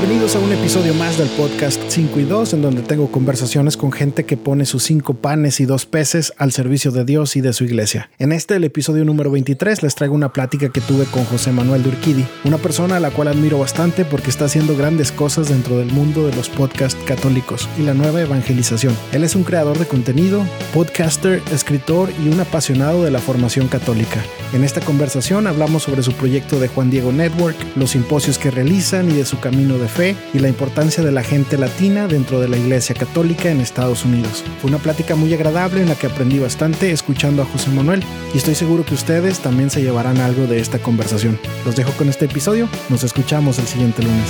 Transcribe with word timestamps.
Bienvenidos 0.00 0.36
a 0.36 0.38
un 0.38 0.52
episodio 0.52 0.94
más 0.94 1.18
del 1.18 1.26
podcast 1.30 1.82
5 1.88 2.20
y 2.20 2.22
2, 2.22 2.54
en 2.54 2.62
donde 2.62 2.82
tengo 2.82 3.10
conversaciones 3.10 3.76
con 3.76 3.90
gente 3.90 4.24
que 4.24 4.36
pone 4.36 4.64
sus 4.64 4.84
cinco 4.84 5.14
panes 5.14 5.58
y 5.58 5.64
dos 5.64 5.86
peces 5.86 6.32
al 6.36 6.52
servicio 6.52 6.92
de 6.92 7.04
Dios 7.04 7.34
y 7.34 7.40
de 7.40 7.52
su 7.52 7.64
iglesia. 7.64 8.08
En 8.20 8.30
este, 8.30 8.54
el 8.54 8.62
episodio 8.62 9.04
número 9.04 9.32
23, 9.32 9.82
les 9.82 9.96
traigo 9.96 10.14
una 10.14 10.32
plática 10.32 10.68
que 10.68 10.80
tuve 10.80 11.04
con 11.06 11.24
José 11.24 11.50
Manuel 11.50 11.82
Durquidi, 11.82 12.24
una 12.44 12.58
persona 12.58 12.98
a 12.98 13.00
la 13.00 13.10
cual 13.10 13.26
admiro 13.26 13.58
bastante 13.58 14.04
porque 14.04 14.30
está 14.30 14.44
haciendo 14.44 14.76
grandes 14.76 15.10
cosas 15.10 15.48
dentro 15.48 15.78
del 15.78 15.90
mundo 15.90 16.28
de 16.28 16.36
los 16.36 16.48
podcasts 16.48 16.96
católicos 17.04 17.68
y 17.76 17.82
la 17.82 17.94
nueva 17.94 18.20
evangelización. 18.20 18.96
Él 19.10 19.24
es 19.24 19.34
un 19.34 19.42
creador 19.42 19.80
de 19.80 19.86
contenido, 19.86 20.44
podcaster, 20.72 21.42
escritor 21.50 22.08
y 22.24 22.28
un 22.28 22.38
apasionado 22.38 23.02
de 23.02 23.10
la 23.10 23.18
formación 23.18 23.66
católica. 23.66 24.22
En 24.52 24.62
esta 24.62 24.80
conversación 24.80 25.48
hablamos 25.48 25.82
sobre 25.82 26.04
su 26.04 26.12
proyecto 26.12 26.60
de 26.60 26.68
Juan 26.68 26.88
Diego 26.88 27.10
Network, 27.10 27.56
los 27.74 27.90
simposios 27.90 28.38
que 28.38 28.52
realizan 28.52 29.10
y 29.10 29.14
de 29.14 29.24
su 29.24 29.40
camino 29.40 29.76
de 29.76 29.87
fe 29.88 30.16
y 30.32 30.38
la 30.38 30.48
importancia 30.48 31.02
de 31.02 31.12
la 31.12 31.22
gente 31.22 31.58
latina 31.58 32.06
dentro 32.06 32.40
de 32.40 32.48
la 32.48 32.56
Iglesia 32.56 32.94
Católica 32.94 33.50
en 33.50 33.60
Estados 33.60 34.04
Unidos. 34.04 34.44
Fue 34.60 34.70
una 34.70 34.78
plática 34.78 35.14
muy 35.14 35.32
agradable 35.34 35.82
en 35.82 35.88
la 35.88 35.94
que 35.94 36.06
aprendí 36.06 36.38
bastante 36.38 36.90
escuchando 36.90 37.42
a 37.42 37.46
José 37.46 37.70
Manuel 37.70 38.02
y 38.34 38.38
estoy 38.38 38.54
seguro 38.54 38.84
que 38.84 38.94
ustedes 38.94 39.40
también 39.40 39.70
se 39.70 39.82
llevarán 39.82 40.18
algo 40.18 40.46
de 40.46 40.60
esta 40.60 40.78
conversación. 40.78 41.38
Los 41.64 41.76
dejo 41.76 41.92
con 41.92 42.08
este 42.08 42.26
episodio, 42.26 42.68
nos 42.88 43.04
escuchamos 43.04 43.58
el 43.58 43.66
siguiente 43.66 44.02
lunes. 44.02 44.28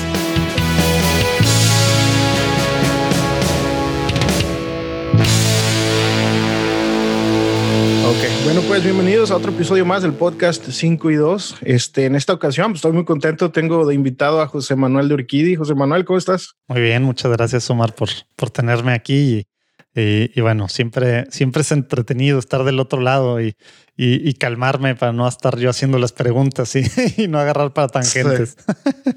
Bueno 8.49 8.63
pues 8.67 8.83
bienvenidos 8.83 9.31
a 9.31 9.37
otro 9.37 9.53
episodio 9.53 9.85
más 9.85 10.01
del 10.01 10.15
podcast 10.15 10.65
5 10.71 11.11
y 11.11 11.17
2. 11.17 11.57
Este, 11.61 12.07
en 12.07 12.15
esta 12.15 12.33
ocasión 12.33 12.69
pues, 12.69 12.79
estoy 12.79 12.93
muy 12.93 13.05
contento, 13.05 13.53
tengo 13.53 13.85
de 13.85 13.95
invitado 13.95 14.41
a 14.41 14.47
José 14.47 14.75
Manuel 14.75 15.07
de 15.09 15.17
Urquidi. 15.17 15.55
José 15.55 15.75
Manuel, 15.75 16.07
¿cómo 16.07 16.19
estás? 16.19 16.55
Muy 16.67 16.81
bien, 16.81 17.03
muchas 17.03 17.31
gracias 17.31 17.69
Omar 17.69 17.95
por, 17.95 18.09
por 18.37 18.49
tenerme 18.49 18.95
aquí 18.95 19.45
y, 19.95 20.31
y, 20.35 20.41
bueno, 20.41 20.69
siempre, 20.69 21.27
siempre 21.31 21.61
es 21.61 21.73
entretenido 21.73 22.39
estar 22.39 22.65
del 22.65 22.81
otro 22.81 23.03
lado 23.03 23.39
y, 23.39 23.55
y, 23.97 24.33
calmarme 24.35 24.95
para 24.95 25.13
no 25.13 25.29
estar 25.29 25.59
yo 25.59 25.69
haciendo 25.69 25.99
las 25.99 26.13
preguntas 26.13 26.75
y, 26.75 26.85
no 27.29 27.39
agarrar 27.39 27.75
para 27.75 27.89
tangentes. 27.89 28.57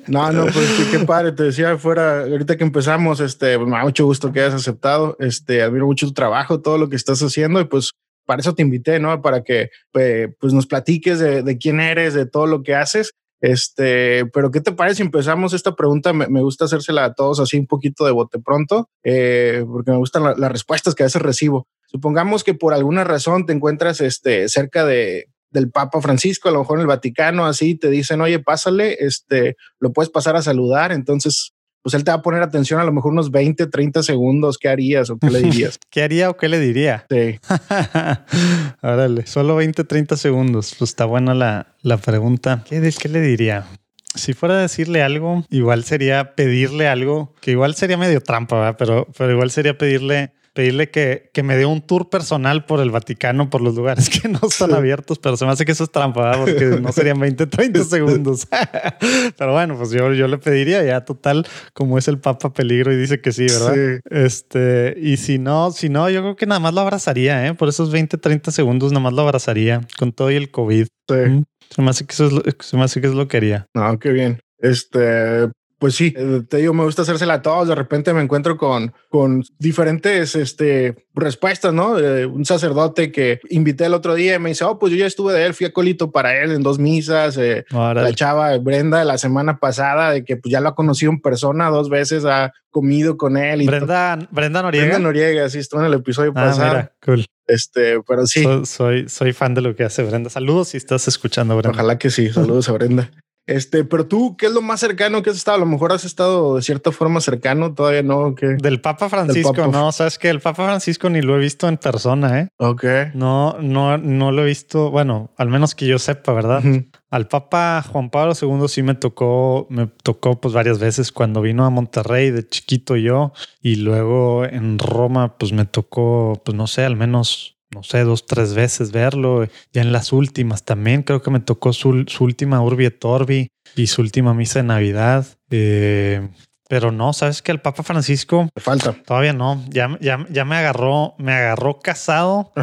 No, 0.08 0.32
no, 0.32 0.48
pues 0.48 0.68
qué, 0.92 1.00
padre. 1.00 1.32
Te 1.32 1.44
decía 1.44 1.78
fuera, 1.78 2.24
ahorita 2.24 2.58
que 2.58 2.64
empezamos, 2.64 3.20
este, 3.20 3.58
pues, 3.58 3.70
me 3.70 3.78
da 3.78 3.84
mucho 3.84 4.06
gusto 4.06 4.32
que 4.32 4.42
hayas 4.42 4.56
aceptado. 4.56 5.16
Este, 5.20 5.62
admiro 5.62 5.86
mucho 5.86 6.08
tu 6.08 6.14
trabajo, 6.14 6.60
todo 6.60 6.80
lo 6.80 6.90
que 6.90 6.96
estás 6.96 7.22
haciendo 7.22 7.62
y 7.62 7.66
pues 7.66 7.92
para 8.26 8.42
eso 8.42 8.54
te 8.54 8.62
invité, 8.62 9.00
¿no? 9.00 9.22
Para 9.22 9.44
que 9.44 9.70
pues 9.92 10.54
nos 10.54 10.68
platiques 10.68 11.20
de, 11.20 11.58
quién 11.58 11.80
eres, 11.80 12.14
de 12.14 12.26
todo 12.26 12.48
lo 12.48 12.64
que 12.64 12.76
haces. 12.76 13.14
Este, 13.42 14.28
pero 14.28 14.52
¿qué 14.52 14.62
te 14.62 14.72
parece 14.72 14.98
si 14.98 15.02
empezamos 15.04 15.54
esta 15.54 15.76
pregunta? 15.76 16.14
Me, 16.14 16.42
gusta 16.42 16.66
hacérsela 16.66 17.06
a 17.06 17.14
todos 17.14 17.40
así 17.40 17.58
un 17.58 17.68
poquito 17.68 18.06
de 18.06 18.12
bote 18.12 18.40
pronto, 18.40 18.90
eh, 19.04 19.66
porque 19.68 19.92
me 19.92 19.98
gustan 19.98 20.24
las 20.24 20.52
respuestas 20.52 20.94
que 20.94 21.04
a 21.04 21.08
veces 21.08 21.22
recibo. 21.22 21.68
Supongamos 21.88 22.44
que 22.44 22.54
por 22.54 22.74
alguna 22.74 23.04
razón 23.04 23.46
te 23.46 23.54
encuentras 23.54 24.00
este, 24.00 24.48
cerca 24.48 24.86
de, 24.86 25.26
del 25.52 25.70
Papa 25.70 26.02
Francisco, 26.02 26.50
a 26.50 26.52
lo 26.52 26.60
mejor 26.60 26.78
en 26.78 26.82
el 26.82 26.88
Vaticano, 26.88 27.46
así 27.46 27.76
te 27.76 27.90
dicen, 27.90 28.22
oye, 28.22 28.40
pásale, 28.40 28.98
este, 29.00 29.58
lo 29.80 29.92
puedes 29.92 30.10
pasar 30.10 30.36
a 30.36 30.42
saludar. 30.42 30.92
Entonces, 30.92 31.54
pues 31.82 31.96
él 31.96 32.04
te 32.04 32.12
va 32.12 32.18
a 32.18 32.22
poner 32.22 32.44
atención 32.44 32.80
a 32.80 32.84
lo 32.84 32.92
mejor 32.92 33.12
unos 33.12 33.32
20, 33.32 33.68
30 33.68 34.04
segundos. 34.04 34.58
¿Qué 34.58 34.70
harías 34.70 35.10
o 35.10 35.18
qué 35.18 35.30
le 35.30 35.42
dirías? 35.42 35.80
¿Qué 35.90 36.04
haría 36.04 36.30
o 36.30 36.38
qué 36.38 36.48
le 36.50 36.60
diría? 36.60 37.06
Sí. 37.10 37.40
Órale, 38.82 39.26
solo 39.26 39.56
20, 39.56 39.84
30 39.84 40.18
segundos. 40.18 40.76
Pues 40.78 40.92
está 40.92 41.06
buena 41.06 41.34
la, 41.34 41.76
la 41.82 41.98
pregunta. 41.98 42.64
¿Qué, 42.70 42.94
¿Qué 43.00 43.10
le 43.10 43.22
diría? 43.22 43.66
Si 44.14 44.34
fuera 44.34 44.56
a 44.56 44.62
decirle 44.62 45.02
algo, 45.02 45.46
igual 45.50 45.84
sería 45.84 46.36
pedirle 46.36 46.88
algo, 46.88 47.34
que 47.40 47.52
igual 47.52 47.76
sería 47.76 47.98
medio 47.98 48.22
trampa, 48.22 48.58
¿verdad? 48.58 48.76
Pero, 48.78 49.08
pero 49.18 49.32
igual 49.32 49.52
sería 49.52 49.78
pedirle 49.78 50.34
pedirle 50.54 50.90
que, 50.90 51.30
que, 51.34 51.44
me 51.44 51.56
dé 51.56 51.66
un 51.66 51.82
tour 51.82 52.10
personal 52.10 52.66
por 52.66 52.82
el 52.82 52.92
Vaticano, 52.92 53.50
por 53.50 53.62
los 53.62 53.76
lugares 53.76 54.10
que 54.10 54.28
no 54.28 54.40
están 54.44 54.74
abiertos, 54.74 55.20
pero 55.20 55.38
se 55.38 55.46
me 55.46 55.52
hace 55.52 55.66
que 55.66 55.72
eso 55.72 55.86
es 55.86 55.92
trampa, 55.92 56.38
porque 56.38 56.66
no 56.82 56.92
serían 56.92 57.20
20, 57.20 57.48
30 57.48 57.84
segundos. 57.86 58.48
pero 59.38 59.54
bueno, 59.54 59.78
pues 59.78 59.92
yo, 59.92 60.14
yo 60.14 60.28
le 60.28 60.38
pediría 60.38 60.84
ya 60.84 61.06
total, 61.06 61.48
como 61.74 61.98
es 61.98 62.08
el 62.08 62.20
Papa 62.20 62.54
Peligro 62.54 62.92
y 62.92 62.98
dice 62.98 63.22
que 63.22 63.32
sí, 63.32 63.46
¿verdad? 63.46 63.74
Sí. 63.74 64.02
Este, 64.10 64.96
y 64.98 65.18
si 65.18 65.40
no, 65.40 65.72
si 65.72 65.90
no, 65.90 66.10
yo 66.10 66.22
creo 66.22 66.36
que 66.36 66.46
nada 66.46 66.60
más 66.60 66.74
lo 66.74 66.82
abrazaría, 66.82 67.48
¿eh? 67.48 67.54
Por 67.54 67.70
esos 67.70 67.92
20, 67.92 68.18
30 68.18 68.52
segundos 68.52 68.92
nada 68.92 69.04
más 69.04 69.14
lo 69.14 69.22
abrazaría 69.22 69.82
con 69.98 70.12
todo 70.12 70.32
y 70.32 70.36
el 70.36 70.52
COVID. 70.52 70.88
Sí. 71.08 71.44
Se 71.70 71.82
me 71.82 71.90
hace 71.90 72.06
que 72.06 72.14
eso 72.14 72.26
es 72.26 72.34
lo, 72.34 72.44
se 72.60 72.78
me 72.78 72.84
hace 72.84 73.00
que 73.00 73.08
es 73.08 73.14
lo 73.14 73.28
que 73.28 73.38
haría. 73.38 73.66
No, 73.74 73.98
qué 73.98 74.12
bien. 74.12 74.40
Este, 74.60 75.50
pues 75.82 75.96
sí, 75.96 76.14
eh, 76.16 76.44
te 76.48 76.58
digo, 76.58 76.76
me 76.76 76.84
gusta 76.84 77.02
hacérsela 77.02 77.34
a 77.34 77.42
todos. 77.42 77.68
De 77.68 77.74
repente 77.74 78.14
me 78.14 78.22
encuentro 78.22 78.56
con, 78.56 78.94
con 79.10 79.44
diferentes 79.58 80.36
este, 80.36 81.08
respuestas, 81.16 81.74
¿no? 81.74 81.94
un 81.94 82.46
sacerdote 82.46 83.12
que 83.12 83.40
invité 83.50 83.88
el 83.88 83.96
otro 83.96 84.14
día 84.14 84.36
y 84.36 84.40
me 84.40 84.50
dice, 84.50 84.64
oh, 84.64 84.78
pues 84.78 84.92
yo 84.92 85.00
ya 85.00 85.08
estuve 85.08 85.34
de 85.34 85.44
él, 85.44 85.56
fui 85.56 85.66
a 85.66 85.74
colito 85.74 86.12
para 86.12 86.40
él 86.40 86.52
en 86.52 86.62
dos 86.62 86.78
misas. 86.78 87.36
Eh, 87.38 87.66
la 87.72 88.14
chava 88.14 88.56
Brenda 88.60 89.04
la 89.04 89.18
semana 89.18 89.58
pasada, 89.58 90.12
de 90.12 90.24
que 90.24 90.38
pues 90.38 90.52
ya 90.52 90.62
lo 90.62 90.70
ha 90.70 90.76
conocido 90.76 91.12
en 91.14 91.20
persona 91.20 91.72
dos 91.72 91.90
veces, 91.90 92.26
ha 92.26 92.54
comido 92.70 93.18
con 93.18 93.36
él. 93.36 93.64
Y 93.64 93.66
Brenda, 93.66 94.20
Brenda 94.30 94.62
Noriega. 94.62 94.86
Brenda 94.86 95.00
Noriega, 95.00 95.50
sí, 95.50 95.58
estuvo 95.58 95.82
en 95.82 95.88
el 95.88 95.96
episodio 95.96 96.30
ah, 96.36 96.46
pasado. 96.46 96.70
Mira, 96.70 96.92
cool. 97.04 97.26
Este, 97.48 98.00
pero 98.08 98.28
sí. 98.28 98.46
soy, 98.66 99.10
soy 99.10 99.34
fan 99.34 99.56
de 99.56 99.62
lo 99.62 99.76
que 99.76 99.84
hace 99.84 100.04
Brenda. 100.04 100.30
Saludos 100.30 100.68
si 100.68 100.78
estás 100.78 101.08
escuchando, 101.08 101.58
Brenda. 101.58 101.72
Ojalá 101.72 101.98
que 101.98 102.12
sí. 102.12 102.30
Saludos 102.30 102.70
a 102.70 102.74
Brenda. 102.74 103.10
Este, 103.48 103.84
pero 103.84 104.06
tú, 104.06 104.38
¿qué 104.38 104.46
es 104.46 104.52
lo 104.52 104.62
más 104.62 104.80
cercano 104.80 105.22
que 105.24 105.32
has 105.32 105.36
estado? 105.36 105.58
A 105.58 105.60
lo 105.60 105.66
mejor 105.66 105.92
has 105.92 106.06
estado 106.06 106.56
de 106.56 106.62
cierta 106.62 106.92
forma 106.92 107.22
cercano, 107.22 107.74
todavía 107.74 108.04
no. 108.04 108.36
que 108.36 108.48
Del 108.48 108.82
Papa 108.82 109.10
Francisco, 109.10 109.68
no, 109.68 109.92
sabes 109.92 110.20
que 110.20 110.30
el 110.30 110.40
Papa 110.40 110.66
Francisco 110.66 111.10
ni 111.10 111.22
lo 111.22 111.36
he 111.36 111.40
visto 111.40 111.68
en 111.68 111.78
persona, 111.78 112.40
¿eh? 112.40 112.50
Ok. 112.58 112.86
No, 113.14 113.58
no, 113.60 113.98
no 113.98 114.32
lo 114.32 114.44
he 114.44 114.46
visto, 114.46 114.92
bueno, 114.92 115.32
al 115.38 115.50
menos 115.50 115.76
que 115.76 115.88
yo 115.88 115.98
sepa, 115.98 116.34
¿verdad? 116.34 116.64
Al 117.10 117.28
Papa 117.28 117.84
Juan 117.92 118.10
Pablo 118.10 118.34
II 118.40 118.68
sí 118.68 118.84
me 118.84 118.96
tocó, 118.96 119.68
me 119.70 119.88
tocó 119.88 120.40
pues 120.40 120.54
varias 120.54 120.80
veces 120.80 121.12
cuando 121.12 121.42
vino 121.42 121.66
a 121.66 121.70
Monterrey 121.70 122.32
de 122.32 122.48
chiquito 122.48 122.96
yo 122.96 123.34
y 123.62 123.76
luego 123.76 124.46
en 124.46 124.80
Roma 124.80 125.38
pues 125.38 125.52
me 125.52 125.66
tocó, 125.66 126.42
pues 126.46 126.56
no 126.56 126.68
sé, 126.68 126.86
al 126.86 126.96
menos 126.96 127.58
no 127.74 127.84
sé, 127.84 128.04
dos, 128.04 128.26
tres 128.26 128.54
veces 128.54 128.92
verlo. 128.92 129.48
Ya 129.74 129.82
en 129.82 129.92
las 129.92 130.14
últimas 130.14 130.64
también 130.64 131.04
creo 131.04 131.22
que 131.22 131.32
me 131.32 131.40
tocó 131.40 131.74
su, 131.74 132.06
última 132.20 132.62
Urbi 132.62 132.86
et 132.86 133.04
Orbi 133.04 133.48
y 133.76 133.88
su 133.88 134.02
última 134.02 134.34
misa 134.34 134.60
de 134.60 134.64
Navidad. 134.64 135.26
Eh, 135.50 136.28
pero 136.72 136.90
no, 136.94 137.12
sabes 137.12 137.42
que 137.42 137.52
el 137.52 137.60
Papa 137.60 137.84
Francisco 137.84 138.48
falta. 138.56 138.94
Todavía 139.06 139.34
no. 139.34 139.62
Ya, 139.68 139.98
ya, 140.00 140.26
ya 140.30 140.46
me 140.46 140.56
agarró, 140.56 141.16
me 141.18 141.34
agarró 141.34 141.80
casado 141.80 142.54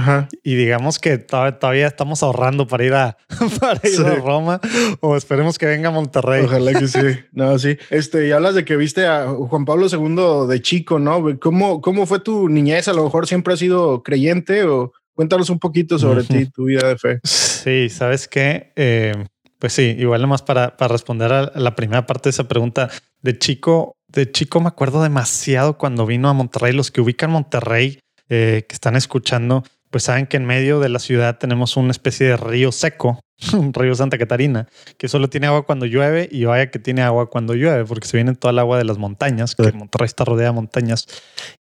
y 0.42 0.54
digamos 0.54 0.98
que 0.98 1.18
todavía, 1.18 1.86
estamos 1.86 2.22
ahorrando 2.22 2.66
para 2.66 2.84
ir 2.84 2.94
a 2.94 3.18
para 3.60 3.86
ir 3.86 4.00
a 4.00 4.14
Roma 4.14 4.62
o 5.00 5.14
esperemos 5.14 5.58
que 5.58 5.66
venga 5.66 5.90
a 5.90 5.92
Monterrey. 5.92 6.46
Ojalá 6.46 6.72
que 6.72 6.88
sí. 6.88 6.98
No, 7.32 7.58
sí. 7.58 7.76
Este, 7.90 8.26
y 8.26 8.32
hablas 8.32 8.54
de 8.54 8.64
que 8.64 8.76
viste 8.76 9.06
a 9.06 9.28
Juan 9.28 9.66
Pablo 9.66 9.88
II 9.92 10.48
de 10.48 10.62
chico, 10.62 10.98
¿no? 10.98 11.38
¿Cómo, 11.38 11.82
cómo 11.82 12.06
fue 12.06 12.20
tu 12.20 12.48
niñez? 12.48 12.88
A 12.88 12.94
lo 12.94 13.04
mejor 13.04 13.26
siempre 13.26 13.52
has 13.52 13.60
sido 13.60 14.02
creyente 14.02 14.64
o 14.64 14.94
Cuéntanos 15.18 15.50
un 15.50 15.58
poquito 15.58 15.98
sobre 15.98 16.22
ti, 16.22 16.46
tu 16.46 16.66
vida 16.66 16.86
de 16.86 16.96
fe. 16.96 17.18
Sí, 17.24 17.88
sabes 17.88 18.28
qué, 18.28 18.72
eh, 18.76 19.24
pues 19.58 19.72
sí, 19.72 19.96
igual 19.98 20.22
nomás 20.22 20.42
para, 20.42 20.76
para 20.76 20.92
responder 20.92 21.32
a 21.32 21.50
la 21.56 21.74
primera 21.74 22.06
parte 22.06 22.28
de 22.28 22.30
esa 22.30 22.46
pregunta. 22.46 22.88
De 23.20 23.36
chico, 23.36 23.96
de 24.06 24.30
chico 24.30 24.60
me 24.60 24.68
acuerdo 24.68 25.02
demasiado 25.02 25.76
cuando 25.76 26.06
vino 26.06 26.28
a 26.28 26.34
Monterrey. 26.34 26.72
Los 26.72 26.92
que 26.92 27.00
ubican 27.00 27.32
Monterrey, 27.32 27.98
eh, 28.28 28.64
que 28.68 28.72
están 28.72 28.94
escuchando, 28.94 29.64
pues 29.90 30.04
saben 30.04 30.28
que 30.28 30.36
en 30.36 30.46
medio 30.46 30.78
de 30.78 30.88
la 30.88 31.00
ciudad 31.00 31.36
tenemos 31.36 31.76
una 31.76 31.90
especie 31.90 32.28
de 32.28 32.36
río 32.36 32.70
seco, 32.70 33.18
un 33.54 33.74
río 33.74 33.96
Santa 33.96 34.18
Catarina, 34.18 34.68
que 34.98 35.08
solo 35.08 35.28
tiene 35.28 35.48
agua 35.48 35.66
cuando 35.66 35.86
llueve 35.86 36.28
y 36.30 36.44
vaya 36.44 36.70
que 36.70 36.78
tiene 36.78 37.02
agua 37.02 37.28
cuando 37.28 37.54
llueve, 37.54 37.84
porque 37.86 38.06
se 38.06 38.18
viene 38.18 38.36
toda 38.36 38.52
el 38.52 38.60
agua 38.60 38.78
de 38.78 38.84
las 38.84 38.98
montañas, 38.98 39.56
que 39.56 39.72
Monterrey 39.72 40.06
está 40.06 40.24
rodeada 40.24 40.50
de 40.52 40.54
montañas. 40.54 41.08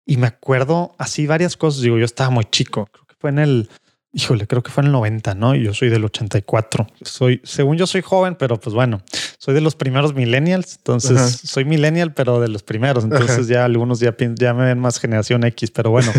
Y 0.05 0.17
me 0.17 0.27
acuerdo 0.27 0.93
así 0.99 1.25
varias 1.25 1.57
cosas. 1.57 1.81
Digo, 1.81 1.97
yo 1.97 2.05
estaba 2.05 2.29
muy 2.29 2.45
chico, 2.45 2.87
fue 3.19 3.29
en 3.29 3.39
el, 3.39 3.69
híjole, 4.13 4.47
creo 4.47 4.63
que 4.63 4.71
fue 4.71 4.81
en 4.81 4.87
el 4.87 4.93
90, 4.93 5.35
¿no? 5.35 5.55
Yo 5.55 5.73
soy 5.73 5.89
del 5.89 6.05
84. 6.05 6.87
Soy, 7.01 7.41
según 7.43 7.77
yo 7.77 7.85
soy 7.85 8.01
joven, 8.01 8.35
pero 8.35 8.59
pues 8.59 8.73
bueno, 8.73 9.01
soy 9.37 9.53
de 9.53 9.61
los 9.61 9.75
primeros 9.75 10.13
millennials. 10.13 10.77
Entonces 10.77 11.41
soy 11.43 11.65
millennial, 11.65 12.13
pero 12.13 12.39
de 12.39 12.47
los 12.47 12.63
primeros. 12.63 13.03
Entonces 13.03 13.47
ya 13.47 13.65
algunos 13.65 13.99
ya, 13.99 14.15
ya 14.35 14.53
me 14.53 14.65
ven 14.65 14.79
más 14.79 14.99
generación 14.99 15.43
X, 15.43 15.71
pero 15.71 15.91
bueno, 15.91 16.11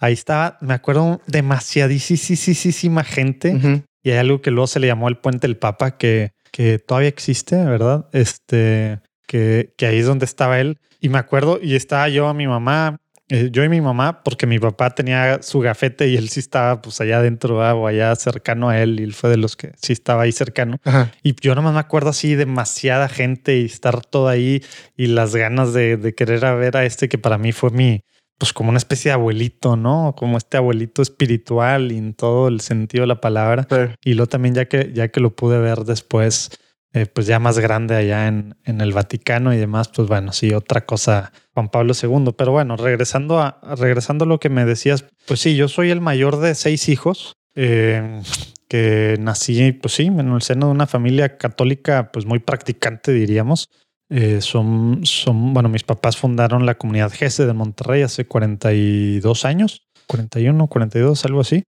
ahí 0.00 0.12
estaba, 0.12 0.58
me 0.60 0.74
acuerdo 0.74 1.20
demasiadísima 1.26 3.04
gente. 3.04 3.84
Y 4.02 4.10
hay 4.10 4.18
algo 4.18 4.40
que 4.40 4.50
luego 4.50 4.66
se 4.66 4.80
le 4.80 4.86
llamó 4.86 5.08
el 5.08 5.18
puente 5.18 5.46
del 5.46 5.56
Papa, 5.56 5.96
que, 5.96 6.32
que 6.52 6.78
todavía 6.78 7.08
existe, 7.08 7.56
¿verdad? 7.56 8.08
Este, 8.12 9.00
que, 9.26 9.74
que 9.76 9.86
ahí 9.86 9.98
es 9.98 10.06
donde 10.06 10.24
estaba 10.24 10.60
él. 10.60 10.78
Y 11.00 11.08
me 11.08 11.18
acuerdo, 11.18 11.58
y 11.60 11.74
estaba 11.74 12.08
yo 12.08 12.28
a 12.28 12.34
mi 12.34 12.46
mamá 12.46 12.98
Eh, 13.28 13.48
yo 13.50 13.64
y 13.64 13.68
mi 13.68 13.80
mamá, 13.80 14.22
porque 14.22 14.46
mi 14.46 14.58
papá 14.58 14.90
tenía 14.90 15.42
su 15.42 15.58
gafete 15.60 16.08
y 16.08 16.16
él 16.16 16.28
sí 16.28 16.38
estaba 16.38 16.80
pues 16.80 17.00
allá 17.00 17.18
adentro 17.18 17.58
o 17.58 17.86
allá 17.86 18.14
cercano 18.14 18.68
a 18.68 18.80
él 18.80 19.00
y 19.00 19.02
él 19.02 19.14
fue 19.14 19.30
de 19.30 19.36
los 19.36 19.56
que 19.56 19.72
sí 19.82 19.92
estaba 19.92 20.22
ahí 20.22 20.32
cercano. 20.32 20.78
Y 21.22 21.34
yo 21.40 21.54
nomás 21.54 21.74
me 21.74 21.80
acuerdo 21.80 22.10
así 22.10 22.36
demasiada 22.36 23.08
gente 23.08 23.58
y 23.58 23.64
estar 23.64 24.00
todo 24.04 24.28
ahí 24.28 24.62
y 24.96 25.08
las 25.08 25.34
ganas 25.34 25.72
de, 25.72 25.96
de 25.96 26.14
querer 26.14 26.44
a 26.44 26.54
ver 26.54 26.76
a 26.76 26.84
este 26.84 27.08
que 27.08 27.18
para 27.18 27.36
mí 27.36 27.50
fue 27.50 27.70
mi, 27.70 28.04
pues 28.38 28.52
como 28.52 28.68
una 28.68 28.78
especie 28.78 29.10
de 29.10 29.14
abuelito, 29.14 29.76
¿no? 29.76 30.14
Como 30.16 30.36
este 30.36 30.56
abuelito 30.56 31.02
espiritual 31.02 31.92
y 31.92 31.98
en 31.98 32.14
todo 32.14 32.48
el 32.48 32.60
sentido 32.60 33.02
de 33.02 33.08
la 33.08 33.20
palabra. 33.20 33.66
Y 34.04 34.14
luego 34.14 34.28
también 34.28 34.54
ya 34.54 34.66
que, 34.66 34.92
ya 34.92 35.08
que 35.08 35.20
lo 35.20 35.34
pude 35.34 35.58
ver 35.58 35.78
después, 35.80 36.50
eh, 36.92 37.06
pues 37.06 37.26
ya 37.26 37.38
más 37.38 37.58
grande 37.58 37.94
allá 37.94 38.26
en, 38.26 38.56
en, 38.64 38.80
el 38.80 38.92
Vaticano 38.92 39.52
y 39.52 39.58
demás, 39.58 39.88
pues 39.88 40.08
bueno, 40.08 40.32
sí, 40.32 40.54
otra 40.54 40.86
cosa, 40.86 41.32
Juan 41.52 41.68
Pablo 41.68 41.92
II. 42.00 42.32
Pero 42.36 42.52
bueno, 42.52 42.76
regresando 42.76 43.38
a, 43.38 43.60
regresando 43.78 44.24
a 44.24 44.28
lo 44.28 44.40
que 44.40 44.48
me 44.48 44.64
decías, 44.64 45.04
pues 45.26 45.40
sí, 45.40 45.56
yo 45.56 45.68
soy 45.68 45.90
el 45.90 46.00
mayor 46.00 46.38
de 46.38 46.54
seis 46.54 46.88
hijos. 46.88 47.34
Eh, 47.54 48.22
que 48.68 49.16
nací, 49.20 49.72
pues 49.72 49.94
sí, 49.94 50.06
en 50.06 50.32
el 50.32 50.42
seno 50.42 50.66
de 50.66 50.72
una 50.72 50.86
familia 50.86 51.38
católica, 51.38 52.10
pues 52.12 52.26
muy 52.26 52.40
practicante, 52.40 53.12
diríamos. 53.12 53.68
Eh, 54.08 54.40
son, 54.40 55.00
son, 55.04 55.54
bueno, 55.54 55.68
mis 55.68 55.84
papás 55.84 56.16
fundaron 56.16 56.66
la 56.66 56.76
comunidad 56.76 57.12
GESE 57.12 57.46
de 57.46 57.52
Monterrey 57.52 58.02
hace 58.02 58.26
42 58.26 59.44
años, 59.44 59.86
41, 60.08 60.66
42, 60.66 61.24
algo 61.24 61.40
así. 61.40 61.62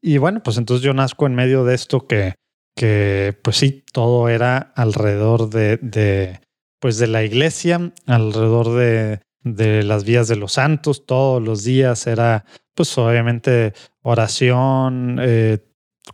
Y 0.00 0.18
bueno, 0.18 0.42
pues 0.42 0.58
entonces 0.58 0.84
yo 0.84 0.92
nazco 0.94 1.26
en 1.26 1.34
medio 1.34 1.64
de 1.64 1.74
esto 1.74 2.06
que, 2.06 2.34
que 2.78 3.36
pues 3.42 3.56
sí, 3.56 3.84
todo 3.92 4.28
era 4.28 4.72
alrededor 4.76 5.50
de, 5.50 6.38
pues 6.78 6.98
de 6.98 7.08
la 7.08 7.24
iglesia, 7.24 7.92
alrededor 8.06 8.72
de, 8.76 9.20
de 9.42 9.82
las 9.82 10.04
vías 10.04 10.28
de 10.28 10.36
los 10.36 10.52
santos, 10.52 11.04
todos 11.04 11.42
los 11.42 11.64
días 11.64 12.06
era 12.06 12.44
pues 12.76 12.96
obviamente 12.96 13.72
oración, 14.02 15.18
eh, 15.20 15.58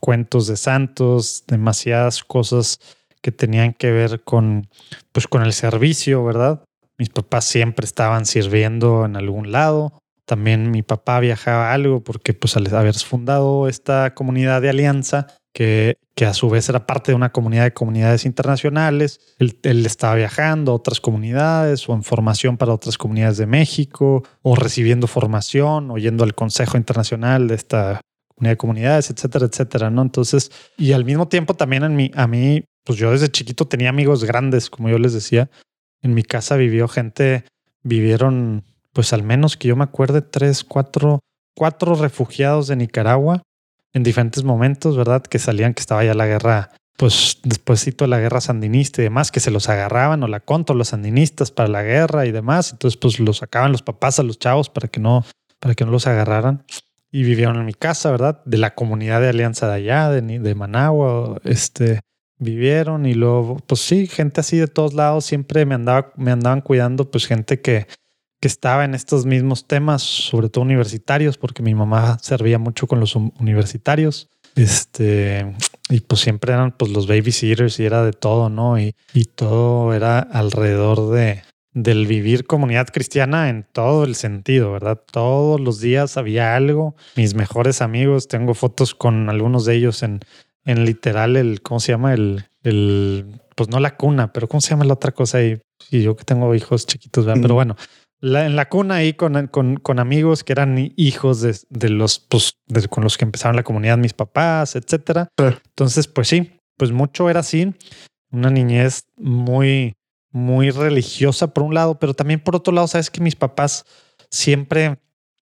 cuentos 0.00 0.46
de 0.46 0.56
santos, 0.56 1.44
demasiadas 1.46 2.24
cosas 2.24 2.80
que 3.20 3.30
tenían 3.30 3.74
que 3.74 3.90
ver 3.90 4.24
con, 4.24 4.70
pues, 5.12 5.28
con 5.28 5.42
el 5.42 5.52
servicio, 5.52 6.24
¿verdad? 6.24 6.64
Mis 6.96 7.10
papás 7.10 7.44
siempre 7.44 7.84
estaban 7.84 8.24
sirviendo 8.24 9.04
en 9.04 9.16
algún 9.16 9.52
lado. 9.52 9.98
También 10.24 10.70
mi 10.70 10.82
papá 10.82 11.20
viajaba 11.20 11.74
algo 11.74 12.02
porque 12.02 12.32
pues 12.32 12.56
al 12.56 12.74
haber 12.74 12.94
fundado 12.94 13.68
esta 13.68 14.14
comunidad 14.14 14.62
de 14.62 14.70
alianza, 14.70 15.26
que, 15.54 15.98
que 16.16 16.26
a 16.26 16.34
su 16.34 16.50
vez 16.50 16.68
era 16.68 16.84
parte 16.84 17.12
de 17.12 17.16
una 17.16 17.30
comunidad 17.32 17.62
de 17.62 17.72
comunidades 17.72 18.26
internacionales, 18.26 19.20
él, 19.38 19.86
estaba 19.86 20.16
viajando 20.16 20.72
a 20.72 20.74
otras 20.74 21.00
comunidades 21.00 21.88
o 21.88 21.94
en 21.94 22.02
formación 22.02 22.58
para 22.58 22.74
otras 22.74 22.98
comunidades 22.98 23.38
de 23.38 23.46
México 23.46 24.24
o 24.42 24.56
recibiendo 24.56 25.06
formación 25.06 25.90
o 25.92 25.96
yendo 25.96 26.24
al 26.24 26.34
Consejo 26.34 26.76
Internacional 26.76 27.46
de 27.46 27.54
esta 27.54 28.00
comunidad 28.28 28.52
de 28.52 28.56
comunidades, 28.56 29.10
etcétera, 29.10 29.46
etcétera, 29.46 29.90
¿no? 29.90 30.02
Entonces, 30.02 30.50
y 30.76 30.92
al 30.92 31.04
mismo 31.04 31.28
tiempo 31.28 31.54
también 31.54 31.84
en 31.84 31.94
mi, 31.94 32.10
a 32.14 32.26
mí 32.26 32.64
pues 32.82 32.98
yo 32.98 33.12
desde 33.12 33.30
chiquito 33.30 33.66
tenía 33.66 33.88
amigos 33.88 34.24
grandes, 34.24 34.68
como 34.68 34.90
yo 34.90 34.98
les 34.98 35.14
decía. 35.14 35.50
En 36.02 36.14
mi 36.14 36.22
casa 36.22 36.56
vivió 36.56 36.88
gente, 36.88 37.44
vivieron, 37.82 38.64
pues 38.92 39.12
al 39.12 39.22
menos 39.22 39.56
que 39.56 39.68
yo 39.68 39.76
me 39.76 39.84
acuerde, 39.84 40.20
tres, 40.20 40.64
cuatro, 40.64 41.20
cuatro 41.54 41.94
refugiados 41.94 42.66
de 42.66 42.76
Nicaragua 42.76 43.42
en 43.94 44.02
diferentes 44.02 44.44
momentos, 44.44 44.96
¿verdad? 44.96 45.22
Que 45.22 45.38
salían, 45.38 45.72
que 45.72 45.80
estaba 45.80 46.04
ya 46.04 46.14
la 46.14 46.26
guerra, 46.26 46.70
pues 46.96 47.38
despuésito 47.44 48.04
de 48.04 48.08
la 48.08 48.18
guerra 48.18 48.40
sandinista 48.40 49.00
y 49.00 49.04
demás, 49.04 49.32
que 49.32 49.40
se 49.40 49.50
los 49.50 49.68
agarraban 49.68 50.22
o 50.22 50.28
la 50.28 50.40
contra 50.40 50.76
los 50.76 50.88
sandinistas 50.88 51.50
para 51.50 51.68
la 51.68 51.82
guerra 51.82 52.26
y 52.26 52.32
demás. 52.32 52.72
Entonces, 52.72 52.98
pues 52.98 53.20
los 53.20 53.38
sacaban 53.38 53.72
los 53.72 53.82
papás 53.82 54.18
a 54.18 54.22
los 54.22 54.38
chavos 54.38 54.68
para 54.68 54.88
que 54.88 55.00
no, 55.00 55.24
para 55.60 55.74
que 55.74 55.84
no 55.84 55.92
los 55.92 56.06
agarraran. 56.06 56.64
Y 57.10 57.22
vivieron 57.22 57.56
en 57.56 57.64
mi 57.64 57.74
casa, 57.74 58.10
¿verdad? 58.10 58.42
De 58.44 58.58
la 58.58 58.74
comunidad 58.74 59.20
de 59.20 59.28
Alianza 59.28 59.68
de 59.68 59.74
allá, 59.74 60.10
de, 60.10 60.20
de 60.20 60.54
Managua, 60.56 61.40
este, 61.44 62.00
vivieron 62.38 63.06
y 63.06 63.14
luego, 63.14 63.58
pues 63.66 63.80
sí, 63.80 64.08
gente 64.08 64.40
así 64.40 64.56
de 64.56 64.66
todos 64.66 64.94
lados 64.94 65.24
siempre 65.24 65.64
me, 65.66 65.76
andaba, 65.76 66.12
me 66.16 66.32
andaban 66.32 66.60
cuidando, 66.60 67.10
pues 67.10 67.26
gente 67.26 67.60
que, 67.60 67.86
que 68.44 68.48
estaba 68.48 68.84
en 68.84 68.94
estos 68.94 69.24
mismos 69.24 69.66
temas, 69.66 70.02
sobre 70.02 70.50
todo 70.50 70.64
universitarios, 70.64 71.38
porque 71.38 71.62
mi 71.62 71.74
mamá 71.74 72.18
servía 72.20 72.58
mucho 72.58 72.86
con 72.86 73.00
los 73.00 73.16
universitarios. 73.16 74.28
Este, 74.54 75.50
y 75.88 76.00
pues 76.00 76.20
siempre 76.20 76.52
eran 76.52 76.72
pues 76.72 76.90
los 76.90 77.06
babysitters 77.06 77.80
y 77.80 77.86
era 77.86 78.04
de 78.04 78.12
todo, 78.12 78.50
¿no? 78.50 78.78
Y, 78.78 78.94
y 79.14 79.24
todo 79.24 79.94
era 79.94 80.18
alrededor 80.18 81.10
de, 81.10 81.42
del 81.72 82.06
vivir 82.06 82.46
comunidad 82.46 82.88
cristiana 82.88 83.48
en 83.48 83.64
todo 83.72 84.04
el 84.04 84.14
sentido, 84.14 84.72
¿verdad? 84.72 85.00
Todos 85.10 85.58
los 85.58 85.80
días 85.80 86.18
había 86.18 86.54
algo. 86.54 86.96
Mis 87.16 87.34
mejores 87.34 87.80
amigos, 87.80 88.28
tengo 88.28 88.52
fotos 88.52 88.94
con 88.94 89.30
algunos 89.30 89.64
de 89.64 89.74
ellos 89.76 90.02
en, 90.02 90.20
en 90.66 90.84
literal 90.84 91.38
el, 91.38 91.62
¿cómo 91.62 91.80
se 91.80 91.92
llama? 91.92 92.12
El, 92.12 92.44
el, 92.62 93.40
pues 93.56 93.70
no 93.70 93.80
la 93.80 93.96
cuna, 93.96 94.34
pero 94.34 94.48
¿cómo 94.48 94.60
se 94.60 94.68
llama 94.68 94.84
la 94.84 94.92
otra 94.92 95.12
cosa 95.12 95.38
ahí? 95.38 95.62
Y 95.90 96.02
yo 96.02 96.14
que 96.14 96.24
tengo 96.24 96.54
hijos 96.54 96.84
chiquitos, 96.86 97.24
¿verdad? 97.24 97.40
Pero 97.40 97.54
bueno, 97.54 97.76
la, 98.20 98.46
en 98.46 98.56
la 98.56 98.68
cuna 98.68 98.96
ahí 98.96 99.12
con, 99.14 99.48
con, 99.48 99.76
con 99.76 99.98
amigos 99.98 100.44
que 100.44 100.52
eran 100.52 100.92
hijos 100.96 101.40
de, 101.40 101.56
de 101.68 101.90
los, 101.90 102.18
pues, 102.18 102.56
con 102.88 103.04
los 103.04 103.18
que 103.18 103.24
empezaron 103.24 103.56
la 103.56 103.64
comunidad, 103.64 103.98
mis 103.98 104.14
papás, 104.14 104.76
etcétera. 104.76 105.28
Entonces, 105.36 106.08
pues 106.08 106.28
sí, 106.28 106.58
pues 106.76 106.92
mucho 106.92 107.28
era 107.28 107.40
así. 107.40 107.74
Una 108.30 108.50
niñez 108.50 109.04
muy, 109.16 109.94
muy 110.30 110.70
religiosa 110.70 111.52
por 111.52 111.64
un 111.64 111.74
lado, 111.74 111.98
pero 111.98 112.14
también 112.14 112.40
por 112.40 112.56
otro 112.56 112.72
lado, 112.72 112.88
sabes 112.88 113.10
que 113.10 113.20
mis 113.20 113.36
papás 113.36 113.84
siempre 114.30 114.98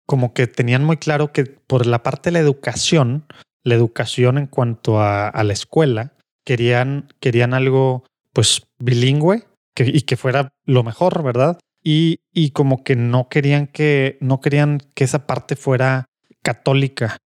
como 0.07 0.35
que 0.35 0.47
tenían 0.47 0.85
muy 0.85 0.97
claro 0.99 1.33
que 1.33 1.45
por 1.45 1.87
la 1.87 2.03
parte 2.03 2.31
de 2.31 2.33
la 2.33 2.41
educación, 2.41 3.25
la 3.63 3.75
educación 3.75 4.39
en 4.39 4.47
cuanto 4.47 5.01
a, 5.01 5.31
la 5.43 5.53
escuela. 5.53 6.13
Querían, 6.45 7.09
querían 7.21 7.55
algo 7.55 8.05
pues 8.33 8.67
bilingüe 8.79 9.45
que, 9.75 9.85
y 9.85 10.03
que 10.03 10.17
fuera 10.17 10.53
lo 10.65 10.83
mejor, 10.83 11.23
¿verdad? 11.23 11.59
Y, 11.83 12.21
y 12.33 12.51
como 12.51 12.85
que 12.85 12.97
no 12.97 13.29
querían 13.29 13.67
que, 13.67 14.19
no 14.21 14.41
querían 14.41 14.79
que 14.95 15.05
esa 15.05 15.27
parte 15.27 15.57
fuera 15.57 16.07
católica. 16.43 17.19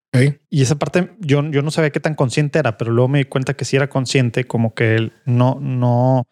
Y 0.48 0.62
esa 0.62 0.76
parte 0.76 1.10
yo, 1.18 1.44
yo 1.50 1.60
no 1.60 1.70
sabía 1.70 1.90
qué 1.90 2.00
tan 2.00 2.14
consciente 2.14 2.58
era, 2.58 2.78
pero 2.78 2.90
luego 2.90 3.08
me 3.08 3.18
di 3.18 3.24
cuenta 3.24 3.54
que 3.54 3.66
sí 3.66 3.76
era 3.76 3.90
consciente, 3.90 4.44
como 4.44 4.74
que 4.74 5.12
no, 5.26 5.58
no, 5.60 6.26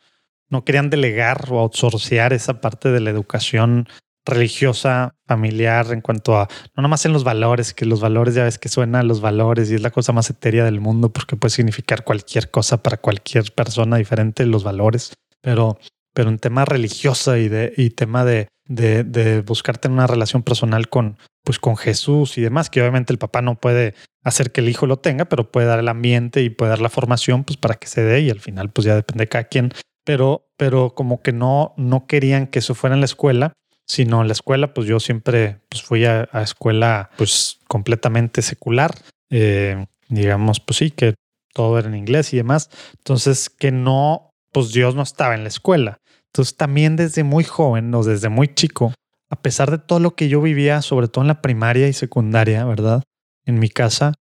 no 0.48 0.64
querían 0.64 0.88
delegar 0.88 1.48
o 1.50 1.58
outsourcear 1.58 2.32
esa 2.32 2.60
parte 2.62 2.90
de 2.90 3.00
la 3.00 3.10
educación 3.10 3.86
religiosa, 4.24 5.14
familiar, 5.26 5.92
en 5.92 6.00
cuanto 6.00 6.38
a, 6.38 6.48
no 6.74 6.82
nomás 6.82 7.04
en 7.04 7.12
los 7.12 7.24
valores, 7.24 7.74
que 7.74 7.84
los 7.84 8.00
valores 8.00 8.34
ya 8.34 8.44
ves 8.44 8.58
que 8.58 8.70
suenan 8.70 9.06
los 9.06 9.20
valores 9.20 9.70
y 9.70 9.74
es 9.74 9.82
la 9.82 9.90
cosa 9.90 10.12
más 10.12 10.30
etérea 10.30 10.64
del 10.64 10.80
mundo 10.80 11.12
porque 11.12 11.36
puede 11.36 11.50
significar 11.50 12.04
cualquier 12.04 12.50
cosa 12.50 12.82
para 12.82 12.96
cualquier 12.96 13.52
persona 13.52 13.98
diferente, 13.98 14.46
los 14.46 14.64
valores, 14.64 15.12
pero, 15.42 15.78
pero 16.14 16.30
en 16.30 16.38
tema 16.38 16.64
religiosa 16.64 17.38
y 17.38 17.48
de, 17.48 17.74
y 17.76 17.90
tema 17.90 18.24
de, 18.24 18.48
de, 18.66 19.04
de 19.04 19.42
buscarte 19.42 19.88
en 19.88 19.94
una 19.94 20.06
relación 20.06 20.42
personal 20.42 20.88
con, 20.88 21.18
pues 21.44 21.58
con 21.58 21.76
Jesús 21.76 22.38
y 22.38 22.40
demás, 22.40 22.70
que 22.70 22.80
obviamente 22.80 23.12
el 23.12 23.18
papá 23.18 23.42
no 23.42 23.56
puede 23.56 23.94
hacer 24.22 24.52
que 24.52 24.62
el 24.62 24.68
hijo 24.70 24.86
lo 24.86 24.98
tenga, 24.98 25.26
pero 25.26 25.50
puede 25.50 25.66
dar 25.66 25.80
el 25.80 25.88
ambiente 25.88 26.42
y 26.42 26.48
puede 26.48 26.70
dar 26.70 26.80
la 26.80 26.88
formación, 26.88 27.44
pues 27.44 27.58
para 27.58 27.74
que 27.74 27.88
se 27.88 28.02
dé 28.02 28.20
y 28.20 28.30
al 28.30 28.40
final 28.40 28.70
pues 28.70 28.86
ya 28.86 28.94
depende 28.94 29.24
de 29.24 29.28
cada 29.28 29.44
quien, 29.44 29.72
pero, 30.04 30.48
pero 30.56 30.94
como 30.94 31.20
que 31.20 31.32
no, 31.32 31.74
no 31.76 32.06
querían 32.06 32.46
que 32.46 32.60
eso 32.60 32.74
fuera 32.74 32.94
en 32.94 33.00
la 33.00 33.06
escuela 33.06 33.52
sino 33.86 34.22
en 34.22 34.28
la 34.28 34.32
escuela, 34.32 34.72
pues 34.72 34.86
yo 34.86 35.00
siempre 35.00 35.60
pues 35.68 35.82
fui 35.82 36.04
a, 36.04 36.28
escuela 36.42 37.10
pues 37.16 37.60
completamente 37.68 38.42
secular, 38.42 38.94
eh, 39.30 39.86
digamos, 40.08 40.60
pues 40.60 40.78
sí, 40.78 40.90
que 40.90 41.14
todo 41.52 41.78
era 41.78 41.88
en 41.88 41.96
inglés 41.96 42.32
y 42.32 42.38
demás. 42.38 42.70
Entonces, 42.98 43.50
que 43.50 43.70
no, 43.72 44.30
pues 44.52 44.72
Dios 44.72 44.94
no 44.94 45.02
estaba 45.02 45.34
en 45.34 45.42
la 45.42 45.48
escuela. 45.48 45.98
Entonces, 46.34 46.56
también 46.56 46.96
desde 46.96 47.22
muy 47.22 47.44
joven 47.44 47.94
o 47.94 48.02
desde 48.02 48.28
muy 48.28 48.48
chico, 48.48 48.92
a 49.30 49.40
pesar 49.40 49.70
de 49.70 49.78
todo 49.78 50.00
lo 50.00 50.16
que 50.16 50.28
yo 50.28 50.42
vivía, 50.42 50.82
sobre 50.82 51.06
todo 51.06 51.22
en 51.22 51.28
la 51.28 51.40
primaria 51.40 51.86
y 51.86 51.92
secundaria, 51.92 52.64
¿verdad? 52.64 53.04
En 53.44 53.60
mi 53.60 53.68
casa, 53.68 54.14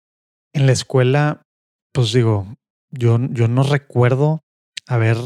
en 0.53 0.67
la 0.67 0.73
escuela, 0.73 1.41
pues 1.91 2.13
digo, 2.13 2.45
yo, 2.91 3.17
yo 3.31 3.47
no 3.47 3.63
recuerdo 3.63 4.41
haber 4.85 5.17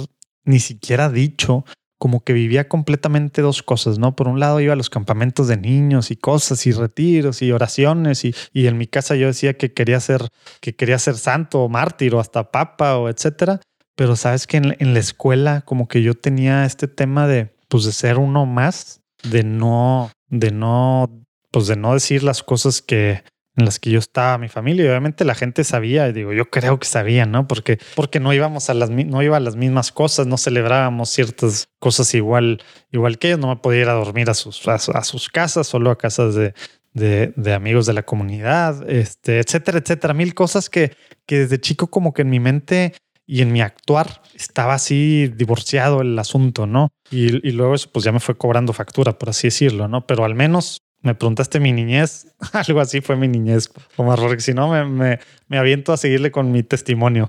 ni 0.45 0.59
siquiera 0.59 1.09
dicho 1.09 1.65
como 1.99 2.23
que 2.23 2.31
vivía 2.31 2.69
completamente 2.69 3.41
dos 3.41 3.63
cosas, 3.63 3.99
¿no? 3.99 4.15
Por 4.15 4.29
un 4.29 4.39
lado 4.39 4.61
iba 4.61 4.71
a 4.71 4.77
los 4.77 4.89
campamentos 4.89 5.49
de 5.49 5.57
niños 5.57 6.09
y 6.09 6.15
cosas 6.15 6.65
y 6.67 6.71
retiros 6.71 7.41
y 7.41 7.51
oraciones 7.51 8.23
y, 8.23 8.33
y 8.53 8.67
en 8.67 8.77
mi 8.77 8.87
casa 8.87 9.15
yo 9.15 9.27
decía 9.27 9.57
que 9.57 9.73
quería 9.73 9.99
ser, 9.99 10.29
que 10.61 10.73
quería 10.73 10.99
ser 10.99 11.17
santo 11.17 11.63
o 11.63 11.67
mártir 11.67 12.15
o 12.15 12.21
hasta 12.21 12.49
papa 12.49 12.97
o 12.97 13.09
etcétera. 13.09 13.59
Pero 13.97 14.15
sabes 14.15 14.47
que 14.47 14.57
en, 14.57 14.77
en 14.79 14.93
la 14.93 14.99
escuela 14.99 15.61
como 15.61 15.89
que 15.89 16.01
yo 16.01 16.13
tenía 16.13 16.63
este 16.65 16.87
tema 16.87 17.27
de, 17.27 17.53
pues 17.67 17.83
de 17.83 17.91
ser 17.91 18.19
uno 18.19 18.45
más, 18.45 19.01
de 19.23 19.43
no, 19.43 20.11
de 20.29 20.51
no, 20.51 21.09
pues 21.51 21.67
de 21.67 21.75
no 21.75 21.93
decir 21.93 22.23
las 22.23 22.43
cosas 22.43 22.81
que, 22.81 23.23
en 23.57 23.65
las 23.65 23.79
que 23.79 23.89
yo 23.89 23.97
estaba, 23.97 24.37
mi 24.37 24.49
familia, 24.49 24.85
y 24.85 24.87
obviamente 24.87 25.25
la 25.25 25.33
gente 25.33 25.63
sabía, 25.63 26.11
digo, 26.11 26.31
yo 26.31 26.49
creo 26.51 26.79
que 26.79 26.85
sabían, 26.85 27.31
¿no? 27.31 27.47
Porque, 27.47 27.79
porque 27.95 28.19
no 28.19 28.31
íbamos 28.31 28.69
a 28.69 28.75
las, 28.75 28.91
no 28.91 29.23
iba 29.23 29.35
a 29.35 29.39
las 29.39 29.55
mismas 29.55 29.91
cosas, 29.91 30.27
no 30.27 30.37
celebrábamos 30.37 31.09
ciertas 31.09 31.67
cosas 31.79 32.13
igual, 32.13 32.61
igual 32.91 33.17
que 33.17 33.29
ellos, 33.29 33.39
no 33.39 33.47
me 33.47 33.55
podía 33.55 33.81
ir 33.81 33.89
a 33.89 33.93
dormir 33.93 34.29
a 34.29 34.35
sus, 34.35 34.65
a, 34.67 34.77
sus 34.77 35.29
casas, 35.29 35.65
solo 35.65 35.89
a 35.89 35.97
casas 35.97 36.35
de, 36.35 36.53
de, 36.93 37.33
de, 37.35 37.53
amigos 37.53 37.87
de 37.87 37.93
la 37.93 38.03
comunidad, 38.03 38.87
este, 38.87 39.39
etcétera, 39.39 39.79
etcétera, 39.79 40.13
mil 40.13 40.35
cosas 40.35 40.69
que, 40.69 40.95
que 41.25 41.39
desde 41.39 41.59
chico 41.59 41.87
como 41.87 42.13
que 42.13 42.21
en 42.21 42.29
mi 42.29 42.39
mente 42.39 42.93
y 43.27 43.41
en 43.41 43.51
mi 43.51 43.61
actuar 43.61 44.21
estaba 44.33 44.73
así 44.73 45.27
divorciado 45.27 46.01
el 46.01 46.17
asunto, 46.17 46.65
¿no? 46.65 46.89
Y, 47.11 47.47
y, 47.47 47.51
luego 47.51 47.75
eso 47.75 47.89
pues 47.91 48.05
ya 48.05 48.11
me 48.11 48.19
fue 48.19 48.37
cobrando 48.37 48.73
factura, 48.73 49.19
por 49.19 49.29
así 49.29 49.47
decirlo, 49.47 49.87
¿no? 49.87 50.07
Pero 50.07 50.23
al 50.25 50.33
menos 50.33 50.79
me 51.01 51.13
preguntaste 51.13 51.59
mi 51.59 51.71
niñez, 51.71 52.27
algo 52.53 52.79
así 52.79 53.01
fue 53.01 53.15
mi 53.15 53.27
niñez, 53.27 53.69
Omar, 53.95 54.19
porque 54.19 54.41
si 54.41 54.53
no 54.53 54.69
me, 54.69 54.85
me, 54.85 55.19
me, 55.47 55.57
aviento 55.57 55.93
a 55.93 55.97
seguirle 55.97 56.31
con 56.31 56.51
mi 56.51 56.63
testimonio. 56.63 57.27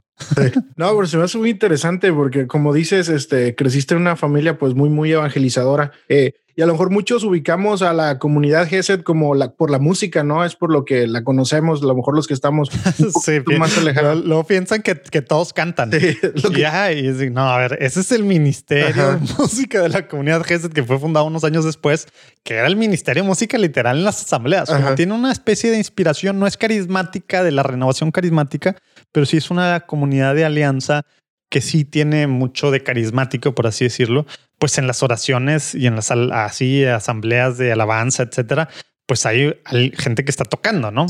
No, 0.76 0.94
pero 0.94 1.06
se 1.06 1.16
me 1.16 1.24
hace 1.24 1.38
muy 1.38 1.50
interesante 1.50 2.12
porque 2.12 2.46
como 2.46 2.72
dices, 2.72 3.08
este, 3.08 3.54
creciste 3.54 3.94
en 3.94 4.00
una 4.00 4.16
familia 4.16 4.58
pues 4.58 4.74
muy, 4.74 4.88
muy 4.88 5.12
evangelizadora. 5.12 5.92
Eh, 6.08 6.34
y 6.58 6.62
a 6.62 6.66
lo 6.66 6.72
mejor 6.72 6.90
muchos 6.90 7.22
ubicamos 7.22 7.82
a 7.82 7.92
la 7.92 8.18
comunidad 8.18 8.66
GESED 8.66 9.02
como 9.02 9.36
la, 9.36 9.52
por 9.52 9.70
la 9.70 9.78
música, 9.78 10.24
¿no? 10.24 10.44
Es 10.44 10.56
por 10.56 10.72
lo 10.72 10.84
que 10.84 11.06
la 11.06 11.22
conocemos, 11.22 11.84
a 11.84 11.86
lo 11.86 11.94
mejor 11.94 12.16
los 12.16 12.26
que 12.26 12.34
estamos 12.34 12.68
sí, 13.24 13.38
más 13.56 13.78
alejados. 13.78 14.24
Luego 14.24 14.42
piensan 14.42 14.82
que, 14.82 15.00
que, 15.00 15.22
todos 15.22 15.52
cantan. 15.52 15.92
Sí, 15.92 16.18
Ya, 16.58 16.90
y 16.90 17.30
no, 17.30 17.42
a 17.42 17.58
ver, 17.58 17.78
ese 17.80 18.00
es 18.00 18.10
el 18.10 18.24
Ministerio 18.24 19.12
de 19.12 19.18
Música 19.38 19.80
de 19.80 19.88
la 19.88 20.08
comunidad 20.08 20.42
GESED 20.42 20.72
que 20.72 20.82
fue 20.82 20.98
fundado 20.98 21.26
unos 21.26 21.44
años 21.44 21.64
después, 21.64 22.08
que 22.42 22.54
era 22.54 22.66
el 22.66 22.74
Ministerio 22.74 23.22
de 23.22 23.28
Música 23.28 23.56
literal 23.56 23.98
en 23.98 24.04
las 24.04 24.20
asambleas. 24.20 24.68
tiene 24.96 25.14
una 25.14 25.30
especie 25.30 25.70
de 25.70 25.76
inspiración, 25.76 26.40
no 26.40 26.48
es 26.48 26.56
carismática, 26.56 27.44
de 27.44 27.52
la 27.52 27.62
renovación 27.62 28.10
carismática, 28.10 28.74
pero 29.12 29.26
sí 29.26 29.36
es 29.36 29.52
una 29.52 29.78
comunidad 29.86 30.34
de 30.34 30.44
alianza 30.44 31.04
que 31.50 31.60
sí 31.60 31.84
tiene 31.84 32.26
mucho 32.26 32.72
de 32.72 32.82
carismático, 32.82 33.54
por 33.54 33.68
así 33.68 33.84
decirlo, 33.84 34.26
pues 34.58 34.78
en 34.78 34.86
las 34.86 35.02
oraciones 35.02 35.74
y 35.74 35.86
en 35.86 35.96
las 35.96 36.10
así 36.10 36.84
asambleas 36.84 37.58
de 37.58 37.72
alabanza, 37.72 38.24
etcétera, 38.24 38.68
pues 39.08 39.24
hay, 39.24 39.54
gente 39.96 40.22
que 40.22 40.30
está 40.30 40.44
tocando, 40.44 40.90
¿no? 40.90 41.06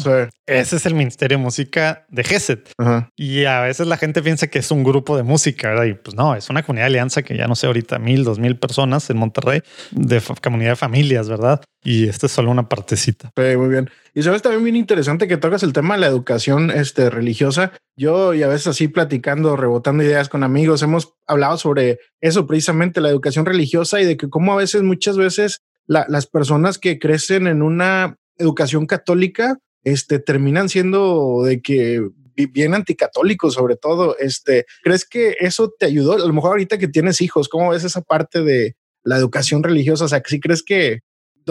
Ese 0.47 0.77
es 0.77 0.87
el 0.87 0.95
Ministerio 0.95 1.37
de 1.37 1.43
Música 1.43 2.07
de 2.09 2.23
GESET. 2.23 2.71
Y 3.17 3.45
a 3.45 3.61
veces 3.63 3.89
la 3.89 3.97
gente 3.97 4.23
piensa 4.23 4.47
que 4.47 4.61
es 4.61 4.71
un 4.71 4.85
grupo 4.85 5.17
de 5.17 5.25
música, 5.25 5.71
¿verdad? 5.71 5.85
Y 5.87 5.95
pues 5.95 6.15
no, 6.15 6.37
es 6.37 6.49
una 6.49 6.63
comunidad 6.63 6.85
de 6.85 6.93
alianza 6.93 7.23
que 7.23 7.37
ya 7.37 7.49
no 7.49 7.57
sé 7.57 7.67
ahorita, 7.67 7.99
mil, 7.99 8.23
dos 8.23 8.39
mil 8.39 8.57
personas 8.57 9.11
en 9.11 9.17
Monterrey, 9.19 9.63
de 9.91 10.23
comunidad 10.41 10.71
de 10.71 10.77
familias, 10.77 11.29
¿verdad? 11.29 11.61
Y 11.83 12.09
esta 12.09 12.27
es 12.27 12.33
solo 12.33 12.53
una 12.53 12.69
partecita. 12.69 13.33
Sí, 13.37 13.57
muy 13.57 13.69
bien. 13.69 13.91
Y 14.15 14.23
sabes 14.23 14.43
también 14.43 14.63
bien 14.63 14.77
interesante 14.77 15.27
que 15.27 15.37
tocas 15.37 15.65
el 15.65 15.73
tema 15.73 15.95
de 15.95 16.01
la 16.01 16.07
educación 16.07 16.71
este, 16.71 17.11
religiosa. 17.11 17.73
Yo 17.97 18.33
y 18.33 18.45
a 18.45 18.49
veces 18.49 18.69
así 18.69 18.87
platicando, 18.87 19.57
rebotando 19.57 20.05
ideas 20.05 20.29
con 20.29 20.45
amigos, 20.45 20.83
hemos 20.83 21.15
hablado 21.27 21.59
sobre 21.59 21.99
eso 22.21 22.47
precisamente, 22.47 23.01
la 23.01 23.09
educación 23.09 23.45
religiosa 23.45 24.01
y 24.01 24.05
de 24.05 24.17
que 24.17 24.31
cómo 24.31 24.53
a 24.53 24.57
veces, 24.57 24.83
muchas 24.83 25.17
veces 25.17 25.63
las 25.89 26.27
personas 26.27 26.79
que 26.79 26.99
crecen 26.99 27.47
en 27.47 27.63
una 27.63 28.17
educación 28.37 28.87
católica, 28.87 29.59
este, 29.83 30.19
terminan 30.19 30.69
siendo 30.69 31.43
de 31.43 31.61
que 31.61 32.07
bien 32.53 32.75
anticatólicos 32.75 33.55
sobre 33.55 33.77
todo. 33.77 34.17
Este, 34.19 34.67
¿crees 34.83 35.05
que 35.05 35.37
eso 35.41 35.73
te 35.77 35.87
ayudó? 35.87 36.13
A 36.13 36.19
lo 36.19 36.33
mejor 36.33 36.53
ahorita 36.53 36.79
que 36.79 36.89
tienes 36.89 37.21
hijos, 37.21 37.49
¿cómo 37.49 37.71
ves 37.71 37.85
esa 37.85 38.03
parte 38.03 38.43
de 38.43 38.77
la 39.03 39.17
educación 39.17 39.63
religiosa? 39.63 40.05
O 40.05 40.09
sea, 40.09 40.23
si 40.25 40.39
crees 40.39 40.63
que 40.63 41.01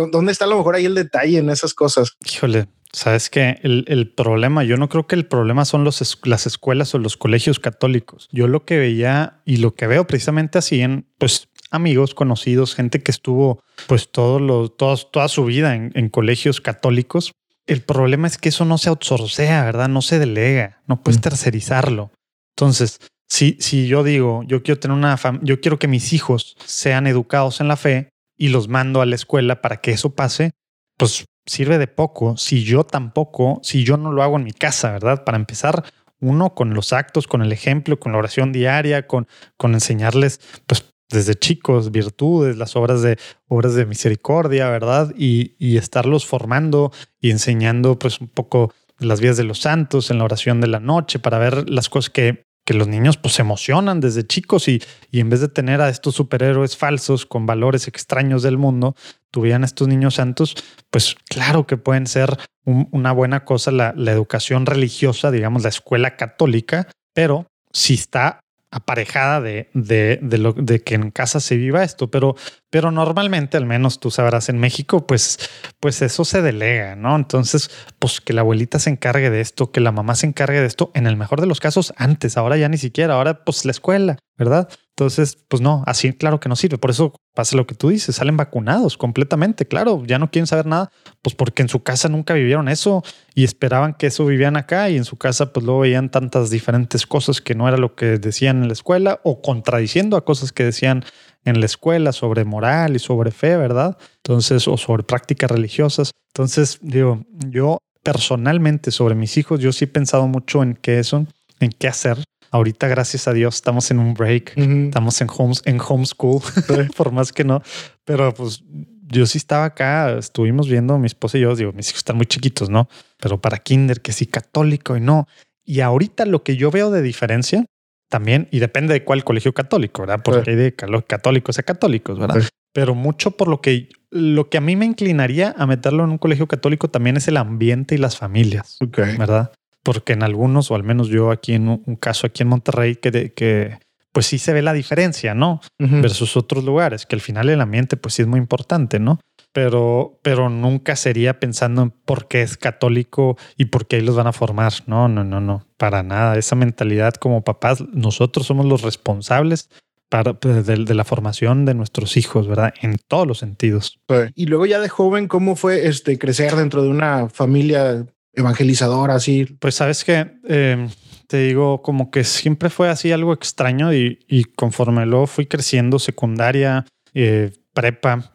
¿dónde 0.05 0.31
está 0.31 0.45
a 0.45 0.47
lo 0.47 0.57
mejor 0.57 0.75
ahí 0.75 0.85
el 0.85 0.95
detalle 0.95 1.39
en 1.39 1.49
esas 1.49 1.73
cosas? 1.73 2.13
Híjole, 2.31 2.67
sabes 2.91 3.29
que 3.29 3.59
el, 3.63 3.85
el, 3.87 4.13
problema, 4.13 4.63
yo 4.63 4.77
no 4.77 4.89
creo 4.89 5.07
que 5.07 5.15
el 5.15 5.25
problema 5.25 5.65
son 5.65 5.83
los, 5.83 6.19
las 6.23 6.45
escuelas 6.45 6.93
o 6.93 6.99
los 6.99 7.17
colegios 7.17 7.59
católicos. 7.59 8.29
Yo 8.31 8.47
lo 8.47 8.65
que 8.65 8.77
veía 8.77 9.41
y 9.45 9.57
lo 9.57 9.75
que 9.75 9.87
veo 9.87 10.05
precisamente 10.05 10.57
así 10.57 10.81
en, 10.81 11.07
pues 11.17 11.49
amigos, 11.71 12.13
conocidos, 12.13 12.75
gente 12.75 13.01
que 13.01 13.11
estuvo 13.11 13.61
pues 13.87 14.11
todo 14.11 14.39
lo, 14.39 14.69
toda 14.69 15.27
su 15.27 15.45
vida 15.45 15.75
en, 15.75 16.09
colegios 16.09 16.61
católicos. 16.61 17.31
El 17.65 17.81
problema 17.81 18.27
es 18.27 18.37
que 18.37 18.49
eso 18.49 18.65
no 18.65 18.77
se 18.77 18.89
outsourcea, 18.89 19.63
¿verdad? 19.65 19.89
No 19.89 20.01
se 20.01 20.19
delega, 20.19 20.81
no 20.87 21.01
puedes 21.01 21.19
mm. 21.19 21.23
tercerizarlo. 21.23 22.11
Entonces, 22.55 22.99
si, 23.29 23.57
si 23.59 23.87
yo 23.87 24.03
digo, 24.03 24.43
yo 24.43 24.63
quiero 24.63 24.79
tener 24.79 24.95
una 24.95 25.19
yo 25.41 25.59
quiero 25.59 25.77
que 25.77 25.87
mis 25.87 26.13
hijos 26.13 26.55
sean 26.65 27.07
educados 27.07 27.59
en 27.59 27.67
la 27.67 27.75
fe 27.75 28.09
y 28.37 28.49
los 28.49 28.67
mando 28.69 29.01
a 29.01 29.05
la 29.05 29.15
escuela 29.15 29.61
para 29.61 29.77
que 29.81 29.91
eso 29.91 30.15
pase, 30.15 30.51
pues 30.97 31.25
sirve 31.45 31.77
de 31.77 31.87
poco 31.87 32.37
si 32.37 32.63
yo 32.63 32.83
tampoco, 32.83 33.59
si 33.63 33.83
yo 33.83 33.97
no 33.97 34.11
lo 34.11 34.23
hago 34.23 34.37
en 34.37 34.43
mi 34.43 34.51
casa, 34.53 34.91
¿verdad? 34.91 35.23
Para 35.23 35.37
empezar, 35.37 35.83
uno 36.19 36.55
con 36.55 36.73
los 36.73 36.93
actos, 36.93 37.27
con 37.27 37.41
el 37.41 37.51
ejemplo, 37.51 37.99
con 37.99 38.11
la 38.11 38.17
oración 38.17 38.51
diaria, 38.51 39.07
con, 39.07 39.27
con 39.55 39.73
enseñarles, 39.73 40.39
pues 40.65 40.85
desde 41.09 41.35
chicos, 41.35 41.91
virtudes, 41.91 42.57
las 42.57 42.75
obras 42.75 43.01
de, 43.01 43.17
obras 43.47 43.75
de 43.75 43.85
misericordia, 43.85 44.69
¿verdad? 44.69 45.13
Y, 45.17 45.55
y 45.57 45.77
estarlos 45.77 46.25
formando 46.25 46.91
y 47.19 47.31
enseñando 47.31 47.97
pues 47.97 48.19
un 48.19 48.27
poco 48.27 48.73
las 48.99 49.21
vías 49.21 49.37
de 49.37 49.43
los 49.43 49.59
santos 49.59 50.11
en 50.11 50.17
la 50.17 50.25
oración 50.25 50.59
de 50.61 50.67
la 50.67 50.79
noche 50.79 51.19
para 51.19 51.37
ver 51.37 51.69
las 51.69 51.89
cosas 51.89 52.09
que, 52.09 52.47
que 52.65 52.73
los 52.73 52.87
niños 52.87 53.17
pues 53.17 53.39
emocionan 53.39 53.99
desde 53.99 54.25
chicos 54.25 54.67
y, 54.67 54.81
y 55.11 55.19
en 55.19 55.29
vez 55.29 55.39
de 55.39 55.47
tener 55.47 55.81
a 55.81 55.89
estos 55.89 56.15
superhéroes 56.15 56.75
falsos 56.75 57.25
con 57.25 57.45
valores 57.45 57.87
extraños 57.87 58.43
del 58.43 58.57
mundo, 58.57 58.95
tuvieran 59.31 59.63
estos 59.63 59.87
niños 59.87 60.15
santos, 60.15 60.55
pues 60.89 61.15
claro 61.29 61.65
que 61.67 61.77
pueden 61.77 62.07
ser 62.07 62.37
una 62.65 63.13
buena 63.13 63.45
cosa 63.45 63.71
la, 63.71 63.93
la 63.95 64.11
educación 64.11 64.65
religiosa, 64.65 65.31
digamos 65.31 65.63
la 65.63 65.69
escuela 65.69 66.17
católica, 66.17 66.89
pero 67.13 67.47
si 67.71 67.93
está 67.93 68.41
aparejada 68.71 69.41
de, 69.41 69.69
de, 69.73 70.19
de, 70.21 70.37
lo, 70.37 70.53
de 70.53 70.81
que 70.83 70.95
en 70.95 71.11
casa 71.11 71.39
se 71.39 71.57
viva 71.57 71.83
esto, 71.83 72.09
pero, 72.09 72.35
pero 72.69 72.91
normalmente, 72.91 73.57
al 73.57 73.65
menos 73.65 73.99
tú 73.99 74.11
sabrás 74.11 74.49
en 74.49 74.59
México, 74.59 75.07
pues, 75.07 75.39
pues 75.79 76.01
eso 76.01 76.25
se 76.25 76.41
delega, 76.41 76.95
¿no? 76.95 77.15
Entonces, 77.15 77.69
pues 77.99 78.19
que 78.19 78.33
la 78.33 78.41
abuelita 78.41 78.79
se 78.79 78.89
encargue 78.89 79.29
de 79.29 79.41
esto, 79.41 79.71
que 79.71 79.79
la 79.79 79.91
mamá 79.91 80.15
se 80.15 80.27
encargue 80.27 80.59
de 80.59 80.67
esto, 80.67 80.91
en 80.93 81.07
el 81.07 81.15
mejor 81.15 81.39
de 81.39 81.47
los 81.47 81.59
casos 81.59 81.93
antes, 81.97 82.37
ahora 82.37 82.57
ya 82.57 82.67
ni 82.69 82.77
siquiera, 82.77 83.13
ahora 83.13 83.45
pues 83.45 83.63
la 83.65 83.71
escuela, 83.71 84.17
¿verdad? 84.37 84.67
Entonces, 84.97 85.37
pues 85.47 85.61
no, 85.61 85.83
así 85.85 86.11
claro 86.13 86.39
que 86.39 86.49
no 86.49 86.55
sirve. 86.55 86.79
Por 86.79 86.89
eso 86.89 87.13
pasa 87.35 87.55
lo 87.55 87.67
que 87.67 87.75
tú 87.75 87.89
dices, 87.89 88.15
salen 88.15 88.35
vacunados 88.35 88.97
completamente, 88.97 89.67
claro, 89.67 90.03
ya 90.05 90.17
no 90.17 90.31
quieren 90.31 90.47
saber 90.47 90.65
nada, 90.65 90.91
pues 91.21 91.35
porque 91.35 91.61
en 91.61 91.69
su 91.69 91.83
casa 91.83 92.09
nunca 92.09 92.33
vivieron 92.33 92.67
eso 92.67 93.03
y 93.35 93.43
esperaban 93.43 93.93
que 93.93 94.07
eso 94.07 94.25
vivían 94.25 94.57
acá 94.57 94.89
y 94.89 94.97
en 94.97 95.05
su 95.05 95.15
casa 95.15 95.53
pues 95.53 95.63
luego 95.63 95.81
veían 95.81 96.09
tantas 96.09 96.49
diferentes 96.49 97.05
cosas 97.05 97.41
que 97.41 97.53
no 97.53 97.67
era 97.67 97.77
lo 97.77 97.95
que 97.95 98.17
decían 98.17 98.63
en 98.63 98.67
la 98.69 98.73
escuela 98.73 99.21
o 99.23 99.43
contradiciendo 99.43 100.17
a 100.17 100.25
cosas 100.25 100.51
que 100.51 100.63
decían 100.63 101.05
en 101.47 101.59
la 101.59 101.65
escuela 101.65 102.11
sobre 102.11 102.45
moral 102.45 102.95
y 102.95 102.99
sobre 102.99 103.31
fe, 103.31 103.57
¿verdad? 103.57 103.97
Entonces, 104.17 104.67
o 104.67 104.77
sobre 104.77 105.03
prácticas 105.03 105.49
religiosas. 105.49 106.11
Entonces, 106.33 106.77
digo, 106.81 107.23
yo 107.49 107.79
personalmente 108.03 108.91
sobre 108.91 109.15
mis 109.15 109.37
hijos, 109.37 109.59
yo 109.59 109.71
sí 109.71 109.85
he 109.85 109.87
pensado 109.87 110.27
mucho 110.27 110.61
en 110.61 110.75
qué 110.75 110.99
eso, 110.99 111.25
en 111.59 111.71
qué 111.71 111.87
hacer 111.87 112.19
Ahorita, 112.51 112.87
gracias 112.87 113.27
a 113.27 113.33
Dios, 113.33 113.55
estamos 113.55 113.91
en 113.91 113.99
un 113.99 114.13
break, 114.13 114.53
estamos 114.57 115.19
en, 115.21 115.27
homes, 115.35 115.61
en 115.65 115.79
homeschool, 115.85 116.41
por 116.95 117.11
más 117.11 117.33
que 117.33 117.43
no. 117.43 117.61
Pero 118.05 118.33
pues 118.33 118.63
yo 119.07 119.25
sí 119.25 119.37
estaba 119.37 119.65
acá, 119.65 120.17
estuvimos 120.17 120.69
viendo 120.69 120.97
mi 120.97 121.07
esposa 121.07 121.37
y 121.37 121.41
yo, 121.41 121.55
digo, 121.55 121.73
mis 121.73 121.89
hijos 121.89 121.99
están 121.99 122.15
muy 122.15 122.25
chiquitos, 122.25 122.69
¿no? 122.69 122.87
Pero 123.19 123.41
para 123.41 123.57
kinder, 123.57 124.01
que 124.01 124.13
sí, 124.13 124.25
católico 124.25 124.95
y 124.95 125.01
no. 125.01 125.27
Y 125.65 125.81
ahorita 125.81 126.25
lo 126.25 126.43
que 126.43 126.55
yo 126.55 126.71
veo 126.71 126.89
de 126.89 127.01
diferencia 127.01 127.65
también, 128.09 128.47
y 128.51 128.59
depende 128.59 128.93
de 128.93 129.03
cuál 129.03 129.23
colegio 129.23 129.53
católico, 129.53 130.03
¿verdad? 130.03 130.21
Porque 130.23 130.51
hay 130.51 130.55
de 130.55 130.75
católicos 130.75 131.59
a 131.59 131.63
católicos, 131.63 132.19
¿verdad? 132.19 132.41
Pero 132.73 132.95
mucho 132.95 133.31
por 133.31 133.47
lo 133.47 133.61
que, 133.61 133.89
lo 134.11 134.49
que 134.49 134.57
a 134.57 134.61
mí 134.61 134.75
me 134.75 134.85
inclinaría 134.85 135.55
a 135.57 135.65
meterlo 135.65 136.03
en 136.03 136.11
un 136.11 136.17
colegio 136.17 136.47
católico 136.47 136.89
también 136.89 137.17
es 137.17 137.27
el 137.27 137.37
ambiente 137.37 137.95
y 137.95 137.97
las 137.97 138.17
familias, 138.17 138.77
¿verdad? 139.17 139.51
porque 139.87 140.11
en 140.11 140.21
algunos, 140.21 140.69
o 140.69 140.75
al 140.75 140.83
menos 140.83 141.07
yo 141.07 141.31
aquí 141.31 141.53
en 141.53 141.69
un 141.69 141.95
caso 141.95 142.27
aquí 142.27 142.43
en 142.43 142.49
Monterrey, 142.49 142.97
que, 142.97 143.31
que 143.31 143.79
pues 144.11 144.25
sí 144.25 144.37
se 144.37 144.51
ve 144.51 144.61
la 144.61 144.73
diferencia, 144.73 145.33
¿no? 145.33 145.61
Versus 145.79 146.35
otros 146.35 146.65
lugares, 146.65 147.05
que 147.05 147.15
al 147.15 147.21
final 147.21 147.47
el 147.47 147.61
ambiente 147.61 147.95
pues 147.95 148.15
sí 148.15 148.21
es 148.21 148.27
muy 148.27 148.37
importante, 148.37 148.99
¿no? 148.99 149.21
Pero, 149.53 150.19
pero 150.21 150.49
nunca 150.49 150.95
sería 150.95 151.39
pensando 151.39 151.81
en 151.81 151.89
por 151.89 152.27
qué 152.27 152.41
es 152.41 152.57
católico 152.57 153.37
y 153.57 153.65
por 153.65 153.87
qué 153.87 153.97
ahí 153.97 154.01
los 154.03 154.15
van 154.15 154.27
a 154.27 154.33
formar. 154.33 154.73
No, 154.85 155.07
no, 155.07 155.23
no, 155.23 155.41
no, 155.41 155.65
para 155.77 156.03
nada. 156.03 156.37
Esa 156.37 156.55
mentalidad 156.55 157.15
como 157.15 157.43
papás, 157.43 157.83
nosotros 157.91 158.45
somos 158.45 158.65
los 158.65 158.83
responsables 158.83 159.69
para, 160.09 160.33
pues, 160.35 160.65
de, 160.65 160.85
de, 160.85 160.93
la 160.93 161.03
formación 161.03 161.65
de 161.65 161.73
nuestros 161.73 162.17
hijos, 162.17 162.47
¿verdad? 162.47 162.73
En 162.81 162.97
todos 163.07 163.27
los 163.27 163.39
sentidos. 163.39 163.99
Y 164.35 164.45
luego 164.45 164.65
ya 164.65 164.79
de 164.79 164.89
joven, 164.89 165.27
¿cómo 165.27 165.55
fue 165.55 165.87
este 165.87 166.17
crecer 166.17 166.55
dentro 166.55 166.83
de 166.83 166.89
una 166.89 167.29
familia 167.29 168.05
evangelizador 168.33 169.11
así? 169.11 169.45
Pues 169.59 169.75
sabes 169.75 170.03
que 170.03 170.39
em, 170.47 170.89
te 171.27 171.37
digo, 171.37 171.81
como 171.81 172.09
que 172.09 172.23
siempre 172.23 172.69
fue 172.69 172.89
así 172.89 173.11
algo 173.11 173.33
extraño 173.33 173.93
y, 173.93 174.45
conforme 174.55 175.05
luego 175.05 175.27
fui 175.27 175.45
creciendo, 175.45 175.99
secundaria, 175.99 176.85
eh, 177.13 177.51
prepa, 177.73 178.31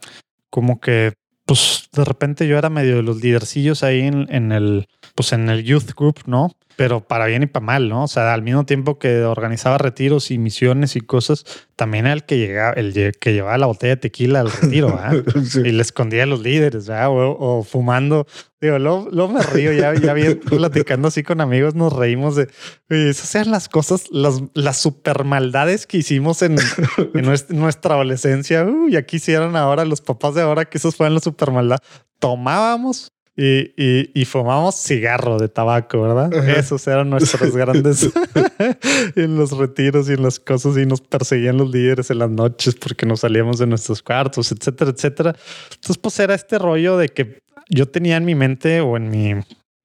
como 0.52 0.80
que 0.80 1.14
pues 1.46 1.88
de 1.92 2.04
repente 2.04 2.46
yo 2.46 2.58
era 2.58 2.68
medio 2.68 2.96
de 2.96 3.02
los 3.02 3.22
lidercillos 3.22 3.82
ahí 3.82 4.02
en, 4.02 4.26
en 4.32 4.52
el, 4.52 4.86
pues 5.14 5.32
en 5.32 5.48
el 5.48 5.64
youth 5.64 5.92
group, 5.96 6.20
¿no? 6.26 6.52
Pero 6.76 7.00
para 7.06 7.26
bien 7.26 7.42
y 7.42 7.46
para 7.46 7.64
mal, 7.64 7.88
¿no? 7.88 8.04
O 8.04 8.08
sea, 8.08 8.32
al 8.32 8.42
mismo 8.42 8.64
tiempo 8.64 8.98
que 8.98 9.22
organizaba 9.22 9.78
retiros 9.78 10.30
y 10.30 10.38
misiones 10.38 10.96
y 10.96 11.00
cosas, 11.00 11.44
también 11.76 12.06
era 12.06 12.14
el 12.14 12.24
que 12.24 12.38
llegaba, 12.38 12.72
el 12.72 12.92
que 13.18 13.32
llevaba 13.32 13.58
la 13.58 13.66
botella 13.66 13.94
de 13.94 14.00
tequila 14.00 14.40
al 14.40 14.50
retiro, 14.50 14.98
Y 15.64 15.72
le 15.72 15.82
escondía 15.82 16.24
a 16.24 16.26
los 16.26 16.40
líderes, 16.40 16.88
¿verdad? 16.88 17.08
O, 17.10 17.62
fumando. 17.62 18.26
Digo, 18.60 18.78
luego, 18.78 19.28
me 19.28 19.42
río, 19.42 19.72
ya, 19.72 19.94
ya 19.94 20.12
bien 20.12 20.38
platicando 20.44 21.08
así 21.08 21.22
con 21.22 21.40
amigos, 21.40 21.74
nos 21.74 21.92
reímos 21.92 22.36
de 22.36 22.48
esas 22.88 23.28
sean 23.28 23.50
las 23.50 23.68
cosas, 23.68 24.04
las, 24.10 24.42
las 24.54 24.78
super 24.78 25.24
maldades 25.24 25.86
que 25.86 25.98
hicimos 25.98 26.42
en, 26.42 26.56
nuestra, 27.48 27.94
adolescencia. 27.94 28.64
Uy, 28.64 28.96
aquí 28.96 29.16
hicieron 29.16 29.56
ahora 29.56 29.84
los 29.84 30.00
papás 30.00 30.34
de 30.34 30.42
ahora 30.42 30.64
que 30.64 30.78
esos 30.78 30.96
fueron 30.96 31.14
la 31.14 31.20
super 31.20 31.50
maldad. 31.50 31.78
Tomábamos 32.18 33.12
y, 33.34 33.72
y, 33.82 34.10
y 34.14 34.24
fumamos 34.26 34.76
cigarro 34.76 35.38
de 35.38 35.48
tabaco, 35.48 36.02
¿verdad? 36.02 36.32
Esos 36.48 36.86
eran 36.86 37.08
nuestros 37.08 37.56
grandes 37.56 38.10
en 39.16 39.36
los 39.36 39.56
retiros 39.56 40.08
y 40.10 40.12
en 40.12 40.22
las 40.22 40.38
cosas 40.38 40.76
y 40.76 40.86
nos 40.86 41.00
perseguían 41.00 41.56
los 41.56 41.70
líderes 41.70 42.10
en 42.10 42.18
las 42.18 42.30
noches 42.30 42.74
porque 42.74 43.06
nos 43.06 43.20
salíamos 43.20 43.58
de 43.58 43.66
nuestros 43.66 44.02
cuartos, 44.02 44.52
etcétera, 44.52 44.90
etcétera. 44.90 45.36
Entonces, 45.74 45.98
pues 45.98 46.18
era 46.20 46.34
este 46.34 46.58
rollo 46.58 46.96
de 46.96 47.08
que 47.08 47.42
yo 47.70 47.88
tenía 47.88 48.16
en 48.16 48.24
mi 48.24 48.34
mente 48.34 48.80
o 48.80 48.96
en 48.96 49.08
mi, 49.08 49.34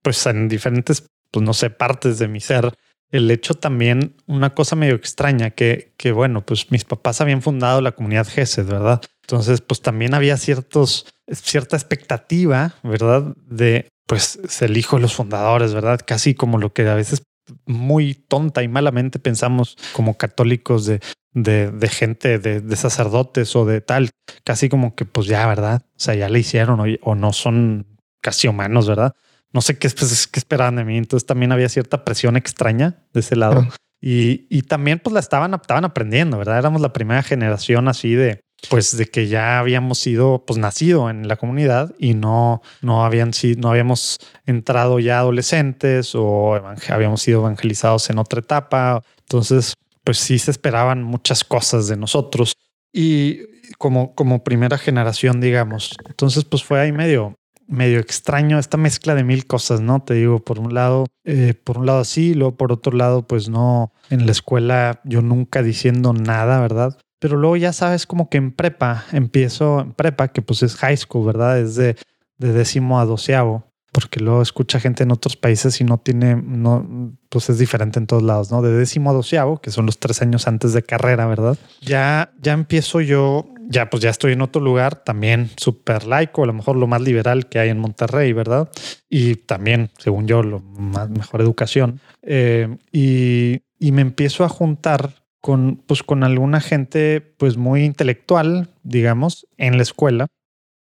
pues 0.01 0.25
en 0.25 0.49
diferentes, 0.49 1.05
pues 1.31 1.45
no 1.45 1.53
sé, 1.53 1.69
partes 1.69 2.19
de 2.19 2.27
mi 2.27 2.41
ser, 2.41 2.73
el 3.11 3.31
hecho 3.31 3.53
también, 3.53 4.15
una 4.25 4.53
cosa 4.53 4.75
medio 4.75 4.95
extraña, 4.95 5.51
que, 5.51 5.93
que 5.95 6.11
bueno, 6.11 6.45
pues 6.45 6.71
mis 6.71 6.83
papás 6.83 7.21
habían 7.21 7.41
fundado 7.41 7.79
la 7.79 7.93
comunidad 7.93 8.27
GESED, 8.27 8.65
¿verdad? 8.65 9.01
Entonces, 9.21 9.61
pues 9.61 9.81
también 9.81 10.13
había 10.13 10.35
ciertos 10.35 11.05
cierta 11.31 11.75
expectativa, 11.75 12.75
¿verdad? 12.83 13.35
De 13.45 13.87
pues 14.07 14.39
el 14.61 14.77
hijo 14.77 14.95
de 14.95 15.01
los 15.01 15.15
fundadores, 15.15 15.73
¿verdad? 15.73 15.99
Casi 16.05 16.33
como 16.33 16.57
lo 16.57 16.71
que 16.73 16.87
a 16.87 16.95
veces 16.95 17.23
muy 17.65 18.13
tonta 18.13 18.63
y 18.63 18.67
malamente 18.67 19.19
pensamos 19.19 19.77
como 19.93 20.17
católicos 20.17 20.85
de, 20.85 20.99
de, 21.33 21.89
gente, 21.89 22.39
de, 22.39 22.75
sacerdotes 22.75 23.55
o 23.55 23.65
de 23.65 23.81
tal, 23.81 24.09
casi 24.43 24.69
como 24.69 24.95
que 24.95 25.05
pues 25.05 25.27
ya, 25.27 25.45
¿verdad? 25.47 25.83
O 25.85 25.99
sea, 25.99 26.15
ya 26.15 26.29
le 26.29 26.39
hicieron 26.39 26.97
o, 27.01 27.15
no 27.15 27.33
son 27.33 27.85
casi 28.21 28.47
humanos, 28.47 28.87
¿verdad? 28.87 29.13
No 29.53 29.61
sé 29.61 29.77
qué, 29.77 29.89
pues, 29.89 30.27
qué 30.27 30.39
esperaban 30.39 30.75
de 30.75 30.85
mí. 30.85 30.97
Entonces 30.97 31.25
también 31.25 31.51
había 31.51 31.69
cierta 31.69 32.03
presión 32.03 32.37
extraña 32.37 33.05
de 33.13 33.19
ese 33.19 33.35
lado. 33.35 33.67
Y, 34.01 34.45
y 34.49 34.63
también 34.63 34.99
pues 34.99 35.13
la 35.13 35.19
estaban, 35.19 35.53
estaban 35.53 35.85
aprendiendo, 35.85 36.37
¿verdad? 36.37 36.59
Éramos 36.59 36.81
la 36.81 36.93
primera 36.93 37.23
generación 37.23 37.87
así 37.87 38.13
de, 38.13 38.41
pues 38.69 38.97
de 38.97 39.05
que 39.05 39.27
ya 39.27 39.59
habíamos 39.59 39.99
sido 39.99 40.43
pues 40.45 40.57
nacido 40.59 41.09
en 41.09 41.27
la 41.27 41.35
comunidad 41.35 41.93
y 41.99 42.15
no 42.15 42.61
no 42.81 43.05
habían 43.05 43.31
no 43.57 43.69
habíamos 43.69 44.17
entrado 44.45 44.99
ya 44.99 45.19
adolescentes 45.19 46.13
o 46.15 46.55
habíamos 46.89 47.21
sido 47.21 47.41
evangelizados 47.41 48.09
en 48.09 48.17
otra 48.17 48.39
etapa 48.39 49.03
entonces 49.19 49.75
pues 50.03 50.17
sí 50.17 50.39
se 50.39 50.51
esperaban 50.51 51.03
muchas 51.03 51.43
cosas 51.43 51.87
de 51.87 51.97
nosotros 51.97 52.53
y 52.91 53.41
como 53.77 54.15
como 54.15 54.43
primera 54.43 54.77
generación 54.77 55.39
digamos 55.39 55.95
entonces 56.07 56.43
pues 56.43 56.63
fue 56.63 56.79
ahí 56.79 56.91
medio 56.91 57.35
medio 57.67 57.99
extraño 57.99 58.57
esta 58.59 58.77
mezcla 58.77 59.13
de 59.13 59.23
mil 59.23 59.45
cosas, 59.45 59.81
¿no? 59.81 60.01
Te 60.01 60.13
digo, 60.13 60.39
por 60.39 60.59
un 60.59 60.73
lado, 60.73 61.05
eh, 61.25 61.53
por 61.53 61.77
un 61.77 61.85
lado 61.85 62.05
sí, 62.05 62.33
luego 62.33 62.55
por 62.55 62.71
otro 62.71 62.93
lado, 62.93 63.27
pues 63.27 63.49
no, 63.49 63.91
en 64.09 64.25
la 64.25 64.31
escuela 64.31 65.01
yo 65.03 65.21
nunca 65.21 65.61
diciendo 65.61 66.13
nada, 66.13 66.61
¿verdad? 66.61 66.97
Pero 67.19 67.37
luego 67.37 67.57
ya 67.57 67.73
sabes 67.73 68.05
como 68.05 68.29
que 68.29 68.37
en 68.37 68.51
prepa, 68.51 69.05
empiezo 69.11 69.79
en 69.81 69.93
prepa, 69.93 70.27
que 70.29 70.41
pues 70.41 70.63
es 70.63 70.75
high 70.75 70.97
school, 70.97 71.25
¿verdad? 71.25 71.59
Es 71.59 71.75
de, 71.75 71.95
de 72.37 72.53
décimo 72.53 72.99
a 72.99 73.05
doceavo, 73.05 73.65
porque 73.91 74.19
luego 74.19 74.41
escucha 74.41 74.79
gente 74.79 75.03
en 75.03 75.11
otros 75.11 75.35
países 75.35 75.81
y 75.81 75.83
no 75.83 75.97
tiene, 75.97 76.35
no, 76.35 77.15
pues 77.29 77.49
es 77.49 77.57
diferente 77.57 77.97
en 77.97 78.05
todos 78.05 78.21
lados, 78.21 78.51
¿no? 78.51 78.61
De 78.61 78.71
décimo 78.71 79.09
a 79.09 79.13
doceavo, 79.13 79.59
que 79.59 79.71
son 79.71 79.87
los 79.87 79.97
tres 79.97 80.21
años 80.21 80.47
antes 80.47 80.73
de 80.73 80.83
carrera, 80.83 81.25
¿verdad? 81.25 81.57
Ya, 81.81 82.31
ya 82.39 82.53
empiezo 82.53 83.01
yo, 83.01 83.47
ya 83.67 83.89
pues 83.89 84.03
ya 84.03 84.11
estoy 84.11 84.33
en 84.33 84.41
otro 84.41 84.61
lugar, 84.61 85.03
también 85.03 85.49
súper 85.57 86.05
laico, 86.05 86.43
a 86.43 86.47
lo 86.47 86.53
mejor 86.53 86.75
lo 86.75 86.85
más 86.85 87.01
liberal 87.01 87.49
que 87.49 87.57
hay 87.57 87.69
en 87.69 87.79
Monterrey, 87.79 88.33
¿verdad? 88.33 88.69
Y 89.09 89.35
también, 89.35 89.89
según 89.97 90.27
yo, 90.27 90.43
lo 90.43 90.59
mejor 90.59 91.41
educación. 91.41 91.99
Eh, 92.21 92.77
y, 92.91 93.61
y 93.79 93.91
me 93.91 94.01
empiezo 94.01 94.43
a 94.43 94.49
juntar 94.49 95.26
con, 95.47 95.77
pues, 95.87 96.03
con 96.03 96.25
alguna 96.25 96.59
gente 96.59 97.21
pues 97.21 97.55
muy 97.55 97.85
intelectual, 97.85 98.69
digamos, 98.83 99.47
en 99.55 99.77
la 99.77 99.83
escuela. 99.83 100.27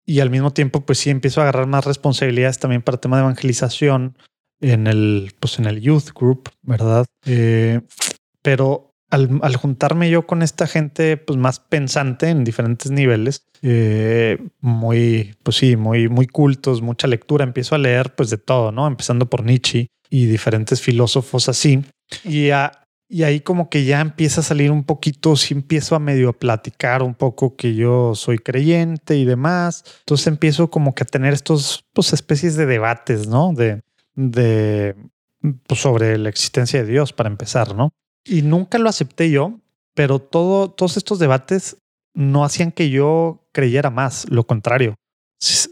Y 0.07 0.21
al 0.21 0.31
mismo 0.31 0.55
tiempo, 0.55 0.87
pues 0.87 1.01
sí 1.01 1.11
empiezo 1.11 1.41
a 1.41 1.45
agarrar 1.45 1.67
más 1.67 1.85
responsabilidades 1.85 2.61
también 2.61 2.81
para 2.81 2.97
el 2.97 3.01
tema 3.01 3.19
de 3.19 3.25
evangelización 3.25 4.17
en 4.63 4.87
el, 4.87 5.35
pues, 5.39 5.59
en 5.59 5.67
el 5.67 5.83
youth 5.83 6.13
group, 6.19 6.49
¿verdad? 6.63 7.05
Eh, 7.27 7.83
pero 8.41 8.95
al, 9.11 9.57
juntarme 9.57 10.09
yo 10.09 10.27
con 10.27 10.41
esta 10.41 10.67
gente 10.67 11.19
pues 11.19 11.39
más 11.39 11.61
pensante 11.61 12.31
en 12.31 12.43
diferentes 12.43 12.91
niveles, 12.91 13.45
eh, 13.61 14.39
muy, 14.63 15.35
pues 15.43 15.59
sí, 15.59 15.77
muy, 15.77 16.09
muy 16.09 16.27
cultos, 16.27 16.81
mucha 16.81 17.07
lectura, 17.07 17.45
empiezo 17.45 17.75
a 17.75 17.79
leer 17.79 18.15
pues 18.15 18.31
de 18.31 18.39
todo, 18.39 18.73
¿no? 18.73 18.87
Empezando 18.87 19.29
por 19.29 19.45
Nietzsche 19.45 19.89
y 20.09 20.25
diferentes 20.25 20.81
filósofos 20.81 21.51
así. 21.51 21.85
Y 22.25 22.49
a, 22.49 22.84
y 23.09 23.23
ahí 23.23 23.41
como 23.41 23.69
que 23.69 23.85
ya 23.85 24.01
empieza 24.01 24.41
a 24.41 24.45
salir 24.45 24.71
un 24.71 24.85
poquito, 24.85 25.37
si 25.37 25.55
empiezo 25.55 25.95
a 25.95 25.99
medio 25.99 26.33
platicar 26.33 27.03
un 27.03 27.15
poco 27.15 27.55
que 27.57 27.75
yo 27.75 28.15
soy 28.15 28.39
creyente 28.39 29.17
y 29.17 29.25
demás. 29.25 29.85
Entonces 30.01 30.27
empiezo 30.27 30.71
como 30.71 30.95
que 30.95 31.03
a 31.03 31.07
tener 31.07 31.33
estos 31.35 31.85
pues 31.93 32.13
especies 32.13 32.57
de 32.57 32.67
debates, 32.67 33.29
¿no? 33.29 33.53
De, 33.53 33.83
de 34.15 34.97
pues, 35.67 35.81
sobre 35.81 36.17
la 36.19 36.29
existencia 36.29 36.83
de 36.83 36.91
Dios 36.91 37.13
para 37.13 37.29
empezar, 37.29 37.75
¿no? 37.75 37.91
Y 38.25 38.43
nunca 38.43 38.79
lo 38.79 38.89
acepté 38.89 39.31
yo, 39.31 39.61
pero 39.95 40.19
todo, 40.19 40.71
todos 40.71 40.97
estos 40.97 41.19
debates 41.19 41.77
no 42.15 42.45
hacían 42.45 42.73
que 42.73 42.91
yo 42.91 43.47
creyera 43.53 43.91
más, 43.91 44.27
lo 44.31 44.47
contrario. 44.47 44.95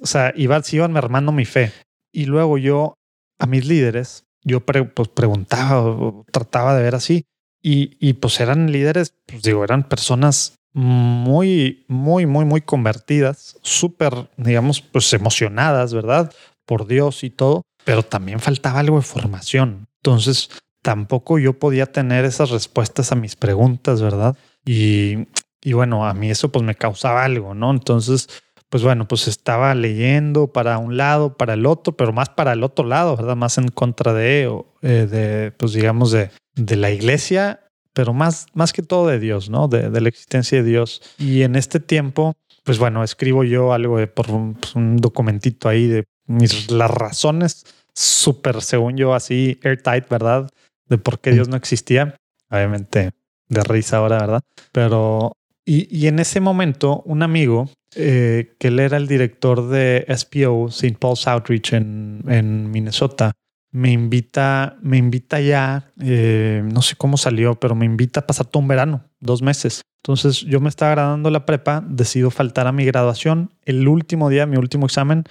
O 0.02 0.06
sea, 0.06 0.34
iban, 0.36 0.62
iban 0.70 0.92
mermando 0.92 1.32
mi 1.32 1.46
fe. 1.46 1.72
Y 2.12 2.26
luego 2.26 2.58
yo 2.58 2.94
a 3.38 3.46
mis 3.46 3.64
líderes 3.64 4.26
yo 4.44 4.60
pues, 4.60 5.08
preguntaba 5.08 5.82
o 5.82 6.24
trataba 6.30 6.76
de 6.76 6.82
ver 6.82 6.94
así. 6.94 7.24
Y, 7.62 7.96
y 8.00 8.14
pues 8.14 8.40
eran 8.40 8.72
líderes, 8.72 9.14
pues 9.26 9.42
digo, 9.42 9.62
eran 9.62 9.88
personas 9.88 10.58
muy, 10.72 11.84
muy, 11.88 12.26
muy, 12.26 12.44
muy 12.44 12.60
convertidas, 12.60 13.58
súper, 13.62 14.30
digamos, 14.36 14.80
pues 14.80 15.12
emocionadas, 15.12 15.94
¿verdad? 15.94 16.32
Por 16.66 16.86
Dios 16.86 17.24
y 17.24 17.30
todo, 17.30 17.62
pero 17.84 18.02
también 18.02 18.40
faltaba 18.40 18.80
algo 18.80 18.96
de 18.96 19.02
formación. 19.02 19.86
Entonces, 20.02 20.50
tampoco 20.82 21.38
yo 21.38 21.58
podía 21.58 21.86
tener 21.86 22.24
esas 22.24 22.50
respuestas 22.50 23.12
a 23.12 23.16
mis 23.16 23.36
preguntas, 23.36 24.02
¿verdad? 24.02 24.36
Y, 24.64 25.28
y 25.62 25.74
bueno, 25.74 26.06
a 26.06 26.14
mí 26.14 26.30
eso 26.30 26.50
pues 26.50 26.64
me 26.64 26.74
causaba 26.74 27.24
algo, 27.24 27.54
¿no? 27.54 27.70
Entonces, 27.70 28.28
pues 28.72 28.82
bueno, 28.82 29.06
pues 29.06 29.28
estaba 29.28 29.74
leyendo 29.74 30.46
para 30.50 30.78
un 30.78 30.96
lado, 30.96 31.36
para 31.36 31.52
el 31.52 31.66
otro, 31.66 31.94
pero 31.94 32.14
más 32.14 32.30
para 32.30 32.54
el 32.54 32.64
otro 32.64 32.86
lado, 32.86 33.18
¿verdad? 33.18 33.36
Más 33.36 33.58
en 33.58 33.68
contra 33.68 34.14
de, 34.14 34.50
eh, 34.80 35.06
de 35.10 35.52
pues 35.52 35.74
digamos, 35.74 36.10
de, 36.10 36.30
de, 36.54 36.76
la 36.76 36.90
iglesia, 36.90 37.68
pero 37.92 38.14
más, 38.14 38.46
más 38.54 38.72
que 38.72 38.80
todo 38.80 39.08
de 39.08 39.18
Dios, 39.18 39.50
¿no? 39.50 39.68
De, 39.68 39.90
de, 39.90 40.00
la 40.00 40.08
existencia 40.08 40.62
de 40.62 40.64
Dios. 40.66 41.02
Y 41.18 41.42
en 41.42 41.54
este 41.54 41.80
tiempo, 41.80 42.32
pues 42.64 42.78
bueno, 42.78 43.04
escribo 43.04 43.44
yo 43.44 43.74
algo 43.74 43.98
de, 43.98 44.06
por 44.06 44.30
un, 44.30 44.54
pues 44.54 44.74
un 44.74 44.96
documentito 44.96 45.68
ahí 45.68 45.86
de 45.86 46.04
mis, 46.26 46.70
las 46.70 46.90
razones 46.90 47.66
súper, 47.92 48.62
según 48.62 48.96
yo, 48.96 49.12
así 49.12 49.60
airtight, 49.62 50.08
¿verdad? 50.08 50.48
De 50.86 50.96
por 50.96 51.20
qué 51.20 51.32
Dios 51.32 51.46
no 51.46 51.58
existía. 51.58 52.16
Obviamente 52.48 53.10
de 53.50 53.62
risa 53.64 53.98
ahora, 53.98 54.18
¿verdad? 54.18 54.42
Pero, 54.72 55.36
y, 55.64 56.06
en 56.06 56.18
ese 56.18 56.40
momento, 56.40 57.02
un 57.04 57.22
amigo 57.22 57.70
eh, 57.94 58.56
que 58.58 58.68
él 58.68 58.80
era 58.80 58.96
el 58.96 59.06
director 59.06 59.68
de 59.68 60.04
SPO, 60.08 60.68
St. 60.68 60.96
Paul's 60.98 61.26
Outreach 61.28 61.72
en, 61.74 62.24
en 62.26 62.70
Minnesota, 62.70 63.32
me 63.70 63.90
invita, 63.90 64.76
me 64.82 64.98
invita 64.98 65.40
ya, 65.40 65.92
eh, 66.00 66.62
no 66.64 66.82
sé 66.82 66.96
cómo 66.96 67.16
salió, 67.16 67.54
pero 67.54 67.74
me 67.74 67.86
invita 67.86 68.20
a 68.20 68.26
pasar 68.26 68.46
todo 68.46 68.60
un 68.60 68.68
verano, 68.68 69.04
dos 69.20 69.40
meses. 69.40 69.82
Entonces 70.02 70.40
yo 70.40 70.60
me 70.60 70.68
estaba 70.68 70.90
graduando 70.90 71.30
la 71.30 71.46
prepa, 71.46 71.82
decido 71.86 72.30
faltar 72.30 72.66
a 72.66 72.72
mi 72.72 72.84
graduación. 72.84 73.54
El 73.62 73.86
último 73.88 74.28
día, 74.28 74.46
mi 74.46 74.56
último 74.56 74.86
examen, 74.86 75.24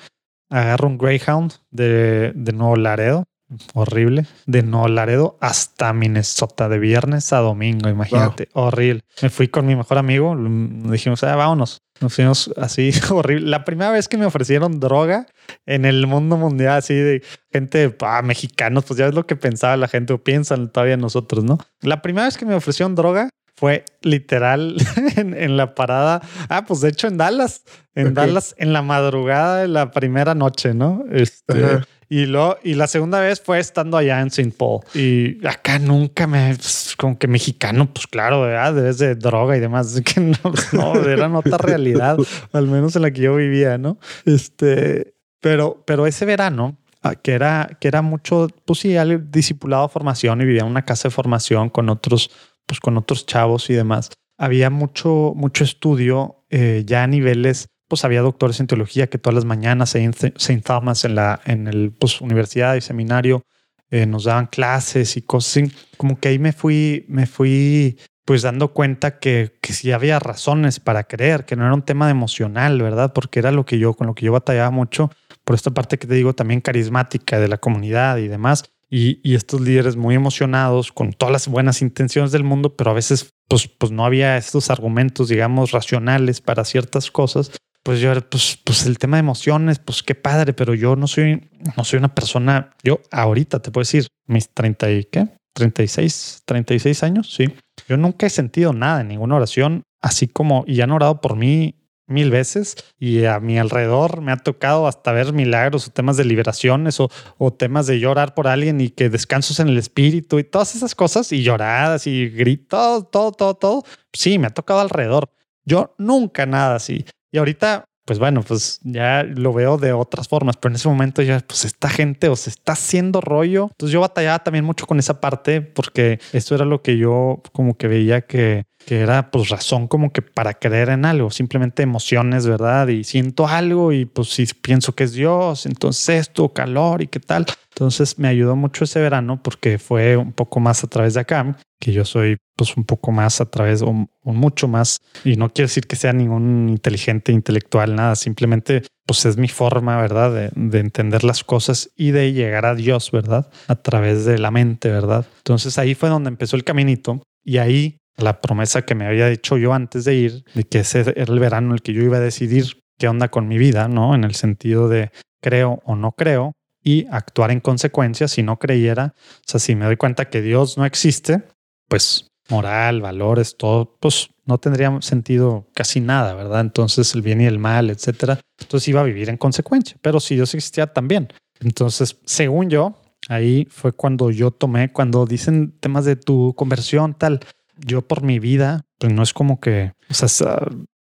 agarro 0.49 0.87
un 0.87 0.97
Greyhound 0.97 1.53
de, 1.69 2.31
de 2.33 2.53
Nuevo 2.53 2.77
Laredo 2.77 3.25
horrible, 3.73 4.25
de 4.45 4.63
No 4.63 4.87
Laredo 4.87 5.37
hasta 5.41 5.93
Minnesota, 5.93 6.69
de 6.69 6.79
viernes 6.79 7.33
a 7.33 7.39
domingo, 7.39 7.89
imagínate, 7.89 8.49
horrible. 8.53 9.01
Me 9.21 9.29
fui 9.29 9.47
con 9.47 9.65
mi 9.65 9.75
mejor 9.75 9.97
amigo, 9.97 10.35
dijimos, 10.37 11.23
ah, 11.23 11.35
vámonos. 11.35 11.81
Nos 11.99 12.15
fuimos 12.15 12.51
así 12.57 12.91
horrible. 13.11 13.47
La 13.47 13.63
primera 13.63 13.91
vez 13.91 14.07
que 14.07 14.17
me 14.17 14.25
ofrecieron 14.25 14.79
droga 14.79 15.27
en 15.65 15.85
el 15.85 16.07
mundo 16.07 16.35
mundial, 16.35 16.77
así 16.77 16.95
de 16.95 17.23
gente 17.51 17.95
ah, 18.01 18.21
mexicanos, 18.23 18.85
pues 18.85 18.97
ya 18.97 19.07
es 19.07 19.13
lo 19.13 19.27
que 19.27 19.35
pensaba 19.35 19.77
la 19.77 19.87
gente 19.87 20.13
o 20.13 20.23
piensan 20.23 20.71
todavía 20.71 20.97
nosotros, 20.97 21.43
¿no? 21.43 21.59
La 21.81 22.01
primera 22.01 22.25
vez 22.25 22.37
que 22.37 22.45
me 22.45 22.55
ofrecieron 22.55 22.95
droga 22.95 23.29
fue 23.55 23.85
literal 24.01 24.77
en, 25.15 25.57
la 25.57 25.75
parada. 25.75 26.21
Ah, 26.49 26.65
pues 26.65 26.81
de 26.81 26.89
hecho 26.89 27.07
en 27.07 27.17
Dallas, 27.17 27.63
en 27.93 28.15
Dallas, 28.15 28.55
en 28.57 28.73
la 28.73 28.81
madrugada 28.81 29.57
de 29.57 29.67
la 29.67 29.91
primera 29.91 30.33
noche, 30.33 30.73
¿no? 30.73 31.03
Este, 31.11 31.81
y, 32.11 32.25
lo, 32.25 32.57
y 32.61 32.73
la 32.73 32.87
segunda 32.87 33.21
vez 33.21 33.39
fue 33.39 33.59
estando 33.59 33.95
allá 33.95 34.19
en 34.19 34.27
St. 34.27 34.53
Paul. 34.57 34.81
Y 34.93 35.47
acá 35.47 35.79
nunca 35.79 36.27
me, 36.27 36.53
pues, 36.55 36.93
como 36.97 37.17
que 37.17 37.29
mexicano, 37.29 37.89
pues 37.93 38.05
claro, 38.05 38.41
¿verdad? 38.41 38.73
debes 38.73 38.97
de 38.97 39.15
droga 39.15 39.55
y 39.55 39.61
demás. 39.61 40.01
Que 40.03 40.19
no, 40.19 40.37
no 40.73 41.09
era 41.09 41.29
otra 41.37 41.57
realidad, 41.57 42.17
al 42.51 42.67
menos 42.67 42.97
en 42.97 43.03
la 43.03 43.11
que 43.11 43.21
yo 43.21 43.35
vivía, 43.37 43.77
¿no? 43.77 43.97
Este, 44.25 45.13
pero, 45.39 45.83
pero 45.87 46.05
ese 46.05 46.25
verano, 46.25 46.77
ah, 47.01 47.15
que 47.15 47.31
era, 47.31 47.77
que 47.79 47.87
era 47.87 48.01
mucho, 48.01 48.49
pues 48.65 48.79
sí, 48.79 48.93
discipulado 49.29 49.87
formación 49.87 50.41
y 50.41 50.45
vivía 50.45 50.63
en 50.63 50.67
una 50.67 50.83
casa 50.83 51.07
de 51.07 51.15
formación 51.15 51.69
con 51.69 51.87
otros 51.87 52.29
pues 52.65 52.79
con 52.79 52.97
otros 52.97 53.25
chavos 53.25 53.69
y 53.69 53.73
demás, 53.73 54.11
había 54.37 54.69
mucho, 54.69 55.33
mucho 55.35 55.63
estudio 55.63 56.43
eh, 56.49 56.83
ya 56.85 57.03
a 57.03 57.07
niveles, 57.07 57.67
pues 57.91 58.05
había 58.05 58.21
doctores 58.21 58.61
en 58.61 58.67
teología 58.67 59.07
que 59.07 59.17
todas 59.17 59.35
las 59.35 59.43
mañanas 59.43 59.95
St. 59.95 60.61
Thomas, 60.61 61.03
en 61.03 61.15
la 61.15 61.41
en 61.43 61.67
el, 61.67 61.91
pues, 61.91 62.21
universidad 62.21 62.75
y 62.75 62.81
seminario, 62.81 63.43
eh, 63.89 64.05
nos 64.05 64.23
daban 64.23 64.45
clases 64.45 65.17
y 65.17 65.21
cosas 65.21 65.57
así. 65.57 65.75
Como 65.97 66.17
que 66.17 66.29
ahí 66.29 66.39
me 66.39 66.53
fui, 66.53 67.03
me 67.09 67.25
fui 67.25 67.97
pues 68.23 68.43
dando 68.43 68.69
cuenta 68.69 69.19
que, 69.19 69.57
que 69.61 69.73
sí 69.73 69.91
había 69.91 70.19
razones 70.19 70.79
para 70.79 71.03
creer, 71.03 71.43
que 71.43 71.57
no 71.57 71.65
era 71.65 71.73
un 71.73 71.81
tema 71.81 72.09
emocional, 72.09 72.81
¿verdad? 72.81 73.11
Porque 73.11 73.39
era 73.39 73.51
lo 73.51 73.65
que 73.65 73.77
yo, 73.77 73.93
con 73.93 74.07
lo 74.07 74.15
que 74.15 74.25
yo 74.25 74.31
batallaba 74.31 74.71
mucho, 74.71 75.11
por 75.43 75.57
esta 75.57 75.71
parte 75.71 75.97
que 75.97 76.07
te 76.07 76.13
digo 76.13 76.31
también 76.31 76.61
carismática 76.61 77.41
de 77.41 77.49
la 77.49 77.57
comunidad 77.57 78.19
y 78.19 78.29
demás, 78.29 78.63
y, 78.89 79.35
estos 79.35 79.59
líderes 79.59 79.95
muy 79.97 80.15
emocionados 80.15 80.91
con 80.91 81.11
todas 81.11 81.31
las 81.31 81.47
buenas 81.49 81.81
intenciones 81.81 82.31
del 82.31 82.43
mundo, 82.43 82.75
pero 82.75 82.91
a 82.91 82.93
veces 82.93 83.33
pues, 83.49 83.67
pues 83.67 83.91
no 83.91 84.05
había 84.05 84.37
estos 84.37 84.69
argumentos, 84.69 85.29
digamos, 85.29 85.71
racionales 85.71 86.41
para 86.41 86.65
ciertas 86.65 87.11
cosas. 87.11 87.51
Pues 87.83 87.99
yo, 87.99 88.13
pues, 88.29 88.59
pues 88.63 88.85
el 88.85 88.99
tema 88.99 89.17
de 89.17 89.21
emociones, 89.21 89.79
pues 89.79 90.03
qué 90.03 90.13
padre, 90.13 90.53
pero 90.53 90.75
yo 90.75 90.95
no 90.95 91.07
soy, 91.07 91.49
no 91.75 91.83
soy 91.83 91.97
una 91.97 92.13
persona, 92.13 92.75
yo 92.83 93.01
ahorita 93.11 93.59
te 93.59 93.71
puedo 93.71 93.81
decir, 93.81 94.07
mis 94.27 94.53
30 94.53 94.91
y 94.91 95.03
qué, 95.05 95.29
36, 95.53 96.43
36 96.45 97.03
años, 97.03 97.33
sí. 97.33 97.45
Yo 97.87 97.97
nunca 97.97 98.27
he 98.27 98.29
sentido 98.29 98.71
nada 98.73 99.01
en 99.01 99.07
ninguna 99.07 99.35
oración, 99.35 99.81
así 99.99 100.27
como, 100.27 100.63
y 100.67 100.81
han 100.81 100.91
orado 100.91 101.21
por 101.21 101.35
mí 101.35 101.75
mil 102.11 102.29
veces 102.29 102.75
y 102.99 103.25
a 103.25 103.39
mi 103.39 103.57
alrededor 103.57 104.21
me 104.21 104.31
ha 104.31 104.37
tocado 104.37 104.87
hasta 104.87 105.11
ver 105.11 105.33
milagros 105.33 105.87
o 105.87 105.91
temas 105.91 106.17
de 106.17 106.25
liberaciones 106.25 106.99
o, 106.99 107.09
o, 107.37 107.53
temas 107.53 107.87
de 107.87 107.99
llorar 107.99 108.35
por 108.35 108.47
alguien 108.47 108.81
y 108.81 108.89
que 108.89 109.09
descansos 109.09 109.59
en 109.59 109.69
el 109.69 109.77
espíritu 109.77 110.37
y 110.37 110.43
todas 110.43 110.75
esas 110.75 110.93
cosas 110.93 111.31
y 111.31 111.41
lloradas 111.41 112.05
y 112.07 112.29
gritos, 112.29 113.09
todo, 113.09 113.31
todo, 113.31 113.55
todo. 113.55 113.83
Sí, 114.13 114.37
me 114.37 114.47
ha 114.47 114.51
tocado 114.51 114.81
alrededor. 114.81 115.31
Yo 115.65 115.95
nunca 115.97 116.45
nada 116.45 116.75
así. 116.75 117.05
Y 117.31 117.37
ahorita 117.37 117.85
pues 118.05 118.19
bueno, 118.19 118.41
pues 118.41 118.79
ya 118.83 119.23
lo 119.23 119.53
veo 119.53 119.77
de 119.77 119.93
otras 119.93 120.27
formas, 120.27 120.57
pero 120.57 120.71
en 120.71 120.75
ese 120.75 120.89
momento 120.89 121.21
ya, 121.21 121.39
pues 121.39 121.65
esta 121.65 121.87
gente 121.87 122.29
o 122.29 122.35
se 122.35 122.49
está 122.49 122.73
haciendo 122.73 123.21
rollo. 123.21 123.69
Entonces 123.71 123.93
yo 123.93 124.01
batallaba 124.01 124.39
también 124.39 124.65
mucho 124.65 124.87
con 124.87 124.99
esa 124.99 125.21
parte 125.21 125.61
porque 125.61 126.19
esto 126.33 126.55
era 126.55 126.65
lo 126.65 126.81
que 126.81 126.97
yo 126.97 127.41
como 127.53 127.77
que 127.77 127.87
veía 127.87 128.21
que, 128.21 128.65
que 128.85 128.99
era 128.99 129.31
pues 129.31 129.49
razón 129.49 129.87
como 129.87 130.11
que 130.11 130.21
para 130.21 130.53
creer 130.53 130.89
en 130.89 131.05
algo, 131.05 131.29
simplemente 131.29 131.83
emociones, 131.83 132.47
¿verdad? 132.47 132.87
Y 132.87 133.03
siento 133.03 133.47
algo 133.47 133.91
y 133.91 134.05
pues 134.05 134.29
si 134.29 134.45
pienso 134.45 134.93
que 134.93 135.03
es 135.03 135.13
Dios, 135.13 135.65
entonces 135.65 136.27
esto, 136.27 136.49
calor 136.49 137.01
y 137.01 137.07
qué 137.07 137.19
tal. 137.19 137.45
Entonces 137.69 138.19
me 138.19 138.27
ayudó 138.27 138.55
mucho 138.55 138.83
ese 138.83 138.99
verano 138.99 139.41
porque 139.41 139.77
fue 139.77 140.17
un 140.17 140.33
poco 140.33 140.59
más 140.59 140.83
a 140.83 140.87
través 140.87 141.13
de 141.13 141.21
acá, 141.21 141.57
que 141.79 141.93
yo 141.93 142.05
soy 142.05 142.37
pues 142.55 142.77
un 142.77 142.83
poco 142.83 143.11
más 143.11 143.41
a 143.41 143.45
través 143.45 143.81
o, 143.81 143.91
mucho 144.23 144.67
más, 144.67 144.99
y 145.23 145.35
no 145.35 145.49
quiere 145.49 145.67
decir 145.67 145.87
que 145.87 145.95
sea 145.95 146.13
ningún 146.13 146.69
inteligente, 146.69 147.31
intelectual, 147.31 147.95
nada, 147.95 148.15
simplemente 148.15 148.83
pues 149.07 149.25
es 149.25 149.37
mi 149.37 149.47
forma, 149.47 149.99
¿verdad? 149.99 150.31
De, 150.31 150.51
de, 150.53 150.79
entender 150.79 151.23
las 151.23 151.43
cosas 151.43 151.89
y 151.95 152.11
de 152.11 152.33
llegar 152.33 152.65
a 152.65 152.75
Dios, 152.75 153.09
¿verdad? 153.09 153.49
A 153.67 153.75
través 153.75 154.25
de 154.25 154.37
la 154.37 154.51
mente, 154.51 154.89
¿verdad? 154.89 155.25
Entonces 155.37 155.77
ahí 155.79 155.95
fue 155.95 156.09
donde 156.09 156.29
empezó 156.29 156.55
el 156.55 156.63
caminito 156.63 157.23
y 157.43 157.57
ahí 157.57 157.97
la 158.17 158.41
promesa 158.41 158.83
que 158.83 158.95
me 158.95 159.05
había 159.05 159.29
hecho 159.29 159.57
yo 159.57 159.73
antes 159.73 160.05
de 160.05 160.15
ir, 160.15 160.45
de 160.53 160.63
que 160.63 160.79
ese 160.79 161.01
era 161.01 161.33
el 161.33 161.39
verano 161.39 161.67
en 161.67 161.73
el 161.73 161.81
que 161.81 161.93
yo 161.93 162.01
iba 162.01 162.17
a 162.17 162.21
decidir 162.21 162.83
qué 162.97 163.07
onda 163.07 163.29
con 163.29 163.47
mi 163.47 163.57
vida, 163.57 163.87
¿no? 163.87 164.15
En 164.15 164.23
el 164.23 164.35
sentido 164.35 164.87
de 164.87 165.11
creo 165.41 165.81
o 165.85 165.95
no 165.95 166.11
creo, 166.11 166.53
y 166.83 167.07
actuar 167.11 167.51
en 167.51 167.59
consecuencia 167.59 168.27
si 168.27 168.43
no 168.43 168.59
creyera. 168.59 169.13
O 169.17 169.43
sea, 169.45 169.59
si 169.59 169.75
me 169.75 169.85
doy 169.85 169.97
cuenta 169.97 170.29
que 170.29 170.41
Dios 170.41 170.77
no 170.77 170.85
existe, 170.85 171.43
pues 171.87 172.27
moral, 172.49 173.01
valores, 173.01 173.55
todo, 173.57 173.95
pues 173.99 174.29
no 174.45 174.57
tendría 174.57 174.95
sentido 175.01 175.67
casi 175.73 176.01
nada, 176.01 176.33
¿verdad? 176.33 176.61
Entonces 176.61 177.15
el 177.15 177.21
bien 177.21 177.41
y 177.41 177.45
el 177.45 177.59
mal, 177.59 177.89
etcétera. 177.89 178.39
Entonces 178.59 178.87
iba 178.87 179.01
a 179.01 179.05
vivir 179.05 179.29
en 179.29 179.37
consecuencia, 179.37 179.97
pero 180.01 180.19
si 180.19 180.35
Dios 180.35 180.53
existía 180.53 180.87
también. 180.87 181.29
Entonces, 181.59 182.17
según 182.25 182.69
yo, 182.69 183.01
ahí 183.29 183.67
fue 183.69 183.93
cuando 183.93 184.31
yo 184.31 184.51
tomé, 184.51 184.91
cuando 184.91 185.25
dicen 185.25 185.77
temas 185.79 186.05
de 186.05 186.15
tu 186.15 186.53
conversión, 186.55 187.13
tal, 187.13 187.39
yo 187.85 188.01
por 188.01 188.23
mi 188.23 188.39
vida, 188.39 188.85
pues 188.97 189.13
no 189.13 189.23
es 189.23 189.33
como 189.33 189.59
que, 189.59 189.93
o 190.09 190.13
sea, 190.13 190.57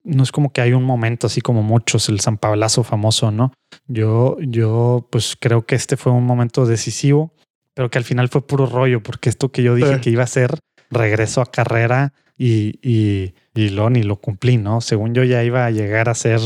no 0.05 0.23
es 0.23 0.33
como 0.33 0.53
que 0.53 0.61
hay 0.61 0.73
un 0.73 0.85
momento 0.85 1.27
así 1.27 1.41
como 1.41 1.63
muchos, 1.63 2.09
el 2.09 2.21
San 2.21 2.39
Pablazo 2.39 2.83
famoso, 2.83 3.31
¿no? 3.31 3.53
Yo, 3.87 4.37
yo, 4.41 5.07
pues 5.11 5.37
creo 5.39 5.67
que 5.67 5.75
este 5.75 5.97
fue 5.97 6.13
un 6.13 6.25
momento 6.25 6.67
decisivo, 6.67 7.35
pero 7.75 7.91
que 7.91 7.99
al 7.99 8.05
final 8.05 8.29
fue 8.29 8.47
puro 8.47 8.67
rollo, 8.67 9.03
porque 9.03 9.29
esto 9.29 9.51
que 9.51 9.63
yo 9.63 9.75
dije 9.75 10.01
que 10.01 10.11
iba 10.11 10.25
a 10.25 10.29
ser 10.29 10.59
regreso 10.91 11.41
a 11.41 11.47
carrera 11.47 12.15
y, 12.37 12.79
y, 12.83 13.35
y 13.59 13.71
lo 13.71 13.91
ni 13.91 14.05
lo 14.05 14.17
cumplí, 14.21 14.57
¿no? 14.57 14.81
Según 14.81 15.15
yo 15.15 15.25
ya 15.25 15.43
iba 15.43 15.67
a 15.67 15.71
llegar 15.73 16.09
a 16.09 16.15
ser 16.15 16.39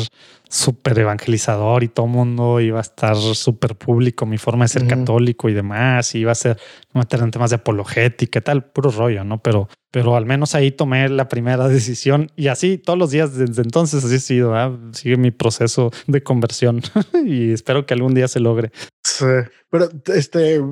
súper 0.48 0.98
evangelizador 0.98 1.85
y 1.85 1.88
todo 1.88 2.07
el 2.07 2.12
mundo 2.12 2.59
iba 2.59 2.79
a 2.79 2.81
estar 2.81 3.16
súper 3.16 3.77
público, 3.77 4.25
mi 4.25 4.38
forma 4.38 4.64
de 4.64 4.68
ser 4.68 4.87
católico 4.87 5.51
y 5.51 5.53
demás, 5.53 6.14
y 6.14 6.20
iba 6.20 6.33
a 6.33 6.35
ser 6.35 6.59
meter 6.94 7.20
en 7.20 7.31
temas 7.31 7.51
de 7.51 7.57
apologética 7.57 8.38
y 8.38 8.42
tal, 8.42 8.64
puro 8.64 8.90
rollo, 8.90 9.25
¿no? 9.25 9.42
Pero, 9.42 9.68
pero 9.90 10.16
al 10.16 10.25
menos 10.25 10.55
ahí 10.55 10.70
tomé 10.70 11.07
la 11.11 11.29
primera 11.29 11.68
decisión 11.77 12.31
y 12.35 12.48
así 12.48 12.79
todos 12.79 12.98
los 12.98 13.11
días 13.11 13.37
desde 13.37 13.61
entonces 13.61 14.03
así 14.03 14.14
ha 14.14 14.18
sido, 14.18 14.59
¿eh? 14.59 14.75
sigue 14.92 15.18
mi 15.18 15.33
proceso 15.33 15.90
de 16.07 16.22
conversión 16.22 16.81
y 17.27 17.53
espero 17.53 17.85
que 17.85 17.92
algún 17.92 18.14
día 18.14 18.27
se 18.27 18.40
logre. 18.40 18.72
Sí, 19.05 19.27
pero 19.68 19.90
este, 20.14 20.62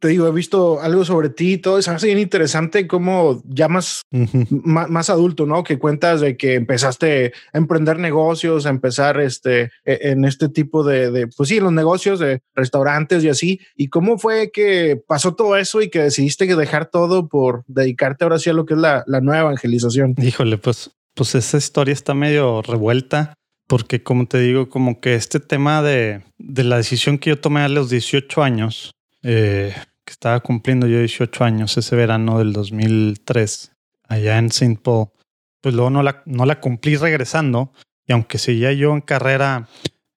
te 0.00 0.08
digo, 0.08 0.26
he 0.28 0.32
visto 0.32 0.80
algo 0.80 1.04
sobre 1.04 1.28
ti 1.28 1.54
y 1.54 1.58
todo. 1.58 1.78
Es 1.78 1.88
hace 1.88 2.06
bien 2.06 2.18
interesante 2.18 2.86
cómo 2.86 3.42
llamas 3.46 4.02
más, 4.50 5.10
adulto, 5.10 5.46
¿no? 5.46 5.64
Que 5.64 5.78
cuentas 5.78 6.20
de 6.20 6.36
que 6.36 6.54
empezaste 6.54 7.32
a 7.52 7.58
emprender 7.58 7.98
negocios, 7.98 8.66
a 8.66 8.70
empezar 8.70 9.20
este, 9.20 9.70
e, 9.84 9.98
en 10.10 10.24
este 10.24 10.48
tipo 10.48 10.84
de, 10.84 11.28
pues 11.36 11.48
sí, 11.48 11.60
los 11.60 11.72
negocios 11.72 12.20
de 12.20 12.40
restaurantes 12.54 13.24
y 13.24 13.28
así. 13.28 13.60
¿Y 13.76 13.88
cómo 13.88 14.18
fue 14.18 14.50
que 14.52 15.02
pasó 15.06 15.34
todo 15.34 15.56
eso 15.56 15.82
y 15.82 15.90
que 15.90 16.02
decidiste 16.02 16.46
que 16.46 16.56
dejar 16.56 16.86
todo 16.86 17.28
por 17.28 17.64
dedicarte 17.66 18.24
ahora 18.24 18.38
sí 18.38 18.50
a 18.50 18.54
lo 18.54 18.66
que 18.66 18.74
es 18.74 18.80
la, 18.80 19.04
la 19.06 19.20
nueva 19.20 19.42
evangelización? 19.42 20.14
Híjole, 20.22 20.58
pues, 20.58 20.90
pues 21.14 21.34
esa 21.34 21.58
historia 21.58 21.92
está 21.92 22.14
medio 22.14 22.62
revuelta 22.62 23.34
porque 23.66 24.02
como 24.02 24.26
te 24.26 24.40
digo, 24.40 24.70
como 24.70 24.98
que 25.00 25.14
este 25.14 25.40
tema 25.40 25.82
de, 25.82 26.22
de 26.38 26.64
la 26.64 26.78
decisión 26.78 27.18
que 27.18 27.30
yo 27.30 27.38
tomé 27.38 27.60
a 27.60 27.68
los 27.68 27.90
18 27.90 28.42
años, 28.42 28.92
eh, 29.22 29.74
que 30.08 30.12
estaba 30.12 30.40
cumpliendo 30.40 30.86
yo 30.86 31.00
18 31.00 31.44
años 31.44 31.76
ese 31.76 31.94
verano 31.94 32.38
del 32.38 32.54
2003, 32.54 33.72
allá 34.04 34.38
en 34.38 34.46
St. 34.46 34.80
Paul, 34.82 35.08
pues 35.60 35.74
luego 35.74 35.90
no 35.90 36.02
la, 36.02 36.22
no 36.24 36.46
la 36.46 36.60
cumplí 36.60 36.96
regresando. 36.96 37.74
Y 38.06 38.12
aunque 38.12 38.38
seguía 38.38 38.72
yo 38.72 38.94
en 38.94 39.02
carrera, 39.02 39.68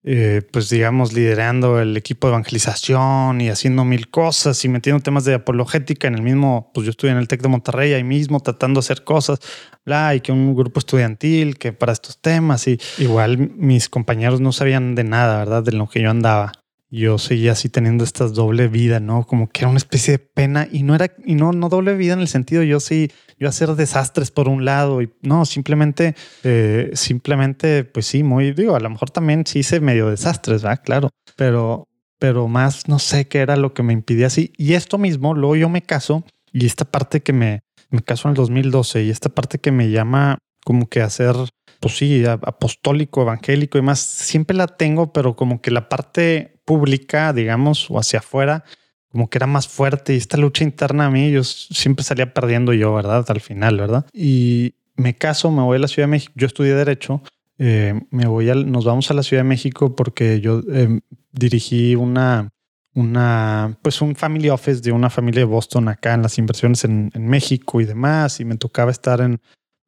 eh, 0.05 0.43
pues 0.49 0.69
digamos, 0.69 1.11
liderando 1.11 1.81
el 1.81 1.97
equipo 1.97 2.27
de 2.27 2.35
evangelización 2.35 3.41
y 3.41 3.49
haciendo 3.49 3.83
mil 3.83 4.09
cosas 4.09 4.63
y 4.63 4.69
metiendo 4.69 5.03
temas 5.03 5.25
de 5.25 5.33
apologética 5.33 6.07
en 6.07 6.15
el 6.15 6.21
mismo, 6.21 6.71
pues 6.73 6.85
yo 6.85 6.91
estuve 6.91 7.11
en 7.11 7.17
el 7.17 7.27
TEC 7.27 7.41
de 7.41 7.49
Monterrey 7.49 7.91
ahí 7.91 8.05
mismo 8.05 8.39
tratando 8.39 8.79
de 8.79 8.85
hacer 8.85 9.03
cosas, 9.03 9.39
bla, 9.85 10.15
y 10.15 10.21
que 10.21 10.31
un 10.31 10.55
grupo 10.55 10.79
estudiantil 10.79 11.57
que 11.57 11.73
para 11.73 11.91
estos 11.91 12.21
temas 12.21 12.65
y 12.65 12.79
igual 12.97 13.37
mis 13.57 13.89
compañeros 13.89 14.39
no 14.39 14.53
sabían 14.53 14.95
de 14.95 15.03
nada, 15.03 15.39
¿verdad? 15.39 15.63
De 15.63 15.73
lo 15.73 15.89
que 15.89 16.01
yo 16.01 16.09
andaba 16.09 16.60
yo 16.91 17.17
seguía 17.17 17.53
así 17.53 17.69
teniendo 17.69 18.03
esta 18.03 18.27
doble 18.27 18.67
vida, 18.67 18.99
¿no? 18.99 19.25
Como 19.25 19.49
que 19.49 19.61
era 19.61 19.69
una 19.69 19.77
especie 19.77 20.13
de 20.13 20.19
pena 20.19 20.67
y 20.69 20.83
no 20.83 20.93
era, 20.93 21.13
y 21.25 21.35
no, 21.35 21.53
no 21.53 21.69
doble 21.69 21.95
vida 21.95 22.13
en 22.13 22.19
el 22.19 22.27
sentido 22.27 22.63
yo 22.63 22.81
sí, 22.81 23.09
yo 23.39 23.47
hacer 23.47 23.73
desastres 23.75 24.29
por 24.29 24.49
un 24.49 24.65
lado 24.65 25.01
y 25.01 25.09
no, 25.21 25.45
simplemente, 25.45 26.15
eh, 26.43 26.91
simplemente, 26.93 27.85
pues 27.85 28.05
sí, 28.07 28.23
muy, 28.23 28.51
digo, 28.51 28.75
a 28.75 28.81
lo 28.81 28.89
mejor 28.89 29.09
también 29.09 29.45
sí 29.47 29.59
hice 29.59 29.79
medio 29.79 30.09
desastres, 30.09 30.63
¿verdad? 30.63 30.81
Claro, 30.83 31.09
pero, 31.37 31.87
pero 32.19 32.49
más 32.49 32.89
no 32.89 32.99
sé 32.99 33.25
qué 33.27 33.39
era 33.39 33.55
lo 33.55 33.73
que 33.73 33.83
me 33.83 33.93
impidía 33.93 34.27
así. 34.27 34.51
Y 34.57 34.73
esto 34.73 34.97
mismo, 34.97 35.33
luego 35.33 35.55
yo 35.55 35.69
me 35.69 35.81
caso 35.81 36.25
y 36.51 36.65
esta 36.65 36.83
parte 36.83 37.21
que 37.21 37.31
me, 37.31 37.61
me 37.89 38.01
caso 38.01 38.27
en 38.27 38.31
el 38.31 38.35
2012 38.35 39.03
y 39.03 39.09
esta 39.09 39.29
parte 39.29 39.59
que 39.59 39.71
me 39.71 39.89
llama 39.89 40.39
como 40.65 40.89
que 40.89 41.01
hacer 41.01 41.35
pues 41.81 41.97
sí, 41.97 42.23
apostólico, 42.25 43.23
evangélico 43.23 43.79
y 43.79 43.81
más, 43.81 43.99
siempre 43.99 44.55
la 44.55 44.67
tengo, 44.67 45.11
pero 45.11 45.35
como 45.35 45.61
que 45.61 45.71
la 45.71 45.89
parte 45.89 46.61
pública, 46.63 47.33
digamos, 47.33 47.89
o 47.89 47.97
hacia 47.97 48.19
afuera, 48.19 48.63
como 49.09 49.29
que 49.29 49.39
era 49.39 49.47
más 49.47 49.67
fuerte 49.67 50.13
y 50.13 50.17
esta 50.17 50.37
lucha 50.37 50.63
interna 50.63 51.07
a 51.07 51.09
mí, 51.09 51.31
yo 51.31 51.43
siempre 51.43 52.05
salía 52.05 52.35
perdiendo 52.35 52.71
yo, 52.71 52.93
¿verdad? 52.93 53.25
Al 53.27 53.41
final, 53.41 53.77
¿verdad? 53.77 54.05
Y 54.13 54.75
me 54.95 55.17
caso, 55.17 55.49
me 55.49 55.63
voy 55.63 55.77
a 55.77 55.79
la 55.79 55.87
Ciudad 55.87 56.07
de 56.07 56.11
México, 56.11 56.33
yo 56.35 56.45
estudié 56.45 56.75
Derecho, 56.75 57.23
eh, 57.57 57.99
me 58.11 58.27
voy 58.27 58.51
a, 58.51 58.55
nos 58.55 58.85
vamos 58.85 59.09
a 59.09 59.15
la 59.15 59.23
Ciudad 59.23 59.41
de 59.41 59.49
México 59.49 59.95
porque 59.95 60.39
yo 60.39 60.61
eh, 60.71 60.99
dirigí 61.31 61.95
una, 61.95 62.49
una, 62.93 63.79
pues 63.81 64.03
un 64.03 64.15
family 64.15 64.49
office 64.49 64.81
de 64.81 64.91
una 64.91 65.09
familia 65.09 65.39
de 65.39 65.45
Boston 65.45 65.87
acá 65.87 66.13
en 66.13 66.21
las 66.21 66.37
inversiones 66.37 66.83
en, 66.83 67.09
en 67.15 67.27
México 67.27 67.81
y 67.81 67.85
demás, 67.85 68.39
y 68.39 68.45
me 68.45 68.55
tocaba 68.55 68.91
estar 68.91 69.19
en, 69.19 69.41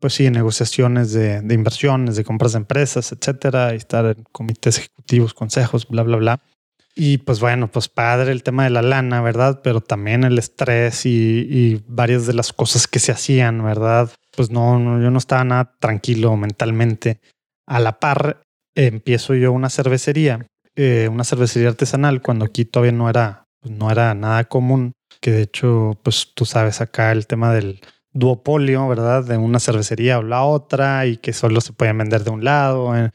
pues 0.03 0.15
sí, 0.15 0.29
negociaciones 0.29 1.13
de, 1.13 1.39
de 1.39 1.55
inversiones, 1.55 2.17
de 2.17 2.25
compras 2.25 2.51
de 2.51 2.57
empresas, 2.57 3.13
etcétera, 3.13 3.73
y 3.73 3.77
estar 3.77 4.05
en 4.05 4.25
comités 4.33 4.77
ejecutivos, 4.77 5.33
consejos, 5.33 5.87
bla, 5.87 6.03
bla, 6.03 6.17
bla. 6.17 6.41
Y 6.93 7.19
pues 7.19 7.39
bueno, 7.39 7.71
pues 7.71 7.87
padre 7.87 8.33
el 8.33 8.43
tema 8.43 8.65
de 8.65 8.71
la 8.71 8.81
lana, 8.81 9.21
¿verdad? 9.21 9.61
Pero 9.63 9.79
también 9.79 10.25
el 10.25 10.37
estrés 10.37 11.05
y, 11.05 11.81
varias 11.87 12.27
de 12.27 12.33
las 12.33 12.51
cosas 12.51 12.85
que 12.85 12.99
se 12.99 13.13
hacían, 13.13 13.63
¿verdad? 13.63 14.11
Pues 14.35 14.51
no, 14.51 15.01
yo 15.01 15.09
no 15.09 15.19
estaba 15.19 15.45
nada 15.45 15.73
tranquilo 15.79 16.35
mentalmente. 16.35 17.21
A 17.65 17.79
la 17.79 18.01
par, 18.01 18.41
empiezo 18.75 19.35
yo 19.35 19.53
una 19.53 19.69
cervecería, 19.69 20.45
eh, 20.75 21.07
una 21.09 21.23
cervecería 21.23 21.69
artesanal, 21.69 22.21
cuando 22.21 22.43
aquí 22.43 22.65
todavía 22.65 22.91
no 22.91 23.09
era, 23.09 23.45
pues 23.61 23.73
no 23.73 23.89
era 23.89 24.13
nada 24.15 24.43
común, 24.43 24.91
que 25.21 25.31
de 25.31 25.43
hecho, 25.43 25.97
pues 26.03 26.33
tú 26.35 26.43
sabes 26.43 26.81
acá 26.81 27.13
el 27.13 27.25
tema 27.25 27.53
del 27.53 27.79
duopolio, 28.13 28.87
¿verdad? 28.87 29.23
De 29.23 29.37
una 29.37 29.59
cervecería 29.59 30.19
o 30.19 30.23
la 30.23 30.43
otra 30.43 31.05
y 31.05 31.17
que 31.17 31.33
solo 31.33 31.61
se 31.61 31.73
pueden 31.73 31.97
vender 31.97 32.23
de 32.23 32.29
un 32.29 32.43
lado 32.43 32.93
en, 32.95 33.11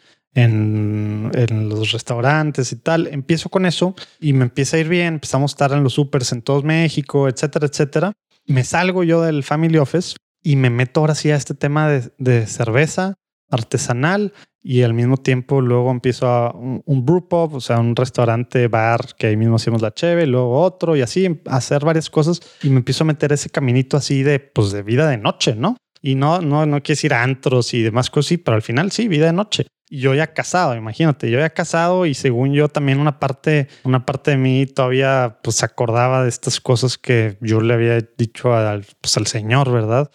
los 1.68 1.92
restaurantes 1.92 2.72
y 2.72 2.76
tal. 2.76 3.06
Empiezo 3.08 3.48
con 3.48 3.66
eso 3.66 3.94
y 4.20 4.32
me 4.32 4.44
empieza 4.44 4.76
a 4.76 4.80
ir 4.80 4.88
bien. 4.88 5.14
Empezamos 5.14 5.52
a 5.52 5.54
estar 5.54 5.72
en 5.72 5.82
los 5.82 5.94
supers 5.94 6.32
en 6.32 6.42
todo 6.42 6.62
México, 6.62 7.28
etcétera, 7.28 7.66
etcétera. 7.66 8.12
Me 8.46 8.64
salgo 8.64 9.02
yo 9.04 9.22
del 9.22 9.42
Family 9.42 9.78
Office 9.78 10.16
y 10.42 10.56
me 10.56 10.70
meto 10.70 11.00
ahora 11.00 11.14
sí 11.14 11.30
a 11.30 11.36
este 11.36 11.54
tema 11.54 11.88
de, 11.88 12.12
de 12.18 12.46
cerveza 12.46 13.14
artesanal 13.50 14.32
y 14.68 14.82
al 14.82 14.92
mismo 14.92 15.16
tiempo 15.16 15.62
luego 15.62 15.90
empiezo 15.90 16.26
a 16.26 16.52
un, 16.52 16.82
un 16.84 17.06
brew 17.06 17.26
pub, 17.26 17.54
o 17.54 17.60
sea, 17.62 17.80
un 17.80 17.96
restaurante, 17.96 18.68
bar, 18.68 19.00
que 19.16 19.28
ahí 19.28 19.36
mismo 19.38 19.56
hacemos 19.56 19.80
la 19.80 19.94
cheve, 19.94 20.26
luego 20.26 20.60
otro 20.60 20.94
y 20.94 21.00
así, 21.00 21.40
a 21.46 21.56
hacer 21.56 21.86
varias 21.86 22.10
cosas 22.10 22.42
y 22.62 22.68
me 22.68 22.76
empiezo 22.76 23.04
a 23.04 23.06
meter 23.06 23.32
ese 23.32 23.48
caminito 23.48 23.96
así 23.96 24.22
de, 24.22 24.40
pues, 24.40 24.70
de 24.70 24.82
vida 24.82 25.08
de 25.08 25.16
noche, 25.16 25.54
¿no? 25.54 25.78
Y 26.02 26.16
no, 26.16 26.42
no, 26.42 26.66
no 26.66 26.82
quiero 26.82 27.00
ir 27.02 27.14
a 27.14 27.22
antros 27.22 27.72
y 27.72 27.80
demás 27.80 28.10
cosas, 28.10 28.28
sí, 28.28 28.36
pero 28.36 28.56
al 28.56 28.62
final 28.62 28.92
sí, 28.92 29.08
vida 29.08 29.24
de 29.24 29.32
noche 29.32 29.66
yo 29.90 30.12
ya 30.14 30.34
casado, 30.34 30.76
imagínate, 30.76 31.30
yo 31.30 31.38
ya 31.38 31.48
casado 31.48 32.04
y 32.04 32.12
según 32.12 32.52
yo 32.52 32.68
también 32.68 33.00
una 33.00 33.18
parte, 33.18 33.68
una 33.84 34.04
parte 34.04 34.32
de 34.32 34.36
mí 34.36 34.66
todavía 34.66 35.38
pues 35.42 35.62
acordaba 35.62 36.24
de 36.24 36.28
estas 36.28 36.60
cosas 36.60 36.98
que 36.98 37.38
yo 37.40 37.62
le 37.62 37.72
había 37.72 37.98
dicho 38.18 38.54
al, 38.54 38.84
pues, 39.00 39.16
al 39.16 39.26
Señor, 39.26 39.72
¿verdad? 39.72 40.10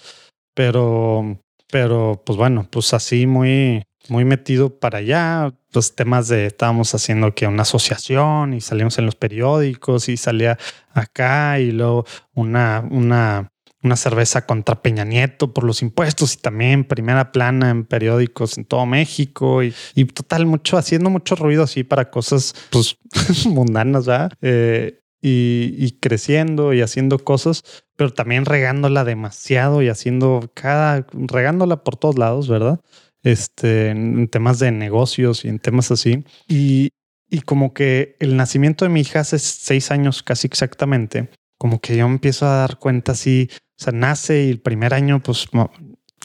Pero, 0.53 1.39
pero 1.71 2.21
pues 2.23 2.37
bueno, 2.37 2.67
pues 2.69 2.93
así 2.93 3.25
muy, 3.25 3.83
muy 4.09 4.25
metido 4.25 4.79
para 4.79 4.99
allá, 4.99 5.53
los 5.71 5.95
temas 5.95 6.27
de 6.27 6.45
estábamos 6.45 6.93
haciendo 6.93 7.33
que 7.33 7.47
una 7.47 7.63
asociación 7.63 8.53
y 8.53 8.61
salimos 8.61 8.97
en 8.99 9.05
los 9.05 9.15
periódicos 9.15 10.09
y 10.09 10.17
salía 10.17 10.57
acá 10.93 11.59
y 11.59 11.71
luego 11.71 12.05
una, 12.33 12.85
una 12.91 13.53
una 13.83 13.97
cerveza 13.97 14.45
contra 14.45 14.81
Peña 14.81 15.03
Nieto 15.03 15.53
por 15.53 15.65
los 15.65 15.81
impuestos 15.81 16.33
y 16.33 16.37
también 16.37 16.85
primera 16.85 17.31
plana 17.31 17.69
en 17.69 17.85
periódicos 17.85 18.57
en 18.57 18.65
todo 18.65 18.85
México 18.85 19.61
y, 19.61 19.73
total 20.13 20.45
mucho 20.45 20.77
haciendo 20.77 21.09
mucho 21.09 21.35
ruido 21.35 21.63
así 21.63 21.83
para 21.83 22.09
cosas 22.09 22.55
pues 22.71 22.97
mundanas, 23.45 24.05
¿verdad? 24.05 24.31
Eh, 24.41 24.99
y, 25.25 25.91
creciendo 26.01 26.73
y 26.73 26.81
haciendo 26.81 27.17
cosas, 27.17 27.63
pero 27.95 28.11
también 28.11 28.43
regándola 28.43 29.05
demasiado 29.05 29.81
y 29.81 29.87
haciendo 29.87 30.51
cada, 30.53 31.07
regándola 31.13 31.83
por 31.83 31.95
todos 31.95 32.17
lados, 32.17 32.49
¿verdad? 32.49 32.81
Este, 33.23 33.89
en 33.89 34.27
temas 34.27 34.59
de 34.59 34.71
negocios 34.71 35.45
y 35.45 35.49
en 35.49 35.59
temas 35.59 35.91
así. 35.91 36.25
Y, 36.47 36.89
y 37.29 37.41
como 37.41 37.73
que 37.73 38.17
el 38.19 38.35
nacimiento 38.35 38.85
de 38.85 38.89
mi 38.89 39.01
hija 39.01 39.21
hace 39.21 39.39
seis 39.39 39.91
años 39.91 40.23
casi 40.23 40.47
exactamente, 40.47 41.29
como 41.57 41.79
que 41.79 41.95
yo 41.95 42.05
empiezo 42.05 42.45
a 42.45 42.57
dar 42.57 42.77
cuenta 42.79 43.13
así 43.13 43.49
o 43.79 43.83
sea, 43.83 43.93
nace 43.93 44.45
y 44.45 44.49
el 44.49 44.61
primer 44.61 44.93
año, 44.93 45.21
pues 45.21 45.47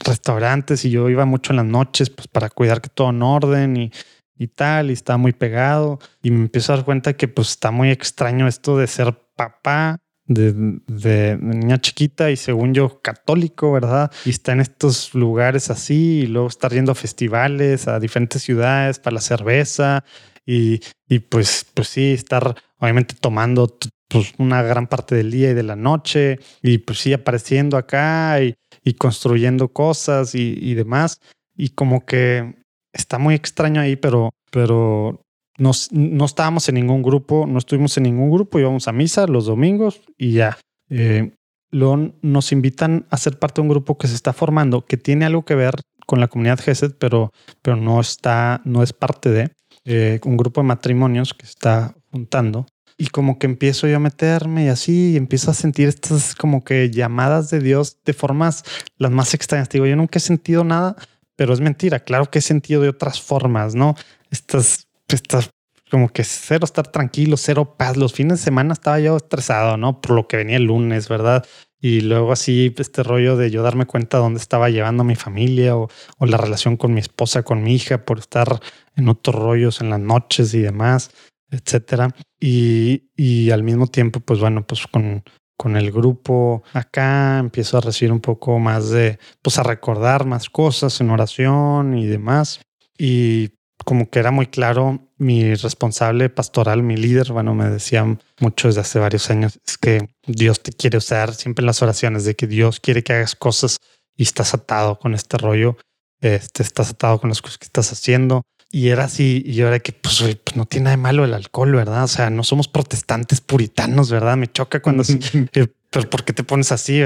restaurantes 0.05 0.85
y 0.85 0.91
yo 0.91 1.09
iba 1.09 1.25
mucho 1.25 1.53
en 1.53 1.57
las 1.57 1.67
noches, 1.67 2.11
pues 2.11 2.29
para 2.29 2.51
cuidar 2.51 2.81
que 2.81 2.89
todo 2.89 3.11
en 3.11 3.23
orden 3.23 3.77
y, 3.77 3.91
y 4.37 4.49
tal, 4.49 4.91
y 4.91 4.93
estaba 4.93 5.17
muy 5.17 5.33
pegado. 5.33 5.99
Y 6.23 6.31
me 6.31 6.43
empiezo 6.43 6.73
a 6.73 6.77
dar 6.77 6.85
cuenta 6.85 7.15
que 7.15 7.27
pues 7.27 7.51
está 7.51 7.71
muy 7.71 7.91
extraño 7.91 8.47
esto 8.47 8.77
de 8.77 8.87
ser 8.87 9.13
papá 9.35 9.99
de, 10.29 10.81
de, 10.87 11.39
niña 11.41 11.81
chiquita 11.81 12.31
y 12.31 12.37
según 12.37 12.75
yo 12.75 13.01
católico, 13.01 13.73
¿verdad? 13.73 14.13
Y 14.25 14.31
está 14.31 14.53
en 14.53 14.61
estos 14.61 15.15
lugares 15.15 15.71
así 15.71 16.21
y 16.21 16.27
luego 16.27 16.49
estar 16.49 16.73
yendo 16.73 16.93
a 16.93 16.95
festivales, 16.95 17.89
a 17.89 17.99
diferentes 17.99 18.43
ciudades 18.43 18.99
para 18.99 19.15
la 19.15 19.21
cerveza 19.21 20.05
y, 20.47 20.81
y 21.09 21.19
pues, 21.19 21.67
pues 21.75 21.89
sí, 21.89 22.13
estar 22.13 22.55
obviamente 22.79 23.17
tomando 23.21 23.79
pues 24.09 24.33
una 24.39 24.63
gran 24.63 24.87
parte 24.87 25.15
del 25.15 25.31
día 25.31 25.51
y 25.51 25.55
de 25.55 25.63
la 25.63 25.77
noche 25.77 26.39
y 26.63 26.79
pues 26.79 26.99
sí 26.99 27.13
apareciendo 27.13 27.77
acá 27.77 28.41
y, 28.43 28.55
construyendo 28.97 29.69
cosas 29.69 30.35
y, 30.35 30.73
demás 30.73 31.21
y 31.55 31.69
como 31.71 32.07
que 32.07 32.55
está 32.95 33.19
muy 33.19 33.35
extraño 33.35 33.83
ahí 33.83 33.97
pero 33.97 34.31
pero 34.51 35.21
nos, 35.59 35.93
no 35.93 36.25
estábamos 36.25 36.69
en 36.69 36.77
ningún 36.77 37.03
grupo 37.03 37.47
no 37.47 37.59
estuvimos 37.59 37.97
en 37.97 38.05
ningún 38.05 38.31
grupo 38.31 38.59
íbamos 38.59 38.89
a 38.89 38.93
misa 38.93 39.27
los 39.27 39.47
domingos 39.47 40.01
y 40.17 40.33
ya 40.33 40.59
eh, 40.89 41.33
luego 41.71 42.13
nos 42.23 42.53
invitan 42.53 43.07
a 43.11 43.17
ser 43.19 43.39
parte 43.39 43.61
de 43.61 43.63
un 43.63 43.69
grupo 43.69 43.99
que 43.99 44.09
se 44.09 44.15
está 44.15 44.33
formando 44.33 44.87
que 44.87 44.97
tiene 44.97 45.27
algo 45.27 45.45
que 45.45 45.55
ver 45.55 45.75
con 46.07 46.21
la 46.21 46.29
comunidad 46.29 46.61
GESED 46.61 46.95
pero 46.99 47.33
pero 47.61 47.77
no 47.77 48.01
está 48.01 48.63
no 48.65 48.83
es 48.83 48.93
parte 48.93 49.31
de 49.31 49.51
eh, 49.85 50.21
un 50.25 50.37
grupo 50.37 50.61
de 50.61 50.67
matrimonios 50.67 51.35
que 51.35 51.45
está 51.45 51.95
juntando 52.11 52.67
y 52.99 53.07
como 53.07 53.39
que 53.39 53.47
empiezo 53.47 53.87
yo 53.87 53.97
a 53.97 54.01
meterme 54.01 54.65
y 54.65 54.69
así, 54.69 55.17
empiezo 55.17 55.53
a 55.53 55.55
sentir 55.55 55.89
estas 55.89 56.35
como 56.35 56.65
que 56.65 56.91
llamadas 56.91 57.49
de 57.49 57.61
Dios 57.61 57.99
de 58.05 58.13
formas 58.13 58.65
las 58.99 59.13
más 59.13 59.35
extrañas. 59.35 59.69
Digo, 59.69 59.87
yo 59.87 59.95
nunca 59.95 60.19
he 60.19 60.21
sentido 60.21 60.65
nada, 60.65 60.97
pero 61.37 61.55
es 61.55 61.61
mentira. 61.61 62.01
Claro 62.01 62.29
que 62.29 62.41
he 62.41 62.43
sentido 62.43 62.83
de 62.83 62.89
otras 62.89 63.23
formas, 63.23 63.77
¿no? 63.77 63.95
Estas, 64.31 64.88
estas 65.15 65.51
como 65.91 66.11
que 66.11 66.23
cero 66.23 66.65
estar 66.65 66.89
tranquilo, 66.89 67.39
cero 67.39 67.77
paz. 67.79 67.97
Los 67.97 68.13
fines 68.13 68.39
de 68.39 68.45
semana 68.45 68.75
estaba 68.75 69.01
yo 69.01 69.17
estresado, 69.17 69.79
¿no? 69.79 70.03
Por 70.03 70.13
lo 70.13 70.29
que 70.29 70.37
venía 70.37 70.59
el 70.59 70.65
lunes, 70.65 71.09
¿verdad? 71.09 71.47
Y 71.81 72.03
luego 72.03 72.33
así 72.33 72.75
este 72.77 73.03
rollo 73.03 73.37
de 73.37 73.51
yo 73.51 73.63
darme 73.63 73.87
cuenta 73.87 74.19
dónde 74.19 74.41
estaba 74.41 74.69
llevando 74.69 75.05
mi 75.05 75.15
familia 75.15 75.77
o, 75.77 75.89
o 76.19 76.27
la 76.27 76.37
relación 76.37 76.77
con 76.77 76.93
mi 76.93 77.01
esposa, 77.01 77.43
con 77.43 77.63
mi 77.63 77.75
hija, 77.75 78.05
por 78.05 78.19
estar 78.19 78.61
en 78.97 79.09
otros 79.09 79.37
rollos 79.37 79.81
en 79.81 79.91
las 79.91 80.01
noches 80.01 80.53
y 80.53 80.61
demás 80.61 81.11
etcétera. 81.51 82.15
Y, 82.41 83.11
y 83.17 83.51
al 83.51 83.63
mismo 83.63 83.87
tiempo, 83.87 84.21
pues 84.21 84.41
bueno, 84.41 84.67
pues 84.67 84.87
con, 84.87 85.25
con 85.57 85.77
el 85.77 85.91
grupo 85.91 86.63
acá 86.73 87.39
empiezo 87.39 87.79
a 87.79 87.81
recibir 87.81 88.13
un 88.13 88.21
poco 88.21 88.59
más 88.59 88.91
de, 88.91 89.19
pues 89.43 89.59
a 89.59 89.63
recordar 89.63 90.27
más 90.27 90.51
cosas 90.51 91.01
en 91.01 91.11
oración 91.11 91.97
y 91.97 92.07
demás. 92.07 92.61
Y 92.97 93.51
como 93.85 94.11
que 94.11 94.19
era 94.19 94.31
muy 94.31 94.47
claro, 94.47 95.01
mi 95.17 95.55
responsable 95.55 96.29
pastoral, 96.29 96.83
mi 96.83 96.97
líder, 96.97 97.33
bueno, 97.33 97.55
me 97.55 97.69
decía 97.69 98.05
mucho 98.41 98.69
desde 98.69 98.81
hace 98.81 98.99
varios 98.99 99.31
años, 99.31 99.59
es 99.67 99.79
que 99.79 100.09
Dios 100.27 100.63
te 100.63 100.73
quiere 100.73 100.99
usar 100.99 101.35
siempre 101.35 101.63
en 101.63 101.67
las 101.67 101.83
oraciones, 101.83 102.25
de 102.25 102.35
que 102.35 102.47
Dios 102.47 102.81
quiere 102.81 103.03
que 103.03 103.13
hagas 103.13 103.35
cosas 103.35 103.79
y 104.17 104.25
estás 104.25 104.55
atado 104.55 104.99
con 104.99 105.15
este 105.15 105.39
rollo, 105.39 105.77
este, 106.21 106.63
estás 106.63 106.91
atado 106.91 107.21
con 107.21 107.31
las 107.31 107.41
cosas 107.41 107.59
que 107.59 107.67
estás 107.67 107.93
haciendo 107.93 108.43
y 108.71 108.89
era 108.89 109.05
así, 109.05 109.43
y 109.47 109.55
yo 109.55 109.67
era 109.67 109.79
que, 109.81 109.93
pues, 109.93 110.19
pues, 110.45 110.57
no 110.57 110.67
tiene 110.67 110.85
nada 110.85 110.97
de 110.97 111.03
malo 111.03 111.25
el 111.25 111.33
alcohol, 111.33 111.73
¿verdad? 111.73 112.05
O 112.05 112.09
sea, 112.09 112.29
no 112.29 112.45
somos 112.45 112.69
protestantes 112.69 113.41
puritanos, 113.41 114.11
¿verdad? 114.11 114.37
Me 114.37 114.49
choca 114.49 114.81
cuando... 114.81 115.05
Eh, 115.55 115.67
pero 115.91 116.11
¿por 116.11 116.23
qué 116.23 116.35
te 116.35 116.45
pones 116.45 116.71
así? 116.71 117.01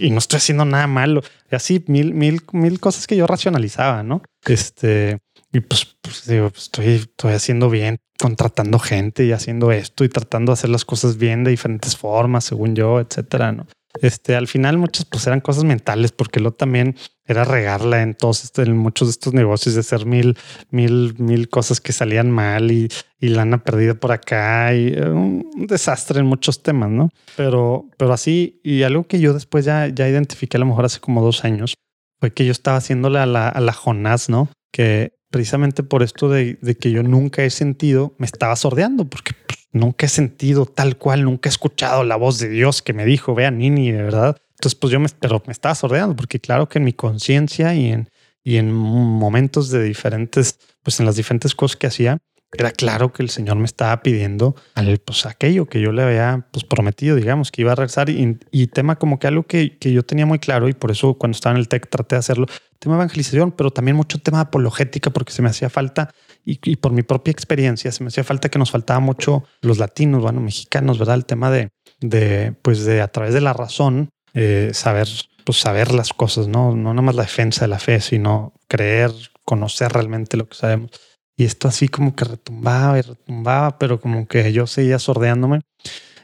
Y, 0.00 0.10
no 0.10 0.18
estoy 0.18 0.38
haciendo 0.38 0.64
nada 0.64 0.88
malo. 0.88 1.22
Y 1.52 1.54
así, 1.54 1.84
mil, 1.86 2.14
mil, 2.14 2.42
mil 2.50 2.80
cosas 2.80 3.06
que 3.06 3.16
yo 3.16 3.28
racionalizaba, 3.28 4.02
¿no? 4.02 4.22
Este, 4.44 5.18
y 5.54 5.60
pues, 5.60 5.96
pues 6.00 6.26
digo, 6.26 6.50
pues, 6.50 6.64
estoy, 6.64 6.86
estoy 6.86 7.32
haciendo 7.32 7.70
bien, 7.70 7.98
contratando 8.18 8.80
gente 8.80 9.24
y 9.24 9.30
haciendo 9.30 9.70
esto 9.70 10.02
y 10.04 10.08
tratando 10.08 10.50
de 10.50 10.54
hacer 10.54 10.68
las 10.68 10.84
cosas 10.84 11.16
bien 11.16 11.44
de 11.44 11.52
diferentes 11.52 11.96
formas, 11.96 12.44
según 12.44 12.74
yo, 12.74 12.98
etcétera, 12.98 13.52
¿no? 13.52 13.66
Este, 14.02 14.34
al 14.34 14.48
final 14.48 14.76
muchas 14.76 15.04
pues 15.04 15.24
eran 15.28 15.40
cosas 15.40 15.62
mentales 15.62 16.10
porque 16.10 16.40
lo 16.40 16.50
también 16.50 16.96
era 17.24 17.44
regarla 17.44 18.02
en 18.02 18.14
todos 18.14 18.42
estos, 18.42 18.66
en 18.66 18.76
muchos 18.76 19.06
de 19.06 19.12
estos 19.12 19.32
negocios 19.32 19.74
de 19.74 19.82
hacer 19.82 20.04
mil, 20.04 20.36
mil, 20.70 21.14
mil 21.18 21.48
cosas 21.48 21.80
que 21.80 21.92
salían 21.92 22.28
mal 22.28 22.72
y, 22.72 22.88
y 23.20 23.28
lana 23.28 23.62
perdida 23.62 23.94
por 23.94 24.10
acá 24.10 24.74
y 24.74 24.88
eh, 24.88 25.08
un 25.08 25.66
desastre 25.68 26.18
en 26.18 26.26
muchos 26.26 26.64
temas, 26.64 26.90
¿no? 26.90 27.10
Pero, 27.36 27.88
pero 27.96 28.12
así, 28.12 28.60
y 28.64 28.82
algo 28.82 29.06
que 29.06 29.20
yo 29.20 29.32
después 29.32 29.64
ya, 29.64 29.86
ya 29.86 30.08
identifiqué 30.08 30.56
a 30.56 30.60
lo 30.60 30.66
mejor 30.66 30.86
hace 30.86 30.98
como 30.98 31.22
dos 31.22 31.44
años, 31.44 31.74
fue 32.18 32.32
que 32.32 32.44
yo 32.44 32.50
estaba 32.50 32.78
haciéndole 32.78 33.20
a 33.20 33.26
la, 33.26 33.48
a 33.48 33.60
la 33.60 33.72
Jonás, 33.72 34.28
¿no? 34.28 34.48
Que 34.72 35.12
precisamente 35.34 35.82
por 35.82 36.04
esto 36.04 36.28
de, 36.28 36.58
que 36.78 36.92
yo 36.92 37.02
nunca 37.02 37.42
he 37.42 37.50
sentido, 37.50 38.14
me 38.18 38.26
estaba 38.26 38.54
sordeando 38.54 39.04
porque 39.04 39.32
pues, 39.48 39.66
nunca 39.72 40.06
he 40.06 40.08
sentido 40.08 40.64
tal 40.64 40.96
cual, 40.96 41.24
nunca 41.24 41.48
he 41.48 41.50
escuchado 41.50 42.04
la 42.04 42.14
voz 42.14 42.38
de 42.38 42.48
Dios 42.48 42.82
que 42.82 42.92
me 42.92 43.04
dijo, 43.04 43.34
vea 43.34 43.50
Nini, 43.50 43.90
de 43.90 44.00
verdad. 44.00 44.36
Entonces, 44.50 44.76
pues 44.76 44.92
yo 44.92 45.00
me, 45.00 45.08
pero 45.18 45.42
me 45.48 45.52
estaba 45.52 45.74
sordeando 45.74 46.14
porque 46.14 46.38
claro 46.38 46.68
que 46.68 46.78
en 46.78 46.84
mi 46.84 46.92
conciencia 46.92 47.74
y 47.74 47.88
en, 47.88 48.10
y 48.44 48.58
en 48.58 48.72
momentos 48.72 49.70
de 49.70 49.82
diferentes, 49.82 50.60
pues 50.84 51.00
en 51.00 51.06
las 51.06 51.16
diferentes 51.16 51.52
cosas 51.56 51.78
que 51.78 51.88
hacía, 51.88 52.18
era 52.56 52.70
claro 52.70 53.12
que 53.12 53.22
el 53.22 53.30
Señor 53.30 53.56
me 53.56 53.64
estaba 53.64 54.02
pidiendo 54.02 54.54
al, 54.74 54.98
pues, 54.98 55.26
aquello 55.26 55.66
que 55.66 55.80
yo 55.80 55.92
le 55.92 56.02
había 56.02 56.46
pues, 56.50 56.64
prometido, 56.64 57.16
digamos, 57.16 57.50
que 57.50 57.62
iba 57.62 57.72
a 57.72 57.74
regresar 57.74 58.10
y, 58.10 58.66
tema 58.68 58.96
como 58.96 59.18
que 59.18 59.26
algo 59.26 59.44
que, 59.44 59.78
que, 59.78 59.92
yo 59.92 60.02
tenía 60.02 60.26
muy 60.26 60.38
claro 60.38 60.68
y 60.68 60.72
por 60.72 60.90
eso 60.90 61.14
cuando 61.14 61.36
estaba 61.36 61.54
en 61.54 61.60
el 61.60 61.68
TEC 61.68 61.88
traté 61.88 62.16
de 62.16 62.20
hacerlo, 62.20 62.46
tema 62.78 62.96
evangelización, 62.96 63.52
pero 63.52 63.70
también 63.70 63.96
mucho 63.96 64.18
tema 64.18 64.38
de 64.38 64.42
apologética 64.42 65.10
porque 65.10 65.32
se 65.32 65.42
me 65.42 65.48
hacía 65.48 65.70
falta 65.70 66.10
y, 66.44 66.76
por 66.76 66.92
mi 66.92 67.02
propia 67.02 67.32
experiencia 67.32 67.90
se 67.90 68.04
me 68.04 68.08
hacía 68.08 68.24
falta 68.24 68.48
que 68.48 68.58
nos 68.58 68.70
faltaba 68.70 69.00
mucho 69.00 69.44
los 69.62 69.78
latinos, 69.78 70.22
bueno, 70.22 70.40
mexicanos, 70.40 70.98
¿verdad? 70.98 71.16
El 71.16 71.24
tema 71.24 71.50
de, 71.50 71.70
de 72.00 72.52
pues 72.62 72.84
de 72.84 73.00
a 73.00 73.08
través 73.08 73.32
de 73.34 73.40
la 73.40 73.52
razón, 73.52 74.10
eh, 74.34 74.70
saber, 74.74 75.08
pues 75.44 75.58
saber 75.58 75.92
las 75.92 76.12
cosas, 76.12 76.48
¿no? 76.48 76.76
No 76.76 76.92
nada 76.92 77.02
más 77.02 77.14
la 77.14 77.22
defensa 77.22 77.62
de 77.62 77.68
la 77.68 77.78
fe, 77.78 78.00
sino 78.00 78.52
creer, 78.68 79.10
conocer 79.44 79.92
realmente 79.92 80.36
lo 80.36 80.48
que 80.48 80.56
sabemos. 80.56 80.90
Y 81.36 81.44
esto 81.44 81.68
así 81.68 81.88
como 81.88 82.14
que 82.14 82.24
retumbaba 82.24 82.98
y 82.98 83.02
retumbaba, 83.02 83.78
pero 83.78 84.00
como 84.00 84.26
que 84.28 84.52
yo 84.52 84.66
seguía 84.66 84.98
sordeándome. 84.98 85.60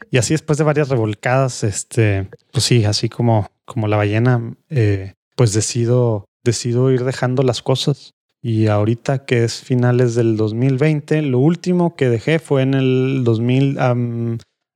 Y 0.09 0.17
así 0.17 0.33
después 0.33 0.57
de 0.57 0.63
varias 0.63 0.89
revolcadas, 0.89 1.63
este, 1.63 2.29
pues 2.51 2.65
sí, 2.65 2.85
así 2.85 3.09
como, 3.09 3.49
como 3.65 3.87
la 3.87 3.97
ballena, 3.97 4.55
eh, 4.69 5.13
pues 5.35 5.53
decido, 5.53 6.25
decido 6.43 6.91
ir 6.91 7.03
dejando 7.03 7.43
las 7.43 7.61
cosas. 7.61 8.11
Y 8.41 8.67
ahorita 8.67 9.25
que 9.25 9.43
es 9.43 9.61
finales 9.61 10.15
del 10.15 10.35
2020, 10.35 11.21
lo 11.21 11.39
último 11.39 11.95
que 11.95 12.09
dejé 12.09 12.39
fue 12.39 12.63
en 12.63 12.73
el 12.73 13.23
2000, 13.23 13.77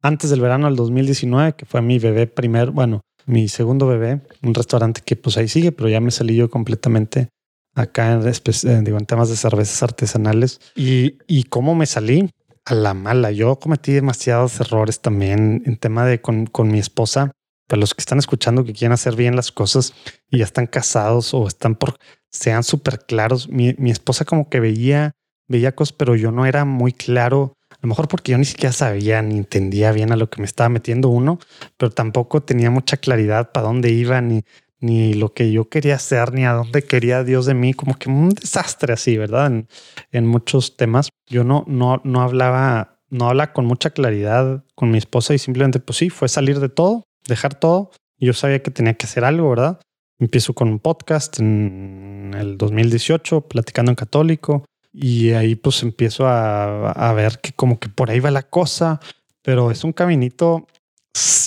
antes 0.02 0.30
del 0.30 0.42
verano 0.42 0.68
del 0.68 0.76
2019, 0.76 1.54
que 1.54 1.66
fue 1.66 1.82
mi 1.82 1.98
bebé 1.98 2.28
primer, 2.28 2.72
bueno, 2.72 3.02
mi 3.26 3.48
segundo 3.48 3.88
bebé, 3.88 4.22
un 4.44 4.54
restaurante 4.54 5.02
que 5.04 5.16
pues 5.16 5.38
ahí 5.38 5.48
sigue, 5.48 5.72
pero 5.72 5.90
ya 5.90 6.00
me 6.00 6.12
salí 6.12 6.36
yo 6.36 6.50
completamente 6.50 7.30
acá 7.76 8.14
en, 8.14 8.84
digo, 8.84 8.98
en 8.98 9.06
temas 9.06 9.30
de 9.30 9.36
cervezas 9.36 9.84
artesanales. 9.84 10.60
Y, 10.76 11.20
y 11.28 11.44
cómo 11.44 11.76
me 11.76 11.86
salí 11.86 12.32
a 12.66 12.74
la 12.74 12.94
mala. 12.94 13.32
Yo 13.32 13.60
cometí 13.60 13.92
demasiados 13.92 14.60
errores 14.60 15.02
también 15.02 15.62
en 15.66 15.78
tema 15.78 16.06
de 16.06 16.22
con, 16.22 16.48
con 16.48 16.70
mi 16.70 16.80
esposa. 16.80 17.32
Para 17.68 17.80
los 17.80 17.94
que 17.94 18.02
están 18.02 18.20
escuchando 18.20 18.64
que 18.64 18.74
quieren 18.74 18.94
hacer 18.94 19.16
bien 19.16 19.36
las 19.36 19.52
cosas 19.52 19.94
y 20.30 20.40
ya 20.40 20.46
están 20.46 20.68
casados 20.68 21.34
o 21.34 21.48
están 21.48 21.76
por, 21.76 21.98
sean 22.30 22.64
súper 22.64 23.00
claros. 23.00 23.50
Mi, 23.50 23.76
mi 23.78 23.92
esposa 23.92 24.24
como 24.24 24.50
que 24.50 24.60
veía, 24.60 25.14
veía 25.48 25.76
cosas, 25.76 25.94
pero 25.94 26.16
yo 26.16 26.32
no 26.32 26.46
era 26.46 26.64
muy 26.64 26.94
claro 26.94 27.58
a 27.72 27.78
lo 27.82 27.90
mejor 27.90 28.08
porque 28.08 28.32
yo 28.32 28.38
ni 28.38 28.46
siquiera 28.46 28.72
sabía 28.72 29.22
ni 29.22 29.38
entendía 29.38 29.92
bien 29.92 30.12
a 30.12 30.16
lo 30.16 30.30
que 30.30 30.42
me 30.42 30.48
estaba 30.48 30.70
metiendo 30.70 31.10
uno, 31.10 31.40
pero 31.78 31.92
tampoco 31.92 32.42
tenía 32.42 32.72
mucha 32.72 32.98
claridad 32.98 33.52
para 33.52 33.68
dónde 33.68 33.92
iba 33.92 34.22
ni, 34.22 34.44
ni 34.80 35.14
lo 35.14 35.34
que 35.34 35.52
yo 35.52 35.70
quería 35.70 35.96
hacer, 35.96 36.34
ni 36.34 36.46
a 36.46 36.54
dónde 36.54 36.84
quería 36.84 37.24
Dios 37.24 37.46
de 37.46 37.54
mí, 37.54 37.74
como 37.74 37.96
que 37.96 38.10
un 38.10 38.30
desastre 38.30 38.94
así, 38.94 39.18
¿verdad? 39.18 39.48
En, 39.48 39.68
en 40.12 40.28
muchos 40.28 40.78
temas. 40.78 41.10
Yo 41.28 41.44
no, 41.44 41.64
no, 41.68 42.02
no 42.04 42.22
hablaba, 42.22 43.00
no 43.10 43.30
habla 43.30 43.54
con 43.54 43.66
mucha 43.66 43.90
claridad 43.90 44.64
con 44.76 44.92
mi 44.92 44.98
esposa 44.98 45.34
y 45.34 45.40
simplemente, 45.40 45.80
pues 45.80 45.98
sí, 45.98 46.10
fue 46.10 46.28
salir 46.28 46.60
de 46.60 46.70
todo, 46.70 47.04
dejar 47.28 47.56
todo. 47.56 47.92
Yo 48.18 48.34
sabía 48.34 48.62
que 48.62 48.72
tenía 48.72 48.94
que 48.94 49.06
hacer 49.06 49.24
algo, 49.24 49.50
¿verdad? 49.50 49.80
Empiezo 50.20 50.54
con 50.54 50.70
un 50.70 50.80
podcast 50.80 51.40
en 51.40 52.34
el 52.38 52.58
2018, 52.58 53.42
platicando 53.42 53.92
en 53.92 53.96
católico, 53.96 54.66
y 54.94 55.32
ahí 55.32 55.56
pues 55.56 55.84
empiezo 55.84 56.26
a, 56.28 56.92
a 56.92 57.14
ver 57.14 57.40
que 57.42 57.52
como 57.52 57.80
que 57.80 57.90
por 57.90 58.10
ahí 58.10 58.22
va 58.22 58.32
la 58.32 58.44
cosa, 58.44 59.02
pero 59.42 59.72
es 59.72 59.84
un 59.84 59.92
caminito 59.92 60.68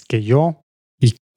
que 0.07 0.23
yo 0.23 0.61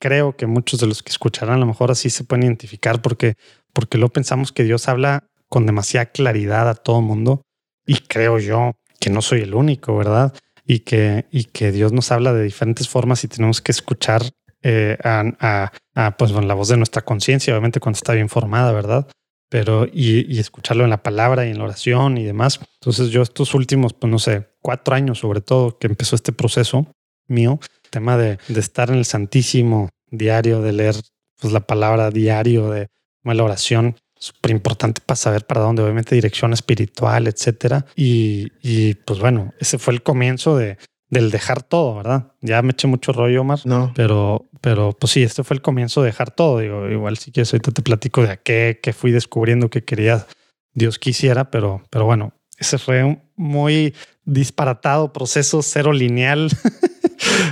creo 0.01 0.35
que 0.35 0.47
muchos 0.47 0.79
de 0.79 0.87
los 0.87 1.03
que 1.03 1.11
escucharán 1.11 1.55
a 1.55 1.59
lo 1.59 1.67
mejor 1.67 1.91
así 1.91 2.09
se 2.09 2.23
pueden 2.23 2.43
identificar 2.43 3.01
porque, 3.01 3.35
porque 3.71 3.97
lo 3.97 4.09
pensamos 4.09 4.51
que 4.51 4.63
Dios 4.63 4.89
habla 4.89 5.27
con 5.47 5.65
demasiada 5.65 6.07
claridad 6.07 6.67
a 6.67 6.75
todo 6.75 7.01
mundo 7.01 7.43
y 7.85 7.95
creo 8.07 8.39
yo 8.39 8.73
que 8.99 9.09
no 9.09 9.21
soy 9.21 9.41
el 9.41 9.53
único, 9.53 9.95
¿verdad? 9.95 10.33
Y 10.65 10.79
que, 10.79 11.27
y 11.31 11.45
que 11.45 11.71
Dios 11.71 11.93
nos 11.93 12.11
habla 12.11 12.33
de 12.33 12.43
diferentes 12.43 12.89
formas 12.89 13.23
y 13.23 13.27
tenemos 13.27 13.61
que 13.61 13.71
escuchar 13.71 14.23
eh, 14.63 14.97
a, 15.03 15.71
pues, 16.17 16.31
la 16.31 16.53
voz 16.53 16.69
de 16.69 16.77
nuestra 16.77 17.03
conciencia, 17.03 17.53
obviamente 17.53 17.79
cuando 17.79 17.97
está 17.97 18.13
bien 18.13 18.29
formada, 18.29 18.71
¿verdad? 18.71 19.07
Pero 19.49 19.85
y, 19.85 20.33
y, 20.33 20.39
escucharlo 20.39 20.83
en 20.83 20.89
la 20.89 21.03
palabra 21.03 21.45
y 21.45 21.51
en 21.51 21.57
la 21.57 21.65
oración 21.65 22.17
y 22.17 22.23
demás. 22.23 22.59
Entonces 22.79 23.09
yo 23.09 23.21
estos 23.21 23.53
últimos, 23.53 23.93
pues 23.93 24.09
no 24.09 24.17
sé, 24.17 24.47
cuatro 24.61 24.95
años 24.95 25.19
sobre 25.19 25.41
todo 25.41 25.77
que 25.77 25.87
empezó 25.87 26.15
este 26.15 26.31
proceso 26.31 26.87
mío, 27.31 27.59
tema 27.89 28.17
de, 28.17 28.37
estar 28.55 28.89
en 28.89 28.97
el 28.97 29.05
Santísimo 29.05 29.89
diario, 30.09 30.61
de 30.61 30.73
leer 30.73 30.95
pues, 31.39 31.53
la 31.53 31.61
palabra 31.61 32.11
diario, 32.11 32.69
de 32.69 32.87
la 33.23 33.43
oración, 33.43 33.95
súper 34.17 34.51
importante 34.51 35.01
para 35.05 35.15
saber 35.15 35.45
para 35.45 35.61
dónde, 35.61 35.81
obviamente 35.81 36.15
dirección 36.15 36.53
espiritual, 36.53 37.27
etcétera. 37.27 37.85
Y, 37.95 38.51
y, 38.61 38.93
pues 38.93 39.19
bueno, 39.19 39.53
ese 39.59 39.79
fue 39.79 39.93
el 39.93 40.03
comienzo 40.03 40.55
de, 40.57 40.77
del 41.11 41.29
dejar 41.29 41.61
todo, 41.61 41.95
¿verdad? 41.95 42.31
Ya 42.41 42.61
me 42.61 42.71
eché 42.71 42.87
mucho 42.87 43.11
rollo, 43.11 43.43
más 43.43 43.65
No. 43.65 43.91
Pero, 43.95 44.49
pero 44.61 44.93
pues 44.93 45.11
sí, 45.11 45.23
este 45.23 45.43
fue 45.43 45.55
el 45.55 45.61
comienzo 45.61 46.01
de 46.01 46.07
dejar 46.07 46.31
todo. 46.31 46.59
Digo, 46.59 46.89
igual 46.89 47.17
si 47.17 47.31
quieres, 47.31 47.53
ahorita 47.53 47.71
te 47.71 47.81
platico 47.81 48.23
de 48.23 48.31
a 48.31 48.37
qué, 48.37 48.79
qué 48.81 48.93
fui 48.93 49.11
descubriendo 49.11 49.69
que 49.69 49.83
quería 49.83 50.25
Dios 50.73 50.99
quisiera, 50.99 51.51
pero, 51.51 51.83
pero 51.89 52.05
bueno, 52.05 52.33
ese 52.57 52.77
fue 52.77 53.03
un 53.03 53.21
muy 53.35 53.93
disparatado 54.23 55.11
proceso 55.11 55.61
cero 55.61 55.91
lineal 55.91 56.49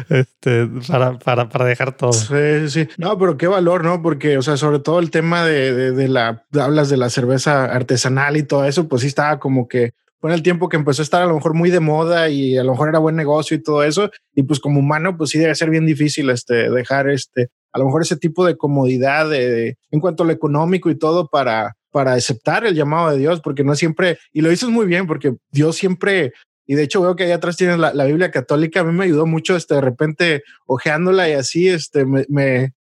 este, 0.10 0.68
para, 0.88 1.20
para, 1.20 1.50
para 1.50 1.66
dejar 1.66 1.96
todo. 1.96 2.14
Sí, 2.14 2.70
sí. 2.70 2.88
No, 2.98 3.18
pero 3.18 3.38
qué 3.38 3.48
valor, 3.48 3.84
¿no? 3.84 4.02
Porque, 4.02 4.38
o 4.38 4.42
sea, 4.42 4.58
sobre 4.58 4.80
todo 4.80 5.00
el 5.00 5.12
tema 5.12 5.46
de, 5.46 5.92
de, 5.92 6.08
la, 6.08 6.46
hablas 6.60 6.90
de 6.90 6.98
la 6.98 7.10
cerveza 7.10 7.66
artesanal 7.66 8.38
y 8.38 8.44
todo 8.44 8.66
eso, 8.66 8.88
pues 8.88 9.02
sí 9.02 9.08
estaba 9.08 9.40
como 9.40 9.68
que 9.68 9.94
en 10.28 10.32
el 10.32 10.44
tiempo 10.44 10.68
que 10.68 10.78
empezó 10.78 11.02
a 11.02 11.04
estar 11.04 11.22
a 11.22 11.26
lo 11.26 11.36
mejor 11.36 11.54
muy 11.54 11.70
de 11.70 11.80
moda 11.80 12.30
y 12.30 12.58
a 12.58 12.64
lo 12.64 12.72
mejor 12.72 12.90
era 12.90 13.00
buen 13.00 13.16
negocio 13.16 13.56
y 13.56 13.64
todo 13.64 13.84
eso. 13.84 14.12
Y 14.34 14.44
pues 14.44 14.60
como 14.60 14.80
humano, 14.80 15.16
pues 15.18 15.30
sí 15.30 15.40
debe 15.40 15.56
ser 15.56 15.70
bien 15.70 15.86
difícil 15.86 16.30
este, 16.30 16.70
dejar 16.70 17.10
este, 17.10 17.48
a 17.72 17.80
lo 17.80 17.86
mejor 17.86 18.02
ese 18.02 18.18
tipo 18.18 18.46
de 18.46 18.58
comodidad 18.58 19.30
de, 19.30 19.78
en 19.92 20.00
cuanto 20.00 20.24
a 20.24 20.26
lo 20.26 20.34
económico 20.34 20.90
y 20.90 20.98
todo 20.98 21.28
para, 21.28 21.76
para 21.92 22.14
aceptar 22.14 22.66
el 22.66 22.76
llamado 22.76 23.12
de 23.12 23.18
Dios, 23.18 23.42
porque 23.42 23.64
no 23.64 23.76
siempre, 23.76 24.18
y 24.34 24.42
lo 24.42 24.50
dices 24.50 24.70
muy 24.70 24.86
bien, 24.86 25.08
porque 25.08 25.36
Dios 25.52 25.78
siempre 25.78 26.34
y 26.70 26.76
de 26.76 26.84
hecho 26.84 27.02
veo 27.02 27.16
que 27.16 27.24
ahí 27.24 27.32
atrás 27.32 27.58
tienes 27.58 27.80
la, 27.80 28.06
Biblia 28.06 28.30
católica. 28.30 28.82
A 28.82 28.84
mí 28.84 28.94
me 28.94 29.06
ayudó 29.06 29.26
mucho, 29.26 29.56
este, 29.56 29.74
de 29.74 29.82
repente, 29.82 30.44
ojeándola 30.68 31.28
y 31.28 31.32
así, 31.34 31.68
este, 31.68 32.06
me, 32.06 32.76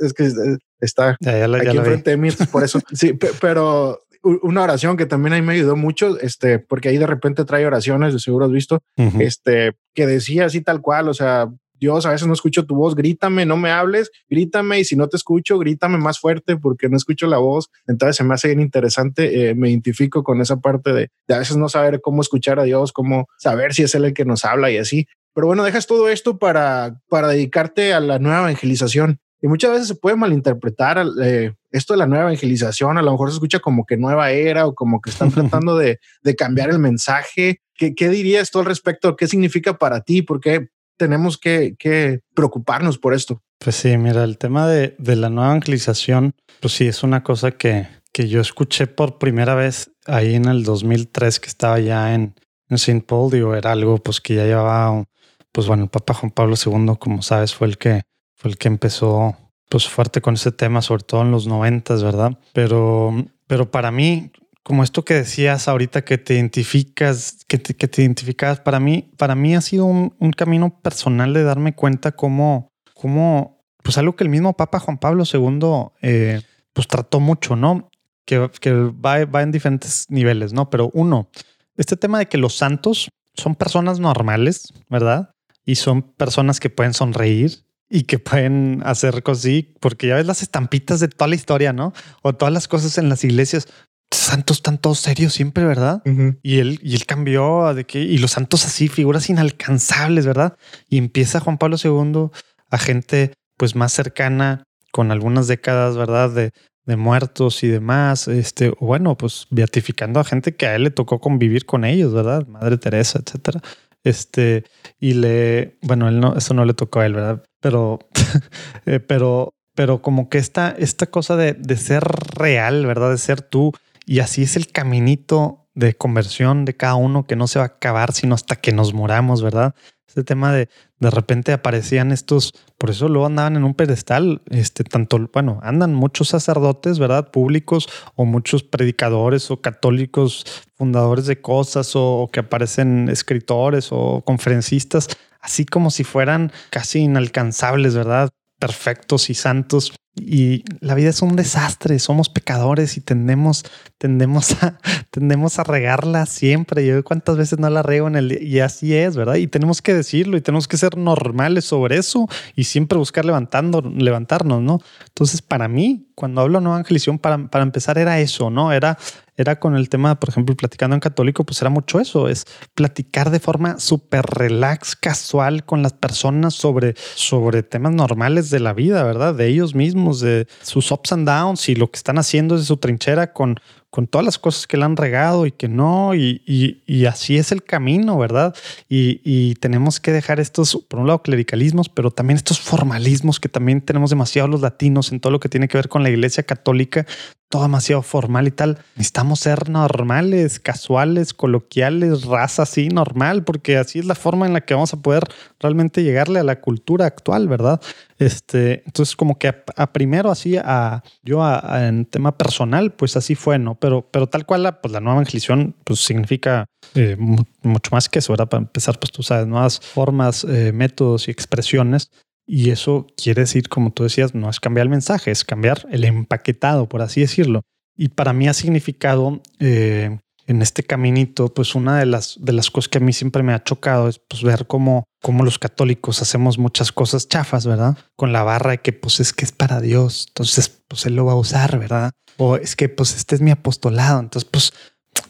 es 0.00 0.14
que 0.14 0.32
está 0.80 1.18
aquí 1.20 1.76
enfrente 1.76 2.12
de 2.12 2.16
mí, 2.16 2.30
por 2.50 2.64
eso. 2.64 2.80
sí, 2.94 3.12
pero 3.42 4.00
una 4.22 4.62
oración 4.62 4.96
que 4.96 5.04
también 5.04 5.34
ahí 5.34 5.42
me 5.42 5.52
ayudó 5.52 5.76
mucho, 5.76 6.18
este, 6.20 6.58
porque 6.58 6.88
ahí 6.88 6.96
de 6.96 7.06
repente 7.06 7.44
trae 7.44 7.66
oraciones, 7.66 8.14
de 8.14 8.18
seguro 8.18 8.46
has 8.46 8.50
visto, 8.50 8.80
este, 8.96 9.74
que 9.92 10.06
decía 10.06 10.46
así 10.46 10.62
tal 10.62 10.80
cual, 10.80 11.10
o 11.10 11.14
sea, 11.14 11.50
Dios, 11.84 12.06
a 12.06 12.10
veces 12.10 12.26
no 12.26 12.32
escucho 12.32 12.64
tu 12.64 12.74
voz, 12.74 12.94
grítame, 12.94 13.44
no 13.44 13.56
me 13.56 13.70
hables, 13.70 14.10
grítame 14.28 14.80
y 14.80 14.84
si 14.84 14.96
no 14.96 15.08
te 15.08 15.16
escucho, 15.16 15.58
grítame 15.58 15.98
más 15.98 16.18
fuerte 16.18 16.56
porque 16.56 16.88
no 16.88 16.96
escucho 16.96 17.26
la 17.26 17.38
voz. 17.38 17.70
Entonces 17.86 18.16
se 18.16 18.24
me 18.24 18.34
hace 18.34 18.48
bien 18.48 18.60
interesante, 18.60 19.50
eh, 19.50 19.54
me 19.54 19.68
identifico 19.70 20.22
con 20.22 20.40
esa 20.40 20.56
parte 20.60 20.92
de, 20.92 21.10
a 21.28 21.38
veces 21.38 21.56
no 21.56 21.68
saber 21.68 22.00
cómo 22.00 22.22
escuchar 22.22 22.58
a 22.58 22.64
Dios, 22.64 22.92
cómo 22.92 23.28
saber 23.38 23.74
si 23.74 23.82
es 23.82 23.94
Él 23.94 24.06
el 24.06 24.14
que 24.14 24.24
nos 24.24 24.44
habla 24.44 24.70
y 24.70 24.78
así. 24.78 25.06
Pero 25.34 25.48
bueno, 25.48 25.64
dejas 25.64 25.86
todo 25.86 26.08
esto 26.08 26.38
para, 26.38 27.00
para 27.08 27.28
dedicarte 27.28 27.92
a 27.92 28.00
la 28.00 28.18
nueva 28.18 28.40
evangelización. 28.40 29.18
Y 29.44 29.46
muchas 29.46 29.72
veces 29.72 29.88
se 29.88 29.94
puede 29.94 30.16
malinterpretar 30.16 31.04
eh, 31.22 31.52
esto 31.70 31.92
de 31.92 31.98
la 31.98 32.06
nueva 32.06 32.24
evangelización. 32.24 32.96
A 32.96 33.02
lo 33.02 33.10
mejor 33.10 33.28
se 33.28 33.34
escucha 33.34 33.58
como 33.58 33.84
que 33.84 33.98
nueva 33.98 34.30
era 34.30 34.66
o 34.66 34.74
como 34.74 35.02
que 35.02 35.10
están 35.10 35.30
tratando 35.32 35.76
de, 35.76 35.98
de 36.22 36.34
cambiar 36.34 36.70
el 36.70 36.78
mensaje. 36.78 37.60
¿Qué, 37.74 37.94
¿Qué, 37.94 38.08
dirías 38.08 38.50
tú 38.50 38.60
al 38.60 38.64
respecto? 38.64 39.16
¿Qué 39.16 39.26
significa 39.26 39.76
para 39.76 40.00
ti? 40.00 40.22
¿Por 40.22 40.40
qué, 40.40 40.68
tenemos 40.96 41.38
que, 41.38 42.20
preocuparnos 42.34 42.98
por 42.98 43.14
esto. 43.14 43.42
Pues 43.58 43.76
sí, 43.76 43.96
mira, 43.96 44.24
el 44.24 44.38
tema 44.38 44.68
de, 44.68 44.94
la 44.98 45.30
nueva 45.30 45.50
evangelización, 45.50 46.34
pues 46.60 46.74
sí, 46.74 46.86
es 46.86 47.02
una 47.02 47.22
cosa 47.22 47.52
que, 47.52 47.86
que 48.12 48.28
yo 48.28 48.40
escuché 48.40 48.86
por 48.86 49.18
primera 49.18 49.54
vez 49.54 49.90
ahí 50.06 50.34
en 50.34 50.46
el 50.46 50.64
2003 50.64 51.40
que 51.40 51.48
estaba 51.48 51.78
ya 51.80 52.14
en, 52.14 52.34
en 52.68 52.74
St. 52.74 53.04
Paul, 53.06 53.30
digo, 53.30 53.54
era 53.54 53.72
algo 53.72 53.98
pues 53.98 54.20
que 54.20 54.34
ya 54.34 54.44
llevaba, 54.44 55.04
pues 55.52 55.66
bueno, 55.66 55.84
el 55.84 55.90
Papa 55.90 56.14
Juan 56.14 56.30
Pablo 56.30 56.56
II, 56.56 56.94
como 56.98 57.22
sabes, 57.22 57.54
fue 57.54 57.66
el 57.68 57.78
que, 57.78 58.02
fue 58.34 58.50
el 58.50 58.58
que 58.58 58.68
empezó 58.68 59.36
pues 59.68 59.88
fuerte 59.88 60.20
con 60.20 60.34
ese 60.34 60.52
tema, 60.52 60.82
sobre 60.82 61.04
todo 61.04 61.22
en 61.22 61.30
los 61.30 61.46
noventas, 61.46 62.02
¿verdad? 62.02 62.38
Pero, 62.52 63.12
pero 63.46 63.70
para 63.70 63.90
mí, 63.90 64.30
como 64.64 64.82
esto 64.82 65.04
que 65.04 65.14
decías 65.14 65.68
ahorita 65.68 66.04
que 66.04 66.18
te 66.18 66.34
identificas, 66.34 67.44
que 67.46 67.58
te, 67.58 67.74
que 67.74 67.86
te 67.86 68.02
identificas, 68.02 68.60
para 68.60 68.80
mí, 68.80 69.12
para 69.18 69.34
mí 69.34 69.54
ha 69.54 69.60
sido 69.60 69.84
un, 69.84 70.16
un, 70.18 70.32
camino 70.32 70.80
personal 70.80 71.34
de 71.34 71.44
darme 71.44 71.74
cuenta 71.74 72.12
cómo, 72.12 72.72
cómo, 72.94 73.62
pues 73.82 73.98
algo 73.98 74.16
que 74.16 74.24
el 74.24 74.30
mismo 74.30 74.56
Papa 74.56 74.80
Juan 74.80 74.96
Pablo 74.96 75.24
II, 75.30 75.92
eh, 76.00 76.40
pues 76.72 76.88
trató 76.88 77.20
mucho, 77.20 77.56
¿no? 77.56 77.90
Que, 78.24 78.50
que 78.58 78.72
va, 78.72 79.26
va, 79.26 79.42
en 79.42 79.52
diferentes 79.52 80.06
niveles, 80.08 80.54
¿no? 80.54 80.70
Pero 80.70 80.90
uno, 80.94 81.28
este 81.76 81.98
tema 81.98 82.18
de 82.18 82.26
que 82.26 82.38
los 82.38 82.56
santos, 82.56 83.10
son 83.34 83.54
personas 83.56 84.00
normales, 84.00 84.72
¿verdad? 84.88 85.34
Y 85.66 85.74
son 85.74 86.02
personas 86.02 86.58
que 86.58 86.70
pueden 86.70 86.94
sonreír 86.94 87.64
y 87.90 88.04
que 88.04 88.18
pueden 88.18 88.82
hacer 88.84 89.22
cosas 89.22 89.44
así, 89.44 89.74
porque 89.80 90.08
ya 90.08 90.16
ves 90.16 90.26
las 90.26 90.42
estampitas 90.42 91.00
de 91.00 91.08
toda 91.08 91.28
la 91.28 91.34
historia, 91.34 91.72
¿no? 91.72 91.92
O 92.22 92.32
todas 92.32 92.54
las 92.54 92.68
cosas 92.68 92.96
en 92.98 93.08
las 93.08 93.24
iglesias. 93.24 93.68
Santos 94.14 94.58
están 94.58 94.78
todos 94.78 94.98
serios 95.00 95.32
siempre, 95.32 95.64
¿verdad? 95.64 96.02
Y 96.42 96.58
él, 96.58 96.78
y 96.82 96.94
él 96.94 97.06
cambió 97.06 97.72
de 97.74 97.84
que, 97.84 98.00
y 98.00 98.18
los 98.18 98.32
santos 98.32 98.64
así, 98.64 98.88
figuras 98.88 99.28
inalcanzables, 99.30 100.26
¿verdad? 100.26 100.56
Y 100.88 100.98
empieza 100.98 101.40
Juan 101.40 101.58
Pablo 101.58 101.76
II 101.82 102.30
a 102.70 102.78
gente 102.78 103.32
pues 103.56 103.76
más 103.76 103.92
cercana 103.92 104.64
con 104.92 105.10
algunas 105.10 105.46
décadas, 105.46 105.96
¿verdad? 105.96 106.30
De, 106.30 106.52
de 106.86 106.96
muertos 106.96 107.62
y 107.64 107.68
demás, 107.68 108.28
este, 108.28 108.70
bueno, 108.80 109.16
pues 109.16 109.46
beatificando 109.50 110.20
a 110.20 110.24
gente 110.24 110.54
que 110.54 110.66
a 110.66 110.76
él 110.76 110.84
le 110.84 110.90
tocó 110.90 111.18
convivir 111.18 111.64
con 111.64 111.84
ellos, 111.84 112.12
¿verdad? 112.12 112.46
Madre 112.46 112.76
Teresa, 112.76 113.20
etcétera. 113.24 113.60
Este, 114.02 114.64
y 115.00 115.14
le, 115.14 115.78
bueno, 115.82 116.08
él 116.08 116.20
no, 116.20 116.36
eso 116.36 116.52
no 116.52 116.64
le 116.64 116.74
tocó 116.74 117.00
a 117.00 117.06
él, 117.06 117.14
¿verdad? 117.14 117.42
Pero, 117.60 118.00
eh, 118.86 119.00
pero, 119.00 119.54
pero 119.74 120.02
como 120.02 120.28
que 120.28 120.38
esta, 120.38 120.74
esta 120.78 121.06
cosa 121.06 121.36
de, 121.36 121.54
de 121.54 121.76
ser 121.76 122.04
real, 122.36 122.84
¿verdad? 122.84 123.10
De 123.10 123.18
ser 123.18 123.40
tú, 123.40 123.72
y 124.06 124.20
así 124.20 124.42
es 124.42 124.56
el 124.56 124.68
caminito 124.68 125.66
de 125.74 125.94
conversión 125.94 126.64
de 126.64 126.76
cada 126.76 126.94
uno 126.94 127.26
que 127.26 127.36
no 127.36 127.46
se 127.46 127.58
va 127.58 127.64
a 127.64 127.68
acabar 127.68 128.12
sino 128.12 128.34
hasta 128.34 128.56
que 128.56 128.72
nos 128.72 128.94
moramos, 128.94 129.42
¿verdad? 129.42 129.74
Este 130.06 130.22
tema 130.22 130.52
de 130.52 130.68
de 131.04 131.10
repente 131.10 131.52
aparecían 131.52 132.12
estos, 132.12 132.54
por 132.78 132.88
eso 132.88 133.08
luego 133.08 133.26
andaban 133.26 133.56
en 133.56 133.64
un 133.64 133.74
pedestal, 133.74 134.40
este, 134.48 134.82
tanto, 134.82 135.18
bueno, 135.32 135.60
andan 135.62 135.92
muchos 135.92 136.28
sacerdotes, 136.28 136.98
¿verdad? 136.98 137.30
Públicos 137.30 137.88
o 138.14 138.24
muchos 138.24 138.62
predicadores 138.62 139.50
o 139.50 139.60
católicos 139.60 140.46
fundadores 140.74 141.26
de 141.26 141.40
cosas 141.42 141.94
o, 141.94 142.20
o 142.22 142.28
que 142.28 142.40
aparecen 142.40 143.10
escritores 143.10 143.88
o 143.90 144.22
conferencistas, 144.24 145.08
así 145.40 145.66
como 145.66 145.90
si 145.90 146.04
fueran 146.04 146.52
casi 146.70 147.00
inalcanzables, 147.00 147.94
¿verdad? 147.94 148.30
Perfectos 148.58 149.30
y 149.30 149.34
santos 149.34 149.92
y 150.16 150.64
la 150.80 150.94
vida 150.94 151.10
es 151.10 151.22
un 151.22 151.34
desastre, 151.34 151.98
somos 151.98 152.28
pecadores 152.28 152.96
y 152.96 153.00
tendemos, 153.00 153.64
tendemos 153.98 154.52
a, 154.62 154.78
tendemos 155.10 155.58
a 155.58 155.64
regarla 155.64 156.26
siempre. 156.26 156.86
Yo 156.86 157.02
cuántas 157.02 157.36
veces 157.36 157.58
no 157.58 157.68
la 157.68 157.82
rego 157.82 158.06
en 158.06 158.16
el 158.16 158.42
y 158.42 158.60
así 158.60 158.94
es, 158.94 159.16
¿verdad? 159.16 159.34
Y 159.36 159.48
tenemos 159.48 159.82
que 159.82 159.92
decirlo 159.92 160.36
y 160.36 160.40
tenemos 160.40 160.68
que 160.68 160.76
ser 160.76 160.96
normales 160.96 161.64
sobre 161.64 161.96
eso 161.96 162.28
y 162.54 162.64
siempre 162.64 162.96
buscar 162.96 163.24
levantando, 163.24 163.80
levantarnos, 163.80 164.62
¿no? 164.62 164.80
Entonces, 165.08 165.42
para 165.42 165.66
mí, 165.66 166.06
cuando 166.14 166.42
hablo 166.42 166.58
de 166.58 166.64
nueva 166.64 166.78
evangelización, 166.78 167.18
para, 167.18 167.48
para 167.48 167.64
empezar 167.64 167.98
era 167.98 168.20
eso, 168.20 168.50
¿no? 168.50 168.72
Era 168.72 168.96
era 169.36 169.58
con 169.58 169.76
el 169.76 169.88
tema, 169.88 170.18
por 170.20 170.28
ejemplo, 170.28 170.54
platicando 170.56 170.94
en 170.94 171.00
católico, 171.00 171.44
pues 171.44 171.60
era 171.60 171.70
mucho 171.70 172.00
eso, 172.00 172.28
es 172.28 172.46
platicar 172.74 173.30
de 173.30 173.40
forma 173.40 173.78
súper 173.80 174.24
relax, 174.24 174.96
casual 174.96 175.64
con 175.64 175.82
las 175.82 175.92
personas 175.92 176.54
sobre, 176.54 176.94
sobre 177.14 177.62
temas 177.62 177.92
normales 177.92 178.50
de 178.50 178.60
la 178.60 178.72
vida, 178.72 179.02
¿verdad? 179.02 179.34
De 179.34 179.48
ellos 179.48 179.74
mismos, 179.74 180.20
de 180.20 180.46
sus 180.62 180.90
ups 180.90 181.12
and 181.12 181.28
downs 181.28 181.68
y 181.68 181.74
lo 181.74 181.90
que 181.90 181.96
están 181.96 182.18
haciendo 182.18 182.54
desde 182.54 182.66
su 182.66 182.76
trinchera 182.76 183.32
con, 183.32 183.58
con 183.94 184.08
todas 184.08 184.24
las 184.24 184.40
cosas 184.40 184.66
que 184.66 184.76
le 184.76 184.84
han 184.84 184.96
regado 184.96 185.46
y 185.46 185.52
que 185.52 185.68
no, 185.68 186.16
y, 186.16 186.42
y, 186.44 187.06
así 187.06 187.36
es 187.36 187.52
el 187.52 187.62
camino, 187.62 188.18
¿verdad? 188.18 188.52
Y, 188.88 189.20
y, 189.22 189.54
tenemos 189.54 190.00
que 190.00 190.10
dejar 190.10 190.40
estos, 190.40 190.76
por 190.88 190.98
un 190.98 191.06
lado, 191.06 191.22
clericalismos, 191.22 191.88
pero 191.88 192.10
también 192.10 192.36
estos 192.36 192.58
formalismos 192.58 193.38
que 193.38 193.48
también 193.48 193.80
tenemos 193.80 194.10
demasiado 194.10 194.48
los 194.48 194.62
latinos 194.62 195.12
en 195.12 195.20
todo 195.20 195.30
lo 195.30 195.38
que 195.38 195.48
tiene 195.48 195.68
que 195.68 195.78
ver 195.78 195.88
con 195.88 196.02
la 196.02 196.10
iglesia 196.10 196.42
católica, 196.42 197.06
todo 197.48 197.62
demasiado 197.62 198.02
formal 198.02 198.48
y 198.48 198.50
tal. 198.50 198.78
Necesitamos 198.96 199.38
ser 199.38 199.68
normales, 199.70 200.58
casuales, 200.58 201.32
coloquiales, 201.32 202.24
raza 202.24 202.62
así, 202.62 202.88
normal, 202.88 203.44
porque 203.44 203.76
así 203.76 204.00
es 204.00 204.06
la 204.06 204.16
forma 204.16 204.44
en 204.44 204.54
la 204.54 204.62
que 204.62 204.74
vamos 204.74 204.92
a 204.92 204.96
poder 204.96 205.22
realmente 205.60 206.02
llegarle 206.02 206.40
a 206.40 206.42
la 206.42 206.60
cultura 206.60 207.06
actual, 207.06 207.46
¿verdad? 207.46 207.80
Este, 208.24 208.82
entonces, 208.86 209.16
como 209.16 209.38
que 209.38 209.48
a, 209.48 209.92
primero 209.92 210.30
así, 210.30 210.56
a 210.56 211.02
yo 211.22 211.42
en 211.74 212.06
tema 212.06 212.38
personal, 212.38 212.92
pues 212.92 213.16
así 213.16 213.34
fue, 213.34 213.58
¿no? 213.58 213.74
Pero, 213.74 214.08
pero 214.10 214.26
tal 214.28 214.46
cual, 214.46 214.62
la, 214.62 214.80
pues 214.80 214.92
la 214.92 215.00
nueva 215.00 215.16
evangelización, 215.16 215.74
pues 215.84 216.00
significa 216.00 216.64
eh, 216.94 217.16
mucho 217.18 217.90
más 217.92 218.08
que 218.08 218.20
eso, 218.20 218.32
¿verdad? 218.32 218.48
Para 218.48 218.62
empezar, 218.62 218.98
pues 218.98 219.12
tú 219.12 219.22
sabes, 219.22 219.46
nuevas 219.46 219.78
formas, 219.78 220.44
eh, 220.44 220.72
métodos 220.72 221.28
y 221.28 221.30
expresiones 221.30 222.10
y 222.46 222.70
eso 222.70 223.06
quiere 223.16 223.42
decir, 223.42 223.68
como 223.68 223.92
tú 223.92 224.02
decías, 224.02 224.34
no 224.34 224.50
es 224.50 224.60
cambiar 224.60 224.84
el 224.84 224.90
mensaje, 224.90 225.30
es 225.30 225.44
cambiar 225.44 225.86
el 225.90 226.04
empaquetado, 226.04 226.88
por 226.88 227.02
así 227.02 227.20
decirlo. 227.20 227.62
Y 227.96 228.08
para 228.08 228.32
mí 228.32 228.48
ha 228.48 228.54
significado 228.54 229.40
eh, 229.60 230.18
en 230.46 230.62
este 230.62 230.82
caminito, 230.82 231.52
pues 231.52 231.74
una 231.74 231.98
de 231.98 232.06
las, 232.06 232.36
de 232.38 232.52
las 232.52 232.70
cosas 232.70 232.88
que 232.88 232.98
a 232.98 233.00
mí 233.00 233.12
siempre 233.12 233.42
me 233.42 233.54
ha 233.54 233.62
chocado 233.62 234.08
es 234.08 234.18
pues, 234.18 234.42
ver 234.42 234.66
cómo, 234.66 235.04
cómo 235.22 235.44
los 235.44 235.58
católicos 235.58 236.20
hacemos 236.22 236.58
muchas 236.58 236.92
cosas 236.92 237.28
chafas, 237.28 237.66
¿verdad? 237.66 237.96
Con 238.16 238.32
la 238.32 238.42
barra 238.42 238.72
de 238.72 238.78
que 238.78 238.92
pues 238.92 239.20
es 239.20 239.32
que 239.32 239.44
es 239.44 239.52
para 239.52 239.80
Dios, 239.80 240.26
entonces 240.28 240.82
pues 240.88 241.06
él 241.06 241.16
lo 241.16 241.24
va 241.24 241.32
a 241.32 241.36
usar, 241.36 241.78
¿verdad? 241.78 242.12
O 242.36 242.56
es 242.56 242.76
que 242.76 242.88
pues 242.88 243.16
este 243.16 243.34
es 243.34 243.40
mi 243.40 243.50
apostolado, 243.50 244.20
entonces 244.20 244.48
pues 244.50 244.72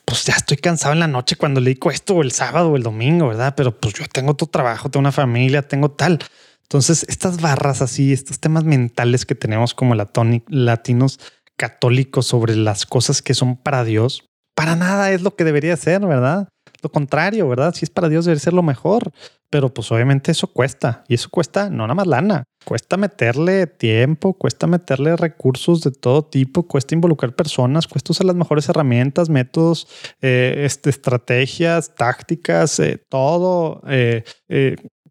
pues 0.04 0.24
ya 0.24 0.34
estoy 0.34 0.56
cansado 0.56 0.92
en 0.94 1.00
la 1.00 1.08
noche 1.08 1.36
cuando 1.36 1.60
le 1.60 1.70
digo 1.70 1.90
esto 1.90 2.16
o 2.16 2.22
el 2.22 2.32
sábado 2.32 2.70
o 2.70 2.76
el 2.76 2.82
domingo, 2.82 3.28
¿verdad? 3.28 3.54
Pero 3.56 3.78
pues 3.78 3.94
yo 3.94 4.04
tengo 4.06 4.32
otro 4.32 4.46
trabajo, 4.46 4.90
tengo 4.90 5.02
una 5.02 5.12
familia, 5.12 5.62
tengo 5.62 5.90
tal. 5.90 6.18
Entonces, 6.62 7.04
estas 7.08 7.40
barras 7.40 7.82
así, 7.82 8.12
estos 8.12 8.40
temas 8.40 8.64
mentales 8.64 9.26
que 9.26 9.34
tenemos 9.34 9.74
como 9.74 9.94
latinos 9.94 11.20
católicos 11.56 12.26
sobre 12.26 12.56
las 12.56 12.86
cosas 12.86 13.22
que 13.22 13.34
son 13.34 13.56
para 13.56 13.84
Dios, 13.84 14.30
para 14.54 14.76
nada 14.76 15.10
es 15.10 15.22
lo 15.22 15.34
que 15.36 15.44
debería 15.44 15.76
ser, 15.76 16.00
¿verdad? 16.06 16.48
Lo 16.82 16.90
contrario, 16.90 17.48
¿verdad? 17.48 17.74
Si 17.74 17.84
es 17.84 17.90
para 17.90 18.08
Dios, 18.08 18.26
debe 18.26 18.38
ser 18.38 18.52
lo 18.52 18.62
mejor. 18.62 19.10
Pero 19.50 19.72
pues 19.72 19.90
obviamente 19.92 20.32
eso 20.32 20.48
cuesta. 20.48 21.04
Y 21.08 21.14
eso 21.14 21.28
cuesta 21.30 21.70
no 21.70 21.84
nada 21.84 21.94
más 21.94 22.06
lana. 22.06 22.44
Cuesta 22.64 22.96
meterle 22.96 23.66
tiempo, 23.66 24.34
cuesta 24.34 24.66
meterle 24.66 25.16
recursos 25.16 25.82
de 25.82 25.92
todo 25.92 26.24
tipo, 26.24 26.64
cuesta 26.66 26.94
involucrar 26.94 27.34
personas, 27.34 27.86
cuesta 27.86 28.12
usar 28.12 28.26
las 28.26 28.36
mejores 28.36 28.68
herramientas, 28.68 29.28
métodos, 29.28 29.86
eh, 30.20 30.62
este, 30.64 30.90
estrategias, 30.90 31.94
tácticas, 31.94 32.80
eh, 32.80 33.02
todo. 33.08 33.80
Eh, 33.86 34.24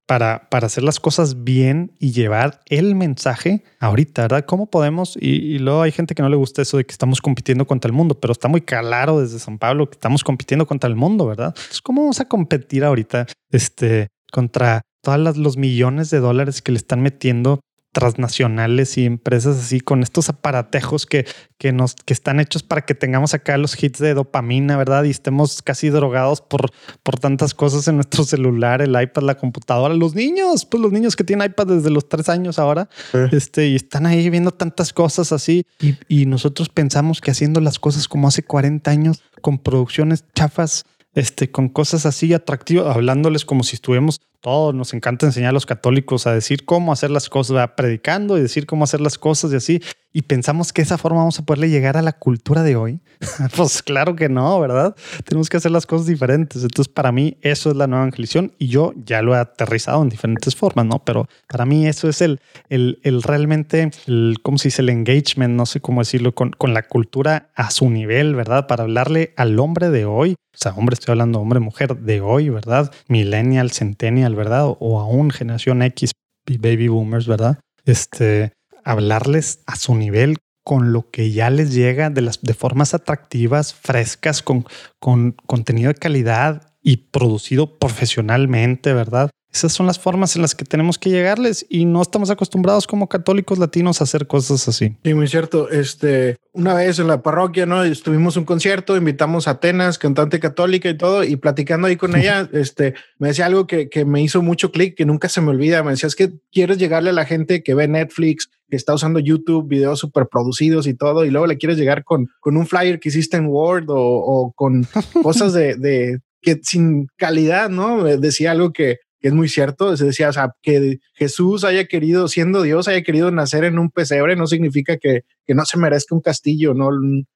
para, 0.06 0.50
para 0.50 0.68
hacer 0.68 0.84
las 0.84 1.00
cosas 1.00 1.44
bien 1.44 1.94
y 2.00 2.12
llevar 2.12 2.62
el 2.68 2.96
mensaje 2.96 3.64
ahorita, 3.80 4.24
¿verdad? 4.24 4.46
¿Cómo 4.46 4.68
podemos? 4.68 5.18
Y, 5.20 5.60
luego 5.60 5.82
hay 5.82 5.92
gente 5.92 6.16
que 6.16 6.22
no 6.22 6.30
le 6.30 6.36
gusta 6.36 6.62
eso 6.62 6.78
de 6.78 6.86
que 6.86 6.92
estamos 6.92 7.22
compitiendo 7.22 7.66
contra 7.66 7.88
el 7.88 7.94
mundo, 7.94 8.20
pero 8.20 8.34
está 8.34 8.48
muy 8.48 8.62
claro 8.62 9.22
desde 9.22 9.40
San 9.40 9.58
Pablo 9.58 9.90
que 9.90 9.96
estamos 9.96 10.24
compitiendo 10.24 10.66
contra 10.66 10.90
el 10.90 10.96
mundo, 10.96 11.26
¿verdad? 11.26 11.54
Entonces, 11.56 11.82
¿cómo 11.82 12.02
vamos 12.02 12.20
a 12.20 12.26
competir 12.26 12.84
ahorita 12.84 13.28
este, 13.52 14.10
contra 14.32 14.82
todos 15.02 15.38
los 15.38 15.58
millones 15.58 16.10
de 16.10 16.20
dólares 16.20 16.62
que 16.62 16.72
le 16.72 16.78
están 16.78 17.02
metiendo 17.02 17.60
transnacionales 17.94 18.98
y 18.98 19.06
empresas 19.06 19.58
así 19.58 19.80
con 19.80 20.04
estos 20.04 20.28
aparatejos 20.28 21.06
que, 21.06 21.26
que 21.58 21.72
nos 21.72 21.96
que 21.96 22.14
están 22.14 22.40
hechos 22.40 22.64
para 22.64 22.82
que 22.82 22.96
tengamos 22.96 23.34
acá 23.34 23.58
los 23.58 23.82
hits 23.82 24.00
de 24.00 24.14
dopamina, 24.16 24.76
¿verdad? 24.76 25.06
Y 25.06 25.12
estemos 25.12 25.62
casi 25.62 25.90
drogados 25.90 26.42
por, 26.42 26.72
por 27.04 27.20
tantas 27.20 27.54
cosas 27.54 27.88
en 27.88 27.96
nuestro 27.96 28.24
celular, 28.26 28.82
el 28.82 29.00
iPad, 29.00 29.22
la 29.22 29.36
computadora, 29.36 29.94
los 29.94 30.16
niños, 30.16 30.66
pues 30.66 30.82
los 30.82 30.92
niños 30.92 31.16
que 31.16 31.24
tienen 31.24 31.48
iPad 31.48 31.68
desde 31.68 31.92
los 31.92 32.10
tres 32.10 32.28
años 32.30 32.60
ahora, 32.60 32.90
este, 33.32 33.68
y 33.68 33.76
están 33.76 34.06
ahí 34.08 34.30
viendo 34.30 34.52
tantas 34.52 34.92
cosas 34.92 35.32
así. 35.32 35.66
Y, 35.80 35.96
y 36.08 36.26
nosotros 36.26 36.70
pensamos 36.70 37.22
que 37.22 37.32
haciendo 37.32 37.62
las 37.62 37.80
cosas 37.80 38.08
como 38.08 38.28
hace 38.28 38.44
40 38.44 38.90
años 38.90 39.24
con 39.42 39.60
producciones 39.60 40.26
chafas, 40.34 40.86
este, 41.14 41.52
con 41.52 41.70
cosas 41.70 42.08
así 42.08 42.34
atractivas, 42.34 42.96
hablándoles 42.96 43.46
como 43.46 43.64
si 43.64 43.76
estuviéramos 43.76 44.20
todos 44.44 44.76
nos 44.76 44.94
encanta 44.94 45.26
enseñar 45.26 45.52
a 45.52 45.54
los 45.54 45.66
católicos 45.66 46.28
a 46.28 46.34
decir 46.34 46.66
cómo 46.66 46.92
hacer 46.92 47.10
las 47.10 47.30
cosas, 47.30 47.72
predicando 47.78 48.38
y 48.38 48.42
decir 48.42 48.66
cómo 48.66 48.84
hacer 48.84 49.00
las 49.00 49.18
cosas 49.18 49.54
y 49.54 49.56
así. 49.56 49.82
Y 50.16 50.22
pensamos 50.22 50.72
que 50.72 50.84
esa 50.84 51.00
forma 51.00 51.20
vamos 51.20 51.40
a 51.40 51.44
poderle 51.44 51.70
llegar 51.70 51.98
a 51.98 52.04
la 52.04 52.14
cultura 52.14 52.62
de 52.62 52.76
hoy. 52.76 53.00
pues 53.58 53.82
claro 53.82 54.16
que 54.16 54.30
no, 54.30 54.60
¿verdad? 54.60 54.96
Tenemos 55.26 55.50
que 55.50 55.58
hacer 55.58 55.72
las 55.72 55.88
cosas 55.88 56.06
diferentes. 56.06 56.62
Entonces, 56.62 56.88
para 56.88 57.12
mí, 57.12 57.38
eso 57.42 57.72
es 57.72 57.76
la 57.76 57.88
nueva 57.88 58.04
evangelización 58.04 58.54
y 58.60 58.68
yo 58.68 58.94
ya 58.96 59.24
lo 59.24 59.34
he 59.34 59.40
aterrizado 59.40 60.04
en 60.04 60.10
diferentes 60.10 60.56
formas, 60.56 60.86
¿no? 60.86 61.04
Pero 61.04 61.28
para 61.48 61.66
mí, 61.66 61.88
eso 61.88 62.08
es 62.08 62.22
el, 62.22 62.40
el, 62.70 63.00
el 63.02 63.24
realmente, 63.24 63.90
el, 64.06 64.38
¿cómo 64.44 64.60
se 64.60 64.68
dice? 64.68 64.84
El 64.84 64.90
engagement, 64.90 65.56
no 65.56 65.66
sé 65.66 65.82
cómo 65.82 66.02
decirlo, 66.02 66.36
con, 66.36 66.52
con 66.52 66.76
la 66.76 66.84
cultura 66.84 67.50
a 67.56 67.72
su 67.72 67.90
nivel, 67.90 68.36
¿verdad? 68.36 68.68
Para 68.68 68.84
hablarle 68.84 69.34
al 69.36 69.58
hombre 69.60 69.90
de 69.90 70.06
hoy. 70.06 70.36
O 70.54 70.58
sea, 70.58 70.74
hombre, 70.76 70.94
estoy 70.94 71.14
hablando 71.14 71.40
hombre, 71.40 71.60
mujer 71.60 71.98
de 71.98 72.22
hoy, 72.22 72.50
¿verdad? 72.50 72.92
Millennial, 73.08 73.72
centennial 73.72 74.36
¿verdad? 74.36 74.66
O 74.80 75.00
aún 75.00 75.32
generación 75.32 75.82
X 75.82 76.12
baby 76.46 76.88
boomers, 76.88 77.28
¿verdad? 77.28 77.60
Este, 77.86 78.54
hablarles 78.86 79.62
a 79.66 79.76
su 79.76 79.96
nivel 79.96 80.38
con 80.64 80.94
lo 80.94 81.10
que 81.10 81.32
ya 81.32 81.50
les 81.50 81.74
llega 81.74 82.10
de 82.10 82.22
las 82.22 82.42
de 82.42 82.54
formas 82.54 82.94
atractivas, 82.94 83.74
frescas, 83.74 84.42
con, 84.42 84.66
con 85.00 85.34
contenido 85.46 85.90
de 85.90 86.00
calidad 86.00 86.74
y 86.82 86.98
producido 86.98 87.78
profesionalmente, 87.78 88.94
¿verdad? 88.94 89.30
Esas 89.54 89.72
son 89.72 89.86
las 89.86 90.00
formas 90.00 90.36
en 90.36 90.42
las 90.42 90.56
que 90.56 90.66
tenemos 90.66 90.98
que 90.98 91.12
llegarles 91.12 91.64
y 91.70 91.86
no 91.86 92.02
estamos 92.02 92.32
acostumbrados 92.32 92.88
como 92.88 93.08
católicos 93.08 93.60
latinos 93.60 94.02
a 94.02 94.06
hacer 94.06 94.26
cosas 94.26 94.68
así. 94.68 94.98
Sí, 95.04 95.14
muy 95.14 95.28
cierto. 95.28 95.70
Este, 95.70 96.38
una 96.54 96.74
vez 96.74 96.98
en 96.98 97.08
la 97.08 97.22
parroquia, 97.22 97.68
¿no? 97.68 97.84
Estuvimos 97.84 98.36
un 98.36 98.46
concierto, 98.46 98.98
invitamos 98.98 99.48
a 99.48 99.52
Atenas, 99.52 100.00
cantante 100.00 100.40
católica 100.40 100.90
y 100.90 100.98
todo, 100.98 101.24
y 101.24 101.36
platicando 101.36 101.88
ahí 101.88 101.98
con 101.98 102.16
ella, 102.18 102.50
este, 102.52 102.96
me 103.20 103.28
decía 103.28 103.46
algo 103.46 103.68
que, 103.68 103.90
que 103.90 104.06
me 104.06 104.24
hizo 104.24 104.42
mucho 104.42 104.72
clic, 104.72 104.96
que 104.96 105.06
nunca 105.06 105.30
se 105.30 105.40
me 105.40 105.52
olvida. 105.52 105.84
Me 105.84 105.92
decía, 105.92 106.08
es 106.08 106.16
que 106.16 106.34
quieres 106.52 106.80
llegarle 106.80 107.12
a 107.12 107.14
la 107.14 107.26
gente 107.26 107.62
que 107.62 107.76
ve 107.76 107.88
Netflix, 107.88 108.50
que 108.68 108.76
está 108.76 108.96
usando 108.96 109.20
YouTube, 109.20 109.68
videos 109.68 110.00
súper 110.00 110.30
producidos 110.32 110.88
y 110.88 110.96
todo, 110.96 111.26
y 111.26 111.30
luego 111.30 111.46
le 111.46 111.60
quieres 111.60 111.78
llegar 111.78 112.04
con, 112.04 112.28
con 112.40 112.58
un 112.58 112.66
flyer 112.66 113.00
que 113.00 113.10
hiciste 113.10 113.38
en 113.38 113.46
Word 113.46 113.92
o, 113.92 113.98
o 114.00 114.52
con 114.54 114.88
cosas 115.22 115.54
de, 115.54 115.76
de 115.76 116.22
que 116.42 116.60
sin 116.64 117.08
calidad, 117.18 117.70
¿no? 117.70 118.04
Decía 118.04 118.52
algo 118.52 118.74
que, 118.74 118.98
que 119.24 119.30
es 119.30 119.34
muy 119.34 119.48
cierto. 119.48 119.96
Se 119.96 120.04
decía, 120.04 120.28
o 120.28 120.34
sea, 120.34 120.54
que 120.62 121.00
Jesús 121.14 121.64
haya 121.64 121.86
querido, 121.86 122.28
siendo 122.28 122.62
Dios, 122.62 122.90
haya 122.90 123.04
querido 123.04 123.32
nacer 123.32 123.64
en 123.64 123.80
un 123.80 123.90
pesebre, 123.90 124.36
no 124.36 124.48
significa 124.48 124.98
que, 124.98 125.22
que 125.46 125.56
no 125.56 125.64
se 125.64 125.78
merezca 125.78 126.14
un 126.14 126.20
castillo, 126.20 126.74
no 126.74 126.90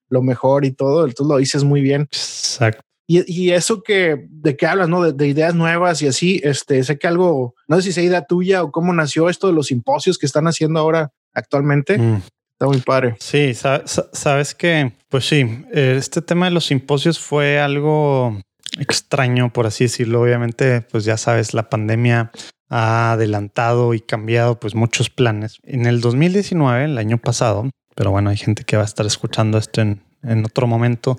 lo 0.10 0.22
mejor 0.22 0.66
y 0.66 0.74
todo. 0.74 1.06
Entonces 1.06 1.32
lo 1.32 1.38
dices 1.38 1.64
muy 1.64 1.80
bien. 1.80 2.02
Exacto. 2.12 2.82
Y, 3.08 3.24
y, 3.34 3.52
eso 3.52 3.84
que 3.84 4.28
de 4.30 4.58
qué 4.58 4.66
hablas, 4.66 4.90
¿no? 4.90 5.14
De, 5.14 5.28
ideas 5.28 5.56
nuevas 5.56 6.02
y 6.02 6.08
así, 6.08 6.42
este, 6.44 6.84
sé 6.84 7.00
que 7.00 7.08
algo, 7.08 7.56
no 7.70 7.78
sé 7.78 7.84
si 7.84 7.94
sea 7.94 8.04
idea 8.04 8.26
tuya 8.26 8.64
o 8.64 8.72
cómo 8.74 8.92
nació 8.92 9.30
esto 9.30 9.48
de 9.48 9.54
los 9.54 9.68
simposios 9.68 10.18
que 10.18 10.26
están 10.26 10.46
haciendo 10.46 10.82
ahora 10.82 11.14
actualmente. 11.34 11.98
Mm. 11.98 12.22
Está 12.52 12.66
muy 12.66 12.80
padre. 12.80 13.16
Sí, 13.22 13.54
sabes, 13.54 14.04
sabes 14.12 14.54
que, 14.54 14.92
pues 15.08 15.26
sí, 15.26 15.64
este 15.72 16.22
tema 16.22 16.48
de 16.48 16.52
los 16.52 16.66
simposios 16.66 17.18
fue 17.18 17.62
algo 17.62 18.42
extraño, 18.80 19.52
por 19.52 19.66
así 19.68 19.86
decirlo. 19.86 20.22
Obviamente, 20.22 20.82
pues 20.82 21.06
ya 21.06 21.18
sabes, 21.18 21.54
la 21.54 21.70
pandemia 21.70 22.32
ha 22.70 23.14
adelantado 23.14 23.94
y 23.94 24.02
cambiado 24.02 24.60
pues 24.60 24.76
muchos 24.76 25.10
planes. 25.10 25.60
En 25.64 25.86
el 25.86 26.02
2019, 26.02 26.86
el 26.86 26.98
año 26.98 27.18
pasado, 27.18 27.70
pero 27.96 28.12
bueno, 28.12 28.30
hay 28.30 28.38
gente 28.38 28.64
que 28.64 28.78
va 28.78 28.84
a 28.84 28.86
estar 28.86 29.06
escuchando 29.06 29.58
esto 29.58 29.82
en, 29.82 30.02
otro 30.46 30.68
momento. 30.68 31.18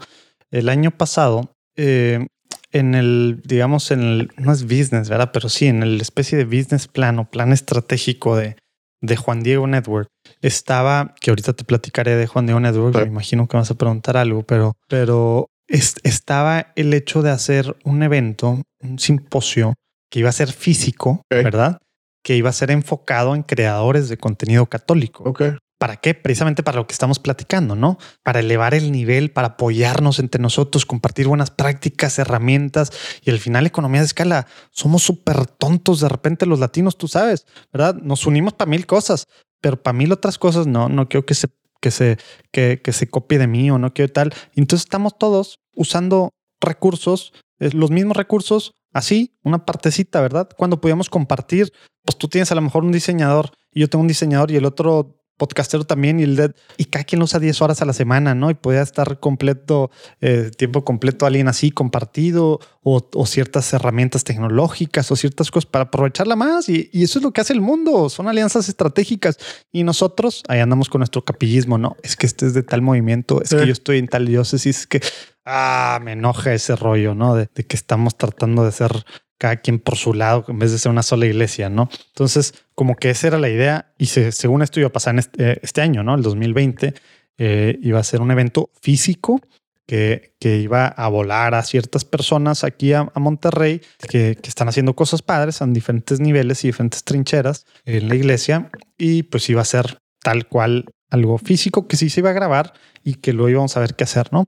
El 0.50 0.68
año 0.68 0.90
pasado, 0.90 1.54
eh, 1.76 2.26
en 2.72 2.94
el, 2.94 3.40
digamos, 3.44 3.90
en 3.90 4.02
el, 4.02 4.30
no 4.36 4.52
es 4.52 4.64
business, 4.64 5.08
¿verdad? 5.08 5.30
Pero 5.32 5.48
sí, 5.48 5.66
en 5.66 5.82
el 5.82 6.00
especie 6.00 6.36
de 6.36 6.44
business 6.44 6.88
plan 6.88 7.18
o 7.18 7.30
plan 7.30 7.52
estratégico 7.52 8.36
de, 8.36 8.56
de 9.00 9.16
Juan 9.16 9.42
Diego 9.42 9.66
Network, 9.66 10.08
estaba, 10.42 11.14
que 11.20 11.30
ahorita 11.30 11.54
te 11.54 11.64
platicaré 11.64 12.16
de 12.16 12.26
Juan 12.26 12.46
Diego 12.46 12.60
Network, 12.60 12.96
me 12.96 13.06
imagino 13.06 13.48
que 13.48 13.56
vas 13.56 13.70
a 13.70 13.76
preguntar 13.76 14.16
algo, 14.16 14.42
pero, 14.42 14.76
pero 14.88 15.48
estaba 15.68 16.72
el 16.76 16.94
hecho 16.94 17.22
de 17.22 17.30
hacer 17.30 17.76
un 17.84 18.02
evento, 18.02 18.62
un 18.80 18.98
simposio 18.98 19.74
que 20.10 20.20
iba 20.20 20.30
a 20.30 20.32
ser 20.32 20.52
físico, 20.52 21.22
¿verdad? 21.30 21.78
Que 22.24 22.36
iba 22.36 22.50
a 22.50 22.54
ser 22.54 22.70
enfocado 22.70 23.34
en 23.34 23.42
creadores 23.42 24.08
de 24.08 24.16
contenido 24.16 24.66
católico. 24.66 25.32
¿Para 25.78 25.96
qué? 25.96 26.12
Precisamente 26.12 26.64
para 26.64 26.78
lo 26.78 26.88
que 26.88 26.92
estamos 26.92 27.20
platicando, 27.20 27.76
¿no? 27.76 27.98
Para 28.24 28.40
elevar 28.40 28.74
el 28.74 28.90
nivel, 28.90 29.30
para 29.30 29.48
apoyarnos 29.48 30.18
entre 30.18 30.42
nosotros, 30.42 30.84
compartir 30.84 31.28
buenas 31.28 31.52
prácticas, 31.52 32.18
herramientas 32.18 32.90
y 33.22 33.30
al 33.30 33.38
final 33.38 33.64
economía 33.64 34.00
de 34.00 34.06
escala. 34.06 34.48
Somos 34.72 35.04
súper 35.04 35.46
tontos 35.46 36.00
de 36.00 36.08
repente 36.08 36.46
los 36.46 36.58
latinos, 36.58 36.98
tú 36.98 37.06
sabes, 37.06 37.46
¿verdad? 37.72 37.94
Nos 37.94 38.26
unimos 38.26 38.54
para 38.54 38.68
mil 38.68 38.86
cosas, 38.86 39.26
pero 39.60 39.80
para 39.80 39.96
mil 39.96 40.10
otras 40.10 40.36
cosas 40.36 40.66
no, 40.66 40.88
no 40.88 41.08
quiero 41.08 41.24
que 41.24 41.34
se 41.34 41.46
que 41.80 41.90
se, 41.90 42.18
que, 42.52 42.80
que 42.82 42.92
se 42.92 43.08
copie 43.08 43.38
de 43.38 43.46
mí 43.46 43.70
o 43.70 43.78
no 43.78 43.92
quiero 43.92 44.12
tal. 44.12 44.34
Entonces 44.54 44.84
estamos 44.84 45.18
todos 45.18 45.60
usando 45.74 46.30
recursos, 46.60 47.32
eh, 47.60 47.70
los 47.72 47.90
mismos 47.90 48.16
recursos, 48.16 48.74
así, 48.92 49.38
una 49.42 49.64
partecita, 49.64 50.20
¿verdad? 50.20 50.48
Cuando 50.56 50.80
podíamos 50.80 51.10
compartir, 51.10 51.72
pues 52.04 52.16
tú 52.16 52.28
tienes 52.28 52.50
a 52.52 52.54
lo 52.54 52.62
mejor 52.62 52.84
un 52.84 52.92
diseñador 52.92 53.50
y 53.72 53.80
yo 53.80 53.88
tengo 53.88 54.02
un 54.02 54.08
diseñador 54.08 54.50
y 54.50 54.56
el 54.56 54.64
otro 54.64 55.17
podcastero 55.38 55.84
también 55.84 56.20
y 56.20 56.24
el 56.24 56.36
dead 56.36 56.54
y 56.76 56.84
cada 56.86 57.04
quien 57.04 57.22
usa 57.22 57.40
10 57.40 57.62
horas 57.62 57.80
a 57.80 57.86
la 57.86 57.94
semana, 57.94 58.34
¿no? 58.34 58.50
Y 58.50 58.54
podía 58.54 58.82
estar 58.82 59.18
completo, 59.20 59.90
eh, 60.20 60.50
tiempo 60.56 60.84
completo 60.84 61.24
alguien 61.24 61.48
así 61.48 61.70
compartido 61.70 62.60
o, 62.82 63.26
ciertas 63.26 63.72
herramientas 63.72 64.24
tecnológicas 64.24 65.10
o 65.10 65.16
ciertas 65.16 65.50
cosas 65.50 65.70
para 65.70 65.84
aprovecharla 65.84 66.36
más. 66.36 66.68
Y, 66.68 66.90
eso 66.92 67.18
es 67.18 67.22
lo 67.22 67.32
que 67.32 67.40
hace 67.40 67.52
el 67.52 67.60
mundo, 67.60 68.08
son 68.10 68.28
alianzas 68.28 68.68
estratégicas. 68.68 69.38
Y 69.72 69.84
nosotros 69.84 70.42
ahí 70.48 70.60
andamos 70.60 70.88
con 70.88 71.00
nuestro 71.00 71.24
capillismo, 71.24 71.78
¿no? 71.78 71.96
Es 72.02 72.16
que 72.16 72.26
este 72.26 72.46
es 72.46 72.54
de 72.54 72.62
tal 72.62 72.82
movimiento, 72.82 73.40
es 73.40 73.50
que 73.50 73.66
yo 73.66 73.72
estoy 73.72 73.98
en 73.98 74.08
tal 74.08 74.26
diócesis, 74.26 74.80
es 74.80 74.86
que, 74.86 75.00
ah, 75.44 76.00
me 76.02 76.12
enoja 76.12 76.52
ese 76.52 76.76
rollo, 76.76 77.14
¿no? 77.14 77.34
de 77.34 77.48
que 77.48 77.76
estamos 77.76 78.16
tratando 78.16 78.64
de 78.64 78.72
ser 78.72 79.04
cada 79.38 79.56
quien 79.56 79.78
por 79.78 79.96
su 79.96 80.12
lado 80.12 80.44
en 80.48 80.58
vez 80.58 80.72
de 80.72 80.78
ser 80.78 80.90
una 80.90 81.02
sola 81.02 81.26
iglesia, 81.26 81.70
¿no? 81.70 81.88
Entonces, 82.08 82.54
como 82.74 82.96
que 82.96 83.10
esa 83.10 83.28
era 83.28 83.38
la 83.38 83.48
idea 83.48 83.92
y 83.96 84.06
según 84.06 84.62
esto 84.62 84.80
iba 84.80 84.88
a 84.88 84.92
pasar 84.92 85.14
en 85.14 85.20
este, 85.20 85.64
este 85.64 85.80
año, 85.80 86.02
¿no? 86.02 86.14
El 86.16 86.22
2020 86.22 86.94
eh, 87.38 87.78
iba 87.82 88.00
a 88.00 88.04
ser 88.04 88.20
un 88.20 88.30
evento 88.30 88.70
físico 88.82 89.40
que, 89.86 90.34
que, 90.38 90.58
iba 90.58 90.88
a 90.88 91.08
volar 91.08 91.54
a 91.54 91.62
ciertas 91.62 92.04
personas 92.04 92.62
aquí 92.62 92.92
a, 92.92 93.10
Monterrey 93.14 93.80
que, 94.00 94.36
que, 94.42 94.48
están 94.48 94.68
haciendo 94.68 94.94
cosas 94.94 95.22
padres 95.22 95.62
en 95.62 95.72
diferentes 95.72 96.20
niveles 96.20 96.62
y 96.64 96.68
diferentes 96.68 97.04
trincheras 97.04 97.64
en 97.86 98.08
la 98.08 98.16
iglesia 98.16 98.70
y 98.98 99.22
pues 99.22 99.48
iba 99.48 99.62
a 99.62 99.64
ser 99.64 99.98
tal 100.20 100.46
cual 100.46 100.84
algo 101.10 101.38
físico 101.38 101.88
que 101.88 101.96
sí 101.96 102.10
se 102.10 102.20
iba 102.20 102.30
a 102.30 102.34
grabar 102.34 102.74
y 103.02 103.14
que 103.14 103.32
luego 103.32 103.48
íbamos 103.48 103.76
a 103.76 103.80
ver 103.80 103.94
qué 103.94 104.04
hacer, 104.04 104.32
¿no? 104.32 104.44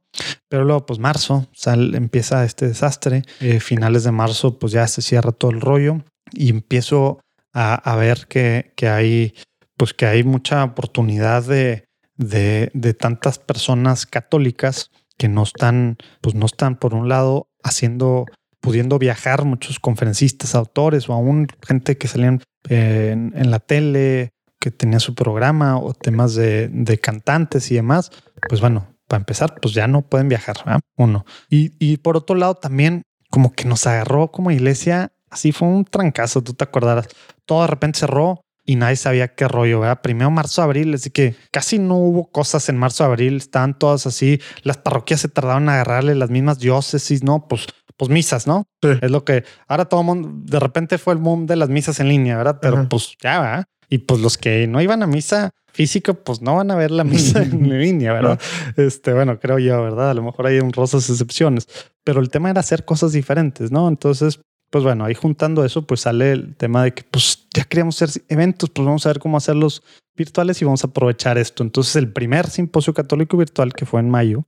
Pero 0.49 0.65
luego, 0.65 0.87
pues 0.87 0.99
marzo, 0.99 1.49
empieza 1.67 2.45
este 2.45 2.69
desastre. 2.69 3.23
Eh, 3.41 3.61
finales 3.61 4.05
de 4.05 4.13
marzo, 4.13 4.59
pues 4.59 4.73
ya 4.73 4.87
se 4.87 5.03
cierra 5.03 5.33
todo 5.33 5.51
el 5.51 5.61
rollo 5.61 6.03
y 6.33 6.51
empiezo 6.51 7.21
a, 7.53 7.97
ver 7.97 8.27
que, 8.29 8.73
que, 8.77 8.89
hay, 8.89 9.35
pues 9.77 9.93
que 9.95 10.07
hay 10.07 10.23
mucha 10.23 10.63
oportunidad 10.63 11.43
de, 11.43 11.85
de, 12.17 12.95
tantas 12.95 13.39
personas 13.39 14.07
católicas 14.07 14.91
que 15.19 15.29
no 15.29 15.43
están, 15.43 15.97
pues 16.21 16.35
no 16.35 16.47
están 16.47 16.77
por 16.77 16.95
un 16.95 17.09
lado 17.09 17.49
haciendo 17.63 18.27
pudiendo 18.61 18.99
viajar 18.99 19.45
muchos 19.45 19.81
conferencistas, 19.81 20.55
autores 20.55 21.09
o 21.09 21.15
aún 21.15 21.49
gente 21.67 21.97
que 21.97 22.09
salían 22.09 22.43
en, 22.69 23.51
la 23.51 23.59
tele 23.59 24.31
que 24.61 24.71
tenía 24.71 25.01
su 25.01 25.15
programa 25.15 25.79
o 25.79 25.95
temas 25.95 26.35
de, 26.35 26.69
de 26.69 26.99
cantantes 26.99 27.71
y 27.71 27.75
demás, 27.75 28.13
pues 28.49 28.61
bueno, 28.61 28.95
para 29.09 29.19
empezar, 29.19 29.57
pues 29.61 29.75
ya 29.75 29.89
no 29.89 30.03
pueden 30.03 30.29
viajar, 30.29 30.57
uno. 30.97 31.25
Y, 31.49 31.73
y 31.85 31.97
por 31.97 32.17
otro 32.17 32.37
lado, 32.37 32.55
también 32.55 33.03
como 33.31 33.53
que 33.53 33.65
nos 33.65 33.87
agarró 33.87 34.31
como 34.31 34.51
iglesia, 34.51 35.13
así 35.31 35.51
fue 35.51 35.67
un 35.67 35.85
trancazo, 35.85 36.43
tú 36.43 36.55
te 36.55 36.65
acordarás. 36.65 37.09
Todo 37.47 37.63
de 37.63 37.69
repente 37.69 37.99
cerró 37.99 38.43
y 38.65 38.77
nadie 38.77 38.97
sabía 38.97 39.35
qué 39.35 39.49
rollo, 39.49 39.81
¿verdad? 39.81 40.01
Primero 40.03 40.31
marzo, 40.31 40.63
abril, 40.63 40.95
así 40.95 41.11
que 41.11 41.35
casi 41.51 41.79
no 41.79 41.97
hubo 41.97 42.31
cosas 42.31 42.69
en 42.69 42.77
marzo, 42.77 43.05
abril, 43.05 43.39
estaban 43.39 43.77
todas 43.77 44.07
así, 44.07 44.41
las 44.63 44.77
parroquias 44.77 45.21
se 45.21 45.29
tardaron 45.29 45.65
en 45.65 45.71
agarrarle 45.71 46.15
las 46.15 46.31
mismas 46.31 46.59
diócesis, 46.59 47.25
¿no? 47.25 47.49
Pues, 47.49 47.67
pues 47.97 48.11
misas, 48.11 48.47
¿no? 48.47 48.67
Es 48.81 49.11
lo 49.11 49.25
que 49.25 49.45
ahora 49.67 49.87
todo 49.87 50.01
el 50.01 50.07
mundo, 50.07 50.31
de 50.33 50.61
repente 50.61 50.99
fue 50.99 51.15
el 51.15 51.19
mundo 51.19 51.53
de 51.53 51.57
las 51.57 51.69
misas 51.69 51.99
en 52.01 52.09
línea, 52.09 52.37
¿verdad? 52.37 52.59
Pero 52.61 52.89
pues 52.89 53.17
ya, 53.21 53.41
¿verdad? 53.41 53.65
Y 53.91 53.99
pues 53.99 54.21
los 54.21 54.39
que 54.39 54.67
no 54.67 54.81
iban 54.81 55.03
a 55.03 55.07
misa 55.07 55.51
físico, 55.73 56.15
pues 56.15 56.41
no 56.41 56.57
van 56.57 56.71
a 56.71 56.77
ver 56.77 56.91
la 56.91 57.05
misa 57.05 57.43
en 57.43 57.69
línea, 57.69 58.13
¿verdad? 58.13 58.41
Este, 58.77 59.13
bueno, 59.13 59.39
creo 59.39 59.59
yo, 59.59 59.83
¿verdad? 59.83 60.11
A 60.11 60.15
lo 60.15 60.23
mejor 60.23 60.47
hay 60.47 60.61
un 60.61 60.73
rosas 60.73 61.11
excepciones, 61.11 61.67
pero 62.05 62.21
el 62.21 62.31
tema 62.31 62.51
era 62.51 62.61
hacer 62.61 62.85
cosas 62.85 63.13
diferentes, 63.13 63.71
¿no? 63.71 63.89
Entonces, 63.89 64.41
pues 64.71 64.85
bueno, 64.85 65.05
ahí 65.05 65.15
juntando 65.15 65.65
eso, 65.65 65.87
pues 65.87 66.03
sale 66.03 66.33
el 66.33 66.57
tema 66.57 66.85
de 66.85 66.95
que 66.95 67.03
pues 67.03 67.49
ya 67.55 67.65
queríamos 67.65 68.01
hacer 68.01 68.23
eventos, 68.29 68.71
pues 68.71 68.87
vamos 68.87 69.05
a 69.05 69.11
ver 69.11 69.19
cómo 69.19 69.37
hacerlos 69.37 69.83
virtuales 70.17 70.63
y 70.63 70.65
vamos 70.65 70.85
a 70.85 70.87
aprovechar 70.87 71.39
esto. 71.39 71.63
Entonces, 71.63 71.97
el 71.97 72.13
primer 72.13 72.49
simposio 72.49 72.95
católico 72.95 73.37
virtual 73.37 73.73
que 73.73 73.87
fue 73.87 74.01
en 74.01 74.11
mayo, 74.11 74.47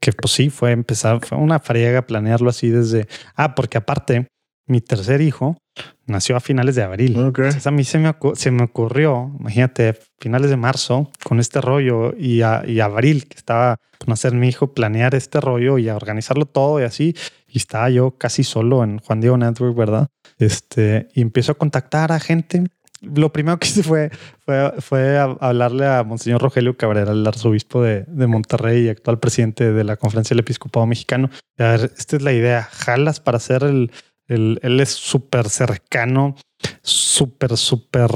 que 0.00 0.12
pues 0.12 0.32
sí, 0.32 0.50
fue 0.50 0.72
empezar, 0.72 1.24
fue 1.24 1.38
una 1.38 1.60
friega 1.60 2.06
planearlo 2.06 2.50
así 2.50 2.70
desde, 2.70 3.06
ah, 3.36 3.54
porque 3.54 3.78
aparte, 3.78 4.26
mi 4.70 4.80
tercer 4.80 5.20
hijo 5.20 5.58
nació 6.06 6.36
a 6.36 6.40
finales 6.40 6.74
de 6.74 6.82
abril. 6.82 7.16
Entonces 7.16 7.66
a 7.66 7.70
mí 7.70 7.84
se 7.84 7.98
me, 7.98 8.14
se 8.34 8.50
me 8.50 8.64
ocurrió, 8.64 9.32
imagínate, 9.38 9.98
finales 10.18 10.50
de 10.50 10.56
marzo, 10.56 11.10
con 11.24 11.40
este 11.40 11.60
rollo 11.60 12.14
y, 12.16 12.42
a, 12.42 12.62
y 12.66 12.80
abril, 12.80 13.26
que 13.26 13.36
estaba 13.36 13.76
por 13.98 14.08
nacer 14.08 14.32
mi 14.32 14.48
hijo, 14.48 14.72
planear 14.72 15.14
este 15.14 15.40
rollo 15.40 15.78
y 15.78 15.88
a 15.88 15.96
organizarlo 15.96 16.46
todo 16.46 16.80
y 16.80 16.84
así. 16.84 17.16
Y 17.48 17.58
estaba 17.58 17.90
yo 17.90 18.12
casi 18.12 18.44
solo 18.44 18.84
en 18.84 18.98
Juan 18.98 19.20
Diego 19.20 19.36
Network, 19.36 19.76
¿verdad? 19.76 20.08
Este, 20.38 21.08
y 21.14 21.20
empiezo 21.20 21.52
a 21.52 21.56
contactar 21.56 22.12
a 22.12 22.20
gente. 22.20 22.64
Lo 23.00 23.32
primero 23.32 23.58
que 23.58 23.66
hice 23.68 23.82
fue, 23.82 24.10
fue, 24.38 24.72
fue 24.78 25.18
hablarle 25.18 25.86
a 25.86 26.04
Monseñor 26.04 26.42
Rogelio 26.42 26.76
Cabrera, 26.76 27.12
el 27.12 27.26
arzobispo 27.26 27.82
de, 27.82 28.04
de 28.06 28.26
Monterrey 28.26 28.84
y 28.84 28.88
actual 28.88 29.18
presidente 29.18 29.72
de 29.72 29.84
la 29.84 29.96
Conferencia 29.96 30.34
del 30.34 30.40
Episcopado 30.40 30.86
Mexicano. 30.86 31.30
A 31.58 31.64
ver, 31.64 31.92
esta 31.96 32.16
es 32.16 32.22
la 32.22 32.32
idea. 32.32 32.62
Jalas 32.70 33.20
para 33.20 33.38
hacer 33.38 33.64
el, 33.64 33.90
él, 34.30 34.80
es 34.80 34.90
súper 34.90 35.48
cercano, 35.48 36.36
súper, 36.82 37.56
súper 37.56 38.10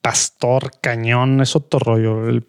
pastor, 0.00 0.72
cañón. 0.80 1.40
Es 1.40 1.54
otro 1.54 1.78
rollo. 1.78 2.28
El, 2.28 2.44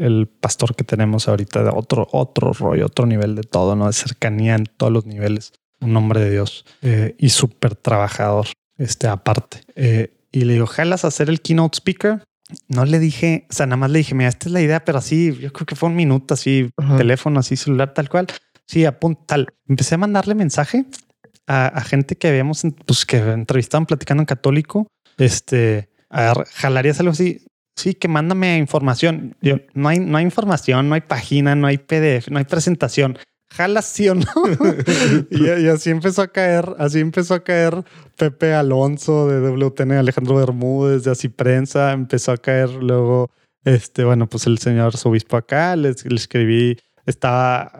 el, 0.00 0.28
pastor 0.40 0.74
que 0.74 0.84
tenemos 0.84 1.28
ahorita, 1.28 1.62
de 1.62 1.70
otro, 1.70 2.08
otro 2.12 2.52
rollo, 2.52 2.86
otro 2.86 3.06
nivel 3.06 3.34
de 3.34 3.42
todo, 3.42 3.76
¿no? 3.76 3.86
De 3.86 3.92
cercanía 3.92 4.54
en 4.54 4.64
todos 4.64 4.92
los 4.92 5.04
niveles. 5.04 5.52
Un 5.80 5.96
hombre 5.96 6.20
de 6.20 6.30
Dios 6.30 6.64
eh, 6.82 7.14
y 7.18 7.28
súper 7.28 7.76
trabajador. 7.76 8.46
este, 8.78 9.06
aparte. 9.08 9.60
Eh, 9.76 10.14
y 10.32 10.44
le 10.44 10.54
digo, 10.54 10.66
¿jalas 10.66 11.04
a 11.04 11.08
hacer 11.08 11.28
el 11.28 11.40
keynote 11.40 11.76
speaker? 11.76 12.24
No 12.68 12.86
le 12.86 12.98
dije, 12.98 13.46
o 13.50 13.52
sea, 13.52 13.66
nada 13.66 13.76
más 13.76 13.90
le 13.90 13.98
dije, 13.98 14.14
mira, 14.14 14.30
esta 14.30 14.48
es 14.48 14.52
la 14.52 14.62
idea, 14.62 14.84
pero 14.84 14.98
así, 14.98 15.36
yo 15.38 15.52
creo 15.52 15.66
que 15.66 15.76
fue 15.76 15.90
un 15.90 15.96
minuto, 15.96 16.32
así, 16.32 16.70
teléfono, 16.96 17.40
así, 17.40 17.56
celular, 17.56 17.92
tal 17.92 18.08
cual. 18.08 18.26
Sí, 18.66 18.86
apunta 18.86 19.22
tal. 19.26 19.48
Empecé 19.66 19.96
a 19.96 19.98
mandarle 19.98 20.34
mensaje 20.34 20.86
a, 21.48 21.80
gente 21.80 22.16
que 22.16 22.28
habíamos, 22.28 22.62
pues 22.84 23.06
que 23.06 23.16
entrevistaban 23.16 23.86
platicando 23.86 24.22
en 24.22 24.26
católico. 24.26 24.86
Este, 25.16 25.88
a 26.10 26.34
ver, 26.34 26.46
jalarías 26.46 27.00
algo 27.00 27.12
así. 27.12 27.44
Sí, 27.74 27.94
que 27.94 28.08
mándame 28.08 28.58
información. 28.58 29.36
No 29.72 29.88
hay, 29.88 30.00
no 30.00 30.18
hay 30.18 30.24
información, 30.24 30.88
no 30.88 30.94
hay 30.94 31.00
página, 31.00 31.54
no 31.54 31.66
hay 31.66 31.78
PDF, 31.78 32.28
no 32.28 32.38
hay 32.38 32.44
presentación. 32.44 33.18
Jala 33.50 33.82
sí 33.82 34.08
o 34.08 34.14
no. 34.14 34.26
y, 35.30 35.68
así 35.68 35.90
empezó 35.90 36.22
a 36.22 36.28
caer, 36.28 36.74
así 36.78 37.00
empezó 37.00 37.34
a 37.34 37.44
caer 37.44 37.82
Pepe 38.16 38.52
Alonso 38.52 39.26
de 39.28 39.40
WTN, 39.40 39.92
Alejandro 39.92 40.36
Bermúdez 40.36 41.04
de 41.04 41.12
Así 41.12 41.28
Prensa, 41.28 41.92
empezó 41.92 42.32
a 42.32 42.36
caer 42.36 42.68
luego, 42.70 43.30
este, 43.64 44.04
bueno, 44.04 44.28
pues 44.28 44.46
el 44.46 44.58
señor 44.58 44.92
obispo 45.04 45.36
acá, 45.38 45.76
le, 45.76 45.94
le 46.04 46.16
escribí 46.16 46.76
estaba, 47.08 47.72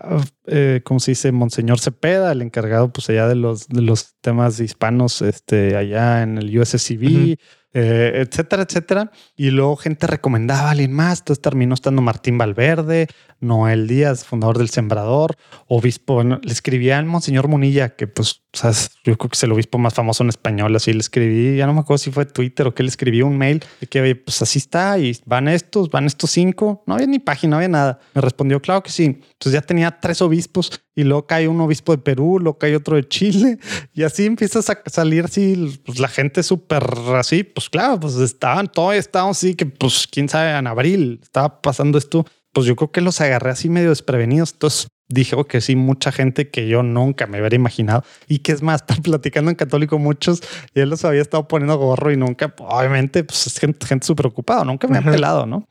eh, 0.46 0.80
¿cómo 0.84 1.00
se 1.00 1.10
dice? 1.10 1.32
Monseñor 1.32 1.78
Cepeda, 1.78 2.32
el 2.32 2.40
encargado 2.42 2.92
pues 2.92 3.10
allá 3.10 3.28
de 3.28 3.34
los, 3.34 3.68
de 3.68 3.82
los 3.82 4.16
temas 4.20 4.58
hispanos, 4.58 5.20
este, 5.20 5.76
allá 5.76 6.22
en 6.22 6.38
el 6.38 6.58
USCB, 6.58 7.36
eh, 7.74 8.24
etcétera, 8.26 8.62
etcétera. 8.62 9.10
Y 9.36 9.50
luego 9.50 9.76
gente 9.76 10.06
recomendaba 10.06 10.68
a 10.68 10.70
alguien 10.70 10.92
más. 10.92 11.20
Entonces 11.20 11.42
terminó 11.42 11.74
estando 11.74 12.00
Martín 12.00 12.38
Valverde, 12.38 13.08
Noel 13.40 13.86
Díaz, 13.86 14.24
fundador 14.24 14.56
del 14.56 14.70
Sembrador, 14.70 15.36
obispo. 15.66 16.22
le 16.24 16.38
escribía 16.44 16.98
al 16.98 17.04
Monseñor 17.04 17.48
Munilla, 17.48 17.90
que 17.90 18.06
pues, 18.06 18.42
yo 18.53 19.16
creo 19.16 19.30
que 19.30 19.34
es 19.34 19.42
el 19.42 19.53
obispo 19.53 19.78
más 19.78 19.94
famoso 19.94 20.22
en 20.22 20.30
español. 20.30 20.74
Así 20.74 20.92
le 20.92 21.01
escribí, 21.01 21.57
ya 21.57 21.66
no 21.66 21.74
me 21.74 21.80
acuerdo 21.80 21.99
si 21.99 22.11
fue 22.11 22.24
Twitter 22.26 22.66
o 22.66 22.74
que 22.74 22.82
le 22.82 22.88
escribí 22.88 23.22
un 23.22 23.36
mail 23.36 23.62
de 23.80 23.86
que, 23.86 24.16
pues 24.16 24.40
así 24.42 24.59
está 24.59 24.99
y 24.99 25.16
van 25.26 25.49
estos, 25.49 25.90
van 25.90 26.07
estos 26.07 26.30
cinco. 26.30 26.82
No 26.86 26.94
había 26.94 27.07
ni 27.07 27.18
página, 27.18 27.51
no 27.51 27.57
había 27.57 27.68
nada. 27.68 28.01
Me 28.14 28.20
respondió, 28.20 28.61
claro 28.61 28.82
que 28.82 28.90
sí. 28.90 29.05
Entonces 29.05 29.53
ya 29.53 29.61
tenía 29.61 30.01
tres 30.01 30.22
obispos 30.22 30.82
y 30.94 31.05
luego 31.05 31.26
cae 31.26 31.46
un 31.46 31.61
obispo 31.61 31.92
de 31.92 31.99
Perú, 31.99 32.38
luego 32.40 32.59
cae 32.59 32.74
otro 32.74 32.96
de 32.96 33.07
Chile 33.07 33.59
y 33.94 34.03
así 34.03 34.26
empiezas 34.26 34.68
a 34.70 34.82
salir 34.86 35.24
así 35.24 35.80
pues, 35.84 35.99
la 35.99 36.09
gente 36.09 36.42
súper 36.42 36.84
así. 37.16 37.44
Pues 37.44 37.68
claro, 37.68 38.01
pues 38.01 38.16
estaban, 38.16 38.68
todos 38.68 38.94
estaban 38.94 39.30
así 39.30 39.55
que, 39.55 39.66
pues 39.66 40.09
quién 40.11 40.28
sabe, 40.28 40.57
en 40.57 40.66
abril 40.66 41.20
estaba 41.22 41.61
pasando 41.61 41.99
esto 41.99 42.24
pues 42.53 42.66
yo 42.66 42.74
creo 42.76 42.90
que 42.90 43.01
los 43.01 43.20
agarré 43.20 43.51
así 43.51 43.68
medio 43.68 43.90
desprevenidos. 43.90 44.53
Entonces 44.53 44.88
dije 45.09 45.36
que 45.48 45.61
sí, 45.61 45.76
mucha 45.76 46.12
gente 46.12 46.50
que 46.50 46.68
yo 46.68 46.82
nunca 46.82 47.26
me 47.26 47.38
hubiera 47.40 47.56
imaginado. 47.56 48.04
Y 48.28 48.40
que 48.40 48.52
es 48.52 48.62
más, 48.62 48.82
están 48.88 49.02
platicando 49.02 49.50
en 49.50 49.56
católico 49.56 49.98
muchos 49.98 50.42
y 50.74 50.80
él 50.80 50.90
los 50.90 51.04
había 51.04 51.22
estado 51.22 51.48
poniendo 51.48 51.76
gorro 51.76 52.12
y 52.12 52.16
nunca, 52.16 52.54
obviamente, 52.59 53.24
pues 53.24 53.46
es 53.46 53.59
gente, 53.59 53.86
gente 53.86 54.06
súper 54.06 54.26
ocupada, 54.26 54.64
nunca 54.64 54.86
me 54.88 54.98
ha 54.98 55.02
pelado, 55.02 55.46
¿no? 55.46 55.66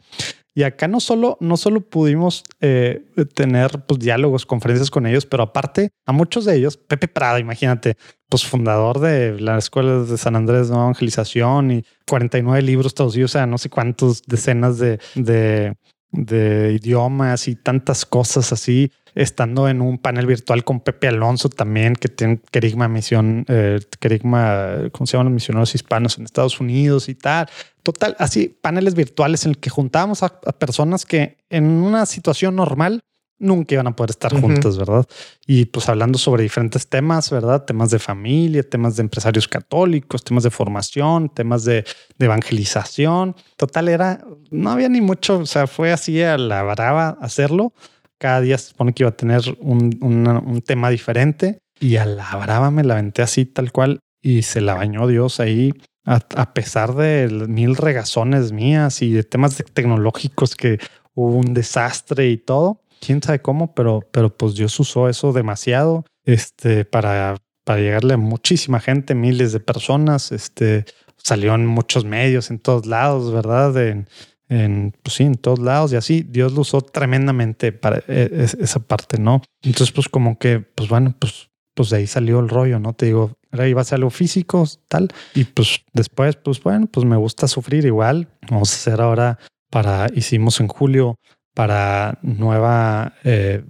Y 0.57 0.63
acá 0.63 0.87
no 0.87 0.99
solo, 0.99 1.37
no 1.39 1.55
solo 1.55 1.81
pudimos 1.81 2.43
eh, 2.61 3.05
tener 3.35 3.85
pues, 3.85 3.99
diálogos, 3.99 4.47
conferencias 4.47 4.89
con 4.89 5.05
ellos, 5.05 5.27
pero 5.27 5.43
aparte 5.43 5.91
a 6.07 6.11
muchos 6.11 6.45
de 6.45 6.55
ellos, 6.55 6.77
Pepe 6.77 7.07
Prada, 7.07 7.39
imagínate, 7.39 7.95
pues 8.27 8.43
fundador 8.43 8.99
de 8.99 9.39
la 9.39 9.59
Escuela 9.59 9.99
de 9.99 10.17
San 10.17 10.35
Andrés 10.35 10.69
de 10.69 10.73
Evangelización 10.73 11.69
y 11.69 11.85
49 12.07 12.63
libros 12.63 12.95
traducidos 12.95 13.35
a 13.35 13.45
no 13.45 13.59
sé 13.59 13.69
cuántos 13.69 14.23
decenas 14.23 14.79
de, 14.79 14.99
de 15.13 15.75
de 16.11 16.77
idiomas 16.81 17.47
y 17.47 17.55
tantas 17.55 18.05
cosas 18.05 18.51
así, 18.53 18.91
estando 19.15 19.67
en 19.67 19.81
un 19.81 19.97
panel 19.97 20.25
virtual 20.25 20.63
con 20.63 20.79
Pepe 20.79 21.07
Alonso 21.07 21.49
también, 21.49 21.95
que 21.95 22.07
tiene 22.07 22.39
Kerigma 22.51 22.87
Misión, 22.87 23.45
eh, 23.47 23.79
Kerigma, 23.99 24.89
¿cómo 24.91 25.05
se 25.05 25.13
llaman 25.13 25.27
los 25.27 25.33
misioneros 25.33 25.75
hispanos 25.75 26.17
en 26.17 26.25
Estados 26.25 26.59
Unidos 26.59 27.09
y 27.09 27.15
tal? 27.15 27.49
Total, 27.83 28.15
así 28.19 28.47
paneles 28.61 28.95
virtuales 28.95 29.45
en 29.45 29.51
el 29.51 29.57
que 29.57 29.69
juntábamos 29.69 30.23
a 30.23 30.29
personas 30.59 31.05
que 31.05 31.37
en 31.49 31.65
una 31.65 32.05
situación 32.05 32.55
normal 32.55 33.01
nunca 33.39 33.75
iban 33.75 33.87
a 33.87 33.95
poder 33.95 34.11
estar 34.11 34.39
juntos, 34.39 34.77
¿verdad? 34.77 35.05
Y 35.45 35.65
pues 35.65 35.87
hablando 35.89 36.17
sobre 36.17 36.43
diferentes 36.43 36.87
temas, 36.87 37.29
¿verdad? 37.29 37.65
Temas 37.65 37.91
de 37.91 37.99
familia, 37.99 38.63
temas 38.63 38.95
de 38.95 39.03
empresarios 39.03 39.47
católicos, 39.47 40.23
temas 40.23 40.43
de 40.43 40.49
formación, 40.49 41.29
temas 41.29 41.63
de, 41.63 41.85
evangelización. 42.19 43.35
Total, 43.55 43.89
era, 43.89 44.25
no 44.49 44.71
había 44.71 44.89
ni 44.89 45.01
mucho, 45.01 45.39
o 45.39 45.45
sea, 45.45 45.67
fue 45.67 45.91
así 45.91 46.21
a 46.21 46.37
la 46.37 46.63
brava 46.63 47.17
hacerlo. 47.21 47.73
Cada 48.17 48.41
día 48.41 48.57
se 48.57 48.69
supone 48.69 48.93
que 48.93 49.03
iba 49.03 49.09
a 49.09 49.17
tener 49.17 49.41
un, 49.59 50.63
tema 50.65 50.89
diferente 50.89 51.59
y 51.79 51.97
a 51.97 52.05
la 52.05 52.35
brava 52.35 52.71
me 52.71 52.83
la 52.83 52.95
aventé 52.95 53.21
así 53.21 53.45
tal 53.45 53.71
cual 53.71 53.99
y 54.21 54.41
se 54.41 54.61
la 54.61 54.73
bañó 54.73 55.07
Dios 55.07 55.39
ahí. 55.39 55.73
A, 56.05 56.21
a 56.35 56.53
pesar 56.53 56.95
de 56.95 57.27
mil 57.49 57.75
regazones 57.75 58.53
mías 58.53 59.01
y 59.01 59.11
de 59.11 59.23
temas 59.23 59.61
tecnológicos 59.73 60.55
que 60.55 60.79
hubo 61.13 61.35
un 61.35 61.53
desastre 61.53 62.29
y 62.29 62.37
todo, 62.37 62.81
quién 62.99 63.21
sabe 63.21 63.41
cómo, 63.41 63.73
pero, 63.73 64.01
pero 64.11 64.35
pues 64.35 64.55
Dios 64.55 64.79
usó 64.79 65.09
eso 65.09 65.33
demasiado 65.33 66.05
este, 66.25 66.85
para, 66.85 67.37
para 67.63 67.81
llegarle 67.81 68.13
a 68.13 68.17
muchísima 68.17 68.79
gente, 68.79 69.15
miles 69.15 69.51
de 69.53 69.59
personas. 69.59 70.31
Este, 70.31 70.85
salió 71.17 71.55
en 71.55 71.65
muchos 71.65 72.05
medios, 72.05 72.49
en 72.51 72.59
todos 72.59 72.85
lados, 72.85 73.31
¿verdad? 73.33 73.75
En, 73.85 74.07
en, 74.49 74.93
pues 75.03 75.15
sí, 75.15 75.23
en 75.23 75.35
todos 75.35 75.59
lados 75.59 75.93
y 75.93 75.95
así. 75.95 76.25
Dios 76.27 76.53
lo 76.53 76.61
usó 76.61 76.81
tremendamente 76.81 77.71
para 77.71 78.03
e, 78.07 78.47
esa 78.59 78.79
parte, 78.79 79.19
¿no? 79.19 79.41
Entonces, 79.61 79.91
pues 79.91 80.09
como 80.09 80.37
que, 80.37 80.59
pues 80.59 80.89
bueno, 80.89 81.15
pues, 81.19 81.49
pues 81.73 81.89
de 81.89 81.97
ahí 81.97 82.07
salió 82.07 82.39
el 82.39 82.49
rollo, 82.49 82.79
¿no? 82.79 82.93
Te 82.93 83.07
digo, 83.07 83.33
ahora 83.51 83.67
iba 83.67 83.81
a 83.81 83.85
ser 83.85 83.97
algo 83.97 84.09
físico, 84.09 84.65
tal. 84.87 85.09
Y 85.35 85.43
pues 85.43 85.81
después, 85.93 86.35
pues 86.37 86.61
bueno, 86.61 86.87
pues 86.87 87.05
me 87.05 87.17
gusta 87.17 87.47
sufrir 87.47 87.85
igual. 87.85 88.29
Vamos 88.49 88.71
a 88.71 88.75
hacer 88.75 89.01
ahora 89.01 89.37
para, 89.69 90.07
hicimos 90.13 90.59
en 90.59 90.67
julio 90.67 91.19
para 91.57 92.19
nueva 92.21 93.13
eh, 93.23 93.63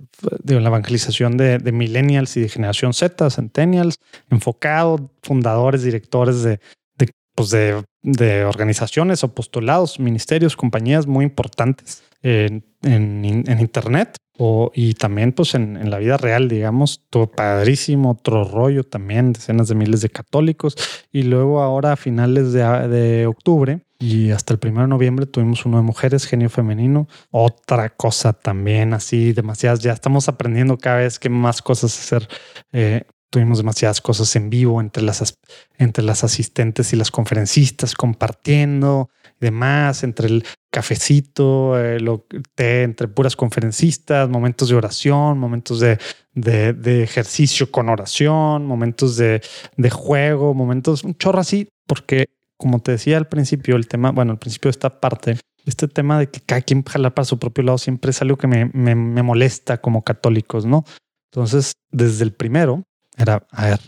de 0.44 0.60
la 0.60 0.68
evangelización 0.68 1.38
de, 1.38 1.72
millennials 1.72 2.36
y 2.36 2.42
de 2.42 2.50
generación 2.50 2.94
Z, 2.94 3.30
centennials, 3.30 3.96
enfocado, 4.30 5.10
fundadores, 5.24 5.84
directores 5.84 6.44
de, 6.44 6.60
de, 6.98 7.12
pues 7.34 7.50
de, 7.50 7.82
de 8.02 8.44
organizaciones, 8.44 9.24
apostolados, 9.24 10.02
ministerios, 10.02 10.58
compañías 10.58 11.08
muy 11.08 11.24
importantes 11.24 12.04
en, 12.22 12.66
en, 12.84 13.24
en 13.48 13.60
Internet 13.62 14.18
o, 14.38 14.70
y 14.76 14.96
también 14.96 15.32
pues 15.32 15.56
en, 15.56 15.78
en, 15.78 15.90
la 15.90 16.00
vida 16.00 16.18
real, 16.18 16.50
digamos, 16.50 17.06
todo 17.10 17.32
padrísimo, 17.32 18.12
otro 18.12 18.44
rollo 18.44 18.84
también, 18.84 19.32
decenas 19.32 19.70
de 19.70 19.76
miles 19.76 20.02
de 20.02 20.10
católicos. 20.10 20.76
Y 21.14 21.24
luego 21.24 21.62
ahora 21.62 21.94
a 21.94 21.96
finales 21.96 22.52
de, 22.52 22.64
de 22.90 23.28
octubre 23.28 23.87
y 24.00 24.32
hasta 24.32 24.54
el 24.54 24.60
primero 24.60 24.84
de 24.84 24.90
noviembre 24.90 25.26
tuvimos 25.26 25.66
uno 25.66 25.78
de 25.78 25.84
mujeres, 25.84 26.26
genio 26.26 26.50
femenino. 26.50 27.08
Otra 27.32 27.90
cosa 27.90 28.34
también, 28.34 28.94
así 28.94 29.34
demasiadas. 29.34 29.80
Ya 29.80 29.94
estamos 29.94 30.28
aprendiendo 30.30 30.78
cada 30.78 30.98
vez 30.98 31.20
que 31.20 31.30
más 31.30 31.62
cosas 31.62 31.98
hacer. 31.98 32.28
Eh, 32.72 33.04
tuvimos 33.30 33.58
demasiadas 33.58 34.00
cosas 34.02 34.36
en 34.36 34.50
vivo 34.50 34.80
entre 34.80 35.04
las, 35.04 35.38
entre 35.78 36.04
las 36.04 36.24
asistentes 36.24 36.94
y 36.94 36.96
las 36.96 37.12
conferencistas 37.12 37.94
compartiendo 37.94 39.10
y 39.42 39.46
demás, 39.46 40.04
entre 40.04 40.28
el 40.28 40.46
cafecito, 40.72 41.78
el 41.78 42.10
té, 42.56 42.84
entre 42.84 43.08
puras 43.08 43.36
conferencistas, 43.36 44.30
momentos 44.30 44.70
de 44.70 44.76
oración, 44.76 45.40
momentos 45.40 45.80
de, 45.80 45.98
de, 46.34 46.74
de 46.74 47.04
ejercicio 47.04 47.72
con 47.72 47.90
oración, 47.90 48.66
momentos 48.66 49.18
de, 49.18 49.42
de 49.76 49.90
juego, 49.90 50.54
momentos, 50.54 51.04
un 51.04 51.16
chorro 51.16 51.40
así, 51.40 51.68
porque 51.86 52.28
como 52.58 52.80
te 52.80 52.92
decía 52.92 53.18
al 53.18 53.28
principio, 53.28 53.76
el 53.76 53.88
tema, 53.88 54.12
bueno, 54.12 54.34
al 54.34 54.40
principio 54.40 54.70
de 54.70 54.72
esta 54.72 55.00
parte, 55.00 55.38
este 55.66 55.88
tema 55.88 56.20
de 56.20 56.30
que 56.30 56.40
cada 56.40 56.62
quien 56.62 56.84
jalar 56.84 57.14
para 57.14 57.26
su 57.26 57.38
propio 57.40 57.64
lado 57.64 57.78
siempre 57.78 58.12
es 58.12 58.22
algo 58.22 58.38
que 58.38 58.48
me, 58.48 58.66
me, 58.74 58.96
me 58.96 59.24
molesta 59.24 59.80
como 59.80 60.04
católicos, 60.04 60.66
¿no? 60.66 60.86
Entonces, 61.32 61.74
desde 61.92 62.24
el 62.24 62.34
primero, 62.34 62.84
era, 63.18 63.46
a 63.52 63.66
ver, 63.66 63.80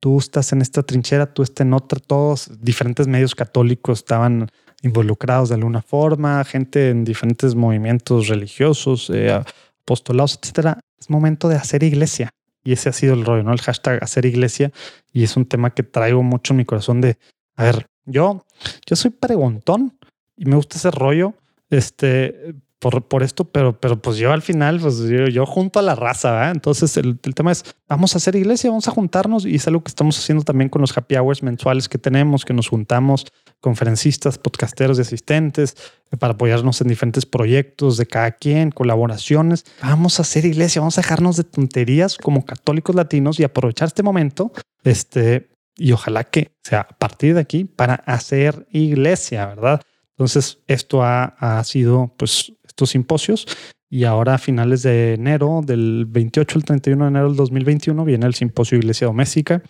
tú 0.00 0.18
estás 0.18 0.52
en 0.52 0.62
esta 0.62 0.82
trinchera, 0.82 1.32
tú 1.32 1.42
estás 1.42 1.66
en 1.66 1.74
otra, 1.74 2.00
todos 2.00 2.50
diferentes 2.60 3.06
medios 3.06 3.34
católicos 3.34 4.00
estaban 4.00 4.48
involucrados 4.82 5.48
de 5.48 5.56
alguna 5.56 5.82
forma, 5.82 6.42
gente 6.44 6.90
en 6.90 7.04
diferentes 7.04 7.54
movimientos 7.54 8.28
religiosos, 8.28 9.10
eh, 9.10 9.42
apostolados, 9.82 10.38
etcétera. 10.40 10.80
Es 10.98 11.10
momento 11.10 11.48
de 11.48 11.56
hacer 11.56 11.82
iglesia. 11.82 12.30
Y 12.64 12.72
ese 12.72 12.88
ha 12.88 12.92
sido 12.92 13.14
el 13.14 13.24
rollo, 13.24 13.42
¿no? 13.42 13.52
El 13.52 13.60
hashtag 13.60 14.02
hacer 14.02 14.26
iglesia. 14.26 14.72
Y 15.12 15.24
es 15.24 15.36
un 15.36 15.46
tema 15.46 15.70
que 15.70 15.82
traigo 15.82 16.22
mucho 16.22 16.52
en 16.52 16.58
mi 16.58 16.64
corazón 16.64 17.00
de, 17.00 17.18
a 17.56 17.64
ver, 17.64 17.86
yo, 18.08 18.44
yo 18.86 18.96
soy 18.96 19.10
preguntón 19.10 19.96
y 20.36 20.44
me 20.46 20.56
gusta 20.56 20.76
ese 20.76 20.90
rollo. 20.90 21.34
Este, 21.70 22.54
por, 22.78 23.02
por 23.06 23.22
esto, 23.22 23.44
pero, 23.44 23.78
pero 23.78 24.00
pues 24.00 24.18
yo 24.18 24.32
al 24.32 24.42
final, 24.42 24.78
pues 24.80 25.00
yo, 25.32 25.46
junto 25.46 25.78
a 25.78 25.82
la 25.82 25.94
raza, 25.94 26.50
entonces 26.50 26.96
el, 26.96 27.18
el, 27.22 27.34
tema 27.34 27.50
es, 27.50 27.64
vamos 27.88 28.14
a 28.14 28.18
hacer 28.18 28.36
iglesia, 28.36 28.70
vamos 28.70 28.86
a 28.86 28.92
juntarnos 28.92 29.44
y 29.46 29.56
es 29.56 29.66
algo 29.66 29.82
que 29.82 29.88
estamos 29.88 30.16
haciendo 30.18 30.44
también 30.44 30.68
con 30.68 30.80
los 30.80 30.96
happy 30.96 31.16
hours 31.16 31.42
mensuales 31.42 31.88
que 31.88 31.98
tenemos, 31.98 32.44
que 32.44 32.54
nos 32.54 32.68
juntamos 32.68 33.26
conferencistas, 33.60 34.38
podcasteros 34.38 34.98
y 34.98 35.00
asistentes 35.00 35.76
eh, 36.12 36.16
para 36.16 36.34
apoyarnos 36.34 36.80
en 36.80 36.88
diferentes 36.88 37.26
proyectos 37.26 37.96
de 37.96 38.06
cada 38.06 38.30
quien, 38.30 38.70
colaboraciones. 38.70 39.64
Vamos 39.82 40.20
a 40.20 40.22
hacer 40.22 40.44
iglesia, 40.44 40.80
vamos 40.80 40.98
a 40.98 41.00
dejarnos 41.00 41.36
de 41.36 41.44
tonterías 41.44 42.16
como 42.16 42.44
católicos 42.44 42.94
latinos 42.94 43.40
y 43.40 43.44
aprovechar 43.44 43.88
este 43.88 44.04
momento 44.04 44.52
este, 44.84 45.48
y 45.78 45.92
ojalá 45.92 46.24
que 46.24 46.52
sea 46.62 46.80
a 46.80 46.98
partir 46.98 47.34
de 47.34 47.40
aquí 47.40 47.64
para 47.64 47.94
hacer 47.94 48.66
iglesia, 48.70 49.46
¿verdad? 49.46 49.80
Entonces, 50.10 50.58
esto 50.66 51.02
ha, 51.02 51.36
ha 51.38 51.62
sido 51.64 52.12
pues 52.18 52.52
estos 52.64 52.90
simposios 52.90 53.46
y 53.90 54.04
ahora 54.04 54.34
a 54.34 54.38
finales 54.38 54.82
de 54.82 55.14
enero, 55.14 55.62
del 55.64 56.04
28 56.06 56.58
al 56.58 56.64
31 56.64 57.04
de 57.04 57.08
enero 57.08 57.28
del 57.28 57.36
2021, 57.36 58.04
viene 58.04 58.26
el 58.26 58.34
simposio 58.34 58.76
Iglesia 58.76 59.06
Doméstica, 59.06 59.62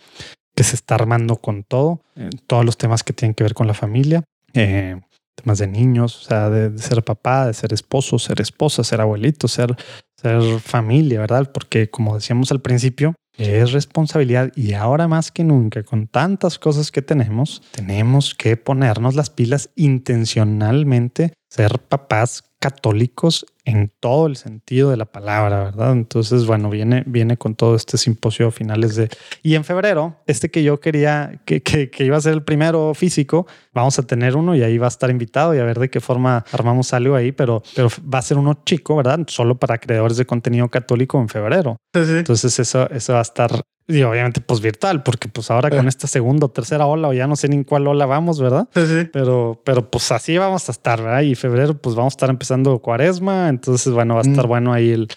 que 0.55 0.63
se 0.63 0.75
está 0.75 0.95
armando 0.95 1.37
con 1.37 1.63
todo, 1.63 2.01
eh, 2.15 2.29
todos 2.45 2.65
los 2.65 2.77
temas 2.77 3.03
que 3.03 3.13
tienen 3.13 3.33
que 3.33 3.43
ver 3.43 3.53
con 3.53 3.67
la 3.67 3.73
familia, 3.73 4.23
eh, 4.53 4.99
temas 5.35 5.59
de 5.59 5.67
niños, 5.67 6.21
o 6.21 6.27
sea, 6.27 6.49
de, 6.49 6.69
de, 6.69 6.79
ser 6.79 7.01
papá, 7.03 7.47
de 7.47 7.53
ser 7.53 7.71
esposo, 7.71 8.19
ser 8.19 8.41
esposa, 8.41 8.83
ser 8.83 8.99
abuelito, 8.99 9.47
ser, 9.47 9.73
ser 10.17 10.41
familia, 10.59 11.21
¿verdad? 11.21 11.49
Porque 11.53 11.89
como 11.89 12.15
decíamos 12.15 12.51
al 12.51 12.59
principio, 12.59 13.15
es 13.39 13.71
responsabilidad 13.71 14.51
y 14.55 14.73
ahora 14.73 15.07
más 15.07 15.31
que 15.31 15.43
nunca, 15.43 15.83
con 15.83 16.07
tantas 16.07 16.59
cosas 16.59 16.91
que 16.91 17.01
tenemos, 17.01 17.61
tenemos 17.71 18.35
que 18.35 18.57
ponernos 18.57 19.15
las 19.15 19.29
pilas 19.29 19.69
intencionalmente, 19.75 21.33
ser 21.49 21.79
papás 21.79 22.43
católicos 22.59 23.45
en 23.65 23.91
todo 23.99 24.27
el 24.27 24.35
sentido 24.35 24.89
de 24.89 24.97
la 24.97 25.05
palabra, 25.05 25.63
¿verdad? 25.63 25.91
Entonces, 25.91 26.45
bueno, 26.45 26.69
viene, 26.69 27.03
viene 27.05 27.37
con 27.37 27.55
todo 27.55 27.75
este 27.75 27.97
simposio 27.97 28.47
a 28.47 28.51
finales 28.51 28.95
de... 28.95 29.09
Y 29.43 29.55
en 29.55 29.63
febrero, 29.63 30.17
este 30.25 30.49
que 30.49 30.63
yo 30.63 30.79
quería, 30.79 31.39
que, 31.45 31.61
que, 31.61 31.89
que, 31.89 32.05
iba 32.05 32.17
a 32.17 32.21
ser 32.21 32.33
el 32.33 32.43
primero 32.43 32.93
físico, 32.93 33.47
vamos 33.73 33.99
a 33.99 34.03
tener 34.03 34.35
uno 34.35 34.55
y 34.55 34.63
ahí 34.63 34.77
va 34.77 34.87
a 34.87 34.89
estar 34.89 35.09
invitado 35.09 35.53
y 35.53 35.59
a 35.59 35.63
ver 35.63 35.79
de 35.79 35.89
qué 35.89 35.99
forma 35.99 36.45
armamos 36.51 36.93
algo 36.93 37.15
ahí, 37.15 37.31
pero, 37.31 37.61
pero 37.75 37.89
va 38.11 38.19
a 38.19 38.23
ser 38.23 38.37
uno 38.37 38.61
chico, 38.65 38.95
¿verdad? 38.95 39.19
Solo 39.27 39.55
para 39.57 39.77
creadores 39.77 40.17
de 40.17 40.25
contenido 40.25 40.69
católico 40.69 41.19
en 41.19 41.29
febrero. 41.29 41.77
Sí, 41.93 42.05
sí. 42.05 42.17
Entonces, 42.17 42.57
eso, 42.59 42.89
eso 42.89 43.13
va 43.13 43.19
a 43.19 43.23
estar 43.23 43.51
y 43.89 44.03
obviamente 44.03 44.39
pues 44.39 44.61
virtual, 44.61 45.01
porque 45.01 45.27
pues 45.27 45.49
ahora 45.49 45.71
con 45.71 45.87
esta 45.87 46.05
segunda 46.05 46.45
o 46.45 46.49
tercera 46.49 46.85
ola 46.85 47.07
o 47.07 47.13
ya 47.13 47.25
no 47.25 47.35
sé 47.35 47.49
ni 47.49 47.55
en 47.55 47.63
cuál 47.63 47.87
ola 47.87 48.05
vamos, 48.05 48.39
¿verdad? 48.39 48.69
Sí, 48.75 48.85
sí. 48.85 49.09
Pero, 49.11 49.59
pero 49.65 49.89
pues 49.89 50.11
así 50.11 50.37
vamos 50.37 50.69
a 50.69 50.71
estar, 50.71 51.01
¿verdad? 51.01 51.21
Y 51.21 51.33
febrero 51.33 51.73
pues 51.73 51.95
vamos 51.95 52.13
a 52.13 52.15
estar 52.15 52.29
empezando 52.29 52.77
cuaresma, 52.79 53.48
entonces 53.49 53.93
bueno, 53.93 54.15
va 54.15 54.21
a 54.21 54.23
estar 54.23 54.45
mm. 54.45 54.49
bueno 54.49 54.73
ahí 54.73 54.91
el, 54.91 55.07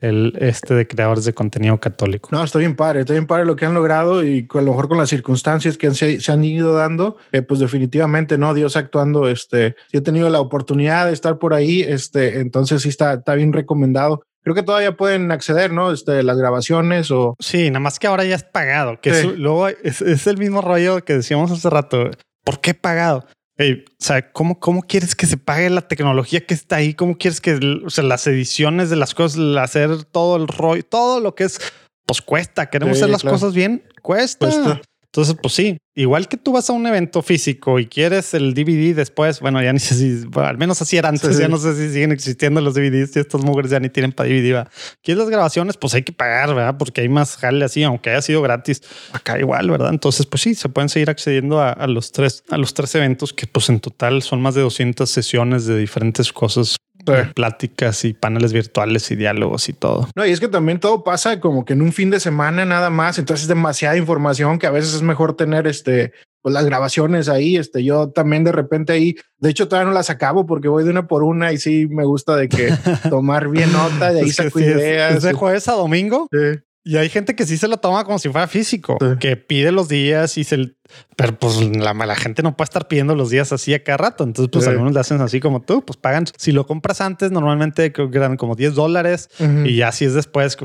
el 0.00 0.36
este 0.40 0.74
de 0.74 0.86
creadores 0.86 1.24
de 1.24 1.34
contenido 1.34 1.78
católico. 1.78 2.28
No, 2.32 2.42
estoy 2.42 2.60
bien 2.60 2.76
padre, 2.76 3.00
estoy 3.00 3.16
bien 3.16 3.26
padre 3.26 3.44
lo 3.44 3.56
que 3.56 3.66
han 3.66 3.74
logrado 3.74 4.24
y 4.24 4.46
a 4.52 4.60
lo 4.60 4.70
mejor 4.70 4.88
con 4.88 4.98
las 4.98 5.10
circunstancias 5.10 5.76
que 5.76 5.92
se, 5.92 6.20
se 6.20 6.32
han 6.32 6.44
ido 6.44 6.72
dando, 6.74 7.16
eh, 7.32 7.42
pues 7.42 7.60
definitivamente, 7.60 8.38
¿no? 8.38 8.54
Dios 8.54 8.76
actuando, 8.76 9.28
este, 9.28 9.76
si 9.90 9.98
he 9.98 10.00
tenido 10.00 10.30
la 10.30 10.40
oportunidad 10.40 11.06
de 11.06 11.12
estar 11.12 11.38
por 11.38 11.54
ahí, 11.54 11.82
este, 11.82 12.40
entonces 12.40 12.82
sí 12.82 12.88
está, 12.88 13.14
está 13.14 13.34
bien 13.34 13.52
recomendado 13.52 14.22
creo 14.42 14.54
que 14.54 14.62
todavía 14.62 14.96
pueden 14.96 15.30
acceder, 15.32 15.72
¿no? 15.72 15.92
Este, 15.92 16.22
las 16.22 16.38
grabaciones 16.38 17.10
o... 17.10 17.36
Sí, 17.38 17.68
nada 17.70 17.80
más 17.80 17.98
que 17.98 18.06
ahora 18.06 18.24
ya 18.24 18.36
es 18.36 18.44
pagado, 18.44 19.00
que 19.00 19.12
sí. 19.12 19.28
es, 19.28 19.38
luego 19.38 19.68
es, 19.68 20.00
es, 20.00 20.26
el 20.26 20.38
mismo 20.38 20.62
rollo 20.62 21.04
que 21.04 21.14
decíamos 21.14 21.50
hace 21.50 21.68
rato. 21.68 22.10
¿Por 22.44 22.60
qué 22.60 22.74
pagado? 22.74 23.26
Hey, 23.62 23.84
o 23.86 23.92
sea, 24.02 24.32
¿cómo, 24.32 24.58
¿cómo 24.58 24.80
quieres 24.80 25.14
que 25.14 25.26
se 25.26 25.36
pague 25.36 25.68
la 25.68 25.86
tecnología 25.86 26.40
que 26.40 26.54
está 26.54 26.76
ahí? 26.76 26.94
¿Cómo 26.94 27.18
quieres 27.18 27.42
que 27.42 27.60
o 27.84 27.90
sea, 27.90 28.02
las 28.04 28.26
ediciones 28.26 28.88
de 28.88 28.96
las 28.96 29.14
cosas, 29.14 29.38
hacer 29.58 30.04
todo 30.04 30.36
el 30.36 30.48
rollo, 30.48 30.82
todo 30.82 31.20
lo 31.20 31.34
que 31.34 31.44
es, 31.44 31.60
pues 32.06 32.22
cuesta. 32.22 32.70
Queremos 32.70 32.96
sí, 32.96 33.02
hacer 33.02 33.12
las 33.12 33.20
claro. 33.20 33.36
cosas 33.36 33.52
bien, 33.52 33.84
cuesta. 34.00 34.46
cuesta. 34.46 34.80
Entonces, 35.12 35.34
pues 35.42 35.54
sí, 35.54 35.78
igual 35.96 36.28
que 36.28 36.36
tú 36.36 36.52
vas 36.52 36.70
a 36.70 36.72
un 36.72 36.86
evento 36.86 37.20
físico 37.20 37.80
y 37.80 37.86
quieres 37.86 38.32
el 38.32 38.54
DVD 38.54 38.94
después, 38.94 39.40
bueno, 39.40 39.60
ya 39.60 39.72
ni 39.72 39.80
sé 39.80 39.96
si, 39.96 40.24
bueno, 40.26 40.48
al 40.48 40.56
menos 40.56 40.80
así 40.80 40.96
era 40.96 41.08
antes, 41.08 41.34
sí. 41.34 41.42
ya 41.42 41.48
no 41.48 41.58
sé 41.58 41.74
si 41.74 41.92
siguen 41.92 42.12
existiendo 42.12 42.60
los 42.60 42.74
DVDs 42.74 43.16
y 43.16 43.18
estas 43.18 43.42
mujeres 43.42 43.72
ya 43.72 43.80
ni 43.80 43.88
tienen 43.88 44.12
para 44.12 44.28
DVD. 44.28 44.54
¿va? 44.54 44.70
¿Quieres 45.02 45.18
las 45.18 45.28
grabaciones? 45.28 45.76
Pues 45.76 45.94
hay 45.94 46.04
que 46.04 46.12
pagar, 46.12 46.54
¿verdad? 46.54 46.76
Porque 46.78 47.00
hay 47.00 47.08
más 47.08 47.36
jale 47.36 47.64
así, 47.64 47.82
aunque 47.82 48.10
haya 48.10 48.22
sido 48.22 48.40
gratis, 48.40 48.82
acá 49.12 49.36
igual, 49.40 49.68
¿verdad? 49.68 49.90
Entonces, 49.90 50.26
pues 50.26 50.42
sí, 50.42 50.54
se 50.54 50.68
pueden 50.68 50.88
seguir 50.88 51.10
accediendo 51.10 51.60
a, 51.60 51.72
a 51.72 51.88
los 51.88 52.12
tres, 52.12 52.44
a 52.48 52.56
los 52.56 52.72
tres 52.72 52.94
eventos 52.94 53.32
que 53.32 53.48
pues 53.48 53.68
en 53.68 53.80
total 53.80 54.22
son 54.22 54.40
más 54.40 54.54
de 54.54 54.60
200 54.60 55.10
sesiones 55.10 55.66
de 55.66 55.76
diferentes 55.76 56.32
cosas 56.32 56.76
Sí. 57.06 57.32
pláticas 57.34 58.04
y 58.04 58.12
paneles 58.12 58.52
virtuales 58.52 59.10
y 59.10 59.16
diálogos 59.16 59.68
y 59.68 59.72
todo. 59.72 60.08
No, 60.14 60.26
y 60.26 60.30
es 60.30 60.40
que 60.40 60.48
también 60.48 60.80
todo 60.80 61.04
pasa 61.04 61.40
como 61.40 61.64
que 61.64 61.72
en 61.72 61.82
un 61.82 61.92
fin 61.92 62.10
de 62.10 62.20
semana 62.20 62.64
nada 62.64 62.90
más, 62.90 63.18
entonces 63.18 63.44
es 63.44 63.48
demasiada 63.48 63.96
información 63.96 64.58
que 64.58 64.66
a 64.66 64.70
veces 64.70 64.94
es 64.94 65.02
mejor 65.02 65.36
tener 65.36 65.66
este 65.66 66.12
pues 66.42 66.54
las 66.54 66.64
grabaciones 66.64 67.28
ahí, 67.28 67.56
este 67.56 67.84
yo 67.84 68.10
también 68.10 68.44
de 68.44 68.52
repente 68.52 68.94
ahí, 68.94 69.16
de 69.38 69.50
hecho 69.50 69.68
todavía 69.68 69.90
no 69.90 69.94
las 69.94 70.08
acabo 70.08 70.46
porque 70.46 70.68
voy 70.68 70.84
de 70.84 70.90
una 70.90 71.06
por 71.06 71.22
una 71.22 71.52
y 71.52 71.58
sí 71.58 71.86
me 71.90 72.04
gusta 72.04 72.34
de 72.34 72.48
que 72.48 72.72
tomar 73.10 73.48
bien 73.48 73.72
nota, 73.72 74.12
de 74.12 74.20
ahí 74.20 74.30
saco 74.30 74.58
sí, 74.58 74.64
ideas. 74.64 75.10
Es, 75.10 75.16
es 75.18 75.22
de 75.24 75.32
jueves 75.34 75.68
a 75.68 75.72
domingo. 75.72 76.28
Sí. 76.32 76.60
Y 76.82 76.96
hay 76.96 77.10
gente 77.10 77.36
que 77.36 77.44
sí 77.44 77.58
se 77.58 77.68
lo 77.68 77.76
toma 77.76 78.04
como 78.04 78.18
si 78.18 78.30
fuera 78.30 78.46
físico, 78.48 78.96
sí. 78.98 79.18
que 79.18 79.36
pide 79.36 79.70
los 79.70 79.88
días 79.88 80.38
y 80.38 80.44
se... 80.44 80.74
Pero 81.14 81.38
pues 81.38 81.60
la, 81.76 81.92
la, 81.92 82.16
gente 82.16 82.42
no 82.42 82.56
puede 82.56 82.64
estar 82.64 82.88
pidiendo 82.88 83.14
los 83.14 83.30
días 83.30 83.52
así 83.52 83.74
a 83.74 83.84
cada 83.84 83.98
rato. 83.98 84.24
Entonces, 84.24 84.50
pues 84.50 84.64
sí. 84.64 84.70
algunos 84.70 84.94
le 84.94 84.98
hacen 84.98 85.20
así 85.20 85.38
como 85.38 85.60
tú, 85.60 85.84
pues 85.84 85.98
pagan. 85.98 86.24
Si 86.36 86.52
lo 86.52 86.66
compras 86.66 87.00
antes, 87.00 87.30
normalmente 87.30 87.92
eran 88.12 88.36
como 88.36 88.56
10 88.56 88.74
dólares 88.74 89.28
uh 89.38 89.44
-huh. 89.44 89.70
y 89.70 89.76
ya 89.76 89.92
si 89.92 90.06
es 90.06 90.14
después, 90.14 90.56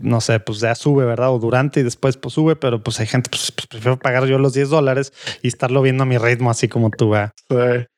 no 0.00 0.20
sé, 0.20 0.40
pues 0.40 0.60
ya 0.60 0.74
sube, 0.74 1.04
¿verdad? 1.04 1.32
O 1.32 1.38
durante 1.38 1.80
y 1.80 1.82
después 1.82 2.16
pues 2.16 2.34
sube, 2.34 2.56
pero 2.56 2.82
pues 2.82 3.00
hay 3.00 3.06
gente, 3.06 3.28
pues, 3.28 3.50
pues 3.50 3.66
prefiero 3.66 3.98
pagar 3.98 4.26
yo 4.26 4.38
los 4.38 4.54
10 4.54 4.70
dólares 4.70 5.12
y 5.42 5.48
estarlo 5.48 5.82
viendo 5.82 6.04
a 6.04 6.06
mi 6.06 6.16
ritmo 6.16 6.50
así 6.50 6.68
como 6.68 6.90
tú, 6.90 7.10
¿verdad? 7.10 7.34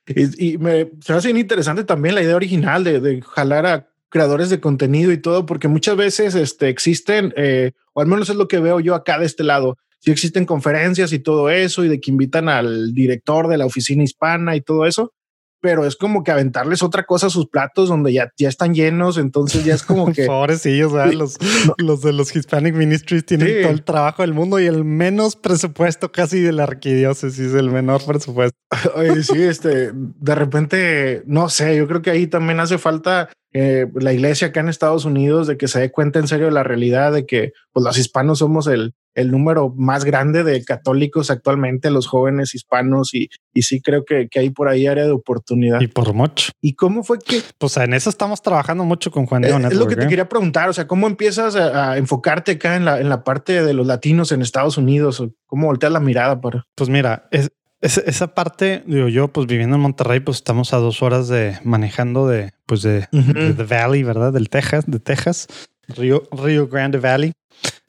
Y, 0.07 0.55
y, 0.55 0.59
me 0.59 0.91
se 1.01 1.13
hace 1.13 1.31
interesante 1.31 1.85
también 1.85 2.15
la 2.15 2.23
idea 2.23 2.37
original 2.37 2.83
de, 2.85 3.01
de 3.01 3.23
jalar 3.23 3.67
a 3.67 3.89
creadores 4.17 4.49
de 4.49 4.61
contenido 4.61 5.13
y 5.13 5.19
todo, 5.19 5.45
porque 5.45 5.69
muchas 5.69 5.95
veces 5.95 6.35
este, 6.35 6.71
existen, 6.71 7.35
eh, 7.37 7.73
o 7.93 8.01
al 8.01 8.07
menos 8.07 8.31
es 8.31 8.37
lo 8.37 8.49
que 8.49 8.61
veo 8.61 8.81
yo 8.81 8.95
acá 8.95 9.19
de 9.19 9.27
este 9.27 9.45
lado, 9.45 9.77
si 9.99 10.11
existen 10.11 10.47
conferencias 10.47 11.13
y 11.13 11.19
todo 11.19 11.51
eso, 11.51 11.85
y 11.85 11.89
de 11.89 12.01
que 12.01 12.11
invitan 12.11 12.49
al 12.49 12.95
director 12.95 13.47
de 13.47 13.59
la 13.59 13.67
oficina 13.67 14.05
hispana 14.05 14.57
y 14.57 14.63
todo 14.63 14.87
eso, 14.87 15.13
pero 15.61 15.85
es 15.85 15.97
como 15.97 16.23
que 16.23 16.31
aventarles 16.31 16.83
otra 16.83 17.05
cosa 17.05 17.27
a 17.27 17.31
sus 17.31 17.49
platos 17.49 17.89
donde 17.89 18.13
ya, 18.13 18.33
ya 18.37 18.49
están 18.49 18.75
llenos, 18.75 19.19
entonces 19.19 19.65
ya 19.65 19.75
es 19.75 19.83
como 19.83 20.07
que... 20.13 20.27
Pobrecillos, 20.27 20.93
¿sabes? 20.93 21.15
Los, 21.15 21.39
no. 21.67 21.75
los 21.79 22.03
de 22.03 22.13
los 22.13 22.35
Hispanic 22.35 22.75
Ministries 22.75 23.25
tienen 23.25 23.49
sí. 23.49 23.55
todo 23.63 23.73
el 23.73 23.83
trabajo 23.83 24.23
del 24.23 24.35
mundo 24.35 24.61
y 24.61 24.67
el 24.67 24.85
menos 24.85 25.37
presupuesto 25.37 26.13
casi 26.13 26.41
de 26.41 26.53
la 26.53 26.65
arquidiócesis, 26.65 27.55
el 27.55 27.71
menor 27.71 28.05
presupuesto. 28.05 28.59
Oye, 28.95 29.23
sí, 29.23 29.43
este, 29.43 29.91
de 29.93 30.35
repente, 30.35 31.23
no 31.27 31.49
sé, 31.49 31.77
yo 31.77 31.87
creo 31.87 32.03
que 32.03 32.11
ahí 32.11 32.27
también 32.27 32.61
hace 32.61 32.79
falta 32.79 33.31
eh, 33.53 33.87
la 33.95 34.13
iglesia 34.13 34.49
acá 34.49 34.61
en 34.61 34.69
Estados 34.69 35.05
Unidos 35.05 35.47
de 35.47 35.57
que 35.57 35.69
se 35.69 35.81
dé 35.81 35.91
cuenta 35.91 36.19
en 36.19 36.29
serio 36.29 36.47
de 36.47 36.53
la 36.53 36.63
realidad 36.63 37.13
de 37.13 37.25
que 37.27 37.53
pues, 37.73 37.85
los 37.85 37.97
hispanos 37.99 38.41
somos 38.41 38.67
el, 38.67 38.95
el 39.17 39.31
número 39.31 39.73
más 39.77 40.05
grande 40.05 40.45
de 40.45 40.63
católicos 40.63 41.31
actualmente, 41.31 41.91
los 41.91 42.07
jóvenes 42.07 42.55
hispanos, 42.55 43.15
y, 43.15 43.31
y 43.55 43.63
sí 43.63 43.81
creo 43.81 44.05
que, 44.05 44.29
que 44.29 44.41
hay 44.41 44.51
por 44.51 44.69
ahí 44.69 44.87
área 44.87 45.05
de 45.05 45.11
oportunidad. 45.11 45.81
Y 45.81 45.89
por 45.89 46.13
mucho. 46.13 46.53
¿Y 46.61 46.75
cómo 46.75 47.03
fue 47.03 47.19
que...? 47.19 47.41
Pues 47.59 47.77
en 47.79 47.95
eso 47.95 48.11
estamos 48.11 48.43
trabajando 48.43 48.85
mucho 48.85 49.11
con 49.11 49.27
Juan 49.27 49.43
Diego 49.43 49.59
Es, 49.59 49.73
es 49.73 49.79
lo 49.79 49.89
que 49.89 49.97
te 49.97 50.07
quería 50.07 50.29
preguntar, 50.29 50.69
o 50.69 50.73
sea, 50.75 50.87
¿cómo 50.87 51.07
empiezas 51.07 51.57
a, 51.57 51.93
a, 51.93 51.99
enfocarte 51.99 52.53
acá 52.53 52.77
en 52.77 52.85
la, 52.85 53.01
en 53.01 53.09
la 53.09 53.25
parte 53.25 53.65
de 53.65 53.73
los 53.73 53.87
latinos 53.87 54.33
en 54.33 54.43
Estados 54.43 54.77
Unidos? 54.77 55.25
¿Cómo 55.47 55.67
volteas 55.67 55.93
la 55.93 56.01
mirada 56.01 56.41
para...? 56.41 56.67
Pues 56.75 56.91
mira, 56.91 57.27
es, 57.31 57.51
esa, 57.81 58.03
esa, 58.03 58.35
parte, 58.35 58.83
digo 58.87 59.09
yo, 59.09 59.29
pues 59.29 59.47
viviendo 59.47 59.77
en 59.77 59.83
Monterrey, 59.83 60.21
pues 60.21 60.37
estamos 60.39 60.75
a 60.75 60.77
dos 60.77 61.03
horas 61.03 61.29
de 61.29 61.59
manejando 61.65 62.29
de, 62.29 62.53
pues 62.67 62.83
de, 62.83 63.09
uh 63.13 63.17
-huh. 63.17 63.33
de, 63.33 63.53
de 63.55 63.65
Valley, 63.65 64.03
¿verdad? 64.03 64.33
Del 64.33 64.51
Texas, 64.51 64.85
de 64.87 65.01
Texas, 65.01 65.47
Río, 65.89 66.25
Río 66.33 66.69
Grande 66.69 66.99
Valley. 66.99 67.33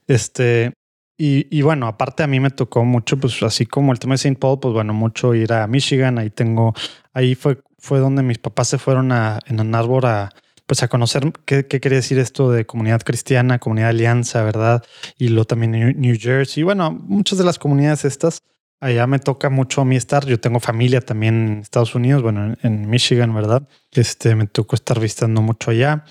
Este, 0.08 0.74
y, 1.18 1.48
y, 1.50 1.64
bueno, 1.64 1.88
aparte 1.88 2.22
a 2.22 2.28
mí 2.28 2.40
me 2.40 2.52
tocó 2.52 2.86
mucho, 2.86 3.18
pues 3.18 3.42
así 3.42 3.66
como 3.66 3.92
el 3.92 3.98
tema 3.98 4.14
de 4.14 4.18
St. 4.18 4.38
Paul, 4.40 4.60
pues 4.60 4.74
bueno, 4.74 4.94
mucho 4.94 5.34
ir 5.34 5.52
a 5.52 5.66
Michigan. 5.66 6.20
Ahí 6.20 6.30
tengo, 6.30 6.76
ahí 7.14 7.34
fue, 7.34 7.60
fue 7.80 8.00
donde 8.00 8.22
mis 8.22 8.38
papás 8.38 8.68
se 8.68 8.78
fueron 8.78 9.12
a, 9.12 9.40
en 9.48 9.60
Ann 9.60 9.74
Arbor 9.74 10.06
a, 10.06 10.30
pues 10.68 10.84
a 10.84 10.90
conocer 10.90 11.32
qué, 11.46 11.66
qué 11.66 11.80
quería 11.80 11.98
decir 11.98 12.20
esto 12.20 12.52
de 12.52 12.66
comunidad 12.66 13.02
cristiana, 13.02 13.58
comunidad 13.58 13.90
alianza, 13.90 14.44
¿verdad? 14.44 14.84
Y 15.18 15.30
luego 15.30 15.46
también 15.46 15.72
New, 16.00 16.18
Jersey. 16.20 16.62
Bueno, 16.62 16.92
muchas 16.92 17.40
de 17.40 17.46
las 17.46 17.58
comunidades 17.58 18.06
estas, 18.06 18.44
allá 18.80 19.08
me 19.08 19.18
toca 19.18 19.50
mucho 19.50 19.82
a 19.82 19.86
mí 19.86 19.96
estar. 19.96 20.24
Yo 20.28 20.40
tengo 20.40 20.60
familia 20.60 21.02
también 21.02 21.48
en 21.48 21.60
Estados 21.62 21.96
Unidos, 21.96 22.22
bueno, 22.22 22.46
en, 22.46 22.58
en 22.62 22.90
Michigan, 22.90 23.34
¿verdad? 23.34 23.68
Este, 23.92 24.36
me 24.36 24.46
tocó 24.46 24.76
estar 24.76 25.00
visitando 25.00 25.42
mucho 25.42 25.72
allá. 25.72 26.04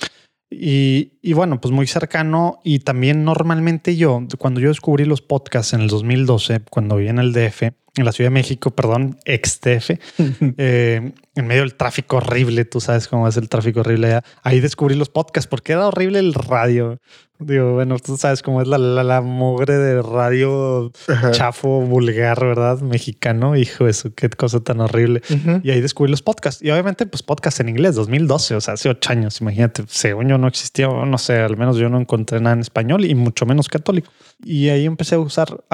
Y, 0.51 1.15
y, 1.23 1.33
bueno, 1.33 1.61
pues 1.61 1.73
muy 1.73 1.87
cercano. 1.87 2.61
Y 2.65 2.81
también 2.81 3.25
normalmente 3.25 3.97
yo, 3.97 4.27
cuando 4.39 4.61
yo 4.61 4.69
descubrí 4.69 5.05
los 5.05 5.23
podcasts 5.23 5.73
en 5.73 5.81
el 5.81 5.89
2012, 5.89 6.61
cuando 6.71 6.97
viví 6.97 7.09
en 7.09 7.19
el 7.19 7.33
DF, 7.33 7.73
en 7.97 8.05
la 8.05 8.13
Ciudad 8.13 8.31
de 8.31 8.35
México, 8.35 8.71
perdón, 8.71 9.19
XTF, 9.25 9.91
eh, 10.59 11.13
en 11.35 11.47
medio 11.47 11.63
del 11.63 11.75
tráfico 11.75 12.19
horrible. 12.19 12.65
Tú 12.65 12.81
sabes 12.81 13.09
cómo 13.09 13.27
es 13.27 13.37
el 13.37 13.49
tráfico 13.49 13.81
horrible 13.81 14.09
allá. 14.09 14.25
Ahí 14.43 14.61
descubrí 14.61 14.95
los 14.95 15.09
podcasts 15.09 15.49
porque 15.49 15.73
era 15.73 15.89
horrible 15.89 16.19
el 16.19 16.35
radio. 16.35 16.99
Digo, 17.39 17.75
bueno, 17.75 17.99
tú 17.99 18.17
sabes 18.17 18.43
cómo 18.43 18.63
es 18.63 18.69
la, 18.69 18.79
la, 18.79 19.21
mugre 19.21 19.75
de 19.75 20.01
radio 20.01 20.91
chafo, 21.33 21.83
vulgar, 21.83 22.41
¿verdad? 22.41 22.81
Mexicano. 22.81 23.57
Hijo, 23.57 23.87
eso, 23.87 24.15
qué 24.15 24.31
cosa 24.31 24.61
tan 24.61 24.81
horrible. 24.81 25.21
Y 25.63 25.71
ahí 25.71 25.83
descubrí 25.83 26.11
los 26.11 26.23
podcasts. 26.23 26.63
Y 26.63 26.71
obviamente, 26.71 27.05
pues 27.05 27.23
podcast 27.23 27.61
en 27.61 27.69
inglés, 27.69 27.95
2012, 27.95 28.55
o 28.55 28.61
sea, 28.63 28.75
hace 28.75 28.89
ocho 28.89 29.13
años. 29.13 29.43
Imagínate, 29.43 29.85
según 29.87 30.29
yo 30.29 30.39
no 30.39 30.49
existía, 30.49 30.89
no 30.89 31.19
sé, 31.19 31.39
al 31.41 31.59
menos 31.59 31.77
yo 31.77 31.91
no 31.91 32.01
encontré 32.01 32.41
nada 32.41 32.55
en 32.55 32.61
español 32.61 33.05
y 33.05 33.15
mucho 33.15 33.45
menos 33.45 33.69
católico. 33.69 34.11
Y 34.45 34.69
ahí 34.69 34.85
empecé 34.85 35.15
a 35.15 35.19
usar, 35.19 35.65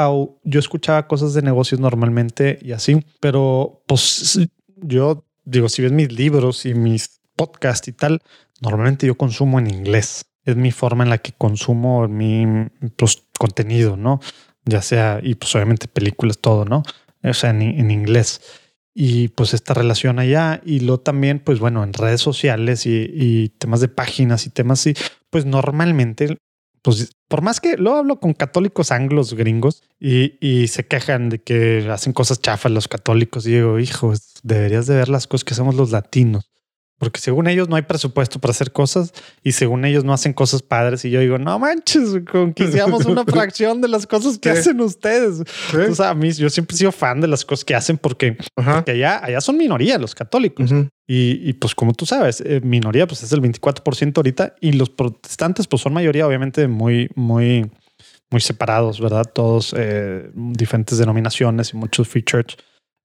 yo 0.44 0.60
escuchaba 0.60 1.08
cosas 1.08 1.34
de 1.34 1.42
negocios 1.42 1.80
normalmente 1.80 2.58
y 2.62 2.72
así, 2.72 3.04
pero 3.20 3.82
pues 3.86 4.38
yo 4.76 5.24
digo, 5.44 5.68
si 5.68 5.82
ves 5.82 5.92
mis 5.92 6.12
libros 6.12 6.64
y 6.64 6.74
mis 6.74 7.20
podcasts 7.34 7.88
y 7.88 7.92
tal, 7.92 8.22
normalmente 8.60 9.06
yo 9.06 9.16
consumo 9.16 9.58
en 9.58 9.68
inglés 9.68 10.26
es 10.44 10.56
mi 10.56 10.72
forma 10.72 11.04
en 11.04 11.10
la 11.10 11.18
que 11.18 11.32
consumo 11.32 12.08
mi 12.08 12.46
pues, 12.96 13.24
contenido, 13.38 13.96
¿no? 13.96 14.20
Ya 14.64 14.82
sea, 14.82 15.20
y 15.22 15.34
pues 15.34 15.54
obviamente 15.54 15.88
películas, 15.88 16.38
todo, 16.38 16.64
¿no? 16.64 16.82
O 17.22 17.34
sea, 17.34 17.50
en, 17.50 17.90
inglés. 17.90 18.40
Y 18.94 19.28
pues 19.28 19.54
esta 19.54 19.74
relación 19.74 20.18
allá 20.18 20.60
y 20.64 20.80
lo 20.80 20.98
también, 21.00 21.38
pues 21.38 21.60
bueno, 21.60 21.82
en 21.82 21.92
redes 21.92 22.20
sociales 22.20 22.84
y, 22.86 23.48
temas 23.58 23.80
de 23.80 23.88
páginas 23.88 24.46
y 24.46 24.50
temas 24.50 24.80
así, 24.80 24.94
pues 25.30 25.46
normalmente, 25.46 26.36
pues 26.82 27.12
por 27.28 27.42
más 27.42 27.60
que 27.60 27.76
lo 27.76 27.96
hablo 27.96 28.20
con 28.20 28.34
católicos 28.34 28.90
anglos 28.90 29.34
gringos 29.34 29.82
y, 29.98 30.36
y 30.40 30.68
se 30.68 30.86
quejan 30.86 31.28
de 31.30 31.40
que 31.40 31.88
hacen 31.90 32.12
cosas 32.12 32.40
chafas 32.40 32.72
los 32.72 32.88
católicos, 32.88 33.46
y 33.46 33.52
digo, 33.52 33.78
hijo, 33.78 34.12
deberías 34.42 34.86
de 34.86 34.96
ver 34.96 35.08
las 35.08 35.26
cosas 35.26 35.44
que 35.44 35.54
hacemos 35.54 35.74
los 35.74 35.90
latinos 35.92 36.51
porque 37.02 37.18
según 37.18 37.48
ellos 37.48 37.68
no 37.68 37.74
hay 37.74 37.82
presupuesto 37.82 38.38
para 38.38 38.52
hacer 38.52 38.70
cosas 38.70 39.12
y 39.42 39.50
según 39.50 39.84
ellos 39.84 40.04
no 40.04 40.12
hacen 40.12 40.32
cosas 40.32 40.62
padres. 40.62 41.04
Y 41.04 41.10
yo 41.10 41.18
digo, 41.18 41.36
no 41.36 41.58
manches, 41.58 42.22
con 42.30 42.54
que 42.54 42.62
hiciéramos 42.62 43.06
una 43.06 43.24
fracción 43.26 43.80
de 43.80 43.88
las 43.88 44.06
cosas 44.06 44.38
que 44.38 44.50
hacen 44.50 44.80
ustedes. 44.80 45.42
O 45.90 45.94
sea, 45.96 46.10
a 46.10 46.14
mí, 46.14 46.30
yo 46.30 46.48
siempre 46.48 46.76
he 46.76 46.78
sido 46.78 46.92
fan 46.92 47.20
de 47.20 47.26
las 47.26 47.44
cosas 47.44 47.64
que 47.64 47.74
hacen 47.74 47.98
porque, 47.98 48.36
allá, 48.54 49.18
allá 49.20 49.40
son 49.40 49.56
minoría 49.56 49.98
los 49.98 50.14
católicos. 50.14 50.70
y, 51.08 51.52
pues 51.54 51.74
como 51.74 51.92
tú 51.92 52.06
sabes, 52.06 52.40
eh, 52.40 52.60
minoría 52.62 53.08
pues 53.08 53.24
es 53.24 53.32
el 53.32 53.42
24% 53.42 54.16
ahorita 54.18 54.54
y 54.60 54.70
los 54.70 54.88
protestantes 54.88 55.66
pues 55.66 55.82
son 55.82 55.92
mayoría 55.92 56.24
obviamente 56.24 56.68
muy, 56.68 57.10
muy, 57.16 57.68
muy 58.30 58.40
separados, 58.40 59.00
¿verdad? 59.00 59.24
Todos 59.24 59.74
eh, 59.76 60.30
diferentes 60.36 60.98
denominaciones 60.98 61.74
y 61.74 61.76
muchos 61.78 62.06
free 62.06 62.22
church. 62.22 62.56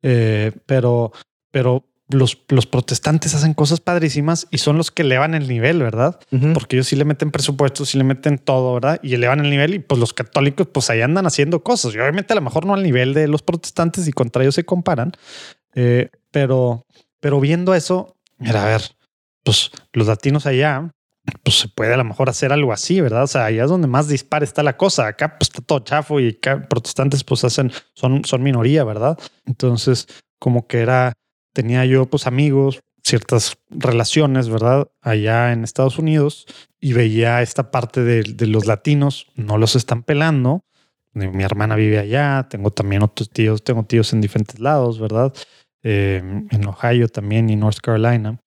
Eh, 0.03 0.51
pero, 0.67 1.13
pero 1.49 1.83
los, 2.09 2.35
protestantes 2.35 3.35
hacen 3.35 3.53
cosas 3.53 3.81
padrísimas 3.81 4.47
y 4.49 4.59
son 4.59 4.77
los 4.77 4.91
que 4.91 5.01
elevan 5.01 5.33
el 5.33 5.47
nivel, 5.47 5.81
¿verdad? 5.81 6.19
Porque 6.53 6.77
ellos 6.77 6.87
sí 6.87 6.95
le 6.95 7.05
meten 7.05 7.31
presupuestos, 7.31 7.89
sí 7.89 7.97
le 7.97 8.03
meten 8.03 8.37
todo, 8.37 8.73
¿verdad? 8.75 8.99
Y 9.03 9.13
elevan 9.13 9.41
el 9.41 9.49
nivel 9.49 9.73
y 9.73 9.79
pues 9.79 9.99
los 9.99 10.13
católicos 10.13 10.67
pues 10.71 10.89
ahí 10.89 11.01
andan 11.01 11.25
haciendo 11.25 11.63
cosas. 11.63 11.93
Y 11.93 11.99
obviamente 11.99 12.33
a 12.33 12.35
lo 12.35 12.41
mejor 12.41 12.65
no 12.65 12.73
al 12.73 12.83
nivel 12.83 13.13
de 13.13 13.27
los 13.27 13.41
protestantes 13.41 14.07
y 14.07 14.13
contra 14.13 14.43
ellos 14.43 14.55
se 14.55 14.63
comparan, 14.63 15.11
eh, 15.75 16.09
pero, 16.31 16.85
pero 17.19 17.39
viendo 17.41 17.73
eso, 17.75 18.15
mira, 18.37 18.63
a 18.63 18.67
ver, 18.67 18.81
pues 19.43 19.71
los 19.91 20.07
latinos 20.07 20.45
allá, 20.45 20.91
pues 21.43 21.59
se 21.59 21.67
puede 21.67 21.93
a 21.93 21.97
lo 21.97 22.05
mejor 22.05 22.29
hacer 22.29 22.53
algo 22.53 22.71
así, 22.71 23.01
¿verdad? 23.01 23.23
O 23.23 23.27
sea, 23.27 23.45
allá 23.45 23.65
es 23.65 23.69
donde 23.69 23.87
más 23.87 24.07
dispara 24.07 24.45
está 24.45 24.63
la 24.63 24.77
cosa. 24.77 25.07
Acá 25.07 25.37
pues 25.37 25.49
está 25.49 25.61
todo 25.61 25.79
chafo 25.79 26.21
y 26.21 26.37
acá 26.37 26.67
protestantes 26.69 27.25
pues 27.25 27.43
hacen, 27.43 27.71
son, 27.93 28.23
son 28.23 28.43
minoría, 28.43 28.85
¿verdad? 28.85 29.17
Entonces, 29.45 30.07
como 30.39 30.67
que 30.67 30.79
era 30.79 31.13
tenía 31.57 31.83
yo 31.85 32.05
pues 32.05 32.27
amigos, 32.27 32.83
ciertas 33.03 33.57
relaciones, 33.71 34.47
¿verdad? 34.47 34.91
Allá 35.01 35.51
en 35.53 35.63
Estados 35.63 35.97
Unidos 35.97 36.45
y 36.79 36.93
veía 36.93 37.41
esta 37.41 37.71
parte 37.71 38.03
de, 38.03 38.45
los 38.45 38.67
latinos, 38.67 39.25
no 39.33 39.57
los 39.57 39.75
están 39.75 40.03
pelando. 40.03 40.65
Mi 41.13 41.43
hermana 41.43 41.75
vive 41.75 41.97
allá, 41.97 42.45
tengo 42.47 42.69
también 42.69 43.01
otros 43.01 43.31
tíos, 43.31 43.63
tengo 43.63 43.85
tíos 43.85 44.13
en 44.13 44.21
diferentes 44.21 44.59
lados, 44.59 44.99
¿verdad? 44.99 45.33
Eh, 45.81 46.21
en 46.51 46.67
Ohio 46.67 47.07
también 47.07 47.49
y 47.49 47.55
North 47.55 47.79
Carolina, 47.81 48.39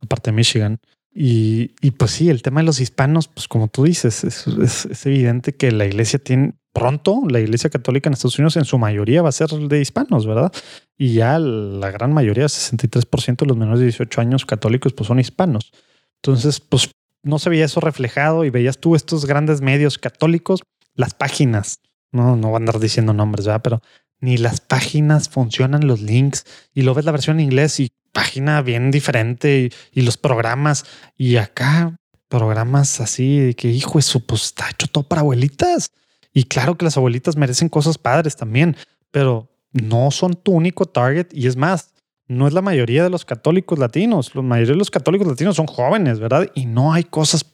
aparte 0.00 0.30
de 0.30 0.36
Michigan. 0.36 0.78
Y, 1.12 1.90
pues 1.98 2.12
sí, 2.12 2.30
el 2.30 2.42
tema 2.42 2.60
de 2.60 2.66
los 2.66 2.78
hispanos, 2.78 3.26
pues 3.26 3.48
como 3.48 3.66
tú 3.66 3.82
dices, 3.82 4.22
es, 4.22 4.46
es, 4.46 5.04
evidente 5.04 5.56
que 5.56 5.72
la 5.72 5.84
iglesia 5.84 6.20
tiene, 6.20 6.54
pronto 6.72 7.22
la 7.28 7.40
iglesia 7.40 7.70
católica 7.70 8.08
en 8.08 8.14
Estados 8.14 8.38
Unidos 8.38 8.56
en 8.56 8.64
su 8.64 8.78
mayoría 8.78 9.22
va 9.22 9.28
a 9.28 9.32
ser 9.32 9.50
de 9.50 9.80
hispanos, 9.80 10.26
¿verdad? 10.26 10.52
Y 10.96 11.14
ya 11.14 11.38
la 11.38 11.90
gran 11.90 12.12
mayoría, 12.12 12.46
63% 12.46 13.36
de 13.36 13.46
los 13.46 13.56
menores 13.56 13.80
de 13.80 13.86
18 13.86 14.20
años 14.20 14.46
católicos, 14.46 14.92
pues 14.92 15.06
son 15.06 15.20
hispanos. 15.20 15.72
Entonces, 16.16 16.60
pues 16.60 16.90
no 17.22 17.38
se 17.38 17.50
veía 17.50 17.66
eso 17.66 17.80
reflejado 17.80 18.44
y 18.44 18.50
veías 18.50 18.78
tú 18.78 18.96
estos 18.96 19.26
grandes 19.26 19.60
medios 19.60 19.98
católicos, 19.98 20.62
las 20.94 21.14
páginas, 21.14 21.80
no, 22.10 22.36
no 22.36 22.48
voy 22.48 22.54
a 22.54 22.56
andar 22.58 22.78
diciendo 22.78 23.12
nombres, 23.12 23.46
¿verdad? 23.46 23.62
Pero 23.62 23.82
ni 24.20 24.36
las 24.36 24.60
páginas 24.60 25.28
funcionan 25.28 25.86
los 25.86 26.00
links 26.00 26.44
y 26.74 26.82
lo 26.82 26.94
ves 26.94 27.04
la 27.04 27.12
versión 27.12 27.40
en 27.40 27.46
inglés 27.46 27.80
y 27.80 27.90
página 28.12 28.62
bien 28.62 28.90
diferente 28.90 29.70
y, 29.92 30.00
y 30.00 30.02
los 30.02 30.16
programas 30.16 30.84
y 31.16 31.36
acá 31.36 31.96
programas 32.28 33.00
así 33.00 33.38
de 33.38 33.54
que 33.54 33.68
hijo 33.68 33.98
eso 33.98 34.20
pues 34.20 34.44
está 34.44 34.70
hecho 34.70 34.86
todo 34.86 35.04
para 35.04 35.20
abuelitas 35.20 35.90
y 36.32 36.44
claro 36.44 36.76
que 36.76 36.84
las 36.84 36.96
abuelitas 36.96 37.36
merecen 37.36 37.68
cosas 37.68 37.98
padres 37.98 38.36
también, 38.36 38.76
pero 39.10 39.50
no 39.72 40.10
son 40.10 40.34
tu 40.34 40.52
único 40.52 40.86
target. 40.86 41.28
Y 41.32 41.46
es 41.46 41.56
más, 41.56 41.91
no 42.32 42.46
es 42.46 42.52
la 42.54 42.62
mayoría 42.62 43.04
de 43.04 43.10
los 43.10 43.24
católicos 43.24 43.78
latinos. 43.78 44.34
La 44.34 44.42
mayoría 44.42 44.72
de 44.72 44.78
los 44.78 44.90
católicos 44.90 45.26
latinos 45.26 45.56
son 45.56 45.66
jóvenes, 45.66 46.18
¿verdad? 46.18 46.50
Y 46.54 46.66
no 46.66 46.92
hay 46.92 47.04
cosas 47.04 47.46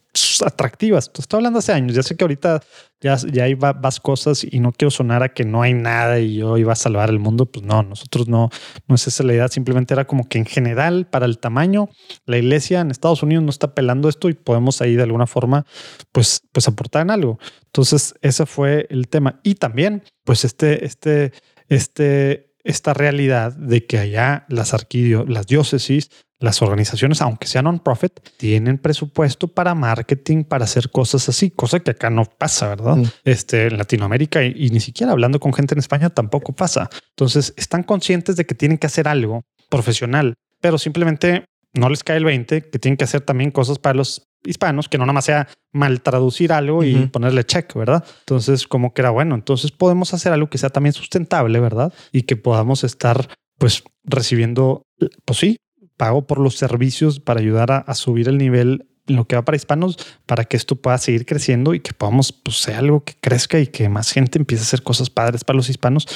atractivas. 0.45 1.07
Estás 1.07 1.27
hablando 1.33 1.59
hace 1.59 1.73
años. 1.73 1.95
Ya 1.95 2.03
sé 2.03 2.17
que 2.17 2.25
ahorita 2.25 2.61
ya, 3.01 3.17
ya 3.17 3.45
hay 3.45 3.57
más 3.57 4.01
cosas 4.01 4.45
y 4.45 4.61
no 4.61 4.73
quiero 4.73 4.91
sonar 4.91 5.23
a 5.23 5.29
que 5.29 5.45
no 5.45 5.63
hay 5.63 5.75
nada 5.75 6.19
y 6.19 6.37
yo 6.37 6.57
iba 6.59 6.73
a 6.73 6.77
salvar 6.77 7.11
el 7.11 7.19
mundo. 7.19 7.47
Pues 7.47 7.65
no, 7.65 7.83
nosotros 7.83 8.29
no, 8.29 8.51
no 8.87 8.95
es 8.95 9.07
esa 9.07 9.23
la 9.25 9.35
idea. 9.35 9.49
Simplemente 9.49 9.95
era 9.95 10.07
como 10.07 10.29
que 10.29 10.39
en 10.39 10.47
general, 10.47 11.07
para 11.07 11.27
el 11.27 11.39
tamaño, 11.39 11.89
la 12.27 12.39
iglesia 12.39 12.81
en 12.81 12.91
Estados 12.91 13.23
Unidos 13.23 13.45
no 13.45 13.51
está 13.51 13.75
pelando 13.75 14.09
esto 14.09 14.29
y 14.29 14.35
podemos 14.35 14.81
ahí 14.81 14.97
de 14.97 15.03
alguna 15.03 15.27
forma, 15.27 15.67
pues, 16.13 16.43
pues 16.53 16.69
aportar 16.69 17.03
en 17.03 17.11
algo. 17.11 17.39
Entonces, 17.67 18.15
ese 18.23 18.47
fue 18.47 18.87
el 18.91 19.09
tema. 19.09 19.41
Y 19.43 19.57
también, 19.57 20.03
pues 20.25 20.45
este, 20.45 20.85
este, 20.85 21.33
este, 21.69 22.48
esta 22.69 22.93
realidad 22.93 23.55
de 23.55 23.87
que 23.87 23.99
allá 23.99 24.45
las 24.49 24.75
arquidios, 24.75 25.27
las 25.27 25.47
diócesis, 25.47 26.11
las 26.39 26.61
organizaciones, 26.61 27.23
aunque 27.23 27.47
sean 27.49 27.65
non-profit, 27.65 28.21
tienen 28.37 28.77
presupuesto 28.77 29.49
para 29.49 29.75
marketing, 29.75 30.45
para 30.45 30.65
hacer 30.65 30.91
cosas 30.91 31.29
así, 31.31 31.51
cosa 31.51 31.81
que 31.81 31.93
acá 31.93 32.11
no 32.11 32.27
pasa, 32.27 32.69
¿verdad? 32.69 32.97
Mm. 32.97 33.05
Este, 33.25 33.67
en 33.69 33.79
Latinoamérica 33.79 34.45
y, 34.45 34.69
ni 34.69 34.81
siquiera 34.81 35.13
hablando 35.13 35.41
con 35.41 35.55
gente 35.55 35.75
en 35.75 35.79
España 35.79 36.11
tampoco 36.11 36.53
pasa. 36.53 36.91
Entonces, 37.09 37.55
están 37.57 37.83
conscientes 37.83 38.37
de 38.37 38.45
que 38.45 38.55
tienen 38.55 38.77
que 38.77 38.87
hacer 38.87 39.09
algo 39.09 39.45
profesional, 39.71 40.35
pero 40.61 40.77
simplemente 40.77 41.47
no 41.75 41.89
les 41.89 42.03
cae 42.03 42.17
el 42.17 42.25
20, 42.25 42.71
que 42.71 42.79
tienen 42.79 42.97
que 42.97 43.05
hacer 43.05 43.21
también 43.21 43.51
cosas 43.51 43.79
para 43.79 43.95
los 43.95 44.29
hispanos, 44.45 44.89
que 44.89 44.99
no 44.99 45.05
nada 45.05 45.15
más 45.15 45.25
sea 45.25 45.49
mal 45.73 46.01
traducir 46.01 46.53
algo 46.53 46.85
y 46.85 47.07
ponerle 47.07 47.45
check, 47.45 47.75
¿verdad? 47.75 48.05
Entonces, 48.21 48.67
como 48.67 48.95
que 48.95 49.03
era 49.03 49.11
bueno, 49.11 49.35
entonces 49.35 49.71
podemos 49.71 50.15
hacer 50.15 50.33
algo 50.33 50.49
que 50.49 50.59
sea 50.59 50.71
también 50.71 50.93
sustentable, 50.93 51.61
¿verdad? 51.61 51.93
Y 52.13 52.23
que 52.23 52.37
podamos 52.37 52.85
estar, 52.85 53.29
pues, 53.59 53.83
recibiendo, 54.05 54.83
pues 55.25 55.39
sí, 55.39 55.57
pago 55.97 56.27
por 56.27 56.39
los 56.39 56.55
servicios 56.55 57.21
para 57.21 57.41
ayudar 57.41 57.85
a, 57.87 57.95
subir 57.95 58.29
el 58.29 58.39
nivel 58.39 58.87
en 59.07 59.17
lo 59.17 59.27
que 59.27 59.37
va 59.37 59.45
para 59.45 59.57
hispanos, 59.57 59.99
para 60.27 60.45
que 60.45 60.57
esto 60.57 60.77
pueda 60.77 60.99
seguir 60.99 61.27
creciendo 61.27 61.75
y 61.75 61.81
que 61.81 61.93
podamos, 61.93 62.33
pues, 62.33 62.59
sea 62.59 62.79
algo 62.79 63.05
que 63.05 63.15
crezca 63.21 63.59
y 63.59 63.67
que 63.67 63.89
más 63.89 64.13
gente 64.13 64.39
empiece 64.39 64.63
a 64.63 64.67
hacer 64.67 64.83
cosas 64.83 65.11
padres 65.11 65.45
para 65.45 65.57
los 65.57 65.69
hispanos. 65.69 66.07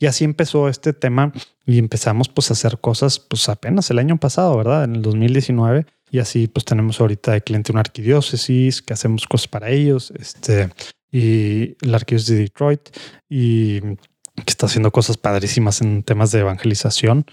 Y 0.00 0.06
así 0.06 0.24
empezó 0.24 0.68
este 0.68 0.92
tema 0.92 1.32
y 1.66 1.78
empezamos 1.78 2.28
pues 2.28 2.50
a 2.50 2.54
hacer 2.54 2.78
cosas 2.80 3.20
pues 3.20 3.48
apenas 3.48 3.90
el 3.90 3.98
año 3.98 4.16
pasado, 4.16 4.56
¿verdad? 4.56 4.82
En 4.84 4.96
el 4.96 5.02
2019 5.02 5.86
y 6.10 6.18
así 6.18 6.48
pues 6.48 6.64
tenemos 6.64 7.00
ahorita 7.00 7.32
de 7.32 7.42
cliente 7.42 7.70
una 7.70 7.82
arquidiócesis 7.82 8.82
que 8.82 8.92
hacemos 8.92 9.26
cosas 9.26 9.48
para 9.48 9.70
ellos, 9.70 10.12
este, 10.18 10.70
y 11.12 11.76
la 11.86 11.96
arquidiócesis 11.98 12.34
de 12.34 12.42
Detroit, 12.42 12.80
y 13.28 13.80
que 13.80 14.48
está 14.48 14.66
haciendo 14.66 14.90
cosas 14.90 15.16
padrísimas 15.16 15.80
en 15.82 16.02
temas 16.02 16.32
de 16.32 16.40
evangelización. 16.40 17.26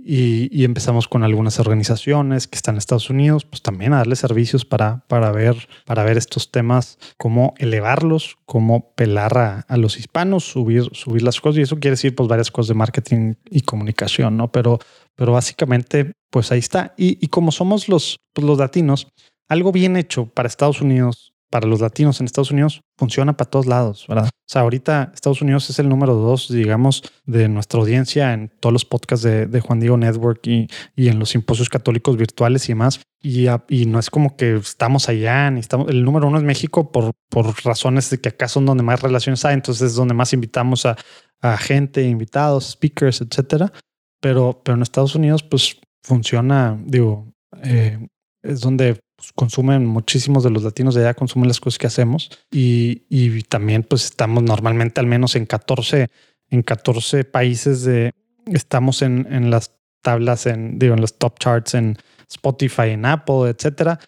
Y, 0.00 0.64
empezamos 0.64 1.08
con 1.08 1.24
algunas 1.24 1.58
organizaciones 1.58 2.46
que 2.46 2.54
están 2.54 2.76
en 2.76 2.78
Estados 2.78 3.10
Unidos, 3.10 3.44
pues 3.44 3.62
también 3.62 3.92
a 3.92 3.96
darle 3.96 4.14
servicios 4.14 4.64
para, 4.64 5.04
para, 5.08 5.32
ver, 5.32 5.68
para 5.84 6.04
ver 6.04 6.16
estos 6.16 6.52
temas, 6.52 6.98
cómo 7.16 7.54
elevarlos, 7.58 8.36
cómo 8.46 8.92
pelar 8.94 9.64
a, 9.66 9.76
los 9.76 9.98
hispanos, 9.98 10.44
subir, 10.44 10.88
subir 10.92 11.22
las 11.22 11.40
cosas. 11.40 11.58
Y 11.58 11.62
eso 11.62 11.80
quiere 11.80 11.94
decir 11.94 12.14
pues 12.14 12.28
varias 12.28 12.52
cosas 12.52 12.68
de 12.68 12.74
marketing 12.74 13.34
y 13.50 13.62
comunicación, 13.62 14.36
¿no? 14.36 14.52
Pero, 14.52 14.78
pero 15.16 15.32
básicamente, 15.32 16.12
pues 16.30 16.52
ahí 16.52 16.60
está. 16.60 16.94
Y, 16.96 17.26
como 17.26 17.50
somos 17.50 17.88
los, 17.88 18.18
pues, 18.32 18.46
los 18.46 18.58
latinos, 18.58 19.08
algo 19.48 19.72
bien 19.72 19.96
hecho 19.96 20.26
para 20.26 20.46
Estados 20.46 20.80
Unidos 20.80 21.34
para 21.50 21.66
los 21.66 21.80
latinos 21.80 22.20
en 22.20 22.26
Estados 22.26 22.50
Unidos 22.50 22.82
funciona 22.98 23.36
para 23.36 23.50
todos 23.50 23.66
lados, 23.66 24.04
¿verdad? 24.08 24.26
O 24.26 24.50
sea, 24.50 24.62
ahorita 24.62 25.12
Estados 25.14 25.40
Unidos 25.40 25.68
es 25.70 25.78
el 25.78 25.88
número 25.88 26.14
dos, 26.14 26.48
digamos, 26.48 27.02
de 27.26 27.48
nuestra 27.48 27.80
audiencia 27.80 28.32
en 28.32 28.50
todos 28.60 28.72
los 28.72 28.84
podcasts 28.84 29.24
de, 29.24 29.60
Juan 29.60 29.80
Diego 29.80 29.96
Network 29.96 30.46
y, 30.46 30.68
y, 30.96 31.08
en 31.08 31.18
los 31.18 31.30
simposios 31.30 31.68
católicos 31.68 32.16
virtuales 32.16 32.68
y 32.68 32.72
demás. 32.72 33.00
Y, 33.22 33.46
y, 33.68 33.86
no 33.86 33.98
es 33.98 34.10
como 34.10 34.36
que 34.36 34.56
estamos 34.56 35.08
allá, 35.08 35.50
ni 35.50 35.60
estamos. 35.60 35.88
El 35.88 36.04
número 36.04 36.28
uno 36.28 36.38
es 36.38 36.44
México 36.44 36.92
por, 36.92 37.12
por 37.28 37.46
razones 37.64 38.10
de 38.10 38.20
que 38.20 38.30
acá 38.30 38.48
son 38.48 38.66
donde 38.66 38.82
más 38.82 39.02
relaciones 39.02 39.44
hay, 39.44 39.54
entonces 39.54 39.90
es 39.90 39.94
donde 39.94 40.14
más 40.14 40.32
invitamos 40.32 40.86
a, 40.86 40.96
a 41.40 41.56
gente, 41.56 42.04
invitados, 42.04 42.70
speakers, 42.72 43.20
etcétera. 43.20 43.72
Pero, 44.20 44.60
pero 44.64 44.76
en 44.76 44.82
Estados 44.82 45.14
Unidos, 45.14 45.42
pues 45.42 45.78
funciona, 46.02 46.78
digo, 46.84 47.32
eh, 47.62 47.98
es 48.42 48.60
donde 48.60 49.00
pues, 49.18 49.32
consumen 49.34 49.84
muchísimos 49.84 50.44
de 50.44 50.50
los 50.50 50.62
latinos 50.62 50.94
de 50.94 51.00
allá, 51.00 51.14
consumen 51.14 51.48
las 51.48 51.58
cosas 51.58 51.76
que 51.76 51.88
hacemos 51.88 52.30
y, 52.52 53.02
y 53.10 53.42
también 53.42 53.82
pues 53.82 54.04
estamos 54.04 54.44
normalmente 54.44 55.00
al 55.00 55.08
menos 55.08 55.34
en 55.34 55.44
14, 55.44 56.08
en 56.50 56.62
14 56.62 57.24
países 57.24 57.82
de, 57.82 58.12
estamos 58.46 59.02
en, 59.02 59.26
en 59.28 59.50
las 59.50 59.74
tablas, 60.02 60.46
en, 60.46 60.78
digo, 60.78 60.94
en 60.94 61.00
los 61.00 61.18
top 61.18 61.36
charts 61.40 61.74
en 61.74 61.98
Spotify, 62.30 62.90
en 62.90 63.06
Apple, 63.06 63.50
etcétera, 63.50 63.98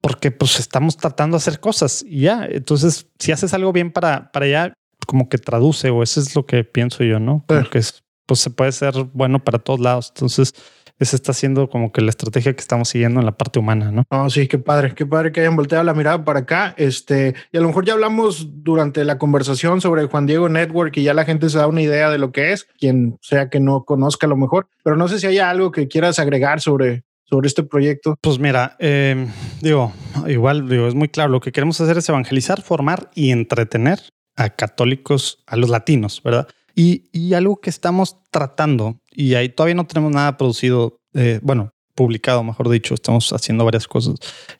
porque 0.00 0.30
pues 0.30 0.60
estamos 0.60 0.96
tratando 0.96 1.36
de 1.36 1.38
hacer 1.38 1.58
cosas 1.58 2.04
y 2.06 2.20
ya. 2.20 2.46
Entonces, 2.48 3.08
si 3.18 3.32
haces 3.32 3.52
algo 3.52 3.72
bien 3.72 3.90
para, 3.90 4.30
para 4.30 4.46
allá, 4.46 4.74
como 5.08 5.28
que 5.28 5.38
traduce 5.38 5.90
o 5.90 6.04
eso 6.04 6.20
es 6.20 6.36
lo 6.36 6.46
que 6.46 6.62
pienso 6.62 7.02
yo, 7.02 7.18
¿no? 7.18 7.44
Porque 7.48 7.82
pues 8.26 8.40
se 8.40 8.50
puede 8.50 8.70
ser 8.70 8.94
bueno 9.12 9.42
para 9.42 9.58
todos 9.58 9.80
lados. 9.80 10.12
Entonces, 10.14 10.54
esa 11.00 11.16
está 11.16 11.32
siendo 11.32 11.68
como 11.68 11.92
que 11.92 12.02
la 12.02 12.10
estrategia 12.10 12.52
que 12.52 12.60
estamos 12.60 12.90
siguiendo 12.90 13.20
en 13.20 13.26
la 13.26 13.32
parte 13.32 13.58
humana, 13.58 13.90
¿no? 13.90 14.04
Oh, 14.10 14.28
sí, 14.28 14.46
qué 14.46 14.58
padre, 14.58 14.94
qué 14.94 15.06
padre 15.06 15.32
que 15.32 15.40
hayan 15.40 15.56
volteado 15.56 15.82
la 15.82 15.94
mirada 15.94 16.24
para 16.24 16.40
acá. 16.40 16.74
Este, 16.76 17.34
y 17.50 17.56
a 17.56 17.60
lo 17.60 17.68
mejor 17.68 17.86
ya 17.86 17.94
hablamos 17.94 18.48
durante 18.62 19.02
la 19.04 19.16
conversación 19.18 19.80
sobre 19.80 20.04
Juan 20.04 20.26
Diego 20.26 20.50
Network 20.50 20.94
y 20.98 21.02
ya 21.02 21.14
la 21.14 21.24
gente 21.24 21.48
se 21.48 21.56
da 21.56 21.66
una 21.66 21.80
idea 21.80 22.10
de 22.10 22.18
lo 22.18 22.32
que 22.32 22.52
es, 22.52 22.68
quien 22.78 23.16
sea 23.22 23.48
que 23.48 23.60
no 23.60 23.84
conozca 23.84 24.26
a 24.26 24.30
lo 24.30 24.36
mejor, 24.36 24.68
pero 24.84 24.96
no 24.96 25.08
sé 25.08 25.18
si 25.18 25.26
hay 25.26 25.38
algo 25.38 25.72
que 25.72 25.88
quieras 25.88 26.18
agregar 26.18 26.60
sobre, 26.60 27.04
sobre 27.24 27.48
este 27.48 27.62
proyecto. 27.62 28.16
Pues 28.20 28.38
mira, 28.38 28.76
eh, 28.78 29.26
digo, 29.62 29.94
igual 30.26 30.68
digo, 30.68 30.86
es 30.86 30.94
muy 30.94 31.08
claro, 31.08 31.30
lo 31.30 31.40
que 31.40 31.50
queremos 31.50 31.80
hacer 31.80 31.96
es 31.96 32.08
evangelizar, 32.10 32.60
formar 32.60 33.10
y 33.14 33.30
entretener 33.30 34.00
a 34.36 34.50
católicos, 34.50 35.42
a 35.46 35.56
los 35.56 35.70
latinos, 35.70 36.22
¿verdad? 36.22 36.48
Y, 36.74 37.34
algo 37.34 37.60
que 37.60 37.70
estamos 37.70 38.16
tratando, 38.30 38.98
y 39.10 39.34
ahí 39.34 39.48
todavía 39.48 39.74
no 39.74 39.86
tenemos 39.86 40.12
nada 40.12 40.36
producido, 40.36 40.96
eh, 41.14 41.38
bueno, 41.42 41.70
publicado, 41.94 42.42
mejor 42.42 42.68
dicho, 42.70 42.94
estamos 42.94 43.32
haciendo 43.32 43.64
varias 43.64 43.86
cosas, 43.86 44.14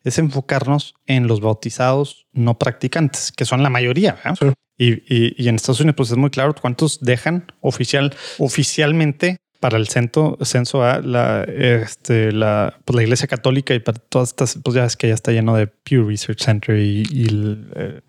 es 0.05 0.19
enfocarnos 0.19 0.95
en 1.07 1.27
los 1.27 1.41
bautizados 1.41 2.27
no 2.33 2.59
practicantes, 2.59 3.33
que 3.33 3.45
son 3.45 3.63
la 3.63 3.71
mayoría. 3.71 4.19
Y, 4.77 5.49
en 5.49 5.55
Estados 5.57 5.81
Unidos, 5.81 5.97
pues 5.97 6.11
es 6.11 6.17
muy 6.17 6.31
claro 6.31 6.55
cuántos 6.55 7.01
dejan 7.01 7.53
oficial, 7.61 8.15
oficialmente 8.39 9.39
para 9.59 9.77
el 9.77 9.89
censo, 9.89 10.39
censo 10.43 10.83
a 10.83 11.01
la, 11.01 11.45
este, 11.45 12.33
la, 12.33 12.79
pues 12.85 12.97
la 12.97 13.03
Iglesia 13.03 13.29
Católica 13.29 13.75
y 13.75 13.81
para 13.81 13.99
todas 13.99 14.31
estas, 14.31 14.59
pues 14.63 14.75
ya 14.75 14.85
es 14.87 14.97
que 14.97 15.09
ya 15.09 15.15
está 15.15 15.33
lleno 15.33 15.55
de 15.55 15.67
Pew 15.67 16.09
Research 16.09 16.43
Center 16.43 16.79
y, 16.79 17.03
el, 17.27 17.71
eh, 17.75 18.01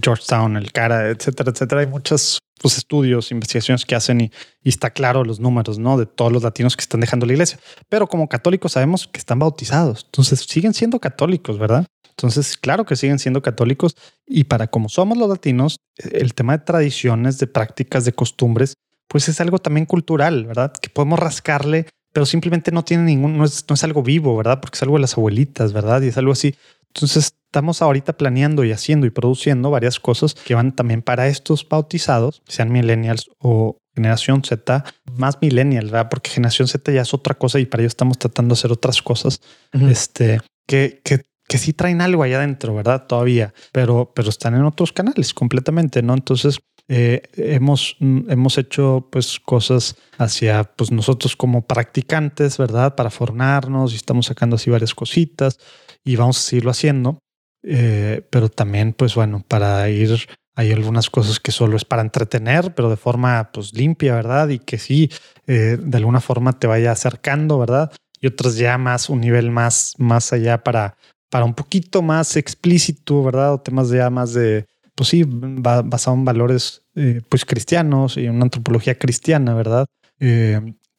Georgetown, 0.00 0.56
el 0.56 0.72
CARA, 0.72 1.10
etcétera, 1.10 1.50
etcétera. 1.50 1.80
Hay 1.80 1.86
muchas 1.86 2.38
pues, 2.60 2.78
estudios, 2.78 3.30
investigaciones 3.30 3.84
que 3.84 3.94
hacen 3.94 4.20
y, 4.20 4.32
está 4.64 4.90
claro 4.90 5.24
los 5.24 5.40
números, 5.40 5.78
¿no? 5.78 5.98
De 5.98 6.06
todos 6.06 6.32
los 6.32 6.42
latinos 6.42 6.76
que 6.76 6.82
están 6.82 7.00
dejando 7.00 7.26
la 7.26 7.32
iglesia. 7.32 7.58
Pero 7.88 8.06
como 8.06 8.28
católicos 8.28 8.72
sabemos 8.72 9.08
que 9.08 9.18
están 9.18 9.38
bautizados. 9.38 10.04
Entonces 10.06 10.40
siguen 10.48 10.72
siendo 10.72 11.00
católicos, 11.00 11.58
¿verdad? 11.58 11.86
Entonces, 12.10 12.56
claro 12.56 12.84
que 12.84 12.94
siguen 12.94 13.18
siendo 13.18 13.42
católicos. 13.42 13.96
Y 14.26 14.44
para 14.44 14.68
como 14.68 14.88
somos 14.88 15.18
los 15.18 15.28
latinos, 15.28 15.76
el 15.96 16.34
tema 16.34 16.56
de 16.56 16.64
tradiciones, 16.64 17.38
de 17.38 17.46
prácticas, 17.46 18.04
de 18.04 18.12
costumbres, 18.12 18.74
pues 19.08 19.28
es 19.28 19.40
algo 19.40 19.58
también 19.58 19.86
cultural, 19.86 20.46
¿verdad? 20.46 20.72
Que 20.72 20.88
podemos 20.88 21.18
rascarle, 21.18 21.86
pero 22.12 22.26
simplemente 22.26 22.70
no 22.70 22.84
tiene 22.84 23.04
ningún, 23.04 23.36
no 23.36 23.44
es, 23.44 23.64
no 23.68 23.74
es 23.74 23.84
algo 23.84 24.02
vivo, 24.02 24.36
¿verdad? 24.36 24.60
Porque 24.60 24.76
es 24.76 24.82
algo 24.82 24.96
de 24.96 25.00
las 25.02 25.14
abuelitas, 25.18 25.72
¿verdad? 25.72 26.00
Y 26.02 26.08
es 26.08 26.16
algo 26.16 26.32
así. 26.32 26.54
Entonces, 26.94 27.34
estamos 27.52 27.82
ahorita 27.82 28.14
planeando 28.14 28.64
y 28.64 28.72
haciendo 28.72 29.06
y 29.06 29.10
produciendo 29.10 29.70
varias 29.70 30.00
cosas 30.00 30.34
que 30.34 30.54
van 30.54 30.74
también 30.74 31.02
para 31.02 31.26
estos 31.28 31.68
bautizados, 31.68 32.42
sean 32.48 32.72
millennials 32.72 33.30
o 33.38 33.76
generación 33.94 34.42
Z, 34.42 34.82
más 35.18 35.36
millennials, 35.42 35.90
¿verdad? 35.90 36.08
Porque 36.08 36.30
generación 36.30 36.66
Z 36.66 36.90
ya 36.90 37.02
es 37.02 37.12
otra 37.12 37.34
cosa 37.34 37.60
y 37.60 37.66
para 37.66 37.82
ello 37.82 37.88
estamos 37.88 38.16
tratando 38.16 38.54
de 38.54 38.58
hacer 38.58 38.72
otras 38.72 39.02
cosas, 39.02 39.42
este, 39.70 40.40
que, 40.66 41.02
que, 41.04 41.26
que 41.46 41.58
sí 41.58 41.74
traen 41.74 42.00
algo 42.00 42.22
allá 42.22 42.38
adentro, 42.38 42.74
¿verdad? 42.74 43.06
Todavía, 43.06 43.52
pero, 43.70 44.10
pero 44.14 44.30
están 44.30 44.54
en 44.54 44.64
otros 44.64 44.94
canales 44.94 45.34
completamente, 45.34 46.00
¿no? 46.02 46.14
Entonces, 46.14 46.58
eh, 46.88 47.20
hemos, 47.36 47.98
hemos 48.00 48.56
hecho 48.56 49.08
pues 49.12 49.38
cosas 49.38 49.96
hacia 50.16 50.64
pues 50.64 50.90
nosotros 50.90 51.36
como 51.36 51.66
practicantes, 51.66 52.56
¿verdad? 52.56 52.94
Para 52.94 53.10
formarnos 53.10 53.92
y 53.92 53.96
estamos 53.96 54.24
sacando 54.24 54.56
así 54.56 54.70
varias 54.70 54.94
cositas 54.94 55.58
y 56.02 56.16
vamos 56.16 56.38
a 56.38 56.40
seguirlo 56.40 56.70
haciendo. 56.70 57.18
Eh, 57.62 58.26
pero 58.30 58.48
también, 58.48 58.92
pues 58.92 59.14
bueno, 59.14 59.44
para 59.46 59.88
ir, 59.88 60.16
hay 60.54 60.72
algunas 60.72 61.10
cosas 61.10 61.40
que 61.40 61.52
solo 61.52 61.76
es 61.76 61.84
para 61.84 62.02
entretener, 62.02 62.74
pero 62.74 62.90
de 62.90 62.96
forma 62.96 63.50
pues 63.52 63.72
limpia, 63.72 64.14
¿verdad? 64.14 64.48
Y 64.48 64.58
que 64.58 64.78
sí, 64.78 65.10
eh, 65.46 65.78
de 65.80 65.96
alguna 65.96 66.20
forma 66.20 66.58
te 66.58 66.66
vaya 66.66 66.92
acercando, 66.92 67.58
¿verdad? 67.58 67.92
Y 68.20 68.26
otras 68.26 68.56
ya 68.56 68.78
más, 68.78 69.08
un 69.08 69.20
nivel 69.20 69.50
más, 69.50 69.94
más 69.98 70.32
allá 70.32 70.62
para, 70.62 70.96
para 71.30 71.44
un 71.44 71.54
poquito 71.54 72.02
más 72.02 72.36
explícito, 72.36 73.22
¿verdad? 73.22 73.54
O 73.54 73.60
temas 73.60 73.90
ya 73.90 74.10
más 74.10 74.34
de, 74.34 74.66
pues 74.94 75.08
sí, 75.08 75.24
basado 75.26 76.16
en 76.16 76.24
valores 76.24 76.82
eh, 76.94 77.20
pues 77.28 77.44
cristianos 77.44 78.16
y 78.16 78.28
una 78.28 78.44
antropología 78.44 78.98
cristiana, 78.98 79.54
¿verdad? 79.54 79.86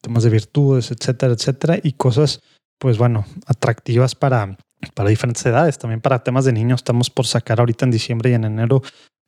temas 0.03 0.24
de 0.24 0.30
virtudes, 0.30 0.91
etcétera, 0.91 1.32
etcétera, 1.32 1.80
y 1.82 1.93
cosas, 1.93 2.41
pues 2.78 2.97
bueno, 2.97 3.26
atractivas 3.47 4.16
para, 4.16 4.57
para 4.93 5.09
diferentes 5.09 5.45
edades, 5.45 5.77
también 5.77 6.01
para 6.01 6.23
temas 6.23 6.45
de 6.45 6.53
niños. 6.53 6.79
Estamos 6.79 7.09
por 7.09 7.25
sacar 7.25 7.59
ahorita 7.59 7.86
en 7.86 7.91
diciembre 7.91 8.31
y 8.31 8.34
en 8.34 8.43
enero 8.43 8.81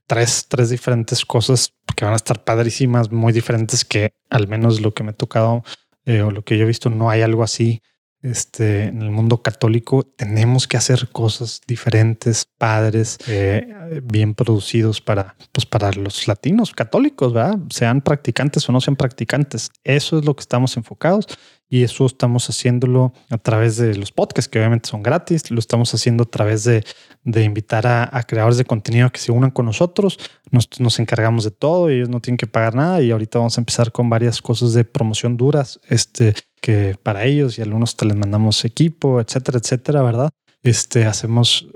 tres, 0.08 0.47
tres 0.47 0.70
diferentes 0.70 1.26
cosas 1.26 1.74
que 1.95 2.06
van 2.06 2.14
a 2.14 2.18
estar 2.18 2.43
padrísimas, 2.43 3.12
muy 3.12 3.34
diferentes 3.34 3.86
que 3.86 4.12
al 4.30 4.47
menos 4.47 4.82
lo 4.82 4.93
que 4.93 5.03
me 5.03 5.12
ha 5.12 5.14
tocado 5.14 5.64
eh, 6.06 6.22
o 6.22 6.32
lo 6.32 6.43
que 6.43 6.58
yo 6.58 6.66
he 6.66 6.68
visto, 6.68 6.89
no 6.89 7.10
hay 7.10 7.22
algo 7.22 7.43
así. 7.43 7.82
Este, 8.26 8.86
en 8.86 9.04
el 9.04 9.12
mundo 9.12 9.44
católico 9.44 10.02
tenemos 10.02 10.68
que 10.68 10.78
hacer 10.78 11.10
cosas 11.10 11.62
diferentes, 11.68 12.48
padres, 12.58 13.20
eh, 13.28 14.02
bien 14.04 14.34
producidos 14.34 15.00
para, 15.00 15.36
pues 15.52 15.68
para 15.68 15.92
los 15.92 16.28
latinos 16.28 16.72
católicos, 16.72 17.34
¿verdad? 17.34 17.60
Sean 17.70 18.02
practicantes 18.02 18.68
o 18.68 18.72
no 18.72 18.82
sean 18.82 18.96
practicantes. 18.96 19.70
Eso 19.84 20.18
es 20.18 20.26
lo 20.26 20.36
que 20.36 20.42
estamos 20.42 20.76
enfocados 20.76 21.28
y 21.70 21.84
eso 21.84 22.08
estamos 22.08 22.50
haciéndolo 22.50 23.14
a 23.30 23.38
través 23.38 23.78
de 23.78 23.96
los 23.96 24.12
podcasts, 24.12 24.50
que 24.50 24.58
obviamente 24.58 24.90
son 24.90 25.04
gratis, 25.04 25.52
lo 25.52 25.60
estamos 25.60 25.94
haciendo 25.94 26.24
a 26.24 26.28
través 26.28 26.64
de, 26.64 26.84
de 27.24 27.44
invitar 27.44 27.86
a, 27.86 28.24
creadores 28.24 28.58
de 28.58 28.66
contenido 28.66 29.12
que 29.12 29.20
se 29.20 29.32
unan 29.32 29.52
con 29.52 29.66
nosotros, 29.66 30.20
nos, 30.52 31.00
encargamos 31.00 31.44
de 31.44 31.52
todo 31.52 31.90
ellos 31.90 32.08
no 32.08 32.22
tienen 32.22 32.38
que 32.38 32.48
pagar 32.48 32.76
nada 32.76 33.02
y 33.02 33.12
ahorita 33.12 33.40
vamos 33.40 33.58
a 33.58 33.62
empezar 33.62 33.92
con 33.92 34.10
varias 34.10 34.42
cosas 34.42 34.74
de 34.74 34.86
promoción 34.86 35.38
duras, 35.38 35.80
este, 35.90 36.34
que 36.66 36.97
para 37.03 37.26
ellos 37.26 37.59
y 37.59 37.61
algunos 37.61 37.95
te 37.95 38.07
les 38.07 38.18
mandamos 38.18 38.66
equipo, 38.66 39.22
etcétera, 39.22 39.59
etcétera, 39.59 40.01
¿verdad? 40.01 40.32
Este, 40.63 41.05
hacemos 41.05 41.68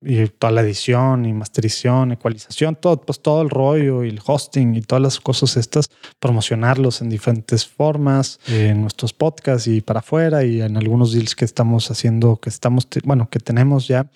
y 0.00 0.28
toda 0.28 0.52
la 0.52 0.60
edición 0.60 1.24
y 1.24 1.32
masterización, 1.32 2.12
ecualización, 2.12 2.76
todo, 2.76 3.00
pues 3.00 3.20
todo 3.20 3.42
el 3.42 3.50
rollo 3.50 4.04
y 4.04 4.10
el 4.10 4.20
hosting 4.24 4.76
y 4.76 4.82
todas 4.82 5.02
las 5.02 5.18
cosas 5.18 5.56
estas, 5.56 5.86
promocionarlos 6.20 7.02
en 7.02 7.08
diferentes 7.08 7.66
formas, 7.66 8.38
en 8.46 8.82
nuestros 8.82 9.12
podcasts 9.12 9.66
y 9.66 9.80
para 9.80 9.98
afuera 9.98 10.44
y 10.44 10.62
en 10.62 10.76
algunos 10.76 11.12
deals 11.12 11.34
que 11.34 11.44
estamos 11.44 11.90
haciendo, 11.90 12.36
que 12.36 12.48
estamos, 12.48 12.86
bueno, 13.02 13.28
que 13.28 13.40
tenemos 13.40 13.88
ya, 13.88 14.08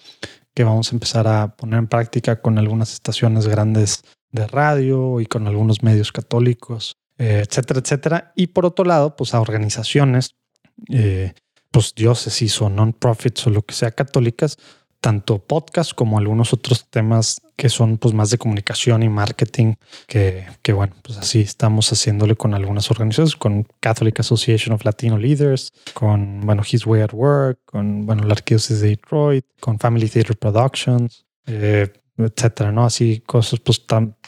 que 0.54 0.62
vamos 0.62 0.92
a 0.92 0.94
empezar 0.94 1.26
a 1.26 1.56
poner 1.56 1.80
en 1.80 1.88
práctica 1.88 2.40
con 2.40 2.58
algunas 2.58 2.92
estaciones 2.92 3.48
grandes 3.48 4.04
de 4.30 4.46
radio 4.46 5.20
y 5.20 5.26
con 5.26 5.48
algunos 5.48 5.82
medios 5.82 6.12
católicos, 6.12 6.96
eh, 7.18 7.44
etcétera, 7.46 7.80
etcétera. 7.80 8.32
Y 8.36 8.48
por 8.48 8.66
otro 8.66 8.84
lado, 8.84 9.16
pues 9.16 9.34
a 9.34 9.40
organizaciones, 9.40 10.34
eh, 10.88 11.32
pues 11.70 11.94
diócesis 11.94 12.60
o 12.62 12.70
non-profits 12.70 13.46
o 13.46 13.50
lo 13.50 13.62
que 13.62 13.74
sea 13.74 13.90
católicas, 13.90 14.58
tanto 15.00 15.38
podcast 15.38 15.92
como 15.94 16.18
algunos 16.18 16.52
otros 16.52 16.88
temas 16.88 17.40
que 17.56 17.68
son 17.68 17.98
pues 17.98 18.12
más 18.14 18.30
de 18.30 18.38
comunicación 18.38 19.02
y 19.02 19.08
marketing 19.08 19.74
que, 20.06 20.46
que 20.62 20.72
bueno, 20.72 20.94
pues 21.02 21.18
así 21.18 21.40
estamos 21.40 21.90
haciéndole 21.92 22.34
con 22.34 22.54
algunas 22.54 22.90
organizaciones, 22.90 23.36
con 23.36 23.66
Catholic 23.80 24.20
Association 24.20 24.74
of 24.74 24.84
Latino 24.84 25.16
Leaders, 25.16 25.72
con 25.94 26.40
bueno, 26.40 26.62
His 26.68 26.86
Way 26.86 27.02
at 27.02 27.12
Work, 27.12 27.60
con 27.66 28.04
bueno, 28.04 28.24
la 28.24 28.32
Arquidiócesis 28.32 28.80
de 28.80 28.88
Detroit, 28.88 29.44
con 29.60 29.78
Family 29.78 30.08
Theater 30.08 30.36
Productions, 30.36 31.24
eh, 31.46 31.92
etcétera, 32.18 32.72
¿no? 32.72 32.84
Así 32.84 33.22
cosas, 33.26 33.60
pues, 33.60 33.78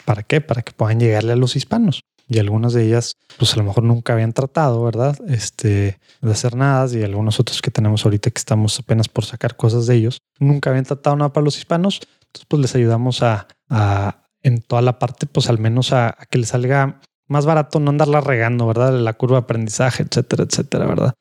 ¿para 0.05 0.23
qué? 0.23 0.41
Para 0.41 0.61
que 0.61 0.71
puedan 0.71 0.99
llegarle 0.99 1.33
a 1.33 1.35
los 1.35 1.55
hispanos. 1.55 2.03
Y 2.29 2.37
algunas 2.37 2.73
de 2.73 2.85
ellas, 2.85 3.17
pues 3.37 3.53
a 3.53 3.57
lo 3.57 3.63
mejor 3.63 3.83
nunca 3.83 4.13
habían 4.13 4.33
tratado, 4.33 4.83
¿verdad? 4.83 5.17
Este, 5.27 5.99
de 6.21 6.31
hacer 6.31 6.55
nada 6.55 6.87
y 6.95 7.03
algunos 7.03 7.39
otros 7.39 7.61
que 7.61 7.71
tenemos 7.71 8.05
ahorita 8.05 8.29
que 8.29 8.37
estamos 8.37 8.79
apenas 8.79 9.09
por 9.09 9.25
sacar 9.25 9.55
cosas 9.57 9.87
de 9.87 9.95
ellos, 9.95 10.21
nunca 10.39 10.69
habían 10.69 10.85
tratado 10.85 11.15
nada 11.15 11.33
para 11.33 11.43
los 11.43 11.57
hispanos. 11.57 11.99
Entonces, 12.27 12.45
pues 12.47 12.61
les 12.61 12.75
ayudamos 12.75 13.23
a, 13.23 13.47
a 13.69 14.23
en 14.43 14.61
toda 14.61 14.83
la 14.83 14.99
parte, 14.99 15.25
pues 15.25 15.49
al 15.49 15.57
menos 15.57 15.91
a, 15.91 16.09
a 16.09 16.25
que 16.29 16.37
les 16.37 16.49
salga 16.49 17.01
más 17.27 17.45
barato 17.45 17.79
no 17.79 17.89
andarla 17.89 18.21
regando, 18.21 18.67
¿verdad? 18.67 18.93
La 18.99 19.13
curva 19.13 19.37
de 19.37 19.43
aprendizaje, 19.43 20.03
etcétera, 20.03 20.43
etcétera, 20.43 20.85
¿verdad? 20.85 21.13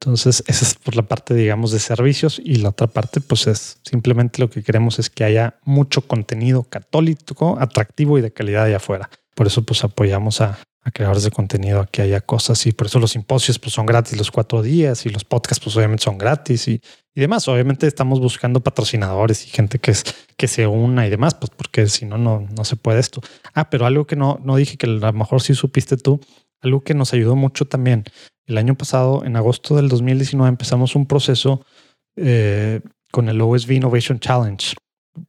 Entonces, 0.00 0.44
esa 0.46 0.64
es 0.66 0.74
por 0.74 0.96
la 0.96 1.02
parte, 1.02 1.34
digamos, 1.34 1.72
de 1.72 1.78
servicios 1.78 2.40
y 2.42 2.56
la 2.56 2.70
otra 2.70 2.86
parte, 2.86 3.20
pues 3.20 3.46
es 3.46 3.78
simplemente 3.82 4.40
lo 4.40 4.50
que 4.50 4.62
queremos 4.62 4.98
es 4.98 5.08
que 5.08 5.24
haya 5.24 5.58
mucho 5.64 6.02
contenido 6.02 6.64
católico, 6.64 7.56
atractivo 7.58 8.18
y 8.18 8.22
de 8.22 8.32
calidad 8.32 8.64
allá 8.64 8.76
afuera. 8.76 9.08
Por 9.34 9.46
eso, 9.46 9.62
pues 9.62 9.84
apoyamos 9.84 10.40
a, 10.40 10.58
creadores 10.92 11.24
de 11.24 11.30
contenido 11.30 11.80
a 11.80 11.86
que 11.86 12.02
haya 12.02 12.20
cosas 12.20 12.66
y 12.66 12.72
por 12.72 12.88
eso 12.88 12.98
los 12.98 13.12
simposios 13.12 13.58
pues 13.58 13.72
son 13.72 13.86
gratis 13.86 14.18
los 14.18 14.30
cuatro 14.30 14.60
días 14.60 15.06
y 15.06 15.08
los 15.08 15.24
podcasts 15.24 15.64
pues 15.64 15.74
obviamente 15.78 16.04
son 16.04 16.18
gratis 16.18 16.68
y, 16.68 16.78
y 17.14 17.20
demás. 17.22 17.48
Obviamente 17.48 17.86
estamos 17.86 18.20
buscando 18.20 18.60
patrocinadores 18.60 19.46
y 19.46 19.48
gente 19.48 19.78
que, 19.78 19.92
es, 19.92 20.04
que 20.36 20.46
se 20.46 20.66
una 20.66 21.06
y 21.06 21.10
demás, 21.10 21.34
pues 21.34 21.50
porque 21.56 21.88
si 21.88 22.04
no, 22.04 22.18
no, 22.18 22.46
no 22.54 22.64
se 22.64 22.76
puede 22.76 23.00
esto. 23.00 23.22
Ah, 23.54 23.70
pero 23.70 23.86
algo 23.86 24.06
que 24.06 24.14
no, 24.14 24.38
no 24.44 24.56
dije 24.56 24.76
que 24.76 24.86
a 24.86 24.90
lo 24.90 25.12
mejor 25.14 25.40
sí 25.40 25.54
supiste 25.54 25.96
tú, 25.96 26.20
algo 26.60 26.82
que 26.82 26.92
nos 26.92 27.14
ayudó 27.14 27.34
mucho 27.34 27.64
también. 27.64 28.04
El 28.46 28.58
año 28.58 28.74
pasado, 28.74 29.24
en 29.24 29.36
agosto 29.36 29.76
del 29.76 29.88
2019, 29.88 30.48
empezamos 30.48 30.94
un 30.96 31.06
proceso 31.06 31.64
eh, 32.16 32.80
con 33.10 33.28
el 33.28 33.40
OSV 33.40 33.72
Innovation 33.72 34.18
Challenge. 34.20 34.74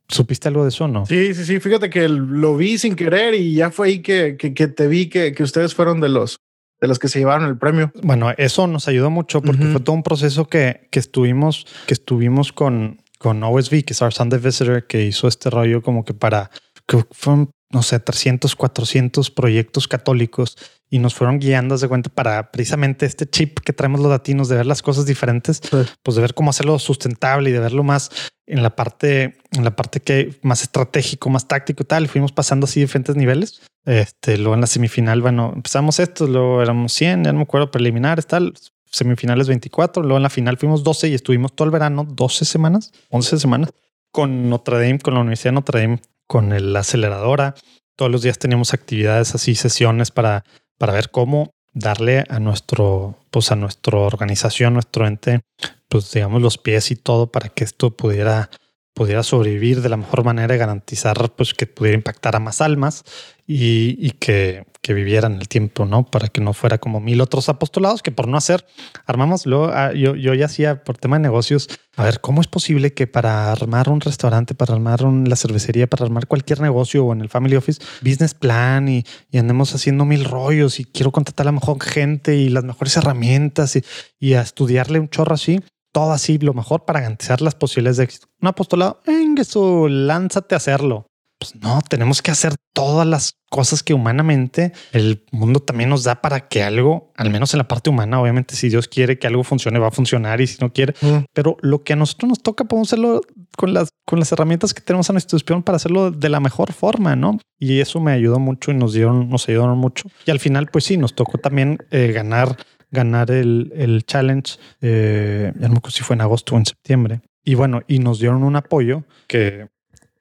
¿Supiste 0.08 0.48
algo 0.48 0.64
de 0.64 0.70
eso 0.70 0.88
no? 0.88 1.06
Sí, 1.06 1.34
sí, 1.34 1.46
sí. 1.46 1.60
Fíjate 1.60 1.90
que 1.90 2.08
lo 2.10 2.58
vi 2.58 2.78
sin 2.78 2.96
querer 2.96 3.34
y 3.36 3.54
ya 3.54 3.72
fue 3.72 3.88
ahí 3.88 4.00
que, 4.00 4.38
que, 4.38 4.54
que 4.54 4.68
te 4.68 4.88
vi 4.88 5.10
que, 5.10 5.34
que, 5.34 5.44
ustedes 5.44 5.76
fueron 5.76 6.00
de 6.02 6.10
los 6.10 6.38
de 6.82 6.88
los 6.88 7.00
que 7.00 7.08
se 7.08 7.20
llevaron 7.20 7.48
el 7.48 7.58
premio. 7.58 7.92
Bueno, 8.04 8.32
eso 8.38 8.68
nos 8.68 8.88
ayudó 8.88 9.10
mucho 9.10 9.42
porque 9.42 9.64
uh 9.64 9.68
-huh. 9.68 9.72
fue 9.72 9.82
todo 9.82 9.96
un 9.96 10.04
proceso 10.04 10.48
que, 10.48 10.88
que 10.92 11.00
estuvimos, 11.00 11.66
que 11.88 11.94
estuvimos 11.94 12.52
con, 12.52 13.02
con 13.18 13.44
OSV, 13.44 13.84
que 13.84 13.94
es 13.94 14.02
our 14.02 14.14
Sunday 14.14 14.40
Visitor, 14.40 14.86
que 14.86 15.04
hizo 15.04 15.28
este 15.28 15.50
rollo 15.50 15.82
como 15.82 16.04
que 16.04 16.14
para 16.14 16.52
que 16.88 17.04
fueron, 17.12 17.50
no 17.76 17.84
sé, 17.84 18.00
300, 18.00 18.56
400 18.56 19.32
proyectos 19.32 19.90
católicos 19.90 20.58
y 20.90 21.00
nos 21.00 21.14
fueron 21.14 21.40
guiando 21.40 21.78
de 21.78 21.90
cuenta 21.90 22.10
para 22.10 22.50
precisamente 22.50 23.06
este 23.06 23.30
chip 23.30 23.60
que 23.60 23.74
traemos 23.74 24.00
los 24.00 24.10
latinos 24.10 24.48
de 24.48 24.56
ver 24.56 24.66
las 24.66 24.82
cosas 24.82 25.06
diferentes, 25.06 25.60
sí. 25.62 25.78
pues 26.02 26.16
de 26.16 26.22
ver 26.22 26.34
cómo 26.34 26.52
hacerlo 26.52 26.80
sustentable 26.80 27.50
y 27.50 27.54
de 27.54 27.60
verlo 27.60 27.84
más 27.84 28.32
en 28.48 28.64
la 28.64 28.78
parte, 28.78 29.40
en 29.52 29.66
la 29.66 29.76
parte 29.76 30.00
que 30.00 30.40
más 30.42 30.62
estratégico, 30.62 31.30
más 31.30 31.50
táctico 31.50 31.84
y 31.84 31.86
tal. 31.86 32.08
Fuimos 32.08 32.32
pasando 32.32 32.64
así 32.64 32.80
diferentes 32.80 33.18
niveles. 33.18 33.62
Este, 33.84 34.38
luego 34.38 34.54
en 34.54 34.62
la 34.62 34.68
semifinal, 34.68 35.22
bueno, 35.22 35.52
empezamos 35.54 36.00
esto, 36.00 36.28
luego 36.28 36.62
éramos 36.62 36.94
100, 36.94 37.26
ya 37.26 37.34
no 37.34 37.40
me 37.40 37.44
acuerdo, 37.44 37.72
preliminares, 37.72 38.26
tal. 38.26 38.54
Semifinales 38.90 39.50
24, 39.50 40.02
luego 40.02 40.16
en 40.16 40.24
la 40.24 40.30
final 40.30 40.56
fuimos 40.56 40.82
12 40.86 41.10
y 41.10 41.14
estuvimos 41.14 41.54
todo 41.54 41.66
el 41.66 41.72
verano, 41.72 42.08
12 42.10 42.46
semanas, 42.46 42.94
11 43.10 43.38
semanas 43.38 43.70
con 44.12 44.50
Notre 44.50 44.78
Dame, 44.78 45.00
con 45.00 45.14
la 45.14 45.20
Universidad 45.20 45.52
de 45.52 45.56
Notre 45.56 45.82
Dame, 45.82 46.00
con 46.28 46.74
la 46.74 46.80
aceleradora. 46.80 47.56
Todos 47.96 48.12
los 48.12 48.22
días 48.22 48.40
teníamos 48.40 48.74
actividades 48.74 49.36
así, 49.36 49.56
sesiones 49.56 50.12
para 50.12 50.44
para 50.78 50.94
ver 50.94 51.10
cómo 51.12 51.52
darle 51.74 52.24
a 52.30 52.40
nuestro, 52.40 53.20
pues 53.32 53.52
a 53.52 53.56
nuestra 53.56 53.98
organización, 53.98 54.74
nuestro 54.74 55.08
ente, 55.08 55.42
pues 55.90 56.12
digamos 56.12 56.42
los 56.42 56.58
pies 56.58 56.92
y 56.92 56.96
todo 56.96 57.32
para 57.32 57.50
que 57.50 57.64
esto 57.64 57.96
pudiera, 57.96 58.50
pudiera 58.94 59.24
sobrevivir 59.24 59.82
de 59.82 59.90
la 59.90 59.98
mejor 59.98 60.24
manera 60.24 60.56
y 60.56 60.58
garantizar 60.58 61.32
pues 61.36 61.54
que 61.54 61.68
pudiera 61.68 61.98
impactar 61.98 62.36
a 62.36 62.40
más 62.40 62.62
almas 62.62 63.04
y, 63.48 64.12
que, 64.12 64.66
vivieran 64.88 65.36
el 65.36 65.48
tiempo, 65.48 65.86
¿no? 65.86 66.06
Para 66.06 66.28
que 66.28 66.42
no 66.42 66.54
fuera 66.54 66.78
como 66.78 67.00
mil 67.00 67.22
otros 67.22 67.50
apostolados 67.50 68.02
que 68.02 68.12
por 68.12 68.28
no 68.28 68.38
hacer, 68.38 68.66
armamos, 69.06 69.46
luego 69.46 69.72
yo, 69.94 70.16
yo 70.16 70.34
ya 70.34 70.46
hacía 70.46 70.84
por 70.84 70.98
tema 70.98 71.18
de 71.18 71.24
negocios, 71.24 71.70
a 71.96 72.04
ver, 72.04 72.22
¿cómo 72.22 72.42
es 72.42 72.48
posible 72.48 72.94
que 72.94 73.08
para 73.08 73.52
armar 73.52 73.90
un 73.90 74.02
restaurante, 74.02 74.54
para 74.54 74.74
armar 74.74 75.04
un, 75.04 75.28
la 75.28 75.36
cervecería, 75.36 75.88
para 75.88 76.06
armar 76.06 76.28
cualquier 76.28 76.62
negocio 76.62 77.06
o 77.06 77.14
en 77.14 77.22
el 77.22 77.30
family 77.30 77.56
office, 77.56 77.82
business 78.02 78.34
plan 78.34 78.88
y, 78.88 79.04
andemos 79.34 79.74
haciendo 79.76 80.06
mil 80.06 80.26
rollos 80.26 80.80
y 80.80 80.86
quiero 80.86 81.12
contratar 81.12 81.46
a 81.46 81.50
la 81.50 81.52
mejor 81.54 81.82
gente 81.82 82.36
y 82.36 82.50
las 82.50 82.64
mejores 82.64 82.96
herramientas 82.98 83.76
y, 83.76 83.84
y 84.20 84.34
a 84.34 84.42
estudiarle 84.42 85.00
un 85.00 85.10
chorro 85.10 85.36
así? 85.36 85.62
Todo 85.92 86.12
así, 86.12 86.38
lo 86.38 86.54
mejor 86.54 86.86
para 86.86 87.00
garantizar 87.00 87.42
las 87.42 87.56
posibilidades 87.56 87.98
de 87.98 88.04
éxito. 88.04 88.28
Un 88.42 88.50
apostolado, 88.50 89.02
en 89.06 89.38
eso, 89.38 89.88
lánzate 89.88 90.56
a 90.56 90.58
hacerlo 90.58 91.08
pues 91.38 91.56
no, 91.56 91.82
tenemos 91.90 92.22
que 92.22 92.32
hacer 92.32 92.56
todas 92.74 93.06
las 93.06 93.38
cosas 93.50 93.84
que 93.84 93.94
humanamente 93.94 94.74
el 94.92 95.24
mundo 95.32 95.60
también 95.60 95.90
nos 95.90 96.04
da 96.04 96.22
para 96.22 96.48
que 96.48 96.64
algo, 96.64 97.12
al 97.16 97.30
menos 97.30 97.54
en 97.54 97.60
la 97.60 97.68
parte 97.68 97.90
humana, 97.90 98.22
obviamente 98.22 98.56
si 98.56 98.70
Dios 98.70 98.88
quiere 98.88 99.20
que 99.20 99.28
algo 99.28 99.44
funcione, 99.44 99.80
va 99.80 99.88
a 99.88 99.92
funcionar 99.92 100.42
y 100.42 100.48
si 100.48 100.58
no 100.60 100.72
quiere, 100.74 100.94
mm. 101.02 101.26
pero 101.34 101.58
lo 101.62 101.84
que 101.84 101.94
a 101.94 101.96
nosotros 101.96 102.30
nos 102.30 102.44
toca, 102.44 102.66
podemos 102.66 102.90
hacerlo 102.90 103.22
con 103.56 103.74
las, 103.74 103.90
con 104.06 104.20
las 104.20 104.32
herramientas 104.32 104.74
que 104.74 104.82
tenemos 104.82 105.10
a 105.10 105.14
nuestra 105.14 105.38
disposición 105.38 105.64
para 105.64 105.78
hacerlo 105.78 106.12
de 106.12 106.30
la 106.30 106.40
mejor 106.40 106.74
forma, 106.74 107.16
¿no? 107.16 107.40
Y 107.60 107.80
eso 107.80 108.00
me 108.00 108.12
ayudó 108.12 108.40
mucho 108.40 108.72
y 108.72 108.76
nos 108.76 108.94
dieron, 108.94 109.30
nos 109.30 109.48
ayudaron 109.48 109.78
mucho. 109.78 110.10
Y 110.26 110.32
al 110.32 110.40
final, 110.40 110.68
pues 110.68 110.86
sí, 110.86 110.98
nos 110.98 111.16
tocó 111.16 111.38
también 111.38 111.78
eh, 111.92 112.12
ganar, 112.14 112.58
ganar 112.92 113.32
el, 113.32 113.72
el 113.76 114.06
challenge. 114.06 114.58
Eh, 114.82 115.54
ya 115.56 115.68
no 115.68 115.74
me 115.74 115.78
acuerdo 115.78 115.96
si 115.96 116.04
fue 116.04 116.16
en 116.16 116.22
agosto 116.22 116.56
o 116.56 116.58
en 116.58 116.66
septiembre. 116.66 117.22
Y 117.44 117.56
bueno, 117.56 117.82
y 117.88 118.00
nos 118.00 118.20
dieron 118.20 118.44
un 118.44 118.56
apoyo 118.56 119.04
que 119.28 119.68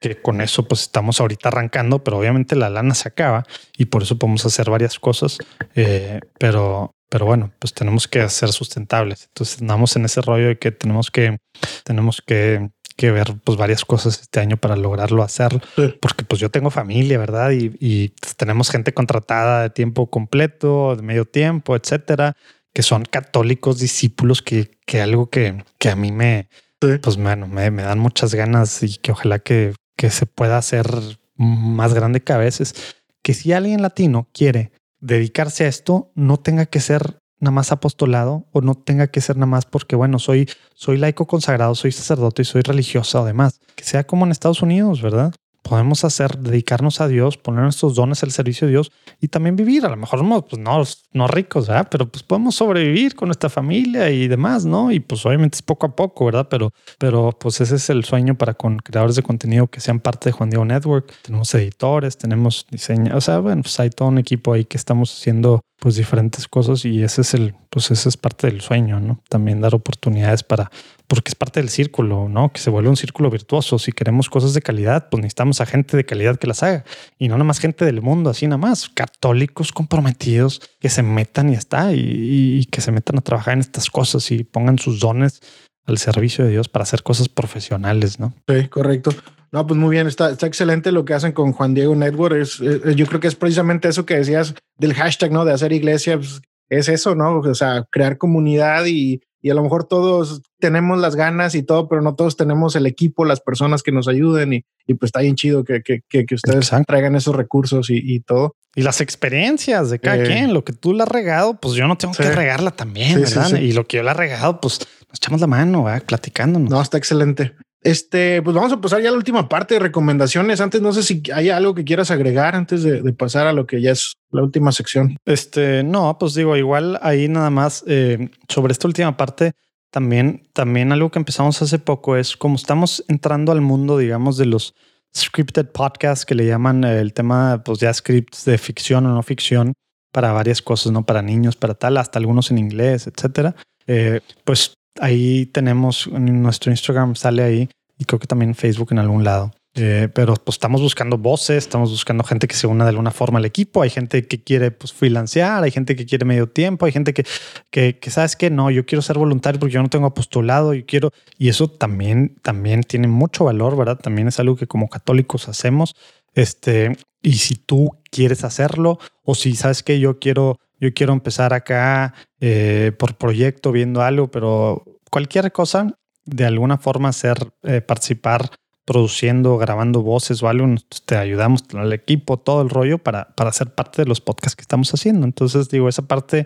que 0.09 0.21
con 0.21 0.39
eso 0.39 0.67
pues 0.67 0.81
estamos 0.81 1.19
ahorita 1.19 1.49
arrancando, 1.49 2.03
pero 2.03 2.19
obviamente 2.19 2.55
la 2.55 2.69
lana 2.69 2.93
se 2.93 3.07
acaba 3.07 3.43
y 3.75 3.85
por 3.85 4.03
eso 4.03 4.19
podemos 4.19 4.45
hacer 4.45 4.69
varias 4.69 4.99
cosas, 4.99 5.39
eh, 5.73 6.19
pero, 6.37 6.95
pero 7.09 7.25
bueno, 7.25 7.51
pues 7.57 7.73
tenemos 7.73 8.07
que 8.07 8.29
ser 8.29 8.49
sustentables. 8.49 9.25
Entonces 9.29 9.61
andamos 9.61 9.95
en 9.95 10.05
ese 10.05 10.21
rollo 10.21 10.47
de 10.49 10.59
que 10.59 10.71
tenemos 10.71 11.09
que, 11.09 11.37
tenemos 11.83 12.21
que, 12.21 12.69
que 12.95 13.09
ver 13.09 13.33
pues 13.43 13.57
varias 13.57 13.83
cosas 13.83 14.21
este 14.21 14.39
año 14.39 14.57
para 14.57 14.75
lograrlo 14.75 15.23
hacer, 15.23 15.59
sí. 15.75 15.95
porque 15.99 16.23
pues 16.23 16.39
yo 16.39 16.51
tengo 16.51 16.69
familia, 16.69 17.17
¿verdad? 17.17 17.49
Y, 17.49 17.75
y 17.79 18.09
tenemos 18.37 18.69
gente 18.69 18.93
contratada 18.93 19.63
de 19.63 19.69
tiempo 19.71 20.11
completo, 20.11 20.95
de 20.95 21.01
medio 21.01 21.25
tiempo, 21.25 21.75
etcétera, 21.75 22.33
que 22.75 22.83
son 22.83 23.05
católicos 23.05 23.79
discípulos, 23.79 24.43
que, 24.43 24.77
que 24.85 25.01
algo 25.01 25.31
que, 25.31 25.63
que 25.79 25.89
a 25.89 25.95
mí 25.95 26.11
me, 26.11 26.47
Sí. 26.81 26.97
pues 27.01 27.15
bueno, 27.15 27.47
me, 27.47 27.71
me, 27.71 27.83
dan 27.83 27.99
muchas 27.99 28.35
ganas 28.35 28.83
y 28.83 28.97
que 28.97 29.13
ojalá 29.13 29.39
que, 29.39 29.73
que 29.95 30.09
se 30.09 30.25
pueda 30.25 30.57
hacer 30.57 30.87
más 31.35 31.93
grande 31.93 32.21
que 32.21 32.33
a 32.33 32.37
veces. 32.37 32.95
Que 33.21 33.33
si 33.33 33.53
alguien 33.53 33.81
latino 33.81 34.29
quiere 34.33 34.71
dedicarse 34.99 35.65
a 35.65 35.67
esto, 35.67 36.11
no 36.15 36.37
tenga 36.37 36.65
que 36.65 36.79
ser 36.79 37.19
nada 37.39 37.51
más 37.51 37.71
apostolado 37.71 38.47
o 38.51 38.61
no 38.61 38.75
tenga 38.75 39.07
que 39.07 39.21
ser 39.21 39.35
nada 39.35 39.47
más 39.47 39.65
porque, 39.65 39.95
bueno, 39.95 40.19
soy, 40.19 40.49
soy 40.73 40.97
laico 40.97 41.27
consagrado, 41.27 41.75
soy 41.75 41.91
sacerdote 41.91 42.41
y 42.41 42.45
soy 42.45 42.61
religiosa 42.61 43.21
o 43.21 43.25
demás. 43.25 43.59
Que 43.75 43.83
sea 43.83 44.05
como 44.05 44.25
en 44.25 44.31
Estados 44.31 44.61
Unidos, 44.61 45.01
¿verdad? 45.01 45.33
Podemos 45.67 46.05
hacer, 46.05 46.37
dedicarnos 46.37 47.01
a 47.01 47.07
Dios, 47.07 47.37
poner 47.37 47.63
nuestros 47.63 47.95
dones 47.95 48.21
al 48.21 48.29
servicio 48.29 48.67
de 48.67 48.73
Dios 48.73 48.91
y 49.19 49.29
también 49.29 49.55
vivir. 49.55 49.83
A 49.83 49.89
lo 49.89 49.97
mejor 49.97 50.23
no, 50.23 50.45
pues 50.45 50.61
no, 50.61 50.83
no 51.13 51.27
ricos, 51.27 51.67
¿verdad? 51.67 51.87
Pero 51.89 52.07
pues 52.07 52.21
podemos 52.21 52.53
sobrevivir 52.53 53.15
con 53.15 53.29
nuestra 53.29 53.49
familia 53.49 54.11
y 54.11 54.27
demás, 54.27 54.63
¿no? 54.63 54.91
Y 54.91 54.99
pues 54.99 55.25
obviamente 55.25 55.55
es 55.55 55.63
poco 55.63 55.87
a 55.87 55.95
poco, 55.95 56.25
¿verdad? 56.25 56.47
Pero, 56.51 56.71
pero 56.99 57.31
pues 57.31 57.61
ese 57.61 57.77
es 57.77 57.89
el 57.89 58.03
sueño 58.05 58.37
para 58.37 58.53
con 58.53 58.77
creadores 58.77 59.15
de 59.15 59.23
contenido 59.23 59.65
que 59.65 59.79
sean 59.79 59.99
parte 59.99 60.29
de 60.29 60.33
Juan 60.33 60.51
Diego 60.51 60.65
Network. 60.65 61.11
Tenemos 61.23 61.51
editores, 61.55 62.15
tenemos 62.15 62.67
diseño, 62.69 63.17
o 63.17 63.21
sea, 63.21 63.39
bueno, 63.39 63.63
pues 63.63 63.79
hay 63.79 63.89
todo 63.89 64.09
un 64.09 64.19
equipo 64.19 64.53
ahí 64.53 64.65
que 64.65 64.77
estamos 64.77 65.11
haciendo 65.17 65.61
pues 65.85 65.97
diferentes 65.97 66.47
cosas 66.47 66.83
y 66.83 67.03
ese 67.03 67.21
es 67.21 67.35
el, 67.35 67.53
pues 67.69 67.91
ese 67.91 68.09
es 68.09 68.17
parte 68.17 68.47
del 68.47 68.59
sueño, 68.61 68.99
¿no? 68.99 69.21
También 69.29 69.61
dar 69.61 69.75
oportunidades 69.75 70.41
para, 70.41 70.71
porque 71.05 71.29
es 71.29 71.35
parte 71.35 71.59
del 71.59 71.69
círculo, 71.69 72.27
¿no? 72.27 72.51
Que 72.51 72.59
se 72.59 72.71
vuelve 72.71 72.89
un 72.89 72.97
círculo 72.97 73.29
virtuoso. 73.29 73.77
Si 73.77 73.91
queremos 73.91 74.27
cosas 74.27 74.55
de 74.55 74.63
calidad, 74.63 75.09
pues 75.11 75.21
necesitamos 75.21 75.61
a 75.61 75.67
gente 75.67 75.95
de 75.95 76.03
calidad 76.03 76.37
que 76.37 76.47
las 76.47 76.63
haga 76.63 76.85
y 77.19 77.27
no 77.27 77.35
nada 77.35 77.43
más 77.43 77.59
gente 77.59 77.85
del 77.85 78.01
mundo, 78.01 78.31
así 78.31 78.47
nada 78.47 78.57
más, 78.57 78.89
católicos 78.89 79.71
comprometidos 79.71 80.59
que 80.79 80.89
se 80.89 81.03
metan 81.03 81.51
y 81.51 81.53
está 81.53 81.93
y, 81.93 81.99
y 82.01 82.65
que 82.65 82.81
se 82.81 82.91
metan 82.91 83.19
a 83.19 83.21
trabajar 83.21 83.53
en 83.53 83.59
estas 83.59 83.91
cosas 83.91 84.31
y 84.31 84.43
pongan 84.43 84.79
sus 84.79 84.99
dones 84.99 85.39
al 85.85 85.99
servicio 85.99 86.45
de 86.45 86.49
Dios 86.49 86.67
para 86.67 86.81
hacer 86.81 87.03
cosas 87.03 87.29
profesionales, 87.29 88.19
¿no? 88.19 88.33
Sí, 88.47 88.69
correcto. 88.69 89.11
No, 89.55 89.65
pues 89.65 89.79
muy 89.79 89.91
bien, 89.91 90.05
está, 90.05 90.31
está 90.31 90.47
excelente 90.47 90.91
lo 90.91 91.05
que 91.05 91.13
hacen 91.13 91.31
con 91.31 91.53
Juan 91.53 91.73
Diego 91.73 91.95
Network. 91.95 92.35
Es, 92.35 92.59
es, 92.59 92.93
yo 92.97 93.05
creo 93.05 93.21
que 93.21 93.29
es 93.29 93.35
precisamente 93.35 93.87
eso 93.87 94.05
que 94.05 94.17
decías 94.17 94.53
del 94.77 94.93
hashtag, 94.93 95.31
¿no? 95.31 95.45
De 95.45 95.53
hacer 95.53 95.71
iglesia, 95.71 96.17
pues, 96.17 96.41
es 96.67 96.89
eso, 96.89 97.15
¿no? 97.15 97.39
O 97.39 97.55
sea, 97.55 97.85
crear 97.89 98.17
comunidad 98.17 98.83
y, 98.85 99.21
y, 99.41 99.49
a 99.49 99.53
lo 99.53 99.63
mejor 99.63 99.85
todos 99.85 100.41
tenemos 100.59 100.99
las 100.99 101.15
ganas 101.15 101.55
y 101.55 101.63
todo, 101.63 101.87
pero 101.87 102.01
no 102.01 102.15
todos 102.15 102.35
tenemos 102.35 102.75
el 102.75 102.85
equipo, 102.85 103.23
las 103.23 103.39
personas 103.39 103.81
que 103.81 103.93
nos 103.93 104.09
ayuden 104.09 104.51
y, 104.51 104.65
y 104.87 104.95
pues 104.95 105.07
está 105.07 105.21
bien 105.21 105.35
chido 105.35 105.63
que, 105.63 105.81
que, 105.81 106.01
que, 106.09 106.25
que 106.25 106.35
ustedes 106.35 106.65
Exacto. 106.65 106.87
traigan 106.89 107.15
esos 107.15 107.33
recursos 107.33 107.89
y, 107.89 108.01
y, 108.03 108.19
todo. 108.19 108.57
Y 108.75 108.81
las 108.81 108.99
experiencias 108.99 109.89
de 109.89 109.99
cada 109.99 110.17
eh, 110.17 110.27
quien, 110.27 110.53
lo 110.53 110.65
que 110.65 110.73
tú 110.73 110.91
la 110.91 111.05
has 111.05 111.09
regado, 111.09 111.57
pues 111.61 111.75
yo 111.75 111.87
no 111.87 111.97
tengo 111.97 112.13
sí. 112.13 112.23
que 112.23 112.31
regarla 112.31 112.71
también, 112.71 113.25
sí, 113.25 113.35
¿verdad? 113.35 113.47
Sí, 113.51 113.55
y 113.55 113.71
lo 113.71 113.87
que 113.87 113.95
yo 113.95 114.03
la 114.03 114.11
he 114.11 114.15
regado, 114.15 114.59
pues 114.59 114.79
nos 115.07 115.17
echamos 115.17 115.39
la 115.39 115.47
mano, 115.47 115.85
¿verdad? 115.85 116.03
platicándonos. 116.05 116.69
No, 116.69 116.81
está 116.81 116.97
excelente. 116.97 117.55
Este, 117.85 118.41
pues 118.41 118.55
vamos 118.55 118.73
a 118.73 118.81
pasar 118.81 118.99
ya 119.03 119.09
a 119.09 119.11
la 119.11 119.17
última 119.17 119.47
parte 119.47 119.75
de 119.75 119.79
recomendaciones. 119.79 120.59
Antes, 120.59 120.81
no 120.81 120.91
sé 120.91 121.03
si 121.03 121.21
hay 121.31 121.51
algo 121.51 121.75
que 121.75 121.83
quieras 121.83 122.09
agregar 122.09 122.55
antes 122.55 122.81
de, 122.81 123.13
pasar 123.13 123.45
a 123.45 123.53
lo 123.53 123.67
que 123.67 123.79
ya 123.79 123.91
es 123.91 124.15
la 124.31 124.41
última 124.41 124.71
sección. 124.71 125.17
Este, 125.23 125.83
no, 125.83 126.17
pues 126.17 126.33
digo, 126.33 126.57
igual 126.57 126.97
ahí 127.03 127.27
nada 127.27 127.51
más 127.51 127.83
eh, 127.85 128.31
sobre 128.49 128.71
esta 128.71 128.87
última 128.87 129.15
parte. 129.15 129.51
También, 129.91 130.49
también 130.53 130.91
algo 130.91 131.11
que 131.11 131.19
empezamos 131.19 131.61
hace 131.61 131.77
poco 131.77 132.17
es 132.17 132.35
como 132.35 132.55
estamos 132.55 133.05
entrando 133.07 133.51
al 133.51 133.61
mundo, 133.61 133.99
digamos, 133.99 134.37
de 134.37 134.47
los 134.47 134.73
scripted 135.15 135.67
podcasts 135.67 136.25
que 136.25 136.33
le 136.33 136.47
llaman 136.47 136.83
el 136.85 137.13
tema, 137.13 137.61
pues 137.63 137.79
ya 137.81 137.93
scripts 137.93 138.45
de 138.45 138.57
ficción 138.57 139.05
o 139.05 139.13
no 139.13 139.21
ficción 139.21 139.73
para 140.11 140.31
varias 140.31 140.63
cosas, 140.63 140.91
no 140.91 141.05
para 141.05 141.21
niños, 141.21 141.55
para 141.55 141.75
tal, 141.75 141.97
hasta 141.97 142.17
algunos 142.17 142.49
en 142.49 142.57
inglés, 142.57 143.05
etcétera. 143.05 143.55
Eh, 143.85 144.21
pues 144.43 144.73
ahí 144.99 145.45
tenemos 145.47 146.07
en 146.07 146.41
nuestro 146.41 146.71
Instagram, 146.71 147.15
sale 147.15 147.43
ahí 147.43 147.69
y 147.97 148.05
creo 148.05 148.19
que 148.19 148.27
también 148.27 148.55
Facebook 148.55 148.89
en 148.91 148.99
algún 148.99 149.23
lado. 149.23 149.51
Eh, 149.77 150.07
pero 150.13 150.35
pues 150.35 150.55
estamos 150.55 150.81
buscando 150.81 151.17
voces, 151.17 151.57
estamos 151.57 151.91
buscando 151.91 152.23
gente 152.23 152.47
que 152.47 152.55
se 152.55 152.65
una 152.65 152.85
de 152.85 152.91
alguna 152.91 153.11
forma 153.11 153.39
al 153.39 153.45
equipo. 153.45 153.81
Hay 153.81 153.89
gente 153.89 154.25
que 154.25 154.41
quiere 154.41 154.71
pues 154.71 154.93
freelancear, 154.93 155.63
hay 155.63 155.71
gente 155.71 155.97
que 155.97 156.05
quiere 156.05 156.23
medio 156.23 156.47
tiempo, 156.47 156.85
hay 156.85 156.93
gente 156.93 157.13
que, 157.13 157.25
que, 157.71 157.99
que 157.99 158.09
sabes 158.09 158.37
que 158.37 158.49
no, 158.49 158.71
yo 158.71 158.85
quiero 158.85 159.01
ser 159.01 159.17
voluntario 159.17 159.59
porque 159.59 159.73
yo 159.73 159.81
no 159.81 159.89
tengo 159.89 160.07
apostolado, 160.07 160.73
yo 160.73 160.85
quiero, 160.85 161.11
y 161.37 161.49
eso 161.49 161.67
también, 161.67 162.37
también 162.41 162.83
tiene 162.83 163.09
mucho 163.09 163.43
valor, 163.43 163.75
¿verdad? 163.75 163.99
También 163.99 164.29
es 164.29 164.39
algo 164.39 164.55
que 164.55 164.65
como 164.65 164.87
católicos 164.87 165.49
hacemos. 165.49 165.93
Este, 166.33 166.97
y 167.21 167.33
si 167.33 167.55
tú 167.55 167.97
quieres 168.11 168.45
hacerlo, 168.45 168.99
o 169.23 169.35
si 169.35 169.55
sabes 169.55 169.83
que 169.83 169.99
yo 169.99 170.19
quiero 170.19 170.57
yo 170.79 170.93
quiero 170.93 171.13
empezar 171.13 171.53
acá 171.53 172.13
eh, 172.39 172.91
por 172.97 173.15
proyecto 173.15 173.71
viendo 173.71 174.01
algo, 174.01 174.29
pero 174.29 174.83
cualquier 175.09 175.51
cosa, 175.51 175.97
de 176.25 176.45
alguna 176.45 176.77
forma 176.77 177.09
hacer, 177.09 177.37
eh, 177.63 177.81
participar 177.81 178.49
produciendo, 178.85 179.57
grabando 179.57 180.03
voces 180.03 180.41
o 180.43 180.47
algo, 180.47 180.67
te 181.05 181.17
ayudamos 181.17 181.63
al 181.73 181.91
equipo, 181.91 182.37
todo 182.37 182.61
el 182.61 182.69
rollo 182.69 182.99
para, 182.99 183.29
para 183.35 183.51
ser 183.51 183.73
parte 183.73 184.03
de 184.03 184.07
los 184.07 184.21
podcasts 184.21 184.55
que 184.55 184.61
estamos 184.61 184.93
haciendo. 184.93 185.25
Entonces, 185.25 185.69
digo, 185.69 185.89
esa 185.89 186.03
parte, 186.03 186.45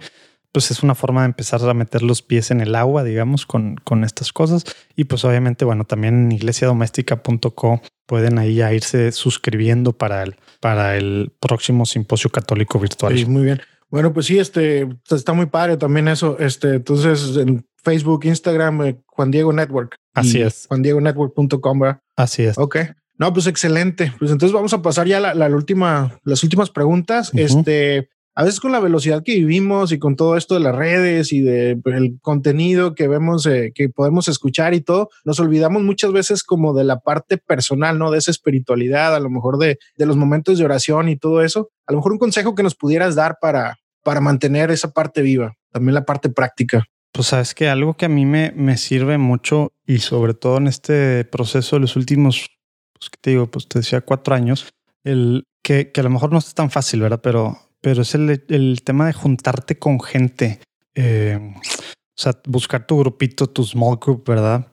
pues 0.54 0.72
es 0.72 0.82
una 0.82 0.96
forma 0.96 1.22
de 1.22 1.28
empezar 1.28 1.62
a 1.70 1.74
meter 1.74 2.02
los 2.02 2.22
pies 2.22 2.50
en 2.52 2.62
el 2.62 2.76
agua, 2.76 3.04
digamos, 3.04 3.46
con, 3.46 3.76
con 3.84 4.06
estas 4.06 4.32
cosas. 4.32 4.64
Y 4.96 5.04
pues 5.04 5.26
obviamente, 5.26 5.66
bueno, 5.66 5.84
también 5.84 6.26
en 6.26 6.32
iglesiadoméstica.co 6.32 7.82
pueden 8.06 8.40
ahí 8.40 8.56
ya 8.56 8.74
irse 8.74 9.12
suscribiendo 9.12 9.94
para 9.94 10.24
el, 10.24 10.36
para 10.62 10.96
el 10.96 11.32
próximo 11.42 11.86
simposio 11.86 12.30
católico 12.30 12.80
virtual. 12.80 13.18
Sí, 13.18 13.26
muy 13.26 13.44
bien. 13.44 13.62
Bueno, 13.90 14.14
pues 14.14 14.28
sí, 14.28 14.38
este 14.38 14.88
está 15.10 15.34
muy 15.34 15.48
padre 15.48 15.78
también 15.78 16.08
eso. 16.08 16.38
Este, 16.40 16.76
entonces 16.76 17.36
en 17.38 17.66
Facebook, 17.84 18.26
Instagram, 18.26 18.82
eh, 18.84 19.02
Juan 19.08 19.32
Diego 19.32 19.52
Network. 19.54 19.96
Así 20.14 20.42
es. 20.42 20.68
Juan 20.68 20.82
Diego 20.82 21.02
Network.com. 21.02 21.82
Así 22.16 22.44
es. 22.44 22.58
Ok. 22.58 22.78
No, 23.18 23.34
pues 23.34 23.48
excelente. 23.48 24.14
Pues 24.18 24.32
entonces 24.32 24.54
vamos 24.54 24.74
a 24.74 24.82
pasar 24.82 25.08
ya 25.08 25.18
a 25.18 25.34
la, 25.34 25.48
última, 25.50 26.20
las 26.24 26.44
últimas 26.44 26.70
preguntas. 26.70 27.32
Este, 27.34 28.10
a 28.40 28.44
veces 28.46 28.62
con 28.62 28.72
la 28.72 28.80
velocidad 28.80 29.22
que 29.22 29.36
vivimos 29.36 29.92
y 29.92 30.00
con 30.00 30.16
todo 30.16 30.38
esto 30.38 30.54
de 30.54 30.62
las 30.62 30.74
redes 30.74 31.34
y 31.34 31.42
de 31.42 31.76
pues, 31.76 32.02
contenido 32.22 32.96
que 32.96 33.10
vemos, 33.10 33.46
eh, 33.46 33.74
que 33.76 33.90
podemos 33.90 34.30
escuchar 34.30 34.74
y 34.74 34.80
todo, 34.80 35.10
nos 35.26 35.42
olvidamos 35.42 35.84
muchas 35.84 36.14
veces 36.14 36.46
como 36.46 36.74
de 36.74 36.86
la 36.86 37.02
parte 37.02 37.38
personal, 37.38 38.00
¿no? 38.00 38.12
De 38.12 38.18
esa 38.18 38.32
espiritualidad, 38.32 39.14
a 39.14 39.20
lo 39.20 39.30
mejor 39.30 39.58
de, 39.58 39.78
de 39.98 40.06
los 40.06 40.16
momentos 40.16 40.58
de 40.58 40.64
oración 40.64 41.10
y 41.10 41.18
todo 41.18 41.44
eso. 41.44 41.68
A 41.86 41.92
lo 41.92 41.98
mejor 41.98 42.14
un 42.14 42.18
consejo 42.18 42.56
que 42.56 42.64
nos 42.64 42.76
pudieras 42.76 43.14
dar 43.14 43.40
para, 43.42 43.78
para 44.06 44.22
mantener 44.22 44.72
esa 44.72 44.92
parte 44.94 45.22
viva, 45.22 45.56
también 45.74 45.96
la 45.96 46.06
parte 46.06 46.30
práctica. 46.30 46.86
Pues 47.12 47.28
sabes 47.28 47.54
que 47.54 47.68
algo 47.68 47.96
que 47.96 48.06
a 48.06 48.10
mí 48.10 48.26
me, 48.26 48.54
me 48.56 48.78
sirve 48.78 49.18
mucho 49.18 49.74
y 49.86 49.98
sobre 49.98 50.34
todo 50.34 50.60
en 50.60 50.68
este 50.68 51.26
proceso 51.26 51.76
de 51.76 51.82
los 51.82 51.98
últimos, 51.98 52.48
pues 52.94 53.10
que 53.10 53.18
te 53.20 53.32
digo, 53.32 53.48
pues 53.48 53.68
te 53.68 53.80
decía 53.80 54.00
cuatro 54.00 54.34
años, 54.34 54.74
el 55.04 55.44
que, 55.62 55.92
que 55.92 56.00
a 56.00 56.04
lo 56.06 56.10
mejor 56.10 56.32
no 56.32 56.38
es 56.38 56.54
tan 56.54 56.72
fácil, 56.72 57.02
¿verdad? 57.02 57.20
Pero, 57.22 57.58
pero 57.82 58.02
es 58.02 58.16
el, 58.16 58.44
el 58.50 58.82
tema 58.84 59.08
de 59.08 59.14
juntarte 59.14 59.78
con 59.78 60.02
gente. 60.02 60.60
Eh, 60.96 61.40
o 61.40 62.22
sea, 62.22 62.34
buscar 62.48 62.86
tu 62.86 63.00
grupito, 63.00 63.48
tu 63.48 63.64
small 63.64 63.98
group, 64.02 64.26
¿verdad? 64.28 64.72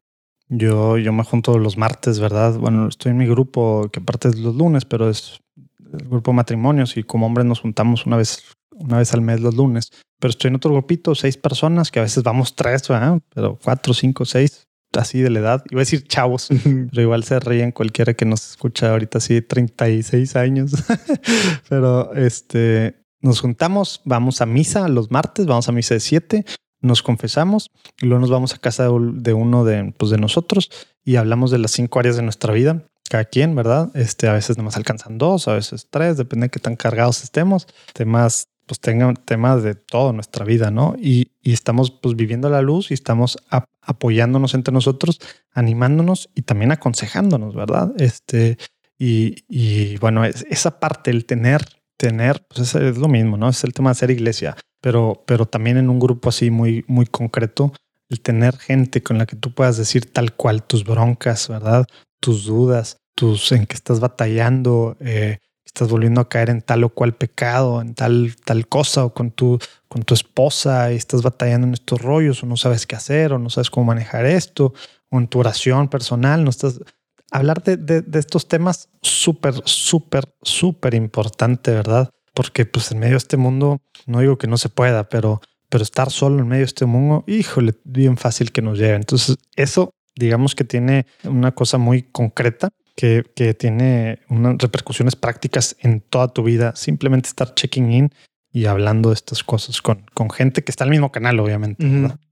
Yo, 0.49 0.99
yo 0.99 1.13
me 1.13 1.25
junto 1.25 1.59
los 1.59 1.77
martes, 1.77 2.19
¿verdad? 2.21 2.59
Bueno, 2.59 2.89
estoy 2.89 3.11
en 3.11 3.19
mi 3.19 3.27
grupo 3.27 3.89
que 3.93 4.01
aparte 4.01 4.29
es 4.29 4.39
los 4.39 4.55
lunes, 4.55 4.85
pero 4.85 5.09
es 5.11 5.41
el 5.93 6.09
grupo 6.09 6.33
matrimonios 6.33 6.97
y 6.97 7.03
como 7.03 7.27
hombres 7.27 7.47
nos 7.47 7.61
juntamos 7.61 8.07
una 8.07 8.17
vez 8.17 8.43
una 8.79 8.99
vez 8.99 9.13
al 9.15 9.23
mes 9.23 9.41
los 9.41 9.55
lunes, 9.55 9.91
pero 10.21 10.31
estoy 10.31 10.49
en 10.49 10.57
otro 10.57 10.71
grupito, 10.71 11.15
seis 11.15 11.37
personas, 11.37 11.91
que 11.91 11.99
a 11.99 12.03
veces 12.03 12.23
vamos 12.23 12.55
tres, 12.55 12.83
pero 13.35 13.59
cuatro, 13.63 13.95
cinco, 13.95 14.25
seis, 14.25 14.66
así 14.97 15.21
de 15.21 15.31
la 15.31 15.41
edad. 15.41 15.65
Iba 15.71 15.81
a 15.81 15.83
decir 15.83 16.07
chavos, 16.07 16.49
pero 16.91 17.03
igual 17.03 17.25
se 17.25 17.39
ríen 17.41 17.73
cualquiera 17.73 18.15
que 18.15 18.25
nos 18.25 18.51
escucha 18.51 18.91
ahorita 18.91 19.19
así 19.19 19.43
36 19.43 20.37
años. 20.37 20.73
pero 21.69 22.15
este, 22.15 23.03
nos 23.21 23.41
juntamos, 23.41 24.03
vamos 24.05 24.41
a 24.41 24.47
misa 24.47 24.89
los 24.89 25.11
martes, 25.11 25.47
vamos 25.47 25.69
a 25.69 25.73
misa 25.73 25.95
de 25.95 26.01
siete, 26.01 26.45
nos 26.81 27.03
confesamos 27.03 27.71
y 28.01 28.07
luego 28.07 28.21
nos 28.21 28.31
vamos 28.31 28.55
a 28.55 28.59
casa 28.59 28.85
de 28.85 29.33
uno 29.33 29.65
de, 29.65 29.95
pues, 29.97 30.11
de 30.11 30.19
nosotros 30.19 30.71
y 31.05 31.17
hablamos 31.17 31.51
de 31.51 31.59
las 31.59 31.73
cinco 31.73 31.99
áreas 31.99 32.17
de 32.17 32.23
nuestra 32.23 32.53
vida 32.53 32.85
cada 33.09 33.25
quien, 33.25 33.55
¿verdad? 33.55 33.91
Este, 33.95 34.29
a 34.29 34.33
veces 34.33 34.59
nomás 34.59 34.77
alcanzan 34.77 35.19
dos, 35.19 35.49
a 35.49 35.55
veces 35.55 35.89
tres, 35.91 36.17
depende 36.17 36.47
de 36.47 36.51
qué 36.51 36.59
tan 36.59 36.77
cargados 36.77 37.23
estemos. 37.23 37.67
Temas 37.93 38.49
pues 38.67 38.81
tengan 38.81 39.15
temas 39.15 39.63
de 39.63 39.75
toda 39.75 40.13
nuestra 40.13 40.45
vida, 40.45 40.71
¿no? 40.71 40.95
Y, 40.99 41.31
estamos 41.43 41.93
pues 41.93 42.17
viviendo 42.17 42.51
la 42.51 42.61
luz 42.61 42.91
y 42.91 42.95
estamos 42.95 43.39
apoyándonos 43.81 44.55
entre 44.55 44.75
nosotros, 44.75 45.21
animándonos 45.53 46.29
y 46.35 46.43
también 46.43 46.73
aconsejándonos, 46.73 47.55
¿verdad? 47.55 47.93
Este, 47.99 48.59
y, 48.99 49.97
bueno, 49.99 50.25
esa 50.25 50.81
parte, 50.81 51.13
el 51.13 51.25
tener, 51.25 51.63
tener, 51.97 52.45
pues 52.49 52.75
es, 52.75 52.99
lo 52.99 53.07
mismo, 53.07 53.37
¿no? 53.37 53.49
Es 53.49 53.63
el 53.63 53.73
tema 53.73 53.91
de 53.91 53.95
ser 53.95 54.11
iglesia, 54.11 54.57
pero, 54.81 55.23
pero 55.25 55.47
también 55.47 55.77
en 55.77 55.89
un 55.89 56.01
grupo 56.01 56.31
así 56.31 56.51
muy, 56.51 56.85
muy 56.89 57.07
concreto, 57.07 57.73
el 58.09 58.21
tener 58.21 58.57
gente 58.57 59.05
con 59.05 59.17
la 59.17 59.27
que 59.27 59.37
tú 59.37 59.55
puedas 59.55 59.77
decir 59.77 60.11
tal 60.13 60.35
cual 60.35 60.65
tus 60.65 60.85
broncas, 60.85 61.49
¿verdad? 61.49 61.87
Tus 62.19 62.47
dudas, 62.47 62.99
tus 63.15 63.53
en 63.53 63.67
que 63.67 63.77
estás 63.77 64.01
batallando, 64.01 64.97
eh, 64.99 65.39
estás 65.77 65.91
volviendo 65.91 66.23
a 66.23 66.29
caer 66.31 66.49
en 66.49 66.63
tal 66.63 66.85
o 66.85 66.89
cual 66.89 67.15
pecado, 67.15 67.83
en 67.83 67.95
tal, 67.95 68.35
tal 68.47 68.67
cosa, 68.67 69.05
o 69.05 69.13
con 69.13 69.31
tu, 69.31 69.59
con 69.89 70.05
tu 70.05 70.15
esposa 70.15 70.91
y 70.91 70.97
estás 70.97 71.21
batallando 71.21 71.67
en 71.67 71.75
estos 71.75 72.01
rollos, 72.01 72.43
o 72.43 72.47
no 72.47 72.57
sabes 72.57 72.87
qué 72.87 72.97
hacer, 72.97 73.35
o 73.35 73.39
no 73.39 73.51
sabes 73.51 73.69
cómo 73.69 73.85
manejar 73.85 74.25
esto, 74.25 74.73
o 75.11 75.19
en 75.19 75.29
tu 75.29 75.39
oración 75.39 75.89
personal, 75.89 76.45
no 76.45 76.51
estás. 76.51 76.81
Hablar 77.31 77.63
de, 77.63 77.77
de, 77.77 78.19
estos 78.19 78.49
temas 78.49 78.89
súper, 79.03 79.55
súper, 79.65 80.25
súper 80.41 80.95
importante, 80.95 81.73
¿verdad? 81.73 82.09
Porque 82.33 82.65
pues 82.65 82.91
en 82.93 83.01
medio 83.01 83.15
de 83.15 83.19
este 83.19 83.37
mundo, 83.37 83.83
no 84.07 84.21
digo 84.21 84.39
que 84.39 84.47
no 84.47 84.57
se 84.57 84.71
pueda, 84.71 85.11
pero, 85.11 85.43
pero 85.69 85.83
estar 85.83 86.11
solo 86.11 86.41
en 86.41 86.49
medio 86.49 86.61
de 86.61 86.67
este 86.67 86.87
mundo, 86.87 87.25
híjole, 87.27 87.75
bien 87.85 88.17
fácil 88.17 88.51
que 88.51 88.63
nos 88.63 88.79
lleve. 88.79 88.95
Entonces, 88.95 89.37
eso 89.57 89.91
digamos 90.15 90.55
que 90.55 90.65
tiene 90.65 91.05
una 91.25 91.53
cosa 91.53 91.77
muy 91.77 92.05
concreta 92.05 92.71
que, 92.97 93.25
que, 93.37 93.55
tiene 93.55 94.21
unas 94.29 94.57
repercusiones 94.59 95.15
prácticas 95.15 95.77
en 95.81 96.01
toda 96.01 96.29
tu 96.29 96.43
vida. 96.43 96.75
Simplemente 96.75 97.29
estar 97.29 97.55
checking 97.55 97.93
in 97.93 98.11
y 98.51 98.65
hablando 98.65 99.11
de 99.11 99.15
estas 99.15 99.45
cosas 99.45 99.83
con, 99.83 100.07
con 100.15 100.31
gente 100.31 100.65
que 100.65 100.73
está 100.73 100.85
el 100.85 100.91
mismo 100.91 101.13
canal, 101.13 101.39
obviamente. 101.39 101.87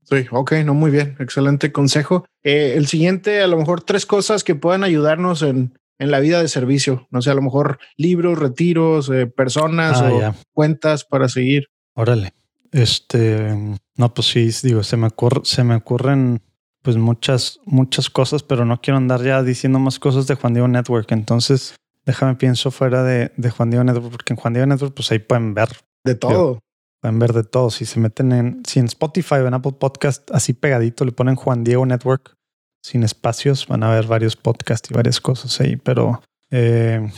Sí, 0.05 0.27
ok, 0.31 0.53
no, 0.65 0.75
muy 0.75 0.91
bien. 0.91 1.17
Excelente 1.19 1.71
consejo. 1.71 2.25
Eh, 2.43 2.75
el 2.77 2.87
siguiente, 2.87 3.43
a 3.43 3.47
lo 3.47 3.59
mejor 3.59 3.83
tres 3.83 4.07
cosas 4.07 4.43
que 4.43 4.55
puedan 4.55 4.85
ayudarnos 4.85 5.43
en, 5.43 5.79
en 5.99 6.11
la 6.11 6.21
vida 6.21 6.41
de 6.41 6.49
servicio. 6.49 7.07
No 7.11 7.23
sé, 7.23 7.31
a 7.31 7.35
lo 7.35 7.43
mejor 7.43 7.79
libros, 7.97 8.39
retiros, 8.39 9.11
eh, 9.11 9.27
personas 9.27 10.01
ah, 10.01 10.13
o 10.13 10.35
cuentas 10.53 11.05
para 11.05 11.29
seguir. 11.29 11.69
Órale. 11.95 12.33
Este, 12.73 13.79
no, 13.97 14.15
pues 14.15 14.27
sí, 14.29 14.51
digo, 14.63 14.83
se 14.83 14.97
me 14.97 15.07
ocurre, 15.07 15.43
se 15.45 15.63
me 15.63 15.77
ocurren 15.77 16.43
pues 16.85 16.99
muchas, 16.99 17.61
muchas 17.65 18.11
cosas, 18.11 18.43
pero 18.43 18.67
no 18.67 18.79
quiero 18.83 18.99
andar 18.99 19.23
ya 19.23 19.43
diciendo 19.43 19.79
más 19.79 19.99
cosas 19.99 20.27
de 20.27 20.35
Juan 20.35 20.53
Diego 20.53 20.69
Network. 20.69 21.11
Entonces, 21.13 21.77
déjame 22.05 22.35
pienso 22.35 22.71
fuera 22.71 23.03
de, 23.03 23.33
de 23.39 23.51
Juan 23.51 23.71
Diego 23.71 23.85
Network, 23.85 24.11
porque 24.11 24.35
en 24.35 24.37
Juan 24.37 24.53
Diego 24.53 24.67
Network, 24.67 24.93
pues 24.93 25.11
ahí 25.11 25.19
pueden 25.19 25.55
ver. 25.55 25.71
De 26.05 26.15
todo. 26.15 26.59
pueden 27.01 27.19
ver 27.19 27.33
de 27.33 27.43
todo. 27.43 27.71
Si 27.71 27.87
se 27.87 27.99
meten 28.01 28.33
en, 28.33 28.63
si 28.67 28.81
en 28.81 28.85
Spotify 28.85 29.37
o 29.37 29.49
en 29.49 29.55
Apple 29.55 29.73
Podcast, 29.81 30.31
así 30.31 30.53
pegadito, 30.53 31.07
le 31.07 31.13
ponen 31.13 31.37
Juan 31.37 31.65
Diego 31.65 31.87
Network 31.87 32.35
sin 32.83 33.03
espacios, 33.03 33.67
van 33.67 33.83
a 33.83 33.89
ver 33.89 34.07
varios 34.07 34.37
podcasts 34.37 34.91
y 34.91 34.95
varias 34.95 35.23
cosas 35.23 35.59
ahí, 35.63 35.77
pero, 35.77 36.21
eh, 36.51 37.11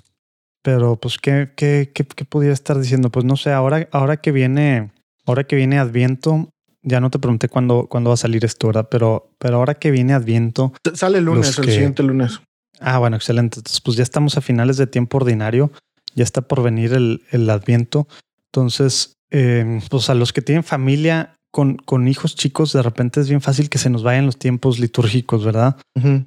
pero 0.63 0.95
pues, 0.95 1.19
¿qué, 1.19 1.51
qué, 1.57 1.91
qué, 1.93 2.05
qué 2.05 2.25
pudiera 2.25 2.55
estar 2.55 2.79
diciendo? 2.79 3.11
Pues 3.11 3.25
no 3.25 3.35
sé, 3.35 3.51
ahora, 3.51 3.89
ahora 3.91 4.19
que 4.19 4.31
viene, 4.31 4.93
ahora 5.25 5.43
que 5.43 5.57
viene 5.57 5.81
Adviento, 5.81 6.51
ya 6.87 7.01
no 7.01 7.11
te 7.11 7.19
pregunté 7.19 7.49
cuándo, 7.49 7.89
cuándo 7.89 8.11
va 8.11 8.15
a 8.15 8.17
salir 8.17 8.45
esto, 8.45 8.69
¿verdad? 8.69 8.89
Pero, 8.91 9.33
pero 9.39 9.57
ahora 9.57 9.75
que 9.75 9.91
viene 9.91 10.15
Adviento. 10.15 10.73
Sale 10.95 11.19
el 11.19 11.25
lunes, 11.25 11.59
el 11.59 11.71
siguiente 11.71 12.03
lunes. 12.03 12.41
Ah, 12.81 12.99
bueno, 12.99 13.17
excelente. 13.17 13.59
Entonces, 13.59 13.81
pues 13.81 13.97
ya 13.97 14.05
estamos 14.05 14.39
a 14.39 14.41
finales 14.41 14.77
de 14.77 14.87
tiempo 14.87 15.19
ordinario. 15.19 15.73
Ya 16.15 16.23
está 16.23 16.43
por 16.43 16.63
venir 16.63 16.93
el, 16.93 17.23
el 17.33 17.51
Adviento. 17.51 18.07
Entonces, 18.47 19.15
em, 19.31 19.81
pues 19.91 20.09
a 20.09 20.15
los 20.15 20.33
que 20.33 20.43
tienen 20.43 20.63
familia, 20.63 21.35
con, 21.51 21.77
con 21.77 22.07
hijos 22.07 22.37
chicos, 22.37 22.73
de 22.73 22.83
repente 22.83 23.21
es 23.21 23.29
bien 23.29 23.41
fácil 23.41 23.69
que 23.69 23.79
se 23.79 23.91
nos 23.91 24.03
vayan 24.03 24.27
los 24.27 24.39
tiempos 24.39 24.79
litúrgicos, 24.79 25.45
¿verdad? 25.45 25.77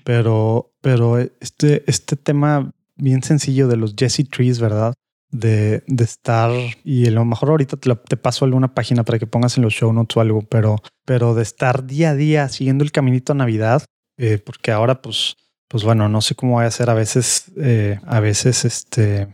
Pero, 0.04 0.72
pero 0.82 1.20
este, 1.20 1.84
este 1.86 2.16
tema 2.16 2.72
bien 2.96 3.24
sencillo 3.24 3.68
de 3.68 3.78
los 3.78 3.94
Jesse 3.96 4.28
Trees, 4.30 4.60
¿verdad? 4.60 4.94
De, 5.32 5.84
de, 5.86 6.04
estar 6.04 6.50
y 6.84 7.08
a 7.08 7.12
lo 7.12 7.24
mejor 7.24 7.52
ahorita 7.52 7.78
te, 7.78 7.96
te, 7.96 8.18
paso 8.18 8.46
alguna 8.46 8.74
página 8.74 9.04
para 9.04 9.20
que 9.20 9.28
pongas 9.28 9.58
en 9.58 9.64
los 9.64 9.74
show 9.74 9.94
notes 9.94 10.18
o 10.18 10.22
algo, 10.22 10.42
pero, 10.42 10.78
pero 11.06 11.36
de 11.36 11.44
estar 11.44 11.86
día 11.86 12.10
a 12.10 12.16
día 12.16 12.50
siguiendo 12.50 12.84
el 12.84 12.92
caminito 12.92 13.34
a 13.34 13.36
Navidad, 13.36 13.84
eh, 14.18 14.40
porque 14.44 14.72
ahora 14.72 15.04
pues, 15.04 15.38
pues 15.68 15.84
bueno, 15.84 16.10
no 16.10 16.22
sé 16.22 16.34
cómo 16.34 16.54
voy 16.54 16.64
a 16.64 16.68
hacer 16.70 16.90
a 16.90 16.96
veces, 16.96 17.52
eh, 17.58 18.00
a 18.08 18.20
veces 18.20 18.66
este, 18.66 19.28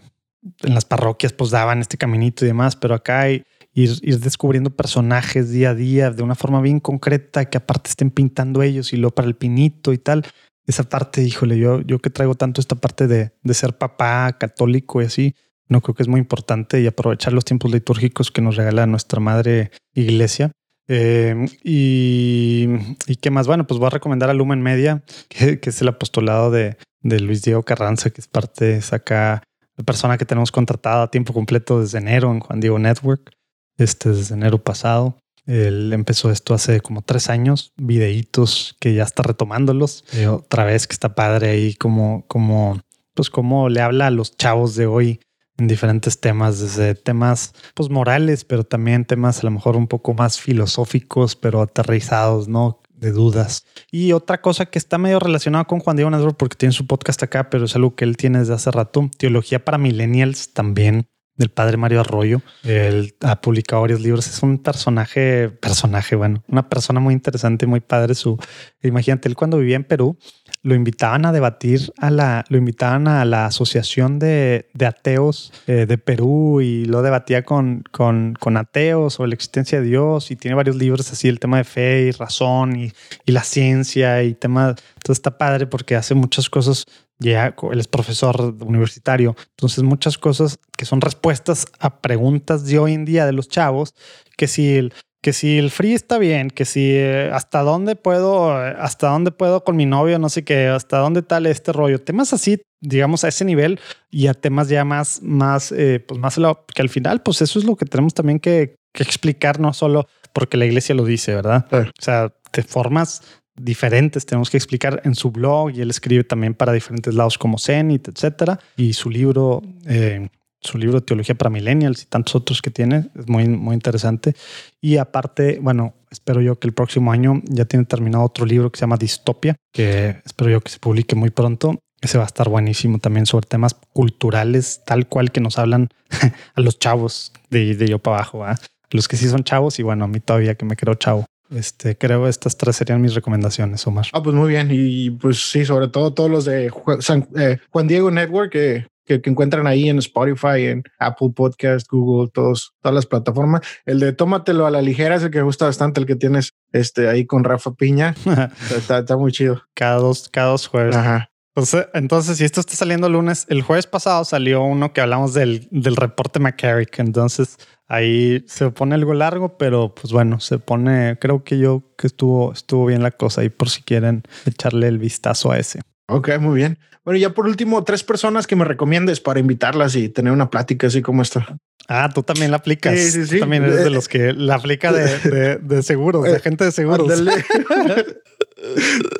en 0.62 0.74
las 0.74 0.86
parroquias 0.86 1.34
pues 1.34 1.52
daban 1.52 1.80
este 1.80 1.98
caminito 1.98 2.46
y 2.46 2.50
demás, 2.50 2.76
pero 2.76 2.94
acá 2.94 3.30
ir, 3.30 3.44
ir 3.74 4.20
descubriendo 4.20 4.70
personajes 4.70 5.52
día 5.52 5.72
a 5.72 5.76
día 5.76 6.12
de 6.12 6.24
una 6.24 6.36
forma 6.36 6.62
bien 6.62 6.80
concreta 6.80 7.46
que 7.46 7.58
aparte 7.58 7.90
estén 7.90 8.12
pintando 8.12 8.64
ellos 8.64 8.94
y 8.94 8.98
lo 8.98 9.12
para 9.12 9.28
el 9.28 9.36
pinito 9.36 9.94
y 9.94 9.98
tal. 9.98 10.26
Esa 10.68 10.84
parte, 10.84 11.22
híjole, 11.22 11.60
yo, 11.60 11.82
yo 11.82 12.00
que 12.00 12.10
traigo 12.10 12.36
tanto 12.36 12.60
esta 12.60 12.76
parte 12.76 13.08
de, 13.08 13.32
de 13.44 13.54
ser 13.54 13.78
papá 13.78 14.36
católico 14.40 15.02
y 15.02 15.06
así, 15.06 15.36
no 15.68 15.82
creo 15.82 15.96
que 15.96 16.04
es 16.04 16.10
muy 16.10 16.20
importante 16.20 16.82
y 16.82 16.88
aprovechar 16.88 17.34
los 17.34 17.46
tiempos 17.46 17.72
litúrgicos 17.72 18.32
que 18.32 18.42
nos 18.42 18.56
regala 18.56 18.86
nuestra 18.86 19.20
madre 19.20 19.72
iglesia. 19.94 20.52
Eh, 20.88 21.48
y, 21.64 22.68
y, 23.08 23.16
qué 23.16 23.32
más, 23.32 23.48
bueno, 23.48 23.66
pues 23.66 23.80
voy 23.80 23.88
a 23.88 23.92
recomendar 23.92 24.30
a 24.30 24.36
Lumen 24.36 24.62
Media, 24.62 25.04
que, 25.30 25.60
que 25.60 25.70
es 25.72 25.82
el 25.82 25.88
apostolado 25.88 26.52
de, 26.52 26.78
de, 27.02 27.20
Luis 27.20 27.42
Diego 27.42 27.64
Carranza, 27.64 28.12
que 28.12 28.22
es 28.22 28.28
parte, 28.28 28.78
es 28.78 28.94
acá 28.94 29.42
la 29.78 29.84
persona 29.84 30.18
que 30.18 30.26
tenemos 30.26 30.52
contratada 30.52 31.04
a 31.04 31.12
tiempo 31.12 31.34
completo 31.34 31.82
desde 31.82 31.98
enero 31.98 32.32
en 32.32 32.40
Juan 32.40 32.60
Diego 32.60 32.80
Network, 32.80 33.32
este 33.78 34.10
desde 34.10 34.36
enero 34.36 34.64
pasado. 34.64 35.18
Él 35.46 35.94
empezó 35.94 36.32
esto 36.32 36.54
hace 36.54 36.82
como 36.82 37.02
tres 37.02 37.30
años, 37.30 37.72
videitos 37.78 38.76
que 38.80 38.96
ya 38.96 39.04
está 39.04 39.22
retomándolos. 39.22 40.04
Otra 40.28 40.66
vez 40.66 40.88
que 40.88 40.94
está 40.94 41.14
padre 41.14 41.50
ahí 41.50 41.76
como, 41.76 42.26
como, 42.28 42.82
pues 43.14 43.30
como 43.30 43.70
le 43.70 43.82
habla 43.82 44.08
a 44.08 44.12
los 44.12 44.38
chavos 44.38 44.76
de 44.76 44.88
hoy 44.88 45.20
en 45.58 45.68
diferentes 45.68 46.20
temas, 46.20 46.60
desde 46.60 46.96
temas 46.96 47.54
pues 47.74 47.90
morales, 47.90 48.44
pero 48.44 48.64
también 48.64 49.06
temas 49.06 49.40
a 49.40 49.44
lo 49.48 49.52
mejor 49.52 49.76
un 49.76 49.88
poco 49.88 50.14
más 50.14 50.40
filosóficos, 50.40 51.36
pero 51.36 51.62
aterrizados, 51.62 52.48
¿no? 52.48 52.82
De 52.94 53.12
dudas. 53.12 53.66
Y 53.92 54.14
otra 54.14 54.42
cosa 54.42 54.66
que 54.66 54.80
está 54.80 54.98
medio 54.98 55.20
relacionada 55.20 55.66
con 55.66 55.80
Juan 55.80 55.98
Diego 55.98 56.10
Nazar, 56.10 56.36
porque 56.36 56.56
tiene 56.56 56.74
su 56.74 56.88
podcast 56.88 57.22
acá, 57.24 57.50
pero 57.50 57.66
es 57.66 57.76
algo 57.76 57.96
que 57.96 58.06
él 58.06 58.18
tiene 58.18 58.40
desde 58.40 58.54
hace 58.54 58.72
rato, 58.72 59.10
Teología 59.18 59.64
para 59.64 59.78
Millennials 59.78 60.54
también 60.54 61.08
del 61.38 61.50
padre 61.50 61.78
Mario 61.78 62.02
Arroyo. 62.02 62.42
Él 62.64 63.16
ha 63.22 63.42
publicado 63.42 63.82
varios 63.82 64.02
libros. 64.02 64.28
Es 64.28 64.42
un 64.42 64.58
personaje, 64.60 65.50
personaje, 65.50 66.16
bueno, 66.16 66.44
una 66.48 66.70
persona 66.70 67.00
muy 67.00 67.14
interesante, 67.14 67.68
muy 67.68 67.82
padre. 67.82 68.16
Su, 68.16 68.38
imagínate, 68.82 69.28
él 69.28 69.36
cuando 69.36 69.58
vivía 69.58 69.76
en 69.76 69.84
Perú, 69.84 70.18
lo 70.66 70.74
invitaban 70.74 71.26
a 71.26 71.32
debatir 71.32 71.94
a 71.98 72.10
la, 72.10 72.44
lo 72.50 72.58
invitaban 72.58 73.08
a 73.08 73.24
la 73.26 73.46
asociación 73.46 74.18
de, 74.18 74.68
de 74.74 74.86
ateos 74.86 75.54
eh, 75.68 75.86
de 75.86 75.98
Perú 75.98 76.60
y 76.62 76.86
lo 76.86 77.02
debatía 77.04 77.44
con, 77.44 77.84
con, 77.92 78.36
con, 78.40 78.58
ateos 78.58 79.14
sobre 79.14 79.30
la 79.30 79.36
existencia 79.36 79.80
de 79.80 79.86
Dios 79.86 80.32
y 80.32 80.36
tiene 80.36 80.56
varios 80.56 80.76
libros 80.76 81.12
así, 81.12 81.28
el 81.28 81.40
tema 81.40 81.58
de 81.58 81.66
fe 81.66 82.08
y 82.08 82.12
razón 82.12 82.76
y, 82.78 82.92
y 83.26 83.32
la 83.32 83.44
ciencia 83.44 84.24
y 84.24 84.34
tema, 84.34 84.74
todo 85.04 85.14
está 85.14 85.38
padre 85.38 85.68
porque 85.68 85.96
hace 85.96 86.16
muchas 86.16 86.50
cosas 86.50 86.86
ya 87.20 87.56
él 87.72 87.80
es 87.80 87.88
profesor 87.88 88.56
universitario. 88.60 89.36
Entonces, 89.52 89.84
muchas 89.84 90.18
cosas 90.18 90.60
que 90.78 90.86
son 90.86 91.02
respuestas 91.02 91.66
a 91.80 92.02
preguntas 92.02 92.66
de 92.66 92.80
hoy 92.80 92.94
en 92.94 93.06
día 93.06 93.26
de 93.26 93.34
los 93.34 93.48
chavos, 93.48 93.94
que 94.38 94.48
si 94.48 94.76
el, 94.76 94.94
que 95.22 95.34
si 95.34 95.58
el 95.58 95.72
free 95.72 95.94
está 95.94 96.18
bien, 96.18 96.50
que 96.50 96.66
si 96.66 96.92
eh, 96.92 97.32
hasta 97.34 97.62
dónde 97.62 97.96
puedo, 97.96 98.52
hasta 98.54 99.10
dónde 99.10 99.32
puedo 99.32 99.64
con 99.64 99.76
mi 99.76 99.86
novio, 99.86 100.20
no 100.20 100.30
sé 100.30 100.44
qué, 100.44 100.68
hasta 100.68 100.98
dónde 100.98 101.22
tal 101.22 101.46
este 101.46 101.72
rollo. 101.72 102.02
Temas 102.02 102.34
así, 102.34 102.62
digamos, 102.82 103.24
a 103.24 103.30
ese 103.30 103.46
nivel 103.46 103.80
y 104.12 104.28
a 104.28 104.34
temas 104.34 104.70
ya 104.70 104.84
más, 104.86 105.22
más, 105.24 105.72
eh, 105.72 106.04
pues 106.06 106.20
más, 106.20 106.38
que 106.74 106.82
al 106.82 106.90
final, 106.90 107.22
pues 107.22 107.42
eso 107.42 107.58
es 107.60 107.66
lo 107.66 107.76
que 107.76 107.86
tenemos 107.86 108.14
también 108.14 108.40
que, 108.40 108.76
que 108.94 109.04
explicar, 109.04 109.60
no 109.60 109.74
solo 109.74 110.08
porque 110.34 110.58
la 110.58 110.66
iglesia 110.66 110.94
lo 110.94 111.06
dice, 111.06 111.34
¿verdad? 111.34 111.66
O 111.72 112.02
sea, 112.02 112.32
te 112.52 112.62
formas 112.62 113.24
diferentes 113.56 114.26
tenemos 114.26 114.50
que 114.50 114.58
explicar 114.58 115.02
en 115.06 115.16
su 115.16 115.32
blog 115.32 115.72
y 115.72 115.82
él 115.82 115.90
escribe 115.90 116.24
también 116.24 116.54
para 116.54 116.74
diferentes 116.74 117.14
lados 117.14 117.38
como 117.38 117.58
Zenit, 117.58 118.08
etcétera. 118.08 118.60
Y 118.78 118.94
su 118.94 119.10
libro, 119.10 119.62
eh, 119.86 120.28
su 120.62 120.78
libro 120.78 121.02
Teología 121.02 121.36
para 121.36 121.50
Millennials 121.50 122.04
y 122.04 122.06
tantos 122.06 122.36
otros 122.36 122.62
que 122.62 122.72
tiene 122.72 123.10
es 123.18 123.28
muy, 123.28 123.48
muy 123.48 123.76
interesante. 123.76 124.36
Y 124.82 124.98
aparte, 124.98 125.60
bueno, 125.62 125.94
espero 126.10 126.42
yo 126.42 126.60
que 126.60 126.68
el 126.68 126.74
próximo 126.74 127.12
año 127.12 127.42
ya 127.46 127.66
tiene 127.66 127.86
terminado 127.86 128.24
otro 128.24 128.46
libro 128.46 128.72
que 128.72 128.80
se 128.80 128.82
llama 128.82 128.98
Distopia, 128.98 129.56
que 129.74 130.22
espero 130.26 130.50
yo 130.50 130.62
que 130.62 130.72
se 130.72 130.80
publique 130.80 131.16
muy 131.16 131.30
pronto. 131.30 131.80
Ese 132.02 132.18
va 132.18 132.26
a 132.26 132.28
estar 132.28 132.50
buenísimo 132.50 133.00
también 133.00 133.26
sobre 133.26 133.48
temas 133.48 133.74
culturales, 133.94 134.82
tal 134.86 135.08
cual 135.08 135.32
que 135.32 135.42
nos 135.42 135.58
hablan 135.58 135.90
a 136.56 136.62
los 136.62 136.78
chavos 136.78 137.32
de, 137.50 137.76
de 137.76 137.88
yo 137.88 138.00
para 138.00 138.18
abajo, 138.18 138.48
¿eh? 138.48 138.56
los 138.92 139.08
que 139.08 139.18
sí 139.18 139.28
son 139.28 139.44
chavos 139.44 139.80
y 139.80 139.84
bueno, 139.84 140.06
a 140.06 140.08
mí 140.08 140.20
todavía 140.20 140.56
que 140.56 140.66
me 140.66 140.76
creo 140.76 140.96
chavo. 140.96 141.26
Este, 141.52 141.98
creo 141.98 142.28
estas 142.28 142.58
tres 142.58 142.76
serían 142.76 143.02
mis 143.02 143.14
recomendaciones, 143.14 143.86
Omar. 143.86 144.08
Ah, 144.14 144.24
pues 144.24 144.36
muy 144.36 144.50
bien. 144.50 144.70
Y 144.72 145.12
pues 145.12 145.50
sí, 145.50 145.66
sobre 145.66 145.88
todo 145.88 146.14
todos 146.14 146.30
los 146.30 146.46
de 146.46 146.68
eh, 146.68 147.60
Juan, 147.70 147.88
Diego 147.88 148.10
Network 148.10 148.52
que, 148.52 148.88
que, 149.06 149.22
encuentran 149.26 149.68
ahí 149.68 149.90
en 149.90 150.00
Spotify, 150.00 150.66
en 150.66 150.84
Apple 151.00 151.30
Podcast, 151.36 151.88
Google, 151.90 152.32
todos, 152.34 152.74
todas 152.82 152.96
las 152.96 153.06
plataformas. 153.06 153.62
El 153.86 154.00
de 154.00 154.14
Tómatelo 154.14 154.66
a 154.66 154.72
la 154.72 154.82
ligera 154.82 155.16
es 155.16 155.24
el 155.24 155.32
que 155.32 155.40
me 155.40 155.44
gusta 155.44 155.66
bastante, 155.66 156.00
el 156.00 156.08
que 156.08 156.16
tienes 156.16 156.54
este, 156.72 157.08
ahí 157.08 157.26
con 157.26 157.44
Rafa 157.44 157.74
Piña. 157.74 158.16
está, 158.76 159.00
está, 159.00 159.18
muy 159.18 159.32
chido. 159.32 159.62
Cada 159.76 159.98
dos, 159.98 160.30
cada 160.30 160.48
dos 160.48 160.68
jueves. 160.68 160.96
Ajá. 160.96 161.30
Entonces, 161.56 161.88
entonces, 161.94 162.38
si 162.38 162.44
esto 162.44 162.60
está 162.60 162.76
saliendo 162.76 163.08
lunes, 163.08 163.46
el 163.50 163.62
jueves 163.62 163.88
pasado 163.88 164.26
salió 164.26 164.62
uno 164.64 164.92
que 164.92 165.00
hablamos 165.00 165.34
del, 165.34 165.68
del 165.72 165.96
reporte 165.96 166.40
McCarrick. 166.40 167.00
Entonces, 167.00 167.58
Ahí 167.88 168.44
se 168.48 168.72
pone 168.72 168.96
algo 168.96 169.14
largo, 169.14 169.58
pero 169.58 169.94
pues 169.94 170.12
bueno, 170.12 170.40
se 170.40 170.58
pone, 170.58 171.20
creo 171.20 171.44
que 171.44 171.60
yo 171.60 171.84
que 171.98 172.08
estuvo, 172.08 172.52
estuvo 172.52 172.88
bien 172.88 173.04
la 173.04 173.12
cosa 173.12 173.44
y 173.44 173.50
por 173.50 173.70
si 173.70 173.84
quieren 173.84 174.24
echarle 174.46 174.88
el 174.88 174.98
vistazo 174.98 175.52
a 175.52 175.60
ese. 175.60 175.82
Ok, 176.08 176.38
muy 176.40 176.56
bien. 176.58 176.78
Bueno, 177.04 177.20
ya 177.20 177.32
por 177.32 177.46
último, 177.48 177.84
tres 177.84 178.04
personas 178.04 178.48
que 178.48 178.56
me 178.56 178.66
recomiendes 178.66 179.20
para 179.20 179.40
invitarlas 179.40 179.96
y 179.96 180.10
tener 180.10 180.34
una 180.34 180.50
plática 180.50 180.88
así 180.88 181.02
como 181.02 181.22
esta. 181.22 181.58
Ah, 181.88 182.10
tú 182.14 182.24
también 182.24 182.52
la 182.52 182.58
aplicas. 182.58 182.96
Sí, 182.96 183.12
sí, 183.12 183.28
sí. 183.28 183.40
también 183.40 183.64
eres 183.64 183.84
de 183.84 183.90
los 183.92 184.08
que 184.08 184.34
la 184.34 184.56
aplica 184.56 184.92
de, 184.92 185.58
de, 185.58 185.84
seguros, 185.84 186.24
de 186.24 186.40
gente 186.40 186.66
de 186.66 186.72
seguros. 186.72 187.20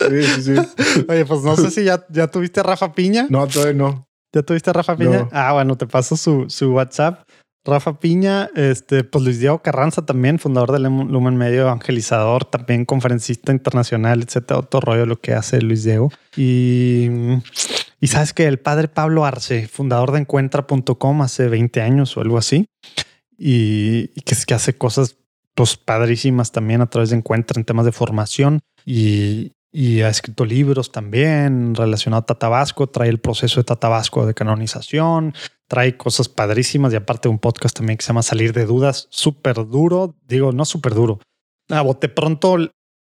sí, 0.10 0.24
sí, 0.24 0.42
sí. 0.42 0.56
Oye, 1.08 1.26
pues 1.26 1.42
no 1.44 1.56
sé 1.56 1.70
si 1.70 1.84
ya, 1.84 2.06
ya 2.10 2.28
tuviste 2.28 2.60
a 2.62 2.64
Rafa 2.64 2.94
Piña. 2.94 3.28
No, 3.30 3.48
todavía 3.48 3.74
no. 3.74 4.08
¿Ya 4.34 4.42
tuviste 4.42 4.72
a 4.72 4.74
Rafa 4.74 4.98
Piña? 4.98 5.30
Ah, 5.32 5.54
bueno, 5.54 5.78
te 5.78 5.86
paso 5.86 6.18
su, 6.18 6.46
su 6.50 6.74
WhatsApp. 6.74 7.25
Rafa 7.66 8.00
Piña, 8.00 8.50
este, 8.56 9.04
pues 9.04 9.24
Luis 9.24 9.40
Diego 9.40 9.60
Carranza 9.60 10.06
también, 10.06 10.38
fundador 10.38 10.72
del 10.72 10.84
Lumen 10.84 11.36
Medio, 11.36 11.62
evangelizador, 11.62 12.46
también 12.46 12.86
conferencista 12.86 13.52
internacional, 13.52 14.22
etcétera, 14.22 14.60
otro 14.60 14.80
rollo 14.82 15.06
lo 15.06 15.20
que 15.20 15.34
hace 15.34 15.62
Luis 15.62 15.84
Diego. 15.84 16.12
Y, 16.38 17.10
y 18.00 18.08
sabes 18.08 18.34
que 18.34 18.46
el 18.46 18.60
padre 18.60 18.88
Pablo 18.88 19.26
Arce, 19.26 19.68
fundador 19.68 20.12
de 20.12 20.20
encuentra.com 20.20 21.22
hace 21.22 21.50
20 21.50 21.82
años 21.82 22.16
o 22.16 22.22
algo 22.22 22.38
así, 22.38 22.68
y, 23.38 24.12
y 24.16 24.22
que, 24.22 24.36
que 24.46 24.54
hace 24.54 24.78
cosas 24.78 25.18
pues 25.56 25.78
padrísimas 25.78 26.52
también 26.52 26.82
a 26.82 26.90
través 26.90 27.10
de 27.10 27.16
Encuentra 27.16 27.60
en 27.60 27.66
temas 27.66 27.86
de 27.86 27.92
formación 27.94 28.60
y, 28.86 29.54
y 29.72 30.02
ha 30.02 30.10
escrito 30.10 30.46
libros 30.46 30.92
también 30.92 31.76
relacionados 31.76 32.24
a 32.24 32.26
Tatabasco, 32.28 32.88
trae 32.88 33.10
el 33.10 33.20
proceso 33.20 33.60
de 33.60 33.66
Tatabasco 33.66 34.26
de 34.26 34.34
canonización, 34.34 35.34
trae 35.68 35.98
cosas 35.98 36.30
padrísimas 36.30 36.94
y 36.94 36.96
aparte 36.96 37.30
un 37.30 37.40
podcast 37.40 37.76
también 37.76 37.98
que 37.98 38.04
se 38.04 38.10
llama 38.10 38.24
Salir 38.24 38.54
de 38.54 38.66
Dudas, 38.66 39.08
súper 39.10 39.56
duro, 39.68 40.16
digo, 40.28 40.52
no 40.52 40.66
súper 40.66 40.94
duro. 40.94 41.20
A 41.70 41.82
bote 41.82 42.10
pronto 42.10 42.58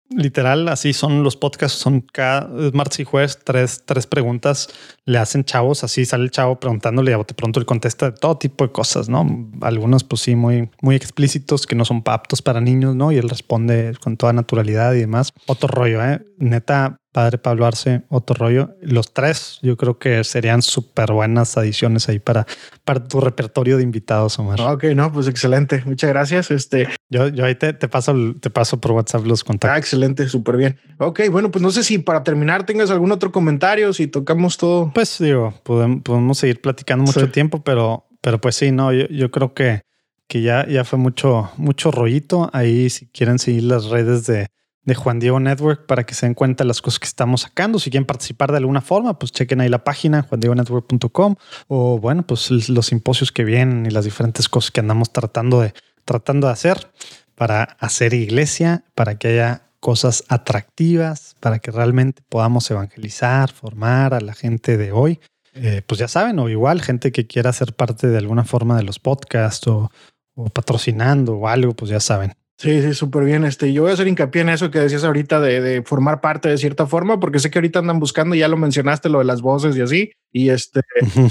Literal, 0.10 0.68
así 0.68 0.94
son 0.94 1.24
los 1.24 1.38
podcasts, 1.38 1.80
son 1.80 2.02
cada 2.02 2.48
martes 2.74 3.00
y 3.00 3.04
jueves, 3.04 3.40
tres, 3.44 3.84
tres 3.86 4.06
preguntas 4.06 4.70
le 5.06 5.18
hacen 5.18 5.44
chavos, 5.44 5.84
así 5.84 6.06
sale 6.06 6.26
el 6.26 6.32
chavo 6.32 6.60
preguntándole 6.60 7.12
y 7.12 7.14
a 7.14 7.18
bote 7.18 7.34
pronto 7.34 7.60
le 7.60 7.66
contesta 7.66 8.12
de 8.12 8.18
todo 8.18 8.38
tipo 8.38 8.66
de 8.66 8.72
cosas, 8.72 9.10
¿no? 9.10 9.26
Algunos 9.62 10.04
pues 10.04 10.22
sí, 10.22 10.36
muy, 10.36 10.70
muy 10.82 10.96
explícitos 10.96 11.66
que 11.66 11.76
no 11.76 11.86
son 11.86 12.04
aptos 12.06 12.42
para 12.42 12.62
niños, 12.62 12.96
¿no? 12.96 13.12
Y 13.12 13.18
él 13.18 13.30
responde 13.30 13.96
con 14.02 14.18
toda 14.18 14.34
naturalidad 14.34 14.94
y 14.94 15.00
demás. 15.00 15.32
Otro 15.48 15.68
rollo, 15.68 16.04
¿eh? 16.04 16.24
Neta, 16.38 16.98
Padre 17.14 17.38
Pablo 17.38 17.66
Arce, 17.68 18.02
otro 18.10 18.36
rollo. 18.36 18.76
Los 18.82 19.14
tres 19.14 19.60
yo 19.62 19.78
creo 19.78 20.00
que 20.00 20.24
serían 20.24 20.64
súper 20.64 21.14
buenas 21.14 21.56
adiciones 21.58 22.10
ahí 22.10 22.18
para, 22.18 22.48
para 22.84 23.08
tu 23.08 23.22
repertorio 23.22 23.78
de 23.78 23.84
invitados, 23.84 24.38
Omar. 24.40 24.60
Ok, 24.60 24.86
no, 24.96 25.14
pues 25.14 25.28
excelente. 25.28 25.84
Muchas 25.86 26.10
gracias. 26.10 26.50
Este, 26.50 26.90
yo, 27.10 27.28
yo 27.28 27.46
ahí 27.46 27.54
te, 27.54 27.74
te 27.74 27.88
paso, 27.88 28.16
te 28.42 28.50
paso 28.50 28.82
por 28.82 28.94
WhatsApp 28.94 29.26
los 29.28 29.44
contactos. 29.44 29.76
Ah, 29.76 29.78
excelente, 29.78 30.28
súper 30.28 30.58
bien. 30.58 30.80
Ok, 30.98 31.22
bueno, 31.32 31.52
pues 31.52 31.62
no 31.62 31.70
sé 31.70 31.84
si 31.84 32.00
para 32.00 32.24
terminar 32.24 32.66
tengas 32.66 32.90
algún 32.90 33.12
otro 33.12 33.32
comentario, 33.32 33.94
si 33.94 34.08
tocamos 34.08 34.58
todo. 34.58 34.92
Pues 34.94 35.20
digo, 35.20 35.54
podemos, 35.64 36.02
podemos 36.02 36.40
seguir 36.40 36.62
platicando 36.62 37.06
mucho 37.06 37.30
tiempo, 37.30 37.64
pero, 37.64 38.08
pero 38.22 38.42
pues 38.42 38.56
sí, 38.56 38.72
no, 38.72 38.92
yo, 38.92 39.08
yo 39.08 39.30
creo 39.30 39.54
que 39.54 39.82
que 40.28 40.42
ya, 40.42 40.66
ya 40.68 40.84
fue 40.84 40.98
mucho, 40.98 41.52
mucho 41.58 41.92
rollito. 41.92 42.50
Ahí 42.54 42.90
si 42.90 43.06
quieren 43.08 43.38
seguir 43.38 43.66
las 43.66 43.86
redes 43.86 44.26
de, 44.26 44.48
de 44.86 44.96
Juan 44.96 45.20
Diego 45.20 45.40
Network 45.40 45.86
para 45.86 46.06
que 46.06 46.14
se 46.14 46.26
den 46.26 46.34
cuenta 46.34 46.64
de 46.64 46.68
las 46.68 46.82
cosas 46.82 47.00
que 47.00 47.08
estamos 47.08 47.42
sacando. 47.42 47.80
Si 47.80 47.90
quieren 47.90 48.06
participar 48.06 48.52
de 48.52 48.58
alguna 48.58 48.82
forma, 48.82 49.18
pues 49.18 49.32
chequen 49.32 49.62
ahí 49.62 49.70
la 49.70 49.84
página 49.84 50.24
juandiegonetwork.com 50.24 51.36
o 51.68 52.00
bueno, 52.00 52.24
pues 52.24 52.50
los 52.70 52.86
simposios 52.86 53.32
que 53.32 53.44
vienen 53.44 53.86
y 53.86 53.90
las 53.90 54.06
diferentes 54.06 54.50
cosas 54.50 54.72
que 54.72 54.82
andamos 54.82 55.12
tratando 55.12 55.62
de, 55.62 55.74
tratando 56.06 56.48
de 56.48 56.54
hacer 56.54 56.92
para 57.36 57.64
hacer 57.80 58.14
iglesia, 58.14 58.84
para 58.96 59.16
que 59.16 59.30
haya 59.30 59.64
cosas 59.80 60.24
atractivas, 60.30 61.36
para 61.40 61.60
que 61.60 61.72
realmente 61.72 62.22
podamos 62.30 62.70
evangelizar, 62.72 63.52
formar 63.52 64.14
a 64.14 64.22
la 64.22 64.34
gente 64.34 64.78
de 64.78 64.92
hoy. 64.92 65.20
Eh, 65.56 65.82
pues 65.86 66.00
ya 66.00 66.08
saben, 66.08 66.40
o 66.40 66.50
igual 66.50 66.82
gente 66.82 67.12
que 67.12 67.28
quiera 67.28 67.54
ser 67.54 67.74
parte 67.74 68.08
de 68.08 68.18
alguna 68.18 68.44
forma 68.44 68.76
de 68.78 68.84
los 68.84 69.00
podcasts 69.00 69.68
o, 69.68 69.92
o 70.36 70.46
patrocinando 70.46 71.36
o 71.36 71.48
algo, 71.48 71.74
pues 71.74 71.92
ya 71.92 72.00
saben, 72.00 72.34
Sí, 72.58 72.82
sí, 72.82 72.94
súper 72.94 73.24
bien. 73.26 73.44
Este, 73.44 73.74
yo 73.74 73.82
voy 73.82 73.92
a 73.92 73.94
hacer 73.94 74.08
hincapié 74.08 74.42
en 74.42 74.50
eso 74.50 74.72
que 74.72 74.80
decías 74.80 75.04
ahorita 75.04 75.42
de, 75.42 75.60
de, 75.60 75.82
formar 75.84 76.22
parte 76.22 76.50
de 76.50 76.58
cierta 76.58 76.86
forma, 76.86 77.20
porque 77.20 77.40
sé 77.40 77.50
que 77.50 77.58
ahorita 77.60 77.80
andan 77.80 78.00
buscando, 78.00 78.36
ya 78.36 78.48
lo 78.48 78.58
mencionaste, 78.58 79.10
lo 79.10 79.20
de 79.20 79.26
las 79.26 79.42
voces 79.42 79.76
y 79.76 79.82
así. 79.82 80.12
Y 80.32 80.50
este, 80.50 80.82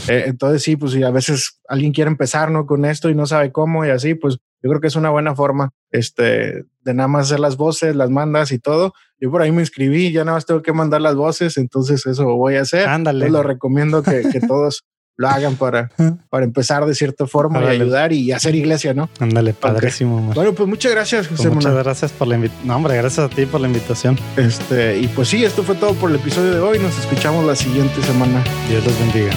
eh, 0.08 0.24
entonces 0.26 0.62
sí, 0.62 0.76
pues 0.76 0.92
si 0.92 1.02
a 1.02 1.10
veces 1.10 1.60
alguien 1.68 1.92
quiere 1.92 2.10
empezar, 2.10 2.50
¿no? 2.50 2.66
Con 2.66 2.84
esto 2.84 3.08
y 3.08 3.14
no 3.14 3.26
sabe 3.26 3.52
cómo 3.52 3.86
y 3.86 3.90
así, 3.90 4.14
pues 4.14 4.38
yo 4.62 4.68
creo 4.70 4.80
que 4.80 4.88
es 4.88 4.96
una 4.96 5.10
buena 5.10 5.34
forma, 5.34 5.70
este, 5.90 6.64
de 6.82 6.94
nada 6.94 7.08
más 7.08 7.26
hacer 7.26 7.40
las 7.40 7.56
voces, 7.56 7.96
las 7.96 8.10
mandas 8.10 8.52
y 8.52 8.58
todo. 8.58 8.92
Yo 9.18 9.30
por 9.30 9.42
ahí 9.42 9.52
me 9.52 9.62
inscribí, 9.62 10.12
ya 10.12 10.24
nada 10.24 10.36
más 10.36 10.46
tengo 10.46 10.62
que 10.62 10.72
mandar 10.72 11.00
las 11.00 11.14
voces, 11.14 11.56
entonces 11.56 12.04
eso 12.06 12.24
voy 12.36 12.56
a 12.56 12.62
hacer. 12.62 12.88
Ándale. 12.88 13.30
lo 13.30 13.42
recomiendo 13.42 14.02
que, 14.02 14.22
que 14.30 14.40
todos 14.40 14.84
lo 15.16 15.28
hagan 15.28 15.56
para, 15.56 15.90
para 16.30 16.44
empezar 16.44 16.84
de 16.86 16.94
cierta 16.94 17.26
forma 17.26 17.62
y 17.62 17.66
ayudar 17.68 18.12
y 18.12 18.32
hacer 18.32 18.54
iglesia, 18.54 18.94
¿no? 18.94 19.08
Ándale, 19.20 19.52
padrísimo. 19.52 20.18
Okay. 20.18 20.34
Bueno, 20.34 20.52
pues 20.54 20.68
muchas 20.68 20.92
gracias, 20.92 21.28
José 21.28 21.44
pues 21.44 21.54
Muchas 21.54 21.74
gracias 21.74 22.12
por 22.12 22.28
la 22.28 22.36
invitación. 22.36 22.68
No, 22.68 22.76
hombre, 22.76 22.96
gracias 22.96 23.30
a 23.30 23.34
ti 23.34 23.46
por 23.46 23.60
la 23.60 23.68
invitación. 23.68 24.18
Este, 24.36 24.98
y 24.98 25.08
pues 25.08 25.28
sí, 25.28 25.44
esto 25.44 25.62
fue 25.62 25.74
todo 25.74 25.94
por 25.94 26.10
el 26.10 26.16
episodio 26.16 26.54
de 26.54 26.60
hoy. 26.60 26.78
Nos 26.78 26.98
escuchamos 26.98 27.44
la 27.44 27.56
siguiente 27.56 28.02
semana. 28.02 28.42
Dios 28.68 28.84
los 28.84 28.98
bendiga. 28.98 29.32